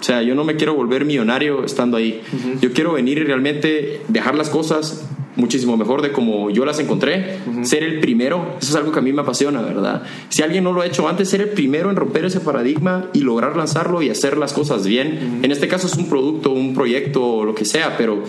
O 0.00 0.04
sea, 0.04 0.22
yo 0.22 0.34
no 0.34 0.44
me 0.44 0.56
quiero 0.56 0.74
volver 0.74 1.04
millonario 1.04 1.64
estando 1.64 1.96
ahí. 1.96 2.20
Yo 2.60 2.72
quiero 2.72 2.92
venir 2.92 3.18
y 3.18 3.24
realmente 3.24 4.02
dejar 4.08 4.34
las 4.34 4.50
cosas 4.50 5.08
muchísimo 5.36 5.76
mejor 5.76 6.02
de 6.02 6.12
como 6.12 6.50
yo 6.50 6.64
las 6.64 6.78
encontré. 6.78 7.38
Ser 7.62 7.82
el 7.82 8.00
primero, 8.00 8.56
eso 8.60 8.70
es 8.70 8.76
algo 8.76 8.92
que 8.92 8.98
a 8.98 9.02
mí 9.02 9.12
me 9.12 9.22
apasiona, 9.22 9.62
¿verdad? 9.62 10.02
Si 10.28 10.42
alguien 10.42 10.64
no 10.64 10.72
lo 10.72 10.80
ha 10.80 10.86
hecho 10.86 11.08
antes, 11.08 11.28
ser 11.28 11.42
el 11.42 11.50
primero 11.50 11.90
en 11.90 11.96
romper 11.96 12.24
ese 12.24 12.40
paradigma 12.40 13.06
y 13.12 13.20
lograr 13.20 13.56
lanzarlo 13.56 14.02
y 14.02 14.10
hacer 14.10 14.36
las 14.36 14.52
cosas 14.52 14.86
bien. 14.86 15.40
En 15.42 15.52
este 15.52 15.68
caso 15.68 15.86
es 15.86 15.94
un 15.94 16.08
producto, 16.08 16.50
un 16.50 16.74
proyecto 16.74 17.24
o 17.24 17.44
lo 17.44 17.54
que 17.54 17.64
sea, 17.64 17.96
pero 17.96 18.22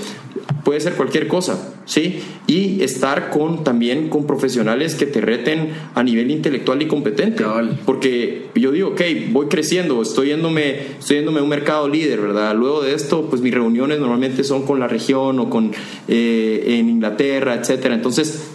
puede 0.68 0.82
ser 0.82 0.95
cualquier 0.95 1.30
cosa, 1.30 1.76
¿sí? 1.86 2.20
Y 2.45 2.84
estar 2.84 3.30
con 3.30 3.63
también 3.63 4.09
con 4.09 4.28
profesionales 4.28 4.95
que 4.95 5.05
te 5.05 5.22
reten 5.22 5.70
a 5.95 6.03
nivel 6.03 6.30
intelectual 6.30 6.82
y 6.82 6.88
competente. 6.88 7.41
Cabal. 7.41 7.80
Porque 7.86 8.47
yo 8.53 8.74
digo, 8.74 8.89
ok, 8.89 9.01
voy 9.32 9.47
creciendo, 9.47 10.01
estoy 10.01 10.28
yéndome, 10.28 10.78
estoy 10.99 11.20
yéndome 11.20 11.39
a 11.39 11.43
un 11.43 11.47
mercado 11.47 11.88
líder, 11.88 12.20
¿verdad? 12.20 12.53
Luego 12.53 12.84
de 12.84 12.95
esto, 12.95 13.30
pues 13.30 13.41
mis 13.41 13.53
reuniones 13.53 13.99
normalmente 13.99 14.43
son 14.43 14.63
con 14.63 14.82
la 14.82 14.89
región 14.89 15.39
o 15.39 15.49
con 15.49 15.72
eh, 16.09 16.65
en 16.68 16.89
Inglaterra, 16.89 17.55
etcétera. 17.55 17.95
Entonces, 17.95 18.49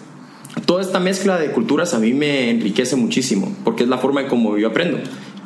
toda 0.66 0.82
esta 0.82 1.00
mezcla 1.00 1.38
de 1.38 1.50
culturas 1.50 1.94
a 1.94 1.98
mí 1.98 2.12
me 2.12 2.50
enriquece 2.50 2.94
muchísimo, 2.94 3.56
porque 3.64 3.84
es 3.84 3.88
la 3.88 3.96
forma 3.96 4.20
en 4.20 4.28
cómo 4.28 4.58
yo 4.58 4.68
aprendo. 4.68 4.98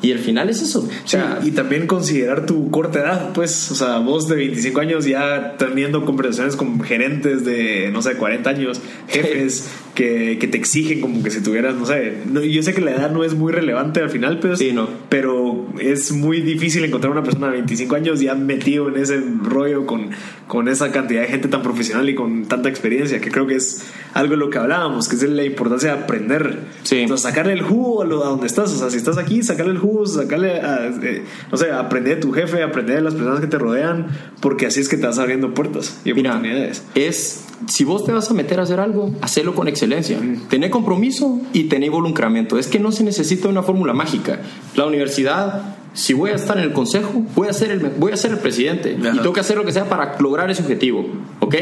Y 0.03 0.13
al 0.13 0.19
final 0.19 0.51
es 0.51 0.61
eso. 0.61 0.81
O 1.05 1.09
sea, 1.09 1.41
y 1.43 1.53
también 1.53 1.87
considerar 1.87 2.45
tu 2.47 2.71
corta 2.71 3.01
edad, 3.01 3.33
pues, 3.33 3.71
o 3.71 3.75
sea, 3.75 3.99
vos 3.99 4.29
de 4.29 4.37
25 4.37 4.81
años 4.81 5.05
ya 5.07 5.57
teniendo 5.59 6.05
conversaciones 6.05 6.55
con 6.55 6.81
gerentes 6.83 7.45
de, 7.45 7.91
no 7.93 8.03
sé, 8.03 8.13
40 8.15 8.51
años, 8.51 8.81
jefes 9.09 9.71
que, 9.95 10.37
que 10.39 10.49
te 10.49 10.59
exigen 10.59 11.01
como 11.01 11.23
que 11.23 11.31
si 11.31 11.43
tuvieras, 11.43 11.75
no 11.77 11.87
sé, 11.87 12.19
no- 12.31 12.43
yo 12.43 12.63
sé 12.63 12.75
que 12.75 12.83
la 12.83 12.91
edad 12.93 13.11
no 13.11 13.25
es 13.25 13.35
muy 13.35 13.53
relevante 13.53 14.01
al 14.01 14.11
final, 14.11 14.39
pues, 14.39 14.59
Sí, 14.59 14.73
no. 14.73 14.87
pero 15.09 15.67
es 15.81 16.13
muy 16.13 16.43
difícil 16.43 16.85
encontrar 16.85 17.11
una 17.13 17.23
persona 17.23 17.47
de 17.47 17.55
25 17.55 17.95
años 17.97 18.21
ya 18.21 18.35
metido 18.35 18.89
en 18.89 18.97
ese 19.01 19.19
rollo 19.43 19.87
con, 19.87 20.11
con 20.47 20.69
esa 20.69 20.93
cantidad 20.93 21.23
de 21.23 21.29
gente 21.29 21.49
tan 21.49 21.63
profesional 21.63 22.07
y 22.09 22.15
con 22.15 22.45
tanta 22.45 22.69
experiencia, 22.69 23.19
que 23.21 23.31
creo 23.31 23.47
que 23.47 23.55
es 23.57 23.83
algo 24.17 24.33
de 24.33 24.39
lo 24.39 24.51
que 24.51 24.59
hablábamos, 24.59 25.09
que 25.09 25.17
es 25.17 25.23
la 25.23 25.45
importancia 25.45 25.95
de 25.95 26.03
aprender. 26.03 26.61
Sí. 26.83 27.07
Sacarle 27.17 27.53
el 27.53 27.63
jugo 27.63 28.03
a, 28.03 28.05
lo, 28.07 28.25
a 28.25 28.29
donde 28.29 28.47
estás. 28.47 28.73
O 28.73 28.77
sea, 28.79 28.91
si 28.91 28.97
estás 28.97 29.19
aquí, 29.19 29.43
sacarle 29.43 29.73
el 29.73 29.79
jugo, 29.79 30.07
sacarle, 30.07 30.61
a, 30.61 30.87
eh, 30.87 31.23
no 31.53 31.59
sé, 31.59 31.71
aprender 31.71 32.17
de 32.17 32.21
tu 32.23 32.33
jefe, 32.33 32.63
aprender 32.63 32.97
de 32.97 33.03
las 33.03 33.15
personas 33.15 33.41
que 33.41 33.47
te 33.47 33.59
rodean, 33.59 34.07
porque 34.41 34.67
así 34.67 34.81
es 34.81 34.89
que 34.89 34.97
te 34.97 35.07
vas 35.07 35.19
abriendo 35.19 35.53
puertas 35.53 36.01
y 36.05 36.15
Mira, 36.15 36.31
oportunidades. 36.31 36.83
es 36.95 37.45
si 37.67 37.85
vos 37.85 38.05
te 38.05 38.13
vas 38.13 38.31
a 38.31 38.35
meter 38.35 38.61
a 38.61 38.63
hacer 38.65 38.81
algo, 38.81 39.13
hacelo 39.23 39.55
con 39.55 39.69
excelencia. 39.69 40.19
Tener 40.49 40.71
compromiso 40.71 41.41
y 41.53 41.65
tener 41.65 41.87
involucramiento. 41.89 42.59
Es 42.59 42.69
que 42.69 42.79
no 42.79 42.93
se 42.93 43.03
necesita 43.05 43.49
una 43.49 43.63
fórmula 43.63 43.93
mágica. 43.93 44.41
La 44.75 44.87
universidad, 44.87 45.77
si 45.95 46.13
voy 46.13 46.31
a 46.31 46.35
estar 46.35 46.59
en 46.59 46.65
el 46.65 46.73
consejo, 46.73 47.11
voy 47.35 47.49
a 47.49 47.53
ser 47.53 47.71
el, 47.71 47.81
voy 47.99 48.13
a 48.13 48.17
ser 48.17 48.33
el 48.33 48.39
presidente 48.39 48.97
Ajá. 48.99 49.15
y 49.15 49.19
tengo 49.19 49.33
que 49.33 49.41
hacer 49.41 49.57
lo 49.57 49.65
que 49.65 49.73
sea 49.73 49.89
para 49.89 50.19
lograr 50.21 50.51
ese 50.51 50.63
objetivo. 50.63 51.07
¿Ok? 51.41 51.55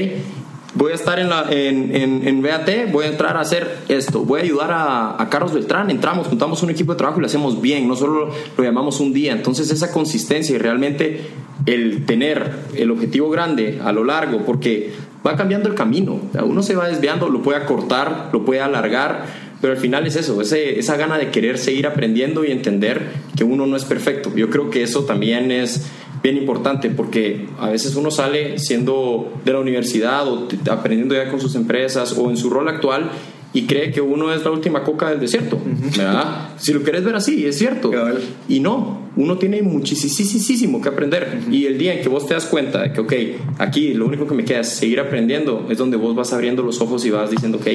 Voy 0.77 0.91
a 0.91 0.95
estar 0.97 1.20
en, 1.20 1.29
la, 1.29 1.47
en, 1.51 1.95
en, 1.95 2.27
en 2.27 2.43
BAT, 2.43 2.91
voy 2.91 3.05
a 3.05 3.09
entrar 3.09 3.37
a 3.37 3.41
hacer 3.41 3.77
esto, 3.89 4.25
voy 4.25 4.41
a 4.41 4.43
ayudar 4.43 4.72
a, 4.72 5.22
a 5.22 5.31
Carlos 5.31 5.55
Beltrán, 5.55 5.89
entramos, 5.89 6.27
juntamos 6.27 6.64
un 6.64 6.70
equipo 6.70 6.93
de 6.93 6.99
trabajo 6.99 7.18
y 7.18 7.22
lo 7.22 7.27
hacemos 7.27 7.61
bien, 7.61 7.87
no 7.87 7.95
solo 7.95 8.31
lo 8.57 8.64
llamamos 8.64 8.99
un 8.99 9.12
día. 9.12 9.33
Entonces 9.33 9.70
esa 9.70 9.93
consistencia 9.93 10.55
y 10.57 10.59
realmente 10.59 11.27
el 11.66 12.05
tener 12.07 12.51
el 12.77 12.91
objetivo 12.91 13.31
grande 13.31 13.81
a 13.85 13.93
lo 13.93 14.03
largo, 14.03 14.45
porque 14.45 14.93
va 15.25 15.37
cambiando 15.37 15.68
el 15.68 15.77
camino, 15.77 16.20
uno 16.43 16.62
se 16.62 16.75
va 16.75 16.89
desviando, 16.89 17.29
lo 17.29 17.41
puede 17.41 17.59
acortar, 17.59 18.31
lo 18.33 18.45
puede 18.45 18.61
alargar, 18.61 19.27
pero 19.61 19.72
al 19.75 19.79
final 19.79 20.07
es 20.07 20.16
eso, 20.16 20.41
ese, 20.43 20.79
esa 20.79 20.97
gana 20.97 21.16
de 21.16 21.31
querer 21.31 21.57
seguir 21.57 21.87
aprendiendo 21.87 22.45
y 22.45 22.51
entender 22.51 23.12
que 23.37 23.45
uno 23.45 23.66
no 23.66 23.77
es 23.77 23.85
perfecto. 23.85 24.31
Yo 24.37 24.51
creo 24.51 24.68
que 24.70 24.83
eso 24.83 25.05
también 25.05 25.51
es 25.51 25.87
bien 26.25 26.39
importante 26.39 26.89
porque 26.89 27.47
a 27.61 27.68
veces 27.68 27.95
uno 27.97 28.11
sale 28.11 28.59
siendo 28.59 29.31
de 29.45 29.53
la 29.53 29.61
universidad 29.61 30.27
o 30.27 30.49
aprendiendo 30.70 31.14
ya 31.14 31.31
con 31.31 31.39
sus 31.39 31.55
empresas 31.55 32.16
o 32.16 32.31
en 32.31 32.39
su 32.39 32.49
rol 32.49 32.66
actual 32.66 33.11
y 33.53 33.66
cree 33.66 33.93
que 33.93 34.01
uno 34.01 34.33
es 34.33 34.43
la 34.43 34.51
última 34.51 34.83
coca 34.83 35.11
del 35.11 35.20
desierto, 35.20 35.61
¿verdad? 35.97 36.49
Si 36.57 36.72
lo 36.72 36.83
quieres 36.83 37.05
ver 37.05 37.14
así, 37.14 37.47
es 37.47 37.57
cierto. 37.57 37.93
Y 38.49 38.59
no, 38.59 39.11
uno 39.16 39.39
tiene 39.39 39.62
muchísimo 39.62 40.81
que 40.81 40.89
aprender. 40.89 41.41
Y 41.53 41.66
el 41.66 41.79
día 41.79 41.95
en 41.95 42.03
que 42.03 42.09
vos 42.09 42.27
te 42.27 42.35
das 42.35 42.47
cuenta 42.47 42.83
de 42.83 42.93
que, 42.93 43.01
ok, 43.01 43.12
aquí 43.59 43.95
lo 43.95 44.07
único 44.07 44.27
que 44.27 44.35
me 44.35 44.45
queda 44.45 44.61
es 44.61 44.70
seguir 44.70 44.99
aprendiendo, 44.99 45.68
es 45.70 45.79
donde 45.79 45.97
vos 45.97 46.16
vas 46.16 46.33
abriendo 46.33 46.64
los 46.64 46.81
ojos 46.81 47.05
y 47.05 47.11
vas 47.11 47.31
diciendo, 47.31 47.59
ok, 47.59 47.66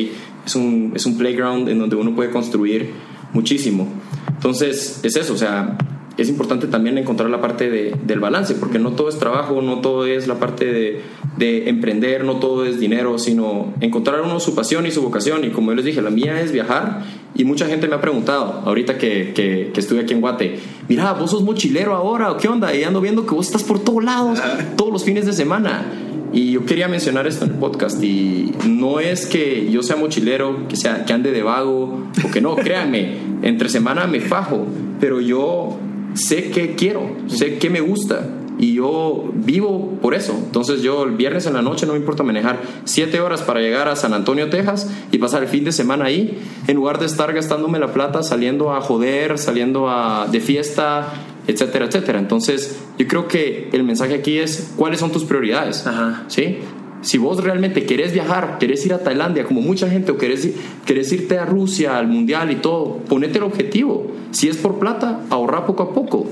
es 0.45 0.55
un, 0.55 0.91
es 0.95 1.05
un 1.05 1.17
playground 1.17 1.69
en 1.69 1.79
donde 1.79 1.95
uno 1.95 2.13
puede 2.13 2.31
construir 2.31 2.89
muchísimo. 3.31 3.87
Entonces, 4.27 4.99
es 5.03 5.15
eso, 5.15 5.33
o 5.33 5.37
sea, 5.37 5.77
es 6.21 6.29
importante 6.29 6.67
también 6.67 6.97
encontrar 6.97 7.29
la 7.29 7.41
parte 7.41 7.69
de- 7.69 7.95
del 8.05 8.19
balance, 8.19 8.55
porque 8.55 8.79
no 8.79 8.91
todo 8.93 9.09
es 9.09 9.17
trabajo, 9.19 9.61
no 9.61 9.79
todo 9.81 10.05
es 10.05 10.27
la 10.27 10.35
parte 10.39 10.65
de, 10.65 11.01
de 11.37 11.69
emprender, 11.69 12.23
no 12.25 12.35
todo 12.37 12.65
es 12.65 12.79
dinero, 12.79 13.17
sino 13.19 13.73
encontrar 13.81 14.21
uno 14.21 14.39
su 14.39 14.55
pasión 14.55 14.85
y 14.85 14.91
su 14.91 15.01
vocación. 15.01 15.45
Y 15.45 15.49
como 15.49 15.71
yo 15.71 15.75
les 15.75 15.85
dije, 15.85 16.01
la 16.01 16.09
mía 16.09 16.41
es 16.41 16.51
viajar. 16.51 17.03
Y 17.35 17.43
mucha 17.45 17.67
gente 17.67 17.87
me 17.87 17.95
ha 17.95 18.01
preguntado, 18.01 18.61
ahorita 18.65 18.97
que, 18.97 19.31
que, 19.35 19.71
que 19.73 19.79
estuve 19.79 20.01
aquí 20.01 20.13
en 20.13 20.21
Guate, 20.21 20.59
mira, 20.89 21.13
vos 21.13 21.31
sos 21.31 21.43
mochilero 21.43 21.95
ahora, 21.95 22.31
¿o 22.31 22.37
qué 22.37 22.47
onda? 22.47 22.75
Y 22.75 22.83
ando 22.83 22.99
viendo 23.01 23.25
que 23.25 23.35
vos 23.35 23.45
estás 23.45 23.63
por 23.63 23.79
todos 23.79 24.03
lados, 24.03 24.39
todos 24.75 24.91
los 24.91 25.03
fines 25.03 25.25
de 25.25 25.33
semana. 25.33 25.85
Y 26.33 26.51
yo 26.51 26.65
quería 26.65 26.87
mencionar 26.87 27.25
esto 27.27 27.45
en 27.45 27.51
el 27.51 27.57
podcast 27.57 28.03
y 28.03 28.51
no 28.67 28.99
es 28.99 29.25
que 29.25 29.71
yo 29.71 29.81
sea 29.81 29.95
mochilero, 29.95 30.67
que, 30.67 30.75
sea, 30.75 31.03
que 31.05 31.13
ande 31.13 31.31
de 31.31 31.41
vago 31.41 32.03
o 32.23 32.31
que 32.31 32.39
no, 32.41 32.55
créanme, 32.57 33.15
entre 33.41 33.67
semana 33.69 34.05
me 34.05 34.19
fajo, 34.19 34.65
pero 34.99 35.21
yo 35.21 35.77
sé 36.13 36.51
que 36.51 36.75
quiero, 36.75 37.15
sé 37.27 37.57
que 37.57 37.69
me 37.69 37.81
gusta 37.81 38.27
y 38.59 38.73
yo 38.73 39.31
vivo 39.33 39.97
por 40.01 40.13
eso. 40.13 40.33
Entonces 40.37 40.81
yo 40.81 41.03
el 41.05 41.11
viernes 41.11 41.45
en 41.45 41.53
la 41.53 41.61
noche 41.61 41.85
no 41.85 41.93
me 41.93 41.99
importa 41.99 42.23
manejar 42.23 42.59
siete 42.83 43.21
horas 43.21 43.41
para 43.41 43.61
llegar 43.61 43.87
a 43.87 43.95
San 43.95 44.13
Antonio, 44.13 44.49
Texas 44.49 44.91
y 45.11 45.17
pasar 45.17 45.43
el 45.43 45.49
fin 45.49 45.63
de 45.63 45.71
semana 45.71 46.05
ahí, 46.05 46.37
en 46.67 46.75
lugar 46.75 46.99
de 46.99 47.05
estar 47.05 47.33
gastándome 47.33 47.79
la 47.79 47.93
plata 47.93 48.21
saliendo 48.21 48.73
a 48.73 48.81
joder, 48.81 49.37
saliendo 49.37 49.89
a, 49.89 50.27
de 50.29 50.41
fiesta, 50.41 51.13
etcétera, 51.47 51.85
etcétera. 51.85 52.19
Entonces 52.19 52.77
yo 52.97 53.07
creo 53.07 53.29
que 53.29 53.69
el 53.71 53.83
mensaje 53.83 54.13
aquí 54.13 54.37
es 54.37 54.73
cuáles 54.75 54.99
son 54.99 55.11
tus 55.11 55.23
prioridades. 55.23 55.87
Ajá. 55.87 56.25
¿Sí? 56.27 56.59
Si 57.01 57.17
vos 57.17 57.41
realmente 57.43 57.85
querés 57.85 58.13
viajar, 58.13 58.57
querés 58.59 58.85
ir 58.85 58.93
a 58.93 58.99
Tailandia, 58.99 59.45
como 59.45 59.61
mucha 59.61 59.89
gente, 59.89 60.11
o 60.11 60.17
querés, 60.17 60.49
querés 60.85 61.11
irte 61.11 61.37
a 61.37 61.45
Rusia, 61.45 61.97
al 61.97 62.07
mundial 62.07 62.51
y 62.51 62.55
todo, 62.55 62.97
ponete 63.07 63.37
el 63.37 63.45
objetivo. 63.45 64.07
Si 64.31 64.47
es 64.47 64.57
por 64.57 64.79
plata, 64.79 65.21
ahorra 65.29 65.65
poco 65.65 65.83
a 65.83 65.93
poco 65.93 66.27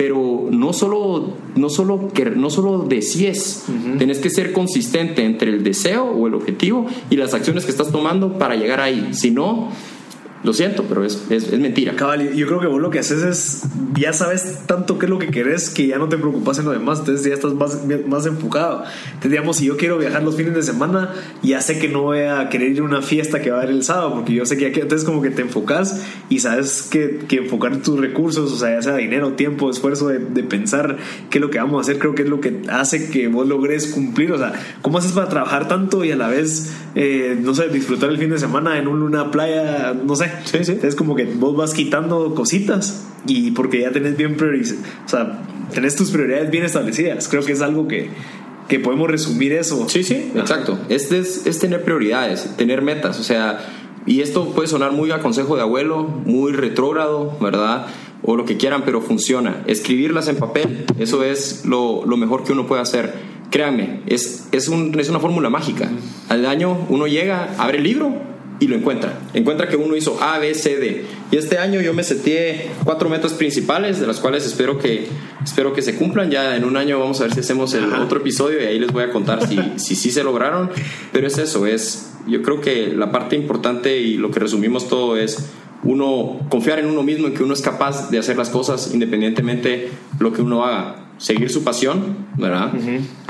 pero 0.00 0.48
no 0.50 0.72
solo, 0.72 1.34
no 1.56 1.68
solo, 1.68 2.08
no 2.34 2.48
solo 2.48 2.86
decides, 2.88 3.66
tenés 3.98 4.18
que 4.18 4.30
ser 4.30 4.54
consistente 4.54 5.26
entre 5.26 5.50
el 5.50 5.62
deseo 5.62 6.04
o 6.04 6.26
el 6.26 6.32
objetivo 6.32 6.86
y 7.10 7.16
las 7.16 7.34
acciones 7.34 7.66
que 7.66 7.70
estás 7.70 7.92
tomando 7.92 8.38
para 8.38 8.56
llegar 8.56 8.80
ahí. 8.80 9.10
Si 9.12 9.30
no, 9.30 9.68
lo 10.42 10.54
siento, 10.54 10.84
pero 10.88 11.04
es, 11.04 11.26
es, 11.30 11.58
mentira. 11.58 11.94
Cabal, 11.96 12.32
yo 12.34 12.46
creo 12.46 12.60
que 12.60 12.66
vos 12.66 12.80
lo 12.80 12.90
que 12.90 12.98
haces 12.98 13.22
es, 13.22 13.62
ya 13.94 14.12
sabes 14.12 14.60
tanto 14.66 14.98
qué 14.98 15.06
es 15.06 15.10
lo 15.10 15.18
que 15.18 15.28
querés 15.28 15.68
que 15.68 15.86
ya 15.86 15.98
no 15.98 16.08
te 16.08 16.16
preocupas 16.16 16.58
en 16.58 16.64
lo 16.64 16.70
demás, 16.70 17.00
entonces 17.00 17.26
ya 17.26 17.34
estás 17.34 17.52
más, 17.54 17.80
más 18.06 18.24
enfocado. 18.24 18.84
Entonces, 19.06 19.30
digamos, 19.30 19.58
si 19.58 19.66
yo 19.66 19.76
quiero 19.76 19.98
viajar 19.98 20.22
los 20.22 20.36
fines 20.36 20.54
de 20.54 20.62
semana, 20.62 21.12
ya 21.42 21.60
sé 21.60 21.78
que 21.78 21.88
no 21.88 22.02
voy 22.02 22.20
a 22.20 22.48
querer 22.48 22.70
ir 22.70 22.80
a 22.80 22.84
una 22.84 23.02
fiesta 23.02 23.42
que 23.42 23.50
va 23.50 23.58
a 23.58 23.62
haber 23.62 23.74
el 23.74 23.84
sábado, 23.84 24.14
porque 24.14 24.32
yo 24.32 24.46
sé 24.46 24.56
que 24.56 24.72
ya 24.72 24.80
entonces 24.80 25.06
como 25.06 25.20
que 25.20 25.30
te 25.30 25.42
enfocas 25.42 26.06
y 26.30 26.38
sabes 26.38 26.88
que, 26.90 27.18
que 27.28 27.36
enfocar 27.36 27.76
tus 27.78 28.00
recursos, 28.00 28.50
o 28.50 28.56
sea, 28.56 28.76
ya 28.76 28.82
sea 28.82 28.96
dinero, 28.96 29.34
tiempo, 29.34 29.70
esfuerzo 29.70 30.08
de, 30.08 30.20
de, 30.20 30.42
pensar 30.42 30.96
qué 31.28 31.38
es 31.38 31.42
lo 31.42 31.50
que 31.50 31.58
vamos 31.58 31.78
a 31.78 31.80
hacer, 31.82 31.98
creo 31.98 32.14
que 32.14 32.22
es 32.22 32.28
lo 32.28 32.40
que 32.40 32.62
hace 32.70 33.10
que 33.10 33.28
vos 33.28 33.46
logres 33.46 33.88
cumplir, 33.88 34.32
o 34.32 34.38
sea, 34.38 34.52
¿cómo 34.80 34.98
haces 34.98 35.12
para 35.12 35.28
trabajar 35.28 35.68
tanto 35.68 36.04
y 36.04 36.12
a 36.12 36.16
la 36.16 36.28
vez, 36.28 36.72
eh, 36.94 37.38
no 37.40 37.54
sé, 37.54 37.68
disfrutar 37.68 38.08
el 38.10 38.18
fin 38.18 38.30
de 38.30 38.38
semana 38.38 38.78
en 38.78 38.88
una 38.88 39.30
playa, 39.30 39.94
no 39.94 40.16
sé? 40.16 40.29
Sí, 40.44 40.64
sí. 40.64 40.78
Es 40.82 40.94
como 40.94 41.14
que 41.14 41.24
vos 41.24 41.56
vas 41.56 41.74
quitando 41.74 42.34
cositas 42.34 43.06
y 43.26 43.50
porque 43.50 43.80
ya 43.80 43.92
tenés 43.92 44.16
bien 44.16 44.36
priorizado, 44.36 44.80
o 45.04 45.08
sea, 45.08 45.42
tenés 45.72 45.96
tus 45.96 46.10
prioridades 46.10 46.50
bien 46.50 46.64
establecidas. 46.64 47.28
Creo 47.28 47.44
que 47.44 47.52
es 47.52 47.60
algo 47.60 47.86
que, 47.88 48.10
que 48.68 48.78
podemos 48.78 49.10
resumir 49.10 49.52
eso. 49.52 49.88
Sí, 49.88 50.02
sí, 50.02 50.32
exacto. 50.34 50.78
Este 50.88 51.18
es, 51.18 51.46
es 51.46 51.58
tener 51.58 51.84
prioridades, 51.84 52.56
tener 52.56 52.82
metas, 52.82 53.18
o 53.20 53.22
sea, 53.22 53.60
y 54.06 54.20
esto 54.22 54.52
puede 54.52 54.68
sonar 54.68 54.92
muy 54.92 55.10
a 55.10 55.20
consejo 55.20 55.56
de 55.56 55.62
abuelo, 55.62 56.04
muy 56.04 56.52
retrógrado, 56.52 57.36
¿verdad? 57.40 57.86
O 58.22 58.36
lo 58.36 58.44
que 58.44 58.56
quieran, 58.56 58.82
pero 58.84 59.00
funciona. 59.00 59.62
Escribirlas 59.66 60.28
en 60.28 60.36
papel, 60.36 60.84
eso 60.98 61.22
es 61.22 61.64
lo, 61.66 62.04
lo 62.06 62.16
mejor 62.16 62.44
que 62.44 62.52
uno 62.52 62.66
puede 62.66 62.82
hacer. 62.82 63.14
Créanme, 63.50 64.00
es, 64.06 64.48
es, 64.52 64.68
un, 64.68 64.98
es 64.98 65.10
una 65.10 65.18
fórmula 65.18 65.50
mágica. 65.50 65.90
Al 66.28 66.46
año 66.46 66.86
uno 66.88 67.06
llega, 67.06 67.54
abre 67.58 67.78
el 67.78 67.84
libro 67.84 68.29
y 68.60 68.68
lo 68.68 68.76
encuentra. 68.76 69.18
Encuentra 69.32 69.68
que 69.68 69.76
uno 69.76 69.96
hizo 69.96 70.22
A, 70.22 70.38
B, 70.38 70.54
C, 70.54 70.76
D. 70.76 71.06
Y 71.30 71.36
este 71.36 71.58
año 71.58 71.80
yo 71.80 71.94
me 71.94 72.04
seteé 72.04 72.70
cuatro 72.84 73.08
metas 73.08 73.32
principales, 73.32 73.98
de 73.98 74.06
las 74.06 74.20
cuales 74.20 74.46
espero 74.46 74.78
que, 74.78 75.08
espero 75.42 75.72
que 75.72 75.80
se 75.80 75.96
cumplan. 75.96 76.30
Ya 76.30 76.56
en 76.56 76.64
un 76.64 76.76
año 76.76 77.00
vamos 77.00 77.20
a 77.20 77.24
ver 77.24 77.32
si 77.32 77.40
hacemos 77.40 77.72
el 77.72 77.92
otro 77.94 78.20
episodio 78.20 78.62
y 78.62 78.66
ahí 78.66 78.78
les 78.78 78.92
voy 78.92 79.02
a 79.02 79.10
contar 79.10 79.48
si, 79.48 79.58
si 79.76 79.96
sí 79.96 80.10
se 80.10 80.22
lograron. 80.22 80.70
Pero 81.10 81.26
es 81.26 81.38
eso, 81.38 81.66
es, 81.66 82.12
yo 82.28 82.42
creo 82.42 82.60
que 82.60 82.88
la 82.88 83.10
parte 83.10 83.34
importante 83.34 83.98
y 83.98 84.18
lo 84.18 84.30
que 84.30 84.38
resumimos 84.38 84.88
todo 84.88 85.16
es 85.16 85.50
uno 85.82 86.38
confiar 86.50 86.78
en 86.78 86.86
uno 86.86 87.02
mismo, 87.02 87.28
en 87.28 87.34
que 87.34 87.42
uno 87.42 87.54
es 87.54 87.62
capaz 87.62 88.10
de 88.10 88.18
hacer 88.18 88.36
las 88.36 88.50
cosas 88.50 88.92
independientemente 88.92 89.88
lo 90.18 90.34
que 90.34 90.42
uno 90.42 90.66
haga. 90.66 91.06
Seguir 91.16 91.50
su 91.50 91.64
pasión, 91.64 92.28
¿verdad? 92.38 92.72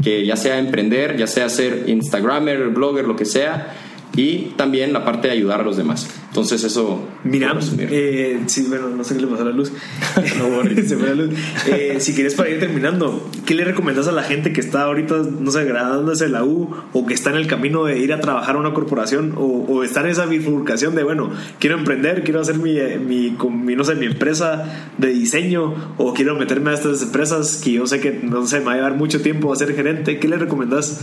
Que 0.01 0.24
ya 0.24 0.37
sea 0.37 0.61
emprender, 0.61 1.16
ya 1.16 1.26
sea 1.26 1.49
ser 1.49 1.85
Instagramer, 1.89 2.68
blogger, 2.68 3.05
lo 3.05 3.16
que 3.16 3.24
sea 3.24 3.74
y 4.16 4.52
también 4.56 4.92
la 4.92 5.04
parte 5.04 5.28
de 5.28 5.34
ayudar 5.34 5.61
a 5.61 5.64
los 5.64 5.76
demás. 5.76 6.08
Entonces 6.28 6.62
eso... 6.64 7.08
Mira, 7.24 7.56
eh, 7.78 8.40
sí, 8.46 8.66
bueno, 8.68 8.88
no 8.88 9.04
sé 9.04 9.14
qué 9.14 9.22
le 9.22 9.26
pasó 9.26 9.42
a 9.42 9.46
la 9.46 9.52
luz. 9.52 9.72
no, 10.38 10.82
Se 10.86 10.96
fue 10.96 11.08
la 11.08 11.14
luz. 11.14 11.30
Eh, 11.66 11.96
si 11.98 12.14
quieres 12.14 12.34
para 12.34 12.48
ir 12.48 12.61
terminando, 12.61 13.28
¿qué 13.46 13.54
le 13.54 13.64
recomiendas 13.64 14.08
a 14.08 14.12
la 14.12 14.22
gente 14.22 14.52
que 14.52 14.61
está 14.61 14.82
ahorita, 14.82 15.16
no 15.40 15.50
sé, 15.50 15.64
graduándose 15.64 16.24
de 16.24 16.30
la 16.30 16.44
U 16.44 16.70
o 16.92 17.06
que 17.06 17.14
está 17.14 17.30
en 17.30 17.36
el 17.36 17.46
camino 17.46 17.84
de 17.84 17.98
ir 17.98 18.12
a 18.12 18.20
trabajar 18.20 18.56
a 18.56 18.58
una 18.58 18.72
corporación 18.72 19.34
o, 19.36 19.44
o 19.68 19.82
está 19.84 20.00
en 20.00 20.06
esa 20.06 20.26
bifurcación 20.26 20.94
de, 20.94 21.02
bueno, 21.02 21.30
quiero 21.58 21.78
emprender, 21.78 22.22
quiero 22.24 22.40
hacer 22.40 22.58
mi, 22.58 22.78
mi, 23.04 23.36
mi, 23.48 23.76
no 23.76 23.84
sé, 23.84 23.94
mi 23.94 24.06
empresa 24.06 24.90
de 24.98 25.08
diseño 25.08 25.94
o 25.98 26.14
quiero 26.14 26.36
meterme 26.36 26.70
a 26.70 26.74
estas 26.74 27.02
empresas 27.02 27.61
que 27.62 27.72
yo 27.72 27.86
sé 27.86 28.00
que, 28.00 28.12
no 28.12 28.46
sé, 28.46 28.61
me 28.61 28.66
va 28.66 28.72
a 28.72 28.76
llevar 28.76 28.94
mucho 28.94 29.20
tiempo 29.20 29.52
a 29.52 29.56
ser 29.56 29.74
gerente? 29.74 30.18
¿Qué 30.18 30.28
le 30.28 30.36
recomiendas? 30.36 31.00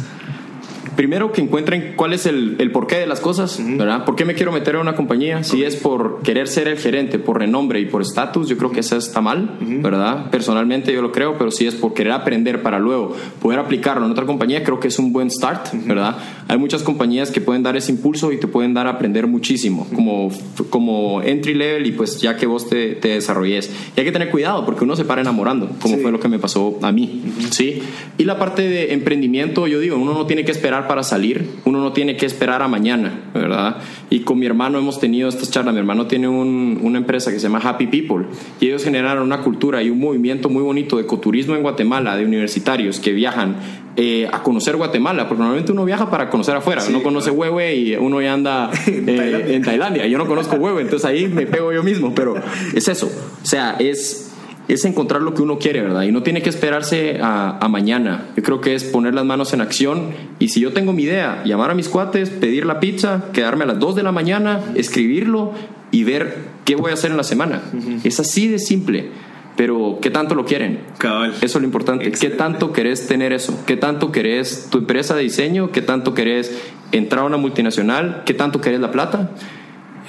Primero 0.98 1.32
que 1.32 1.42
encuentren 1.42 1.94
cuál 1.96 2.12
es 2.12 2.26
el, 2.26 2.56
el 2.60 2.72
porqué 2.72 2.98
de 2.98 3.08
las 3.08 3.22
cosas, 3.22 3.62
¿verdad? 3.64 4.04
¿Por 4.04 4.16
qué 4.16 4.26
me 4.26 4.34
quiero 4.34 4.52
meter 4.52 4.76
a 4.76 4.82
una 4.82 4.96
compañía? 4.96 5.44
Si 5.44 5.64
es 5.64 5.78
por 5.78 6.22
querer 6.24 6.48
ser 6.48 6.68
el 6.68 6.78
gerente, 6.78 7.20
por 7.20 7.40
renombre 7.40 7.80
y 7.80 7.86
por 7.86 8.02
estatus, 8.02 8.50
yo 8.50 8.58
creo 8.58 8.72
que 8.72 8.82
eso 8.82 8.98
está 8.98 9.22
mal, 9.22 9.58
¿verdad? 9.62 10.30
Personalmente 10.32 10.92
yo 10.92 11.02
lo 11.02 11.12
creo, 11.12 11.38
pero 11.38 11.52
si 11.52 11.68
es 11.68 11.76
por 11.76 11.94
querer 11.94 12.14
aprender 12.14 12.64
para 12.64 12.80
luego 12.80 13.16
poder 13.42 13.60
aplicarlo 13.60 14.06
en 14.06 14.12
otra 14.12 14.26
compañía, 14.26 14.64
creo 14.64 14.80
que 14.80 14.88
es 14.88 14.98
un 14.98 15.14
buen 15.14 15.30
start, 15.30 15.68
¿verdad? 15.86 16.18
Hay 16.48 16.58
muchas 16.58 16.82
compañías 16.82 17.30
que 17.30 17.42
pueden 17.42 17.62
dar 17.62 17.78
ese 17.78 17.92
impulso 17.92 18.32
y 18.32 18.38
te 18.38 18.48
pueden 18.48 18.74
dar 18.74 18.88
a 18.88 18.92
aprender 18.92 19.28
muchísimo, 19.28 19.88
como, 19.94 20.32
como 20.72 21.22
entry 21.22 21.54
level 21.54 21.86
y 21.86 21.92
pues 21.92 22.20
ya 22.20 22.36
que 22.36 22.48
vos 22.48 22.68
te, 22.68 22.96
te 22.96 23.10
desarrolles. 23.10 23.72
Y 23.96 24.00
hay 24.00 24.06
que 24.06 24.12
tener 24.12 24.32
cuidado 24.32 24.66
porque 24.66 24.84
uno 24.84 24.96
se 24.96 25.06
para 25.06 25.22
enamorando, 25.22 25.70
como 25.80 25.98
fue 25.98 26.12
lo 26.12 26.20
que 26.20 26.28
me 26.28 26.40
pasó 26.40 26.80
a 26.82 26.92
mí, 26.92 27.22
¿sí? 27.52 27.84
Y 28.18 28.24
la 28.24 28.40
parte 28.40 28.64
de 28.64 28.94
emprendimiento, 28.94 29.68
yo 29.68 29.80
digo, 29.80 29.98
uno 29.98 30.16
no 30.16 30.26
tiene 30.26 30.44
que 30.44 30.52
esperar 30.52 30.87
para 30.88 31.04
salir, 31.04 31.50
uno 31.66 31.82
no 31.82 31.94
tiene 31.94 32.18
que 32.18 32.26
esperar 32.26 32.62
a 32.62 32.68
mañana, 32.68 33.30
¿verdad? 33.34 33.78
Y 34.10 34.22
con 34.22 34.40
mi 34.40 34.46
hermano 34.46 34.78
hemos 34.78 35.00
tenido 35.00 35.30
estas 35.30 35.52
charlas, 35.52 35.74
mi 35.74 35.80
hermano 35.80 36.08
tiene 36.08 36.28
un, 36.28 36.80
una 36.82 36.98
empresa 36.98 37.32
que 37.32 37.40
se 37.40 37.44
llama 37.44 37.60
Happy 37.60 37.88
People 37.88 38.26
y 38.60 38.68
ellos 38.68 38.84
generaron 38.84 39.24
una 39.24 39.42
cultura 39.42 39.84
y 39.84 39.90
un 39.90 40.00
movimiento 40.00 40.50
muy 40.50 40.64
bonito 40.64 40.98
de 40.98 41.04
ecoturismo 41.04 41.56
en 41.56 41.62
Guatemala, 41.62 42.16
de 42.16 42.26
universitarios 42.26 43.00
que 43.00 43.12
viajan 43.12 43.58
eh, 43.96 44.30
a 44.32 44.44
conocer 44.44 44.76
Guatemala, 44.76 45.28
porque 45.28 45.40
normalmente 45.40 45.72
uno 45.72 45.84
viaja 45.84 46.10
para 46.12 46.30
conocer 46.30 46.56
afuera, 46.56 46.82
sí, 46.82 46.92
uno 46.94 47.02
conoce 47.02 47.32
claro. 47.32 47.42
Huehue 47.42 47.76
y 47.76 47.96
uno 47.96 48.22
ya 48.22 48.34
anda 48.34 48.70
eh, 48.88 49.46
en 49.50 49.64
Tailandia, 49.64 50.06
yo 50.08 50.18
no 50.18 50.28
conozco 50.28 50.56
Huehue, 50.56 50.82
entonces 50.82 51.10
ahí 51.10 51.28
me 51.28 51.48
pego 51.48 51.74
yo 51.74 51.84
mismo, 51.84 52.14
pero 52.14 52.36
es 52.76 52.88
eso, 52.88 53.08
o 53.08 53.46
sea, 53.46 53.76
es 53.80 54.27
es 54.68 54.84
encontrar 54.86 55.22
lo 55.22 55.34
que 55.34 55.42
uno 55.42 55.60
quiere, 55.60 55.82
¿verdad? 55.82 56.04
Y 56.04 56.12
no 56.12 56.24
tiene 56.24 56.42
que 56.42 56.50
esperarse 56.50 57.20
a, 57.22 57.58
a, 57.60 57.68
mañana. 57.70 58.26
Yo 58.36 58.44
creo 58.44 58.62
que 58.62 58.76
es 58.76 58.84
poner 58.84 59.14
las 59.14 59.26
manos 59.26 59.54
en 59.54 59.62
acción. 59.62 60.12
Y 60.40 60.50
si 60.50 60.60
yo 60.60 60.74
tengo 60.74 60.94
mi 60.94 61.04
idea, 61.04 61.44
llamar 61.46 61.72
a 61.72 61.74
mis 61.74 61.88
cuates, 61.88 62.30
pedir 62.30 62.66
la 62.66 62.80
pizza, 62.80 63.26
quedarme 63.32 63.64
a 63.64 63.68
las 63.68 63.80
2 63.80 63.96
de 63.96 64.04
la 64.04 64.12
mañana, 64.12 64.62
escribirlo 64.76 65.54
y 65.92 66.04
ver 66.04 66.38
qué 66.66 66.76
voy 66.76 66.92
a 66.92 66.96
hacer 66.96 67.12
en 67.12 67.18
la 67.18 67.24
semana. 67.24 67.62
Uh 67.74 67.78
-huh. 67.78 68.00
Es 68.04 68.20
así 68.20 68.48
de 68.48 68.60
simple. 68.60 69.10
Pero, 69.56 69.98
¿qué 70.02 70.12
tanto 70.12 70.36
lo 70.36 70.46
quieren? 70.46 70.82
Cabal. 71.00 71.34
Eso 71.42 71.58
es 71.58 71.62
lo 71.62 71.66
importante. 71.66 72.08
Excelente. 72.08 72.38
¿Qué 72.38 72.44
tanto 72.44 72.74
querés 72.74 73.08
tener 73.08 73.34
eso? 73.34 73.64
¿Qué 73.66 73.76
tanto 73.76 74.12
querés 74.12 74.68
tu 74.70 74.78
empresa 74.78 75.16
de 75.16 75.24
diseño? 75.24 75.72
¿Qué 75.72 75.82
tanto 75.82 76.14
querés 76.14 76.56
entrar 76.92 77.24
a 77.24 77.26
una 77.26 77.38
multinacional? 77.38 78.22
¿Qué 78.26 78.36
tanto 78.36 78.62
querés 78.62 78.80
la 78.80 78.92
plata? 78.92 79.32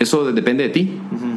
Eso 0.01 0.31
depende 0.33 0.65
de 0.65 0.71
ti. 0.71 1.01
Uh 1.11 1.17
-huh. 1.17 1.28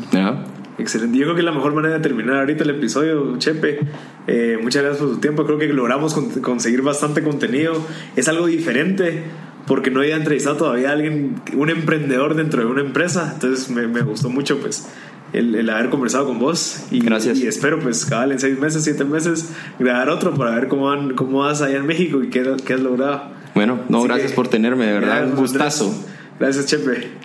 Excelente. 0.82 1.16
Yo 1.16 1.26
creo 1.26 1.36
que 1.36 1.42
es 1.42 1.46
la 1.46 1.52
mejor 1.52 1.76
manera 1.76 1.94
de 1.94 2.00
terminar 2.00 2.38
ahorita 2.38 2.64
el 2.64 2.72
episodio, 2.72 3.38
Chepe. 3.38 3.82
Eh, 4.26 4.58
muchas 4.62 4.82
gracias 4.82 5.04
por 5.04 5.14
tu 5.14 5.22
tiempo. 5.22 5.46
Creo 5.46 5.60
que 5.60 5.68
logramos 5.68 6.16
con 6.16 6.30
conseguir 6.42 6.82
bastante 6.82 7.22
contenido. 7.22 7.74
Es 8.16 8.28
algo 8.28 8.48
diferente 8.48 9.24
porque 9.68 9.92
no 9.92 10.00
había 10.00 10.16
entrevistado 10.16 10.58
todavía 10.58 10.90
a 10.90 10.94
alguien, 10.94 11.36
un 11.56 11.70
emprendedor 11.70 12.34
dentro 12.34 12.62
de 12.62 12.68
una 12.68 12.82
empresa. 12.82 13.30
Entonces 13.32 13.70
me, 13.70 13.88
me 13.88 14.02
gustó 14.02 14.30
mucho 14.30 14.60
pues 14.60 14.90
el, 15.34 15.54
el, 15.54 15.70
haber 15.70 15.92
conversado 15.92 16.26
con 16.26 16.40
vos. 16.40 16.86
Y, 16.90 17.00
gracias. 17.00 17.38
Y 17.38 17.46
espero 17.46 17.80
pues 17.80 18.04
cabal 18.06 18.32
en 18.32 18.40
seis 18.40 18.58
meses, 18.58 18.84
siete 18.84 19.06
meses 19.06 19.54
grabar 19.78 20.10
otro 20.10 20.34
para 20.34 20.56
ver 20.56 20.68
cómo, 20.68 20.86
van, 20.88 21.14
cómo 21.14 21.42
vas 21.42 21.62
allá 21.62 21.78
en 21.78 21.86
México 21.86 22.24
y 22.24 22.30
qué, 22.30 22.56
qué 22.66 22.74
has 22.74 22.82
logrado. 22.82 23.30
Bueno, 23.54 23.82
no, 23.88 24.00
Así 24.00 24.08
gracias 24.08 24.32
que, 24.32 24.36
por 24.36 24.48
tenerme, 24.48 24.88
de 24.88 24.94
verdad. 24.94 25.28
Un 25.28 25.36
gustazo. 25.36 25.94
Gracias, 26.40 26.66
Chepe. 26.66 27.22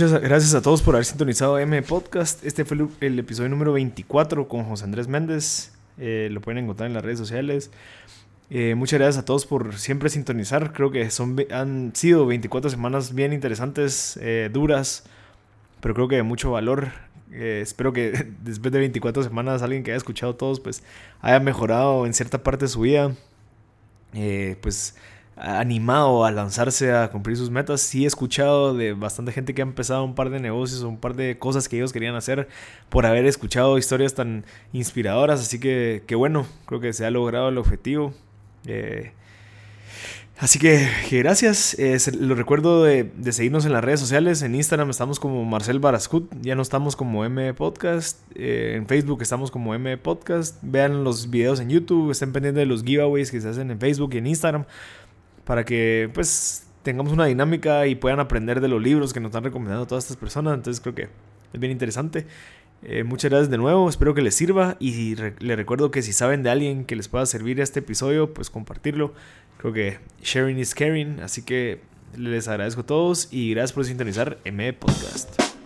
Muchas 0.00 0.22
gracias 0.22 0.54
a 0.54 0.62
todos 0.62 0.80
por 0.80 0.94
haber 0.94 1.06
sintonizado 1.06 1.58
M 1.58 1.82
Podcast. 1.82 2.44
Este 2.44 2.64
fue 2.64 2.78
el, 3.00 3.18
episodio 3.18 3.48
número 3.48 3.72
24 3.72 4.46
con 4.46 4.62
José 4.62 4.84
Andrés 4.84 5.08
Méndez. 5.08 5.72
Eh, 5.98 6.28
lo 6.30 6.40
pueden 6.40 6.62
encontrar 6.62 6.86
en 6.86 6.94
las 6.94 7.02
redes 7.04 7.18
sociales. 7.18 7.72
Eh, 8.48 8.76
muchas 8.76 9.00
gracias 9.00 9.20
a 9.20 9.24
todos 9.24 9.44
por 9.44 9.76
siempre 9.76 10.08
sintonizar. 10.08 10.72
Creo 10.72 10.92
que 10.92 11.10
son, 11.10 11.36
han 11.50 11.90
sido 11.96 12.26
24 12.26 12.70
semanas 12.70 13.12
bien 13.12 13.32
interesantes, 13.32 14.16
eh, 14.22 14.50
duras, 14.52 15.02
pero 15.80 15.94
creo 15.94 16.06
que 16.06 16.14
de 16.14 16.22
mucho 16.22 16.52
valor. 16.52 16.92
Eh, 17.32 17.58
espero 17.60 17.92
que 17.92 18.12
después 18.44 18.70
de 18.70 18.78
24 18.78 19.24
semanas 19.24 19.62
alguien 19.62 19.82
que 19.82 19.90
haya 19.90 19.98
escuchado 19.98 20.36
todos 20.36 20.60
pues 20.60 20.84
haya 21.20 21.40
mejorado 21.40 22.06
en 22.06 22.14
cierta 22.14 22.44
parte 22.44 22.66
de 22.66 22.68
su 22.68 22.82
vida. 22.82 23.16
Pues 24.60 24.94
animado 25.40 26.24
a 26.24 26.30
lanzarse 26.30 26.92
a 26.92 27.10
cumplir 27.10 27.36
sus 27.36 27.50
metas. 27.50 27.80
Sí 27.80 28.04
he 28.04 28.06
escuchado 28.06 28.74
de 28.74 28.92
bastante 28.92 29.32
gente 29.32 29.54
que 29.54 29.62
ha 29.62 29.64
empezado 29.64 30.04
un 30.04 30.14
par 30.14 30.30
de 30.30 30.40
negocios 30.40 30.82
un 30.82 30.98
par 30.98 31.14
de 31.14 31.38
cosas 31.38 31.68
que 31.68 31.76
ellos 31.76 31.92
querían 31.92 32.14
hacer 32.14 32.48
por 32.88 33.06
haber 33.06 33.26
escuchado 33.26 33.78
historias 33.78 34.14
tan 34.14 34.44
inspiradoras. 34.72 35.40
Así 35.40 35.60
que, 35.60 36.02
que 36.06 36.14
bueno, 36.14 36.46
creo 36.66 36.80
que 36.80 36.92
se 36.92 37.06
ha 37.06 37.10
logrado 37.10 37.48
el 37.50 37.58
objetivo. 37.58 38.12
Eh, 38.66 39.12
así 40.38 40.58
que, 40.58 40.88
gracias. 41.10 41.78
Eh, 41.78 41.96
lo 42.18 42.34
recuerdo 42.34 42.82
de, 42.82 43.08
seguirnos 43.30 43.64
en 43.64 43.72
las 43.72 43.84
redes 43.84 44.00
sociales. 44.00 44.42
En 44.42 44.56
Instagram 44.56 44.90
estamos 44.90 45.20
como 45.20 45.44
Marcel 45.44 45.78
Barascut. 45.78 46.32
Ya 46.40 46.56
no 46.56 46.62
estamos 46.62 46.96
como 46.96 47.24
M 47.24 47.54
Podcast. 47.54 48.18
Eh, 48.34 48.74
en 48.76 48.88
Facebook 48.88 49.22
estamos 49.22 49.52
como 49.52 49.72
M 49.74 49.96
Podcast. 49.98 50.56
Vean 50.62 51.04
los 51.04 51.30
videos 51.30 51.60
en 51.60 51.70
YouTube. 51.70 52.10
Estén 52.10 52.32
pendientes 52.32 52.60
de 52.60 52.66
los 52.66 52.82
giveaways 52.82 53.30
que 53.30 53.40
se 53.40 53.48
hacen 53.48 53.70
en 53.70 53.78
Facebook 53.78 54.14
y 54.14 54.18
en 54.18 54.26
Instagram 54.26 54.64
para 55.48 55.64
que 55.64 56.10
pues 56.12 56.66
tengamos 56.82 57.10
una 57.10 57.24
dinámica 57.24 57.86
y 57.86 57.94
puedan 57.94 58.20
aprender 58.20 58.60
de 58.60 58.68
los 58.68 58.82
libros 58.82 59.14
que 59.14 59.18
nos 59.18 59.30
están 59.30 59.44
recomendando 59.44 59.86
todas 59.86 60.04
estas 60.04 60.18
personas. 60.18 60.52
Entonces 60.52 60.78
creo 60.82 60.94
que 60.94 61.08
es 61.54 61.58
bien 61.58 61.72
interesante. 61.72 62.26
Eh, 62.82 63.02
muchas 63.02 63.30
gracias 63.30 63.48
de 63.48 63.56
nuevo, 63.56 63.88
espero 63.88 64.12
que 64.14 64.20
les 64.20 64.34
sirva 64.34 64.76
y 64.78 65.16
les 65.16 65.56
recuerdo 65.56 65.90
que 65.90 66.02
si 66.02 66.12
saben 66.12 66.42
de 66.42 66.50
alguien 66.50 66.84
que 66.84 66.96
les 66.96 67.08
pueda 67.08 67.24
servir 67.24 67.60
este 67.60 67.78
episodio, 67.78 68.34
pues 68.34 68.50
compartirlo. 68.50 69.14
Creo 69.56 69.72
que 69.72 69.98
sharing 70.22 70.58
is 70.58 70.74
caring, 70.74 71.20
así 71.20 71.40
que 71.40 71.80
les 72.14 72.46
agradezco 72.46 72.82
a 72.82 72.86
todos 72.86 73.28
y 73.32 73.52
gracias 73.52 73.72
por 73.72 73.86
sintonizar 73.86 74.38
M 74.44 74.70
Podcast. 74.74 75.57